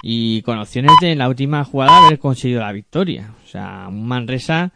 y 0.03 0.43
con 0.43 0.59
opciones 0.59 0.93
de 1.01 1.13
en 1.13 1.19
la 1.19 1.29
última 1.29 1.65
jugada 1.65 2.07
haber 2.07 2.19
conseguido 2.19 2.61
la 2.61 2.73
victoria. 2.73 3.35
O 3.45 3.49
sea, 3.49 3.87
un 3.89 4.07
Manresa 4.07 4.73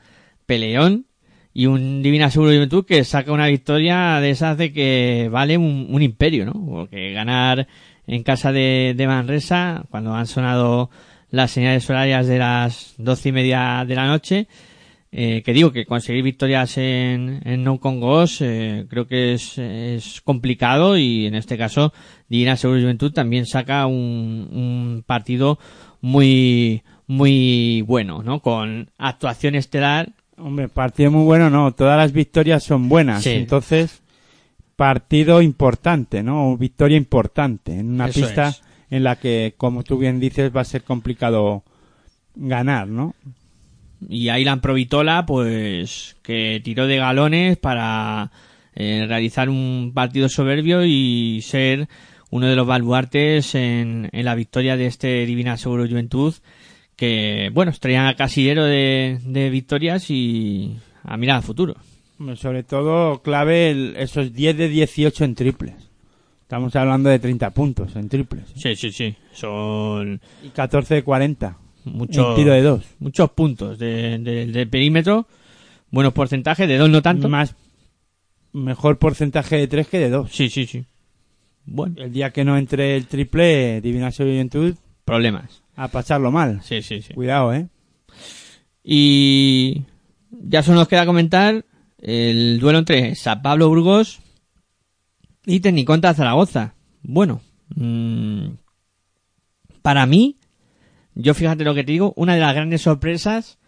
peleón 0.46 1.06
y 1.52 1.66
un 1.66 2.02
Divina 2.02 2.30
Seguro 2.30 2.52
Juventud 2.52 2.84
que 2.84 3.04
saca 3.04 3.32
una 3.32 3.48
victoria 3.48 4.20
de 4.20 4.30
esas 4.30 4.56
de 4.56 4.72
que 4.72 5.28
vale 5.30 5.58
un, 5.58 5.88
un 5.90 6.02
imperio, 6.02 6.46
¿no? 6.46 6.52
Porque 6.52 7.12
ganar 7.12 7.66
en 8.06 8.22
casa 8.22 8.52
de, 8.52 8.94
de 8.96 9.06
Manresa, 9.06 9.84
cuando 9.90 10.14
han 10.14 10.26
sonado 10.26 10.90
las 11.30 11.50
señales 11.50 11.88
horarias 11.88 12.26
de 12.26 12.38
las 12.38 12.94
doce 12.98 13.28
y 13.28 13.32
media 13.32 13.84
de 13.86 13.94
la 13.94 14.06
noche, 14.06 14.48
eh, 15.12 15.42
que 15.44 15.52
digo 15.52 15.72
que 15.72 15.86
conseguir 15.86 16.22
victorias 16.22 16.78
en, 16.78 17.40
en 17.44 17.64
No 17.64 17.80
Congos 17.80 18.40
eh, 18.42 18.86
creo 18.88 19.08
que 19.08 19.32
es, 19.32 19.58
es 19.58 20.20
complicado 20.20 20.96
y 20.96 21.26
en 21.26 21.34
este 21.34 21.58
caso 21.58 21.92
Divina 22.28 22.56
Seguro 22.56 22.80
Juventud 22.80 23.12
también 23.12 23.44
saca 23.44 23.86
un, 23.86 24.48
un 24.52 25.04
partido 25.04 25.58
muy 26.00 26.84
muy 27.08 27.82
bueno, 27.82 28.22
¿no? 28.22 28.38
Con 28.38 28.90
actuación 28.98 29.56
estelar 29.56 30.12
Hombre, 30.40 30.68
partido 30.68 31.10
muy 31.10 31.24
bueno, 31.24 31.50
no. 31.50 31.72
Todas 31.72 31.96
las 31.96 32.12
victorias 32.12 32.62
son 32.62 32.88
buenas. 32.88 33.22
Sí. 33.22 33.30
Entonces, 33.30 34.02
partido 34.76 35.42
importante, 35.42 36.22
¿no? 36.22 36.56
Victoria 36.56 36.96
importante 36.96 37.78
en 37.78 37.90
una 37.94 38.08
Eso 38.08 38.20
pista 38.20 38.48
es. 38.48 38.62
en 38.90 39.04
la 39.04 39.16
que, 39.16 39.54
como 39.56 39.82
tú 39.82 39.98
bien 39.98 40.18
dices, 40.20 40.54
va 40.54 40.62
a 40.62 40.64
ser 40.64 40.82
complicado 40.84 41.62
ganar, 42.34 42.88
¿no? 42.88 43.14
y 44.08 44.28
Aylan 44.30 44.60
Provitola 44.60 45.26
pues 45.26 46.16
que 46.22 46.60
tiró 46.64 46.86
de 46.86 46.96
galones 46.96 47.58
para 47.58 48.30
eh, 48.74 49.04
realizar 49.06 49.48
un 49.48 49.92
partido 49.94 50.28
soberbio 50.28 50.84
y 50.84 51.40
ser 51.42 51.88
uno 52.30 52.46
de 52.46 52.56
los 52.56 52.66
baluartes 52.66 53.54
en, 53.54 54.08
en 54.12 54.24
la 54.24 54.34
victoria 54.34 54.76
de 54.76 54.86
este 54.86 55.26
Divina 55.26 55.56
Seguro 55.56 55.86
Juventud 55.86 56.34
que 57.00 57.50
bueno 57.54 57.72
traían 57.80 58.06
a 58.06 58.14
casillero 58.14 58.64
de, 58.66 59.18
de 59.24 59.48
victorias 59.48 60.10
y 60.10 60.76
a 61.02 61.16
mirar 61.16 61.36
al 61.36 61.42
futuro 61.42 61.74
Sobre 62.36 62.62
todo, 62.62 63.22
clave 63.22 63.70
el- 63.70 63.96
esos 63.96 64.34
10 64.34 64.54
de 64.58 64.68
18 64.68 65.24
en 65.24 65.34
triples. 65.34 65.74
Estamos 66.42 66.76
hablando 66.76 67.08
de 67.08 67.18
30 67.18 67.50
puntos 67.52 67.96
en 67.96 68.08
triples. 68.10 68.44
¿eh? 68.50 68.54
sí 68.56 68.76
sí 68.76 68.92
sí 68.92 69.16
son 69.32 70.20
Y 70.44 70.48
14 70.50 70.96
de 70.96 71.02
40 71.02 71.56
muchos 71.84 72.26
en 72.28 72.34
tiro 72.36 72.52
de 72.52 72.60
dos. 72.62 72.84
muchos 72.98 73.30
puntos 73.30 73.78
de, 73.78 74.18
de- 74.18 74.46
de 74.46 74.66
perímetro 74.66 75.26
buenos 75.90 76.12
porcentajes 76.12 76.68
de 76.68 76.76
dos 76.76 76.90
no 76.90 77.00
tanto 77.00 77.28
Más, 77.30 77.56
mejor 78.52 78.98
porcentaje 78.98 79.56
de 79.56 79.66
3 79.68 79.88
que 79.88 79.98
de 79.98 80.10
2. 80.10 80.30
sí 80.30 80.50
sí 80.50 80.66
sí 80.66 80.84
bueno 81.64 81.94
El 82.02 82.12
día 82.12 82.30
que 82.30 82.44
no 82.44 82.58
entre 82.58 82.96
el 82.96 83.06
triple, 83.06 83.80
Divina 83.80 84.10
Juventud, 84.12 84.74
problemas 85.06 85.62
a 85.82 85.88
pasarlo 85.88 86.30
mal. 86.30 86.60
sí 86.62 86.82
sí 86.82 87.00
sí 87.02 87.14
Cuidado, 87.14 87.52
¿eh? 87.54 87.68
Y 88.82 89.84
ya 90.30 90.62
solo 90.62 90.78
nos 90.78 90.88
queda 90.88 91.06
comentar 91.06 91.64
el 91.98 92.58
duelo 92.60 92.78
entre 92.78 93.14
San 93.14 93.42
Pablo 93.42 93.68
Burgos 93.68 94.20
y 95.46 95.60
Tecniconta 95.60 96.14
Zaragoza. 96.14 96.74
Bueno, 97.02 97.40
mm, 97.76 98.48
para 99.82 100.06
mí, 100.06 100.36
yo 101.14 101.34
fíjate 101.34 101.64
lo 101.64 101.74
que 101.74 101.84
te 101.84 101.92
digo, 101.92 102.12
una 102.16 102.34
de 102.34 102.40
las 102.40 102.54
grandes 102.54 102.82
sorpresas 102.82 103.58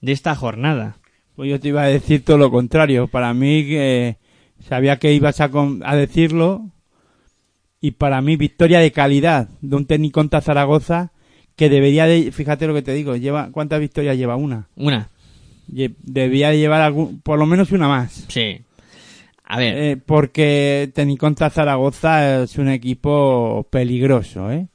de 0.00 0.12
esta 0.12 0.34
jornada. 0.34 0.96
Pues 1.36 1.50
yo 1.50 1.60
te 1.60 1.68
iba 1.68 1.82
a 1.82 1.86
decir 1.88 2.24
todo 2.24 2.38
lo 2.38 2.50
contrario. 2.50 3.08
Para 3.08 3.32
mí, 3.34 3.64
que 3.64 4.18
sabía 4.68 4.98
que 4.98 5.12
ibas 5.14 5.40
a, 5.40 5.50
con- 5.50 5.82
a 5.84 5.96
decirlo. 5.96 6.70
Y 7.80 7.92
para 7.92 8.20
mí, 8.20 8.36
victoria 8.36 8.80
de 8.80 8.92
calidad 8.92 9.48
de 9.62 9.76
un 9.76 9.86
técnico 9.86 10.20
contra 10.20 10.42
Zaragoza 10.42 11.12
que 11.60 11.68
debería 11.68 12.06
de, 12.06 12.32
fíjate 12.32 12.66
lo 12.66 12.72
que 12.72 12.80
te 12.80 12.94
digo, 12.94 13.16
lleva, 13.16 13.50
¿cuántas 13.52 13.80
victorias 13.80 14.16
lleva? 14.16 14.34
Una. 14.34 14.66
Una, 14.76 15.10
Debía 15.68 16.48
de 16.48 16.56
llevar 16.58 16.80
algún, 16.80 17.20
por 17.20 17.38
lo 17.38 17.44
menos 17.44 17.70
una 17.70 17.86
más. 17.86 18.24
sí. 18.28 18.62
A 19.44 19.58
ver, 19.58 19.76
Eh, 19.76 19.96
porque 19.98 20.90
Teniconta 20.94 21.50
Zaragoza 21.50 22.44
es 22.44 22.56
un 22.56 22.68
equipo 22.68 23.66
peligroso, 23.68 24.50
¿eh? 24.50 24.68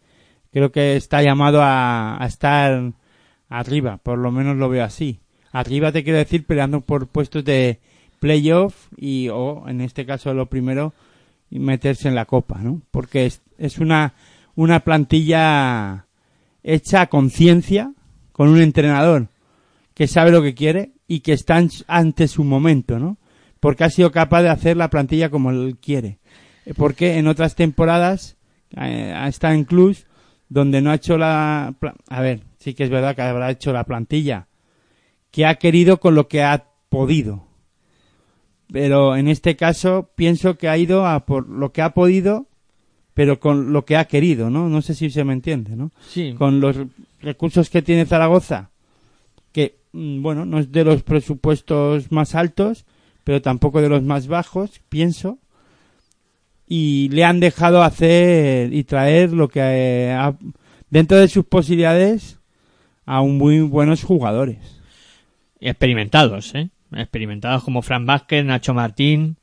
Creo 0.53 0.71
que 0.71 0.95
está 0.95 1.23
llamado 1.23 1.63
a, 1.63 2.21
a 2.21 2.27
estar 2.27 2.91
arriba, 3.49 3.97
por 4.03 4.19
lo 4.19 4.29
menos 4.31 4.57
lo 4.57 4.69
veo 4.69 4.83
así. 4.83 5.21
Arriba 5.51 5.91
te 5.91 6.03
quiero 6.03 6.19
decir 6.19 6.45
peleando 6.45 6.81
por 6.81 7.07
puestos 7.07 7.43
de 7.43 7.79
playoff 8.19 8.75
y, 8.95 9.29
o 9.29 9.67
en 9.67 9.81
este 9.81 10.05
caso 10.05 10.35
lo 10.35 10.45
primero, 10.45 10.93
meterse 11.49 12.07
en 12.09 12.15
la 12.15 12.25
copa, 12.25 12.59
¿no? 12.61 12.81
Porque 12.91 13.25
es, 13.25 13.41
es 13.57 13.79
una, 13.79 14.13
una 14.55 14.81
plantilla 14.81 16.05
hecha 16.65 17.01
a 17.01 17.07
conciencia, 17.07 17.93
con 18.31 18.49
un 18.49 18.59
entrenador 18.59 19.29
que 19.93 20.07
sabe 20.07 20.31
lo 20.31 20.41
que 20.41 20.55
quiere 20.55 20.91
y 21.07 21.21
que 21.21 21.31
está 21.31 21.61
ante 21.87 22.27
su 22.27 22.43
momento, 22.43 22.99
¿no? 22.99 23.17
Porque 23.59 23.85
ha 23.85 23.89
sido 23.89 24.11
capaz 24.11 24.41
de 24.41 24.49
hacer 24.49 24.75
la 24.75 24.89
plantilla 24.89 25.29
como 25.29 25.51
él 25.51 25.77
quiere. 25.81 26.19
Porque 26.75 27.17
en 27.17 27.27
otras 27.27 27.55
temporadas 27.55 28.35
eh, 28.75 29.13
ha 29.15 29.53
en 29.53 29.63
clubs 29.63 30.07
donde 30.49 30.81
no 30.81 30.91
ha 30.91 30.95
hecho 30.95 31.17
la... 31.17 31.75
A 32.09 32.21
ver, 32.21 32.41
sí 32.59 32.73
que 32.73 32.83
es 32.83 32.89
verdad 32.89 33.15
que 33.15 33.21
habrá 33.21 33.51
hecho 33.51 33.71
la 33.71 33.85
plantilla 33.85 34.47
que 35.31 35.45
ha 35.45 35.55
querido 35.55 35.99
con 35.99 36.15
lo 36.15 36.29
que 36.29 36.43
ha 36.43 36.65
podido. 36.89 37.45
Pero 38.71 39.15
en 39.15 39.27
este 39.27 39.55
caso 39.55 40.09
pienso 40.15 40.57
que 40.57 40.69
ha 40.69 40.77
ido 40.77 41.05
a 41.05 41.25
por 41.25 41.49
lo 41.49 41.73
que 41.73 41.81
ha 41.81 41.93
podido, 41.93 42.47
pero 43.15 43.39
con 43.39 43.73
lo 43.73 43.83
que 43.85 43.97
ha 43.97 44.05
querido, 44.05 44.51
¿no? 44.51 44.69
No 44.69 44.83
sé 44.83 44.93
si 44.93 45.09
se 45.09 45.23
me 45.23 45.33
entiende, 45.33 45.75
¿no? 45.75 45.91
sí. 46.07 46.35
con 46.37 46.59
los 46.59 46.77
recursos 47.21 47.71
que 47.71 47.81
tiene 47.81 48.05
Zaragoza, 48.05 48.69
que, 49.51 49.77
mm, 49.93 50.21
bueno, 50.21 50.45
no 50.45 50.59
es 50.59 50.71
de 50.71 50.83
los 50.83 51.01
presupuestos 51.01 52.11
más 52.11 52.35
altos, 52.35 52.85
pero 53.23 53.41
tampoco 53.41 53.81
de 53.81 53.89
los 53.89 54.03
más 54.03 54.27
bajos, 54.27 54.81
pienso, 54.89 55.39
y 56.67 57.09
le 57.09 57.23
han 57.23 57.39
dejado 57.39 57.83
hacer 57.83 58.73
y 58.73 58.83
traer 58.83 59.31
lo 59.33 59.47
que 59.47 59.59
eh, 59.61 60.11
ha- 60.11 60.37
dentro 60.89 61.17
de 61.17 61.27
sus 61.27 61.45
posibilidades 61.45 62.39
a 63.05 63.21
un 63.21 63.37
muy 63.37 63.61
buenos 63.61 64.03
jugadores. 64.03 64.81
experimentados, 65.61 66.53
¿eh? 66.53 66.69
Experimentados 66.91 67.63
como 67.63 67.81
Fran 67.81 68.05
Vázquez, 68.05 68.43
Nacho 68.45 68.73
Martín. 68.73 69.37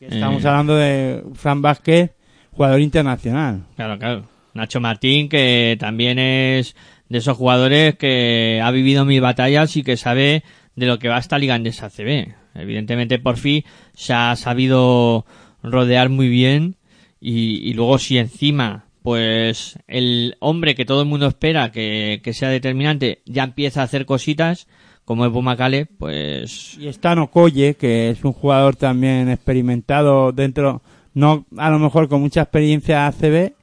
Estamos 0.00 0.44
Eh. 0.44 0.48
hablando 0.48 0.74
de 0.76 1.22
Fran 1.34 1.60
Vázquez, 1.60 2.12
jugador 2.56 2.80
internacional. 2.80 3.64
Claro, 3.76 3.98
claro. 3.98 4.24
Nacho 4.54 4.80
Martín, 4.80 5.28
que 5.28 5.76
también 5.78 6.18
es 6.18 6.74
de 7.08 7.18
esos 7.18 7.36
jugadores 7.36 7.96
que 7.96 8.60
ha 8.62 8.70
vivido 8.70 9.04
mil 9.04 9.20
batallas 9.20 9.76
y 9.76 9.82
que 9.82 9.96
sabe 9.96 10.42
de 10.74 10.86
lo 10.86 10.98
que 10.98 11.08
va 11.08 11.18
esta 11.18 11.38
Liga 11.38 11.54
Andesa 11.54 11.90
CB. 11.90 12.34
Evidentemente, 12.54 13.18
por 13.18 13.36
fin 13.36 13.64
se 13.94 14.14
ha 14.14 14.34
sabido 14.36 15.26
rodear 15.62 16.08
muy 16.08 16.28
bien 16.28 16.76
y, 17.20 17.68
y 17.68 17.74
luego 17.74 17.98
si 17.98 18.18
encima, 18.18 18.86
pues 19.02 19.78
el 19.86 20.36
hombre 20.40 20.74
que 20.74 20.86
todo 20.86 21.02
el 21.02 21.08
mundo 21.08 21.26
espera 21.26 21.70
que, 21.70 22.20
que 22.24 22.32
sea 22.32 22.48
determinante 22.48 23.20
ya 23.26 23.44
empieza 23.44 23.82
a 23.82 23.84
hacer 23.84 24.06
cositas, 24.06 24.66
como 25.04 25.24
es 25.24 25.32
Bumacale, 25.32 25.86
pues 25.86 26.76
Y 26.78 26.88
está 26.88 27.14
Nocoye, 27.14 27.74
que 27.74 28.10
es 28.10 28.24
un 28.24 28.32
jugador 28.32 28.74
también 28.74 29.30
experimentado 29.30 30.32
dentro, 30.32 30.82
no 31.16 31.46
a 31.56 31.70
lo 31.70 31.78
mejor 31.78 32.08
con 32.08 32.20
mucha 32.20 32.42
experiencia 32.42 33.06
ACB, 33.06 33.54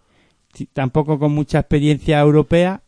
tampoco 0.73 1.19
con 1.19 1.33
mucha 1.33 1.59
experiencia 1.59 2.19
europea, 2.19 2.81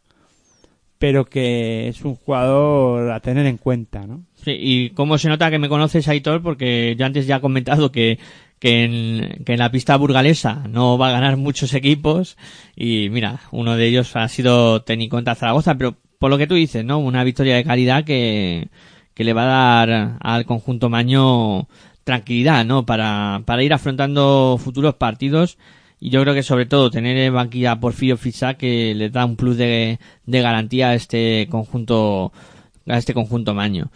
pero 0.97 1.25
que 1.25 1.87
es 1.87 2.03
un 2.03 2.15
jugador 2.15 3.11
a 3.11 3.19
tener 3.19 3.45
en 3.45 3.57
cuenta, 3.57 4.07
¿no? 4.07 4.23
Sí, 4.33 4.57
y 4.59 4.89
cómo 4.89 5.19
se 5.19 5.29
nota 5.29 5.51
que 5.51 5.59
me 5.59 5.69
conoces, 5.69 6.07
Aitor, 6.07 6.41
porque 6.41 6.95
yo 6.97 7.05
antes 7.05 7.27
ya 7.27 7.35
he 7.35 7.41
comentado 7.41 7.91
que, 7.91 8.17
que, 8.57 8.85
en, 8.85 9.43
que 9.45 9.53
en 9.53 9.59
la 9.59 9.69
pista 9.69 9.97
burgalesa 9.97 10.63
no 10.67 10.97
va 10.97 11.09
a 11.09 11.13
ganar 11.13 11.37
muchos 11.37 11.75
equipos 11.75 12.35
y 12.75 13.09
mira, 13.11 13.41
uno 13.51 13.75
de 13.75 13.85
ellos 13.85 14.15
ha 14.15 14.27
sido 14.29 14.81
Teniconta 14.81 15.35
Zaragoza, 15.35 15.75
pero 15.75 15.95
por 16.17 16.31
lo 16.31 16.39
que 16.39 16.47
tú 16.47 16.55
dices, 16.55 16.83
¿no? 16.83 16.97
Una 16.97 17.23
victoria 17.23 17.55
de 17.55 17.63
calidad 17.63 18.03
que, 18.03 18.69
que 19.13 19.23
le 19.23 19.33
va 19.33 19.43
a 19.43 19.85
dar 19.85 20.17
al 20.21 20.45
conjunto 20.45 20.89
Maño 20.89 21.67
tranquilidad, 22.05 22.63
¿no? 22.63 22.85
Para, 22.85 23.41
para 23.45 23.63
ir 23.63 23.73
afrontando 23.73 24.57
futuros 24.63 24.93
partidos 24.95 25.57
y 25.99 26.11
yo 26.11 26.21
creo 26.21 26.33
que 26.33 26.43
sobre 26.43 26.65
todo 26.65 26.91
tener 26.91 27.17
en 27.17 27.33
banquilla 27.33 27.71
a 27.71 27.79
Porfirio 27.79 28.15
Fisac 28.15 28.57
que 28.57 28.93
le 28.95 29.09
da 29.09 29.25
un 29.25 29.35
plus 29.35 29.57
de, 29.57 29.99
de 30.25 30.41
garantía 30.41 30.89
a 30.89 30.95
este 30.95 31.47
conjunto 31.49 32.31
a 32.87 32.97
este 32.97 33.13
conjunto 33.13 33.53
Maño. 33.53 33.89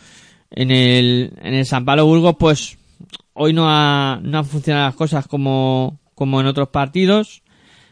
En 0.49 0.71
el, 0.71 1.33
en 1.41 1.53
el 1.53 1.65
San 1.67 1.85
Pablo 1.85 2.07
Burgos, 2.07 2.35
pues 2.39 2.79
hoy 3.33 3.53
no 3.53 3.69
ha, 3.69 4.19
no 4.23 4.39
han 4.39 4.45
funcionado 4.45 4.87
las 4.87 4.95
cosas 4.95 5.27
como, 5.27 5.99
como 6.15 6.41
en 6.41 6.47
otros 6.47 6.69
partidos. 6.69 7.43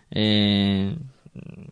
Eh, 0.10 0.95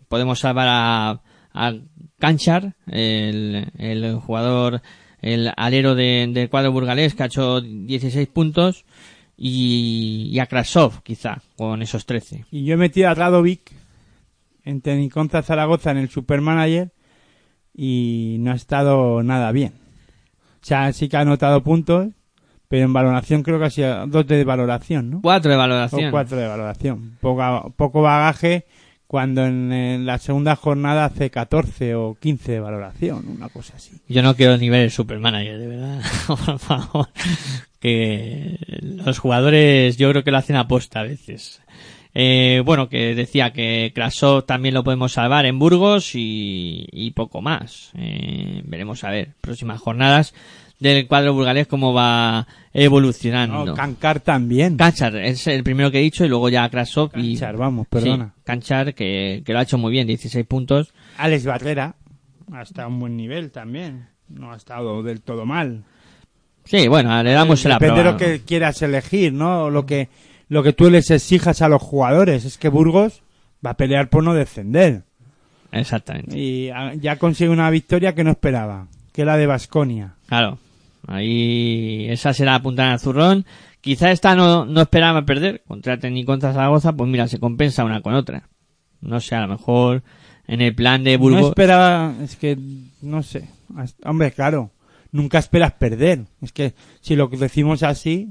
podemos 0.07 0.39
salvar 0.39 0.67
a, 0.69 1.21
a 1.53 1.73
Canchar, 2.19 2.75
el, 2.85 3.71
el 3.79 4.15
jugador, 4.17 4.83
el 5.25 5.51
alero 5.57 5.95
de- 5.95 6.29
del 6.31 6.49
cuadro 6.49 6.71
burgalés 6.71 7.15
que 7.15 7.23
ha 7.23 7.27
hecho 7.27 7.59
16 7.61 8.27
puntos 8.27 8.85
y, 9.37 10.29
y 10.31 10.39
a 10.39 10.45
Krasov 10.45 11.01
quizá 11.03 11.41
con 11.57 11.81
esos 11.81 12.05
13. 12.05 12.45
Y 12.51 12.63
yo 12.65 12.75
he 12.75 12.77
metido 12.77 13.09
a 13.09 13.13
Radovic 13.15 13.71
en 14.63 14.81
Teniconza 14.81 15.41
Zaragoza 15.41 15.91
en 15.91 15.97
el 15.97 16.09
Supermanager 16.09 16.91
y 17.73 18.37
no 18.39 18.51
ha 18.51 18.55
estado 18.55 19.23
nada 19.23 19.51
bien. 19.51 19.73
O 20.61 20.65
sea, 20.67 20.91
sí 20.93 21.09
que 21.09 21.17
ha 21.17 21.21
anotado 21.21 21.61
puntos, 21.63 22.07
pero 22.67 22.85
en 22.85 22.93
valoración 22.93 23.43
creo 23.43 23.59
que 23.59 23.65
ha 23.65 23.69
sido 23.69 24.07
dos 24.07 24.25
de 24.25 24.43
valoración, 24.43 25.09
¿no? 25.09 25.21
4 25.21 25.49
de 25.51 25.55
O 25.55 25.59
valoración. 25.59 26.11
cuatro 26.11 26.37
de 26.37 26.47
valoración. 26.47 27.17
Poca- 27.21 27.63
poco 27.75 28.01
bagaje 28.01 28.65
cuando 29.07 29.45
en, 29.45 30.05
la 30.05 30.17
segunda 30.17 30.55
jornada 30.55 31.05
hace 31.05 31.29
14 31.29 31.95
o 31.95 32.17
15 32.19 32.53
de 32.53 32.59
valoración, 32.59 33.27
una 33.27 33.49
cosa 33.49 33.73
así. 33.75 34.01
Yo 34.07 34.23
no 34.23 34.35
quiero 34.35 34.57
ni 34.57 34.69
ver 34.69 34.81
el 34.81 34.91
Supermanager, 34.91 35.59
de 35.59 35.67
verdad. 35.67 36.01
Por 36.27 36.59
favor. 36.59 37.09
Que 37.79 38.57
los 38.81 39.19
jugadores 39.19 39.97
yo 39.97 40.09
creo 40.09 40.23
que 40.23 40.31
lo 40.31 40.37
hacen 40.37 40.55
aposta 40.55 41.01
a 41.01 41.03
veces. 41.03 41.61
Eh, 42.17 42.61
bueno, 42.63 42.87
que 42.87 43.13
decía 43.13 43.51
que 43.51 43.91
Krasov 43.93 44.45
también 44.45 44.73
lo 44.73 44.85
podemos 44.85 45.11
salvar 45.11 45.45
en 45.45 45.59
Burgos 45.59 46.15
y, 46.15 46.87
y 46.91 47.11
poco 47.11 47.41
más. 47.41 47.91
Eh, 47.97 48.61
veremos 48.63 49.03
a 49.03 49.11
ver, 49.11 49.33
próximas 49.41 49.81
jornadas 49.81 50.33
del 50.79 51.07
cuadro 51.07 51.33
burgalés 51.33 51.67
cómo 51.67 51.93
va 51.93 52.47
evolucionando. 52.73 53.65
No, 53.65 53.73
Cancar 53.73 54.21
también. 54.21 54.77
Canchar 54.77 55.17
es 55.17 55.45
el 55.47 55.63
primero 55.63 55.91
que 55.91 55.99
he 55.99 56.03
dicho 56.03 56.23
y 56.23 56.29
luego 56.29 56.47
ya 56.47 56.69
Krasov 56.69 57.11
y... 57.15 57.33
Canchar, 57.33 57.57
vamos, 57.57 57.85
perdona. 57.87 58.33
Sí, 58.35 58.41
Canchar 58.45 58.93
que, 58.93 59.43
que 59.45 59.51
lo 59.53 59.59
ha 59.59 59.63
hecho 59.63 59.77
muy 59.77 59.91
bien, 59.91 60.07
16 60.07 60.45
puntos. 60.45 60.93
Alex 61.17 61.45
Barrera 61.45 61.95
ha 62.53 62.61
estado 62.61 62.87
a 62.87 62.91
un 62.91 62.99
buen 62.99 63.17
nivel 63.17 63.51
también. 63.51 64.07
No 64.29 64.53
ha 64.53 64.55
estado 64.55 65.03
del 65.03 65.21
todo 65.21 65.45
mal. 65.45 65.83
Sí, 66.63 66.87
bueno, 66.87 67.21
le 67.23 67.31
damos 67.31 67.63
el 67.65 67.73
Depende 67.73 67.93
de 67.95 68.01
aprobado. 68.01 68.11
lo 68.13 68.17
que 68.17 68.41
quieras 68.45 68.81
elegir, 68.81 69.33
¿no? 69.33 69.69
Lo 69.69 69.85
que, 69.85 70.09
lo 70.47 70.63
que 70.63 70.73
tú 70.73 70.89
les 70.89 71.09
exijas 71.11 71.61
a 71.61 71.69
los 71.69 71.81
jugadores. 71.81 72.45
Es 72.45 72.57
que 72.57 72.69
Burgos 72.69 73.21
va 73.65 73.71
a 73.71 73.77
pelear 73.77 74.09
por 74.09 74.23
no 74.23 74.33
descender. 74.33 75.03
Exactamente. 75.71 76.37
Y 76.37 76.69
ah, 76.69 76.93
ya 76.95 77.17
consigue 77.17 77.49
una 77.49 77.69
victoria 77.69 78.15
que 78.15 78.23
no 78.23 78.31
esperaba, 78.31 78.87
que 79.11 79.25
la 79.25 79.37
de 79.37 79.47
Basconia. 79.47 80.15
Claro. 80.27 80.57
Ahí 81.07 82.07
esa 82.09 82.33
será 82.33 82.55
apuntada 82.55 82.93
al 82.93 82.99
zurrón. 82.99 83.45
Quizá 83.81 84.11
esta 84.11 84.35
no, 84.35 84.65
no 84.65 84.81
esperaba 84.81 85.25
perder 85.25 85.61
contra 85.67 85.99
Ten 85.99 86.17
y 86.17 86.25
contra 86.25 86.53
Zaragoza, 86.53 86.93
pues 86.93 87.09
mira, 87.09 87.27
se 87.27 87.39
compensa 87.39 87.83
una 87.83 88.01
con 88.01 88.15
otra. 88.15 88.49
No 89.01 89.19
sé, 89.19 89.35
a 89.35 89.41
lo 89.41 89.47
mejor 89.49 90.01
en 90.47 90.61
el 90.61 90.73
plan 90.73 91.03
de 91.03 91.13
No 91.13 91.19
Burgos. 91.19 91.49
esperaba, 91.49 92.13
es 92.23 92.35
que, 92.35 92.57
no 93.01 93.21
sé. 93.21 93.47
Hombre, 94.03 94.31
claro, 94.31 94.71
nunca 95.11 95.37
esperas 95.37 95.73
perder. 95.73 96.25
Es 96.41 96.51
que 96.51 96.73
si 97.01 97.15
lo 97.15 97.27
decimos 97.27 97.83
así, 97.83 98.29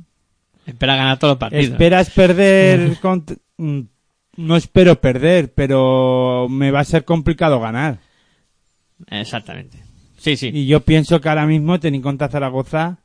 espera 0.66 0.96
ganar 0.96 1.18
todos 1.18 1.32
los 1.32 1.38
partidos. 1.38 1.64
esperas 1.64 2.10
perder. 2.10 2.96
mm, 3.58 3.80
no 4.36 4.56
espero 4.56 5.00
perder, 5.00 5.52
pero 5.52 6.48
me 6.50 6.70
va 6.70 6.80
a 6.80 6.84
ser 6.84 7.04
complicado 7.04 7.60
ganar. 7.60 7.98
Exactamente. 9.08 9.78
Sí, 10.16 10.36
sí. 10.36 10.50
Y 10.52 10.66
yo 10.66 10.80
pienso 10.80 11.20
que 11.20 11.28
ahora 11.28 11.46
mismo 11.46 11.78
Teniconta 11.78 12.28
Zaragoza 12.28 12.98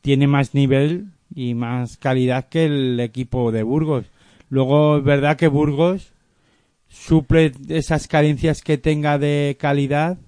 tiene 0.00 0.26
más 0.26 0.54
nivel 0.54 1.08
y 1.34 1.54
más 1.54 1.96
calidad 1.96 2.48
que 2.48 2.64
el 2.64 3.00
equipo 3.00 3.52
de 3.52 3.62
Burgos. 3.62 4.06
Luego 4.48 4.98
es 4.98 5.04
verdad 5.04 5.36
que 5.36 5.48
Burgos 5.48 6.12
suple 6.88 7.52
esas 7.68 8.08
carencias 8.08 8.62
que 8.62 8.78
tenga 8.78 9.18
de 9.18 9.56
calidad 9.58 10.18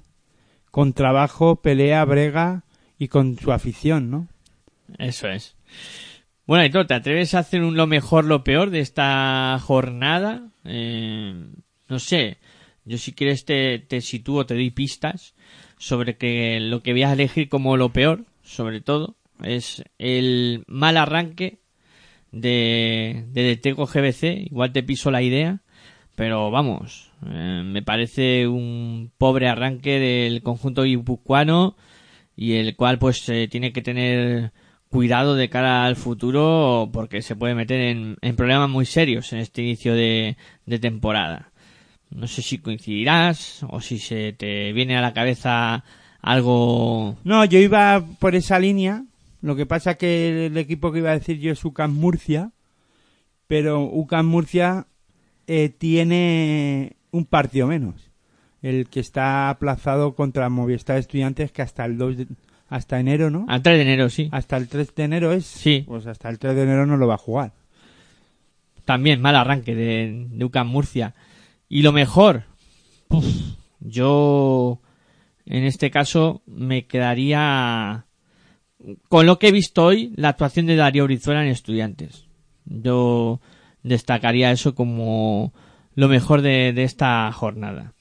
con 0.70 0.92
trabajo, 0.92 1.56
pelea, 1.56 2.04
brega 2.04 2.64
y 2.98 3.08
con 3.08 3.38
su 3.38 3.52
afición, 3.52 4.10
¿no? 4.10 4.28
Eso 4.98 5.28
es. 5.28 5.56
Bueno, 6.46 6.62
Aitor, 6.62 6.86
¿te 6.86 6.94
atreves 6.94 7.34
a 7.34 7.40
hacer 7.40 7.62
un 7.62 7.76
lo 7.76 7.86
mejor, 7.86 8.24
lo 8.24 8.44
peor 8.44 8.70
de 8.70 8.80
esta 8.80 9.58
jornada? 9.62 10.50
Eh, 10.64 11.34
no 11.88 11.98
sé. 11.98 12.38
Yo 12.84 12.98
si 12.98 13.12
quieres 13.12 13.44
te, 13.44 13.78
te 13.78 14.00
sitúo, 14.00 14.44
te 14.44 14.54
doy 14.54 14.70
pistas 14.70 15.34
sobre 15.78 16.16
que 16.16 16.58
lo 16.60 16.82
que 16.82 16.92
voy 16.92 17.04
a 17.04 17.12
elegir 17.12 17.48
como 17.48 17.76
lo 17.76 17.92
peor, 17.92 18.24
sobre 18.42 18.80
todo, 18.80 19.16
es 19.42 19.84
el 19.98 20.64
mal 20.66 20.96
arranque 20.96 21.60
de, 22.32 23.24
de 23.28 23.42
Deteco 23.42 23.86
GBC. 23.86 24.46
Igual 24.50 24.72
te 24.72 24.82
piso 24.82 25.10
la 25.10 25.22
idea, 25.22 25.62
pero 26.16 26.50
vamos, 26.50 27.12
eh, 27.26 27.62
me 27.64 27.82
parece 27.82 28.46
un 28.48 29.12
pobre 29.16 29.48
arranque 29.48 29.98
del 29.98 30.42
conjunto 30.42 30.82
guipuzcoano 30.82 31.76
y 32.36 32.54
el 32.54 32.76
cual 32.76 32.98
pues 32.98 33.28
eh, 33.28 33.48
tiene 33.48 33.72
que 33.72 33.82
tener 33.82 34.52
cuidado 34.92 35.34
de 35.34 35.48
cara 35.48 35.86
al 35.86 35.96
futuro 35.96 36.90
porque 36.92 37.22
se 37.22 37.34
puede 37.34 37.54
meter 37.54 37.80
en, 37.80 38.18
en 38.20 38.36
problemas 38.36 38.68
muy 38.68 38.84
serios 38.84 39.32
en 39.32 39.38
este 39.38 39.62
inicio 39.62 39.94
de, 39.94 40.36
temporada. 40.80 41.50
No 42.10 42.28
sé 42.28 42.42
si 42.42 42.58
coincidirás 42.58 43.64
o 43.70 43.80
si 43.80 43.98
se 43.98 44.34
te 44.34 44.72
viene 44.74 44.96
a 44.98 45.00
la 45.00 45.14
cabeza 45.14 45.82
algo... 46.20 47.16
No, 47.24 47.44
yo 47.46 47.58
iba 47.58 48.04
por 48.18 48.34
esa 48.34 48.58
línea. 48.58 49.04
Lo 49.40 49.56
que 49.56 49.64
pasa 49.64 49.94
que 49.94 50.46
el 50.46 50.58
equipo 50.58 50.92
que 50.92 50.98
iba 50.98 51.10
a 51.10 51.18
decir 51.18 51.38
yo 51.40 51.52
es 51.52 51.64
UCAM 51.64 51.94
Murcia, 51.94 52.52
pero 53.46 53.80
UCAM 53.84 54.26
Murcia 54.26 54.86
eh, 55.46 55.70
tiene 55.70 56.96
un 57.12 57.24
partido 57.24 57.66
menos. 57.66 58.10
El 58.60 58.88
que 58.90 59.00
está 59.00 59.48
aplazado 59.48 60.14
contra 60.14 60.50
Movistar 60.50 60.98
Estudiantes 60.98 61.50
que 61.50 61.62
hasta 61.62 61.86
el 61.86 61.96
2 61.96 62.16
de- 62.18 62.26
hasta 62.72 62.98
enero, 62.98 63.28
¿no? 63.30 63.44
Al 63.48 63.62
3 63.62 63.76
de 63.76 63.82
enero, 63.82 64.08
sí. 64.08 64.30
Hasta 64.32 64.56
el 64.56 64.66
3 64.66 64.94
de 64.94 65.04
enero 65.04 65.32
es. 65.32 65.44
Sí. 65.44 65.84
Pues 65.86 66.06
hasta 66.06 66.30
el 66.30 66.38
3 66.38 66.56
de 66.56 66.62
enero 66.62 66.86
no 66.86 66.96
lo 66.96 67.06
va 67.06 67.14
a 67.14 67.18
jugar. 67.18 67.52
También 68.86 69.20
mal 69.20 69.36
arranque 69.36 69.74
de, 69.74 70.26
de 70.30 70.44
UCAM 70.44 70.68
Murcia. 70.68 71.14
Y 71.68 71.82
lo 71.82 71.92
mejor, 71.92 72.44
yo 73.80 74.80
en 75.44 75.64
este 75.64 75.90
caso 75.90 76.42
me 76.46 76.86
quedaría 76.86 78.06
con 79.10 79.26
lo 79.26 79.38
que 79.38 79.48
he 79.48 79.52
visto 79.52 79.84
hoy, 79.84 80.14
la 80.16 80.30
actuación 80.30 80.64
de 80.64 80.76
Darío 80.76 81.04
Brizuela 81.04 81.44
en 81.44 81.50
Estudiantes. 81.50 82.26
Yo 82.64 83.40
destacaría 83.82 84.50
eso 84.50 84.74
como 84.74 85.52
lo 85.94 86.08
mejor 86.08 86.40
de, 86.40 86.72
de 86.72 86.84
esta 86.84 87.30
jornada. 87.32 87.92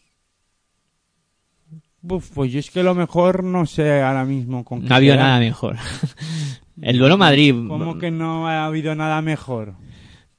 Uf, 2.03 2.31
pues 2.33 2.51
yo 2.51 2.59
es 2.59 2.71
que 2.71 2.83
lo 2.83 2.95
mejor 2.95 3.43
no 3.43 3.65
sé 3.65 4.01
ahora 4.01 4.25
mismo 4.25 4.63
con 4.65 4.83
No 4.85 4.93
ha 4.93 4.97
habido 4.97 5.15
nada 5.15 5.39
mejor. 5.39 5.77
el 6.81 6.97
duelo 6.97 7.17
Madrid, 7.17 7.53
¿Cómo 7.67 7.97
que 7.99 8.11
no 8.11 8.47
ha 8.47 8.65
habido 8.65 8.95
nada 8.95 9.21
mejor? 9.21 9.75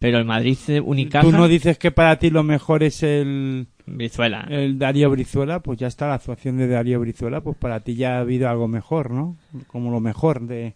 pero 0.03 0.19
el 0.19 0.25
Madrid 0.25 0.59
Unicaja, 0.85 1.25
Tú 1.25 1.31
no 1.31 1.47
dices 1.47 1.79
que 1.79 1.93
para 1.93 2.19
ti 2.19 2.29
lo 2.31 2.43
mejor 2.43 2.83
es 2.83 3.05
el, 3.05 3.69
Brizuela. 3.87 4.45
el 4.51 4.77
Darío 4.77 5.09
Brizuela, 5.11 5.61
pues 5.61 5.79
ya 5.79 5.87
está 5.87 6.09
la 6.09 6.15
actuación 6.15 6.57
de 6.57 6.67
Darío 6.67 6.99
Brizuela, 6.99 7.41
pues 7.41 7.57
para 7.57 7.79
ti 7.81 7.95
ya 7.95 8.17
ha 8.17 8.21
habido 8.21 8.49
algo 8.49 8.67
mejor, 8.67 9.13
¿no? 9.13 9.37
Como 9.69 9.93
lo 9.93 10.01
mejor 10.01 10.41
de, 10.49 10.75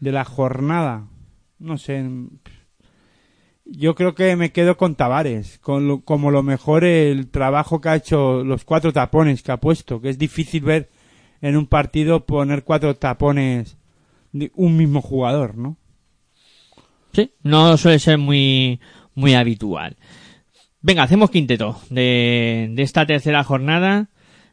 de 0.00 0.12
la 0.12 0.26
jornada. 0.26 1.06
No 1.58 1.78
sé. 1.78 2.06
Yo 3.72 3.94
creo 3.94 4.14
que 4.16 4.34
me 4.34 4.50
quedo 4.50 4.76
con 4.76 4.96
Tavares, 4.96 5.58
con 5.60 5.86
lo- 5.86 6.00
como 6.00 6.30
lo 6.32 6.42
mejor 6.42 6.84
el 6.84 7.28
trabajo 7.28 7.80
que 7.80 7.88
ha 7.88 7.96
hecho, 7.96 8.42
los 8.42 8.64
cuatro 8.64 8.92
tapones 8.92 9.42
que 9.42 9.52
ha 9.52 9.58
puesto, 9.58 10.00
que 10.00 10.08
es 10.08 10.18
difícil 10.18 10.62
ver 10.64 10.90
en 11.40 11.56
un 11.56 11.66
partido 11.66 12.26
poner 12.26 12.64
cuatro 12.64 12.96
tapones 12.96 13.76
de 14.32 14.50
un 14.56 14.76
mismo 14.76 15.00
jugador, 15.00 15.56
¿no? 15.56 15.76
Sí, 17.12 17.30
no 17.42 17.76
suele 17.76 17.98
ser 18.00 18.18
muy, 18.18 18.80
muy 19.14 19.34
habitual. 19.34 19.96
Venga, 20.82 21.04
hacemos 21.04 21.30
quinteto 21.30 21.76
de, 21.90 22.70
de 22.72 22.82
esta 22.82 23.06
tercera 23.06 23.44
jornada. 23.44 24.08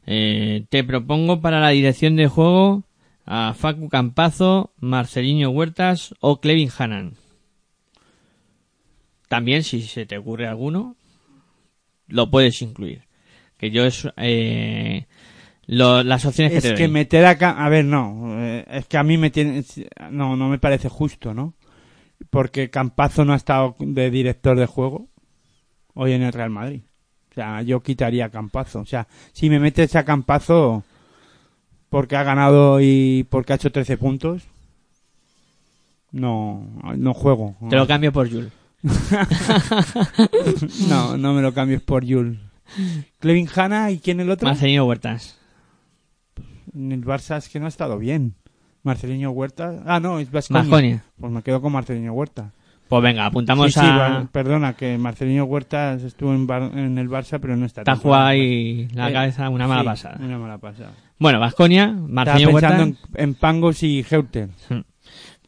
Eh, 0.05 0.65
te 0.69 0.83
propongo 0.83 1.41
para 1.41 1.59
la 1.59 1.69
dirección 1.69 2.15
de 2.15 2.27
juego 2.27 2.83
a 3.25 3.53
Facu 3.55 3.89
Campazo, 3.89 4.73
Marcelinho 4.79 5.49
Huertas 5.49 6.13
o 6.19 6.39
Clevin 6.39 6.69
Hanan. 6.77 7.13
También, 9.27 9.63
si 9.63 9.81
se 9.81 10.05
te 10.05 10.17
ocurre 10.17 10.47
alguno, 10.47 10.95
lo 12.07 12.29
puedes 12.29 12.61
incluir. 12.61 13.03
Que 13.57 13.71
yo 13.71 13.85
es 13.85 14.07
eh, 14.17 15.05
lo- 15.65 16.03
las 16.03 16.25
opciones 16.25 16.51
que 16.53 16.57
es 16.59 16.63
te 16.63 16.75
que 16.75 16.83
doy. 16.83 16.91
meter 16.91 17.25
a 17.25 17.69
ver 17.69 17.83
no 17.85 18.35
eh, 18.39 18.63
es 18.69 18.85
que 18.85 18.97
a 18.97 19.03
mí 19.03 19.17
me 19.17 19.29
tiene 19.31 19.63
no 20.11 20.35
no 20.37 20.47
me 20.47 20.59
parece 20.59 20.87
justo 20.89 21.33
no 21.33 21.53
porque 22.29 22.69
Campazo 22.69 23.25
no 23.25 23.33
ha 23.33 23.35
estado 23.35 23.75
de 23.79 24.09
director 24.11 24.57
de 24.57 24.65
juego 24.67 25.07
hoy 25.95 26.13
en 26.13 26.21
el 26.21 26.31
Real 26.33 26.51
Madrid 26.51 26.81
o 27.31 27.33
sea 27.33 27.61
yo 27.63 27.81
quitaría 27.81 28.25
a 28.25 28.29
Campazo 28.29 28.79
o 28.81 28.85
sea 28.85 29.07
si 29.33 29.49
me 29.49 29.59
metes 29.59 29.95
a 29.95 30.05
Campazo 30.05 30.83
porque 31.89 32.15
ha 32.15 32.23
ganado 32.23 32.79
y 32.79 33.25
porque 33.29 33.53
ha 33.53 33.55
hecho 33.57 33.71
13 33.71 33.97
puntos 33.97 34.43
no 36.11 36.65
no 36.95 37.13
juego 37.13 37.55
Te 37.69 37.75
lo 37.75 37.87
cambio 37.87 38.13
por 38.13 38.29
Jules. 38.29 38.51
no, 40.89 41.17
no 41.17 41.33
me 41.33 41.41
lo 41.41 41.53
cambies 41.53 41.81
por 41.81 42.03
Yul. 42.05 42.39
Clevin 43.19 43.47
Hanna 43.55 43.91
y 43.91 43.99
quién 43.99 44.19
el 44.19 44.29
otro? 44.29 44.47
Marcelino 44.47 44.85
Huertas. 44.85 45.37
En 46.75 46.91
el 46.91 47.03
Barça 47.05 47.37
es 47.37 47.49
que 47.49 47.59
no 47.59 47.65
ha 47.65 47.69
estado 47.69 47.97
bien. 47.97 48.35
Marcelino 48.83 49.31
Huerta. 49.31 49.83
Ah, 49.85 49.99
no, 49.99 50.19
es 50.19 50.31
Vasconia. 50.31 51.03
Pues 51.19 51.31
me 51.31 51.41
quedo 51.41 51.61
con 51.61 51.73
Marcelino 51.73 52.13
Huerta. 52.13 52.51
Pues 52.87 53.03
venga, 53.03 53.25
apuntamos 53.25 53.73
Sí, 53.73 53.79
sí, 53.81 53.85
a... 53.85 54.29
perdona, 54.31 54.73
que 54.73 54.97
Marcelino 54.97 55.43
Huerta 55.43 55.95
estuvo 55.95 56.33
en, 56.33 56.47
Bar- 56.47 56.71
en 56.77 56.97
el 56.97 57.09
Barça, 57.09 57.37
pero 57.41 57.57
no 57.57 57.65
está. 57.65 57.83
Ha 57.85 57.95
jugado 57.97 58.27
ahí 58.27 58.87
la 58.93 59.09
Eh, 59.09 59.13
cabeza 59.13 59.49
una 59.49 59.67
mala 59.67 59.81
sí, 59.81 59.85
pasada. 59.87 60.17
Una 60.23 60.37
mala 60.37 60.57
pasada. 60.57 60.93
Bueno, 61.19 61.39
Vasconia, 61.39 61.87
Marcelino 61.91 62.51
pensando 62.51 62.83
Huerta. 62.83 62.99
en, 63.15 63.21
en 63.23 63.33
Pangos 63.35 63.83
y 63.83 64.05
Heuter. 64.09 64.49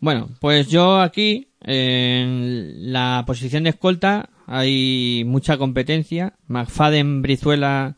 Bueno, 0.02 0.30
pues 0.42 0.68
yo 0.68 1.00
aquí, 1.00 1.49
en 1.70 2.92
la 2.92 3.24
posición 3.28 3.64
de 3.64 3.70
escolta, 3.72 4.30
hay 4.48 5.24
mucha 5.26 5.58
competencia. 5.58 6.34
McFadden, 6.48 7.22
Brizuela, 7.22 7.96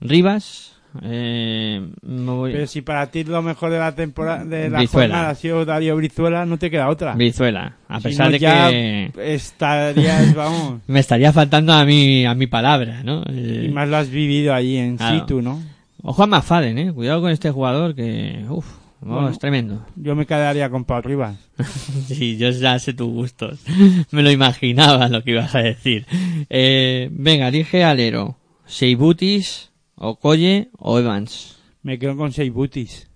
Rivas. 0.00 0.72
Eh, 1.02 1.84
voy- 2.02 2.52
Pero 2.52 2.66
si 2.68 2.80
para 2.82 3.10
ti 3.10 3.24
lo 3.24 3.42
mejor 3.42 3.70
de 3.72 3.78
la 3.80 3.94
temporada 3.96 4.44
de 4.44 4.70
la 4.70 4.78
Brizuela. 4.78 5.14
jornada 5.14 5.30
ha 5.30 5.34
sido 5.34 5.64
Darío 5.64 5.96
Brizuela, 5.96 6.46
no 6.46 6.56
te 6.56 6.70
queda 6.70 6.88
otra. 6.88 7.14
Brizuela. 7.14 7.76
A 7.88 7.98
Si 7.98 8.04
pesar 8.08 8.26
no, 8.26 8.32
de 8.32 8.38
ya 8.38 8.70
que 8.70 9.10
estarías, 9.34 10.34
vamos, 10.36 10.80
me 10.86 11.00
estaría 11.00 11.32
faltando 11.32 11.72
a 11.72 11.84
mi, 11.84 12.24
a 12.26 12.34
mi 12.34 12.46
palabra, 12.46 13.02
¿no? 13.02 13.22
Eh, 13.28 13.66
y 13.68 13.72
más 13.72 13.88
lo 13.88 13.96
has 13.96 14.08
vivido 14.10 14.54
allí 14.54 14.76
en 14.76 14.96
Claro. 14.96 15.18
situ, 15.20 15.42
¿no? 15.42 15.60
Ojo 16.02 16.22
a 16.22 16.26
McFadden, 16.28 16.78
eh. 16.78 16.92
Cuidado 16.92 17.20
con 17.22 17.30
este 17.32 17.50
jugador 17.50 17.94
que, 17.96 18.44
uf, 18.48 18.66
no, 19.00 19.14
Bueno. 19.14 19.28
es 19.28 19.38
tremendo. 19.38 19.84
Yo 19.96 20.14
me 20.14 20.26
quedaría 20.26 20.70
con 20.70 20.84
Pau 20.84 21.02
Rivas. 21.02 21.36
Sí, 22.06 22.36
yo 22.36 22.50
ya 22.50 22.78
sé 22.78 22.92
tus 22.94 23.08
gustos. 23.12 23.60
Me 24.10 24.22
lo 24.22 24.30
imaginaba 24.30 25.08
lo 25.08 25.22
que 25.22 25.32
ibas 25.32 25.54
a 25.54 25.60
decir. 25.60 26.06
Eh, 26.50 27.08
venga, 27.12 27.48
elige 27.48 27.84
alero. 27.84 28.36
Seibutis, 28.66 29.70
Okoye 29.96 30.68
o 30.78 30.98
Evans. 30.98 31.58
Me 31.82 31.98
quedo 31.98 32.16
con 32.16 32.32
seis 32.32 32.52
butis. 32.52 33.08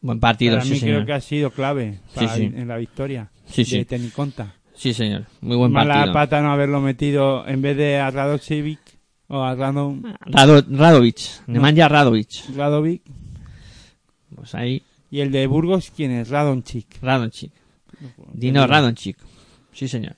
Buen 0.00 0.18
partido, 0.18 0.54
Para 0.56 0.64
sí 0.64 0.72
mí 0.72 0.78
señor. 0.80 0.94
creo 0.96 1.06
que 1.06 1.12
ha 1.12 1.20
sido 1.20 1.50
clave 1.50 2.00
sí. 2.16 2.42
en 2.42 2.66
la 2.68 2.76
victoria 2.76 3.30
Sí, 3.46 3.64
de. 3.64 3.84
Teniconta. 3.84 4.54
Sí, 4.74 4.94
señor. 4.94 5.26
Muy 5.42 5.56
buen 5.56 5.70
Mala 5.70 5.94
partido. 5.94 6.12
pata 6.14 6.40
no 6.42 6.50
haberlo 6.52 6.80
metido 6.80 7.46
en 7.46 7.62
vez 7.62 7.76
de 7.76 7.98
a 7.98 8.10
Radosevic 8.10 8.80
o 9.28 9.42
a 9.42 9.54
Rado, 9.54 9.94
Rado- 10.26 10.64
Radovic. 10.68 11.18
Nemanja 11.46 11.88
Radovic. 11.88 12.30
Radovic. 12.56 13.02
Pues 14.34 14.54
ahí, 14.54 14.82
Y 15.12 15.20
el 15.20 15.30
de 15.30 15.46
Burgos, 15.46 15.92
¿quién 15.94 16.10
es? 16.10 16.30
Radonchik. 16.30 16.86
Radonchik. 17.02 17.52
Dino 18.32 18.66
Radonchik. 18.66 19.18
Sí, 19.70 19.86
señor. 19.86 20.16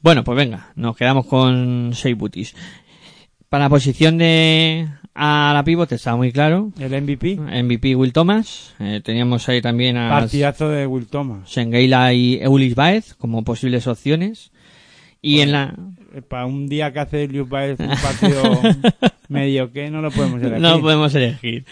Bueno, 0.00 0.22
pues 0.22 0.36
venga, 0.36 0.70
nos 0.76 0.96
quedamos 0.96 1.26
con 1.26 1.90
Seibutis. 1.94 2.54
Para 3.48 3.64
la 3.64 3.70
posición 3.70 4.16
de 4.16 4.88
a 5.16 5.50
la 5.52 5.64
pivot 5.64 5.90
está 5.90 6.14
muy 6.14 6.30
claro. 6.30 6.70
El 6.78 7.02
MVP. 7.02 7.38
MVP 7.38 7.96
Will 7.96 8.12
Thomas. 8.12 8.76
Eh, 8.78 9.00
teníamos 9.02 9.48
ahí 9.48 9.60
también 9.60 9.96
a 9.96 10.10
Partidazo 10.10 10.68
de 10.68 10.86
Will 10.86 11.08
Thomas. 11.08 11.50
Sengeila 11.50 12.12
y 12.12 12.38
Eulis 12.40 12.76
Baez 12.76 13.14
como 13.14 13.42
posibles 13.42 13.88
opciones. 13.88 14.52
Y 15.22 15.40
en 15.40 15.50
la... 15.50 15.74
Eh, 16.14 16.22
Para 16.22 16.46
un 16.46 16.68
día 16.68 16.92
que 16.92 17.00
hace 17.00 17.26
Liu 17.28 17.46
Baez 17.46 17.78
un 17.80 17.88
partido 18.02 18.42
medio 19.28 19.72
que 19.72 19.90
no 19.90 20.00
lo 20.00 20.10
podemos 20.10 20.40
elegir. 20.40 20.60
No 20.60 20.80
podemos 20.80 21.14
elegir. 21.14 21.64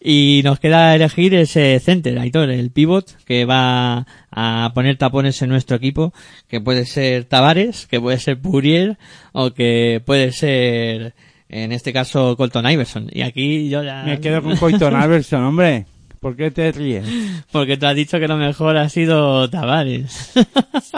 Y 0.00 0.40
nos 0.44 0.58
queda 0.58 0.94
elegir 0.94 1.34
ese 1.34 1.78
center, 1.80 2.18
Aitor, 2.18 2.50
el 2.50 2.70
pivot, 2.70 3.16
que 3.24 3.44
va 3.44 4.06
a 4.30 4.72
poner 4.74 4.96
tapones 4.96 5.40
en 5.42 5.50
nuestro 5.50 5.76
equipo, 5.76 6.12
que 6.48 6.60
puede 6.60 6.86
ser 6.86 7.24
Tavares, 7.24 7.86
que 7.86 8.00
puede 8.00 8.18
ser 8.18 8.40
Purier, 8.40 8.98
o 9.32 9.52
que 9.52 10.02
puede 10.04 10.32
ser, 10.32 11.14
en 11.48 11.72
este 11.72 11.92
caso, 11.92 12.36
Colton 12.36 12.68
Iverson. 12.70 13.08
Y 13.12 13.22
aquí 13.22 13.68
yo 13.68 13.84
ya... 13.84 14.02
Me 14.04 14.20
quedo 14.20 14.42
con 14.42 14.56
Coiton 14.56 14.96
Alberson, 14.96 15.44
hombre. 15.44 15.86
¿Por 16.18 16.36
qué 16.36 16.50
te 16.50 16.72
ríes? 16.72 17.06
Porque 17.52 17.76
tú 17.76 17.86
has 17.86 17.94
dicho 17.94 18.18
que 18.18 18.26
lo 18.26 18.38
mejor 18.38 18.78
ha 18.78 18.88
sido 18.88 19.48
Tavares. 19.50 20.32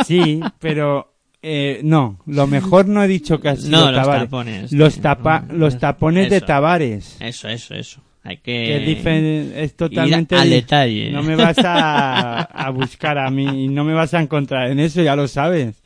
Sí, 0.07 0.41
pero 0.61 1.16
eh, 1.49 1.81
no, 1.85 2.19
lo 2.27 2.47
mejor 2.49 2.89
no 2.89 3.03
he 3.05 3.07
dicho 3.09 3.41
que 3.41 3.51
ha 3.51 3.57
sido 3.57 3.71
No, 3.71 3.93
los 3.93 4.05
tapones. 4.07 4.73
Los, 4.73 4.99
tapa, 5.01 5.45
los 5.51 5.79
tapones 5.79 6.29
de 6.29 6.39
Eso. 6.39 6.47
Tavares. 6.47 7.17
Eso, 7.21 7.49
eso, 7.49 7.75
eso. 7.75 8.01
Hay 8.25 8.39
Que 8.39 8.77
es, 8.77 8.81
que... 8.83 8.87
dife- 9.05 9.53
es 9.55 9.77
totalmente 9.77 10.35
ir 10.35 10.41
al 10.41 10.51
detalle. 10.51 11.13
No 11.13 11.23
me 11.23 11.37
vas 11.37 11.59
a, 11.59 12.41
a 12.67 12.71
buscar 12.71 13.19
a 13.19 13.31
mí 13.31 13.65
y 13.67 13.69
no 13.69 13.85
me 13.85 13.95
vas 13.95 14.15
a 14.15 14.21
encontrar 14.21 14.71
en 14.73 14.81
eso, 14.81 15.01
ya 15.03 15.15
lo 15.15 15.29
sabes. 15.29 15.81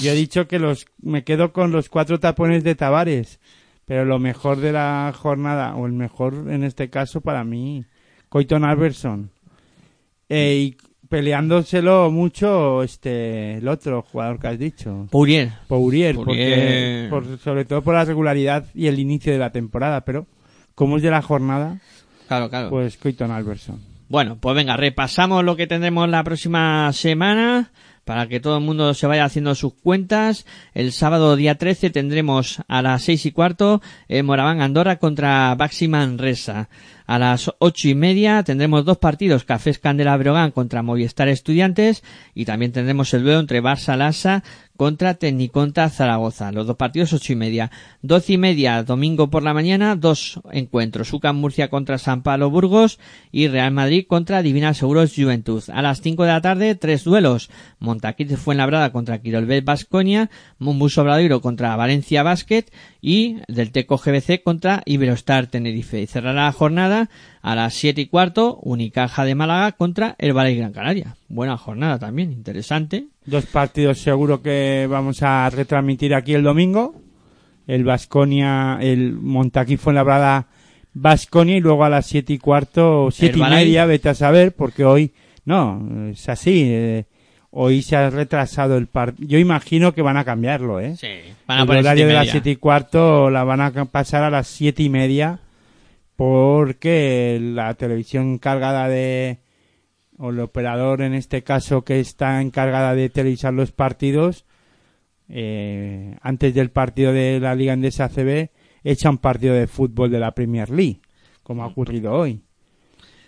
Yo 0.00 0.12
he 0.12 0.14
dicho 0.14 0.48
que 0.48 0.58
los 0.58 0.86
me 1.02 1.22
quedo 1.24 1.52
con 1.52 1.72
los 1.72 1.90
cuatro 1.90 2.18
tapones 2.18 2.64
de 2.64 2.74
Tavares, 2.74 3.38
pero 3.84 4.06
lo 4.06 4.18
mejor 4.18 4.56
de 4.60 4.72
la 4.72 5.12
jornada, 5.14 5.76
o 5.76 5.84
el 5.86 5.92
mejor 5.92 6.46
en 6.50 6.64
este 6.64 6.88
caso 6.88 7.20
para 7.20 7.44
mí, 7.44 7.84
Coiton 8.30 8.64
Alberson. 8.64 9.30
Eh, 10.30 10.56
y 10.58 10.76
peleándoselo 11.08 12.10
mucho 12.10 12.82
este 12.82 13.54
el 13.58 13.68
otro 13.68 14.02
jugador 14.02 14.38
que 14.38 14.48
has 14.48 14.58
dicho. 14.58 15.06
Pourier, 15.10 15.52
Pourier. 15.68 16.14
porque 16.16 17.06
por- 17.10 17.38
sobre 17.38 17.64
todo 17.64 17.82
por 17.82 17.94
la 17.94 18.04
regularidad 18.04 18.64
y 18.74 18.86
el 18.86 18.98
inicio 18.98 19.32
de 19.32 19.38
la 19.38 19.50
temporada, 19.50 20.02
pero 20.04 20.26
como 20.74 20.96
es 20.96 21.02
de 21.02 21.10
la 21.10 21.22
jornada, 21.22 21.78
Claro, 22.28 22.48
claro. 22.50 22.70
pues 22.70 22.96
Coiton 22.96 23.30
Alberson. 23.30 23.80
Bueno, 24.08 24.36
pues 24.40 24.54
venga, 24.54 24.76
repasamos 24.76 25.42
lo 25.44 25.56
que 25.56 25.66
tendremos 25.66 26.08
la 26.08 26.22
próxima 26.22 26.92
semana 26.92 27.72
para 28.04 28.28
que 28.28 28.38
todo 28.38 28.58
el 28.58 28.64
mundo 28.64 28.94
se 28.94 29.08
vaya 29.08 29.24
haciendo 29.24 29.56
sus 29.56 29.74
cuentas. 29.74 30.46
El 30.74 30.92
sábado 30.92 31.34
día 31.34 31.56
13 31.56 31.90
tendremos 31.90 32.60
a 32.68 32.82
las 32.82 33.02
seis 33.02 33.26
y 33.26 33.32
cuarto 33.32 33.82
eh, 34.06 34.22
Moraván 34.22 34.60
Andorra 34.60 35.00
contra 35.00 35.52
Baxi 35.56 35.88
Manresa. 35.88 36.68
A 37.06 37.18
las 37.18 37.52
ocho 37.58 37.88
y 37.88 37.94
media 37.94 38.42
tendremos 38.42 38.84
dos 38.84 38.98
partidos, 38.98 39.44
Cafés 39.44 39.78
Candela 39.78 40.16
Brogan 40.16 40.50
contra 40.50 40.82
Movistar 40.82 41.28
Estudiantes 41.28 42.02
y 42.34 42.44
también 42.44 42.72
tendremos 42.72 43.14
el 43.14 43.22
duelo 43.22 43.40
entre 43.40 43.62
Barça 43.62 43.96
Lassa 43.96 44.42
contra 44.76 45.14
Tecniconta 45.14 45.88
Zaragoza. 45.88 46.52
Los 46.52 46.66
dos 46.66 46.76
partidos 46.76 47.12
ocho 47.12 47.32
y 47.32 47.36
media. 47.36 47.70
Doce 48.02 48.34
y 48.34 48.38
media 48.38 48.82
domingo 48.82 49.30
por 49.30 49.42
la 49.42 49.54
mañana, 49.54 49.96
dos 49.96 50.40
encuentros. 50.52 51.12
UCAM 51.12 51.36
Murcia 51.36 51.68
contra 51.68 51.98
San 51.98 52.22
Pablo 52.22 52.50
Burgos 52.50 52.98
y 53.32 53.48
Real 53.48 53.72
Madrid 53.72 54.06
contra 54.06 54.42
Divina 54.42 54.74
Seguros 54.74 55.14
Juventud. 55.14 55.62
A 55.72 55.82
las 55.82 56.00
cinco 56.00 56.24
de 56.24 56.32
la 56.32 56.40
tarde, 56.40 56.74
tres 56.74 57.04
duelos. 57.04 57.50
Montaquit 57.78 58.36
Fuenlabrada 58.36 58.92
contra 58.92 59.20
Quirolbet 59.20 59.64
Basconia, 59.64 60.30
Mumbus 60.58 60.98
Obradoiro 60.98 61.40
contra 61.40 61.76
Valencia 61.76 62.22
Basket 62.22 62.64
y 63.00 63.36
del 63.48 63.72
Teco 63.72 63.98
GBC 63.98 64.42
contra 64.42 64.82
Iberostar 64.84 65.46
Tenerife. 65.46 66.00
Y 66.00 66.06
cerrará 66.06 66.44
la 66.44 66.52
jornada 66.52 67.08
a 67.46 67.54
las 67.54 67.74
siete 67.74 68.00
y 68.00 68.06
cuarto, 68.06 68.58
Unicaja 68.62 69.24
de 69.24 69.36
Málaga 69.36 69.70
contra 69.70 70.16
el 70.18 70.36
Valle 70.36 70.56
Gran 70.56 70.72
Canaria. 70.72 71.14
Buena 71.28 71.56
jornada 71.56 71.96
también, 71.96 72.32
interesante. 72.32 73.06
Dos 73.24 73.46
partidos 73.46 73.98
seguro 73.98 74.42
que 74.42 74.88
vamos 74.90 75.22
a 75.22 75.48
retransmitir 75.50 76.12
aquí 76.12 76.34
el 76.34 76.42
domingo. 76.42 76.96
El 77.68 77.84
Vasconia, 77.84 78.78
el 78.80 79.12
Montaquí 79.12 79.76
Fuenlabrada 79.76 80.48
Vasconia 80.92 81.56
y 81.56 81.60
luego 81.60 81.84
a 81.84 81.88
las 81.88 82.06
siete 82.06 82.32
y 82.32 82.38
cuarto, 82.38 83.12
siete 83.12 83.38
y 83.38 83.40
Herbalife. 83.40 83.64
media, 83.64 83.86
vete 83.86 84.08
a 84.08 84.14
saber, 84.14 84.52
porque 84.52 84.84
hoy, 84.84 85.12
no, 85.44 86.08
es 86.10 86.28
así, 86.28 86.62
eh, 86.64 87.04
hoy 87.50 87.82
se 87.82 87.94
ha 87.94 88.10
retrasado 88.10 88.76
el 88.76 88.88
partido. 88.88 89.28
Yo 89.28 89.38
imagino 89.38 89.94
que 89.94 90.02
van 90.02 90.16
a 90.16 90.24
cambiarlo, 90.24 90.80
¿eh? 90.80 90.96
Sí. 90.96 91.06
Van 91.46 91.60
a 91.60 91.62
el 91.62 91.78
horario 91.78 92.08
de 92.08 92.12
las 92.12 92.22
media. 92.22 92.32
siete 92.32 92.50
y 92.50 92.56
cuarto 92.56 93.30
la 93.30 93.44
van 93.44 93.60
a 93.60 93.84
pasar 93.84 94.24
a 94.24 94.30
las 94.30 94.48
siete 94.48 94.82
y 94.82 94.88
media 94.88 95.42
porque 96.16 97.38
la 97.40 97.74
televisión 97.74 98.32
encargada 98.34 98.88
de 98.88 99.38
o 100.18 100.30
el 100.30 100.40
operador 100.40 101.02
en 101.02 101.12
este 101.14 101.42
caso 101.42 101.82
que 101.82 102.00
está 102.00 102.40
encargada 102.40 102.94
de 102.94 103.10
televisar 103.10 103.52
los 103.52 103.70
partidos 103.70 104.46
eh, 105.28 106.16
antes 106.22 106.54
del 106.54 106.70
partido 106.70 107.12
de 107.12 107.38
la 107.40 107.54
Liga 107.54 107.74
Endesa 107.74 108.04
ACB 108.06 108.48
echa 108.82 109.10
un 109.10 109.18
partido 109.18 109.54
de 109.54 109.66
fútbol 109.66 110.10
de 110.10 110.20
la 110.20 110.32
Premier 110.32 110.70
League 110.70 111.00
como 111.42 111.62
ha 111.62 111.66
ocurrido 111.66 112.12
hoy 112.12 112.40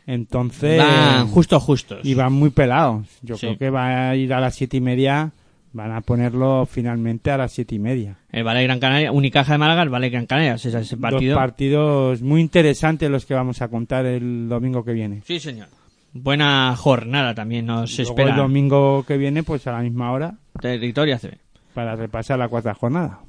entonces 0.06 0.78
Van 0.78 1.28
justo 1.28 1.60
justos. 1.60 2.00
y 2.04 2.14
van 2.14 2.32
muy 2.32 2.50
pelados 2.50 3.06
yo 3.20 3.36
Sí. 3.36 3.46
creo 3.48 3.58
que 3.58 3.70
va 3.70 4.10
a 4.10 4.16
ir 4.16 4.32
a 4.32 4.40
las 4.40 4.54
siete 4.54 4.78
y 4.78 4.80
media 4.80 5.32
van 5.72 5.92
a 5.92 6.00
ponerlo 6.00 6.66
finalmente 6.66 7.30
a 7.30 7.36
las 7.36 7.52
siete 7.52 7.74
y 7.74 7.78
media 7.78 8.16
El 8.32 8.42
Valle 8.44 8.62
Gran 8.64 8.80
Canaria, 8.80 9.12
Unicaja 9.12 9.52
de 9.52 9.58
Málaga, 9.58 9.82
el 9.82 9.90
Valle 9.90 10.08
Gran 10.10 10.26
Canaria, 10.26 10.54
es 10.54 10.64
ese 10.64 10.96
partido. 10.96 11.34
Dos 11.34 11.40
partidos 11.42 12.22
muy 12.22 12.40
interesantes 12.40 13.10
los 13.10 13.26
que 13.26 13.34
vamos 13.34 13.60
a 13.62 13.68
contar 13.68 14.06
el 14.06 14.48
domingo 14.48 14.84
que 14.84 14.92
viene. 14.92 15.22
Sí, 15.26 15.38
señor. 15.40 15.68
Buena 16.14 16.74
jornada 16.76 17.34
también 17.34 17.66
nos 17.66 17.96
Luego 17.98 18.10
espera. 18.10 18.30
el 18.30 18.36
domingo 18.36 19.04
que 19.06 19.18
viene, 19.18 19.42
pues 19.42 19.66
a 19.66 19.72
la 19.72 19.80
misma 19.80 20.10
hora, 20.12 20.34
Territorio 20.60 21.14
ACB. 21.16 21.36
para 21.74 21.94
repasar 21.96 22.38
la 22.38 22.48
cuarta 22.48 22.72
jornada. 22.74 23.20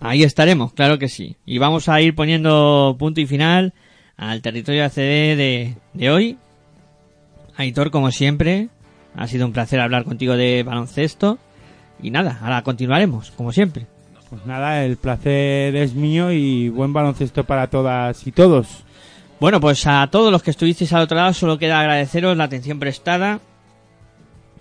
Ahí 0.00 0.22
estaremos, 0.22 0.72
claro 0.72 0.98
que 1.00 1.08
sí. 1.08 1.36
Y 1.44 1.58
vamos 1.58 1.88
a 1.88 2.00
ir 2.00 2.14
poniendo 2.14 2.94
punto 2.98 3.20
y 3.20 3.26
final 3.26 3.74
al 4.16 4.40
territorio 4.42 4.84
ACB 4.84 4.96
de, 5.36 5.74
de 5.94 6.10
hoy. 6.10 6.38
Aitor, 7.56 7.90
como 7.90 8.12
siempre, 8.12 8.68
ha 9.16 9.26
sido 9.26 9.44
un 9.46 9.52
placer 9.52 9.80
hablar 9.80 10.04
contigo 10.04 10.36
de 10.36 10.62
baloncesto. 10.62 11.38
Y 12.02 12.10
nada, 12.10 12.38
ahora 12.42 12.62
continuaremos, 12.62 13.30
como 13.32 13.52
siempre. 13.52 13.86
Pues 14.30 14.44
nada, 14.44 14.84
el 14.84 14.96
placer 14.96 15.74
es 15.74 15.94
mío 15.94 16.30
y 16.30 16.68
buen 16.68 16.92
baloncesto 16.92 17.44
para 17.44 17.68
todas 17.68 18.26
y 18.26 18.32
todos. 18.32 18.84
Bueno, 19.40 19.60
pues 19.60 19.86
a 19.86 20.06
todos 20.10 20.30
los 20.30 20.42
que 20.42 20.50
estuvisteis 20.50 20.92
al 20.92 21.02
otro 21.02 21.16
lado 21.16 21.32
solo 21.32 21.58
queda 21.58 21.80
agradeceros 21.80 22.36
la 22.36 22.44
atención 22.44 22.78
prestada, 22.78 23.40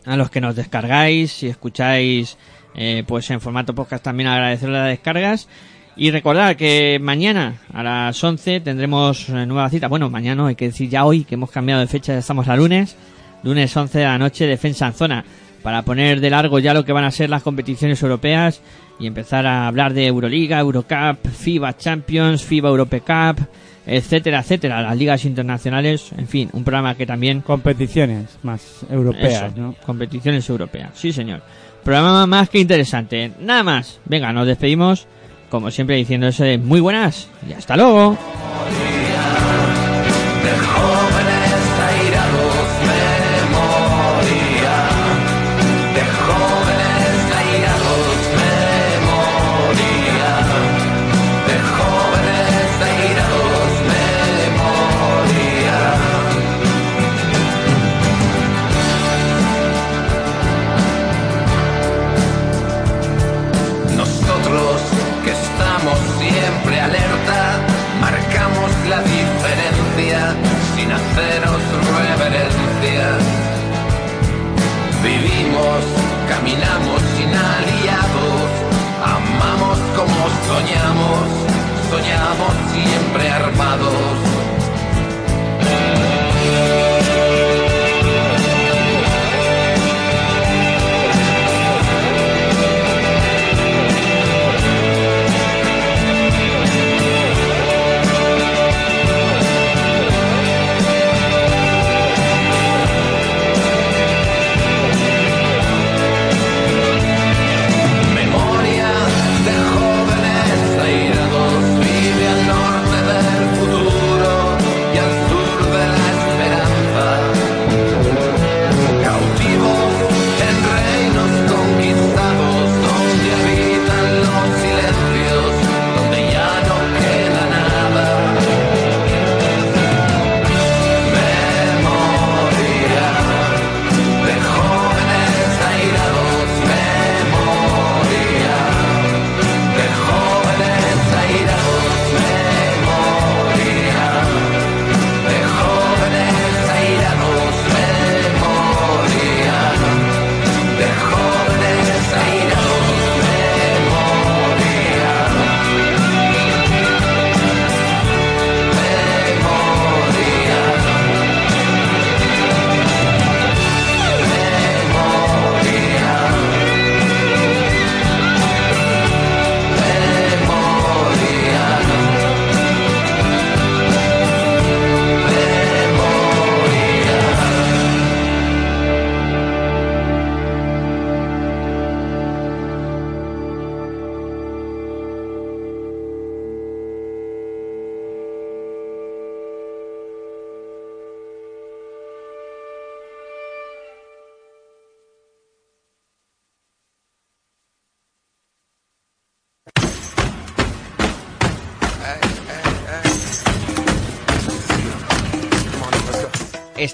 a 0.06 0.16
los 0.16 0.30
que 0.30 0.40
nos 0.40 0.56
descargáis 0.56 1.44
y 1.44 1.48
escucháis 1.48 2.38
eh, 2.76 3.04
pues 3.06 3.30
en 3.30 3.42
formato 3.42 3.76
podcast 3.76 4.04
también 4.04 4.30
agradeceros 4.30 4.74
las 4.74 4.88
descargas 4.88 5.50
y 5.98 6.12
recordar 6.12 6.56
que 6.56 7.00
mañana 7.02 7.56
a 7.74 7.82
las 7.82 8.24
11 8.24 8.62
tendremos 8.62 9.30
eh, 9.30 9.46
nueva 9.48 9.70
cita. 9.70 9.88
Bueno, 9.88 10.10
mañana 10.10 10.48
hay 10.48 10.56
que 10.56 10.68
decir 10.68 10.90
ya 10.90 11.04
hoy 11.06 11.24
que 11.24 11.36
hemos 11.36 11.50
cambiado 11.50 11.82
de 11.82 11.88
fecha, 11.88 12.14
ya 12.14 12.20
estamos 12.20 12.48
a 12.48 12.56
lunes. 12.56 12.96
Lunes 13.44 13.76
11 13.76 13.98
de 14.00 14.06
la 14.06 14.18
noche, 14.18 14.46
defensa 14.46 14.88
en 14.88 14.94
zona. 14.94 15.26
Para 15.68 15.82
poner 15.82 16.22
de 16.22 16.30
largo 16.30 16.60
ya 16.60 16.74
lo 16.74 16.86
que 16.86 16.94
van 16.94 17.04
a 17.04 17.12
ser 17.12 17.30
las 17.30 17.44
competiciones 17.44 18.02
europeas 18.02 18.62
y 19.02 19.06
empezar 19.06 19.46
a 19.46 19.68
hablar 19.68 19.94
de 19.94 20.08
Euroliga, 20.08 20.60
Eurocup, 20.60 21.28
FIBA 21.28 21.76
Champions, 21.76 22.42
FIBA 22.42 22.70
Europe 22.70 23.02
Cup, 23.02 23.46
etcétera, 23.86 24.40
etcétera. 24.40 24.82
Las 24.82 24.96
ligas 24.96 25.26
internacionales, 25.26 26.14
en 26.18 26.30
fin, 26.30 26.50
un 26.54 26.64
programa 26.64 26.96
que 26.96 27.06
también 27.06 27.42
Competiciones 27.42 28.40
más 28.44 28.86
europeas, 28.90 29.52
eso, 29.52 29.62
¿no? 29.62 29.76
Competiciones 29.86 30.50
europeas, 30.50 30.92
sí 30.94 31.12
señor. 31.12 31.42
Programa 31.84 32.26
más 32.26 32.48
que 32.48 32.60
interesante. 32.60 33.34
Nada 33.42 33.64
más. 33.64 34.00
Venga, 34.06 34.32
nos 34.32 34.48
despedimos, 34.48 35.06
como 35.50 35.70
siempre 35.70 36.02
de 36.02 36.58
muy 36.60 36.80
buenas 36.80 37.28
y 37.46 37.52
hasta 37.52 37.76
luego. 37.76 38.18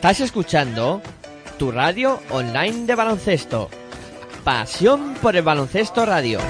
Estás 0.04 0.20
escuchando 0.20 1.02
tu 1.58 1.72
radio 1.72 2.20
online 2.30 2.86
de 2.86 2.94
baloncesto. 2.94 3.70
Pasión 4.44 5.14
por 5.22 5.38
el 5.38 5.44
baloncesto 5.44 6.06
radio. 6.06 6.42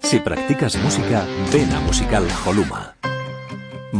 Si 0.00 0.20
practicas 0.20 0.76
música, 0.76 1.26
ven 1.52 1.72
a 1.72 1.80
Musical 1.80 2.28
Holuma. 2.46 2.97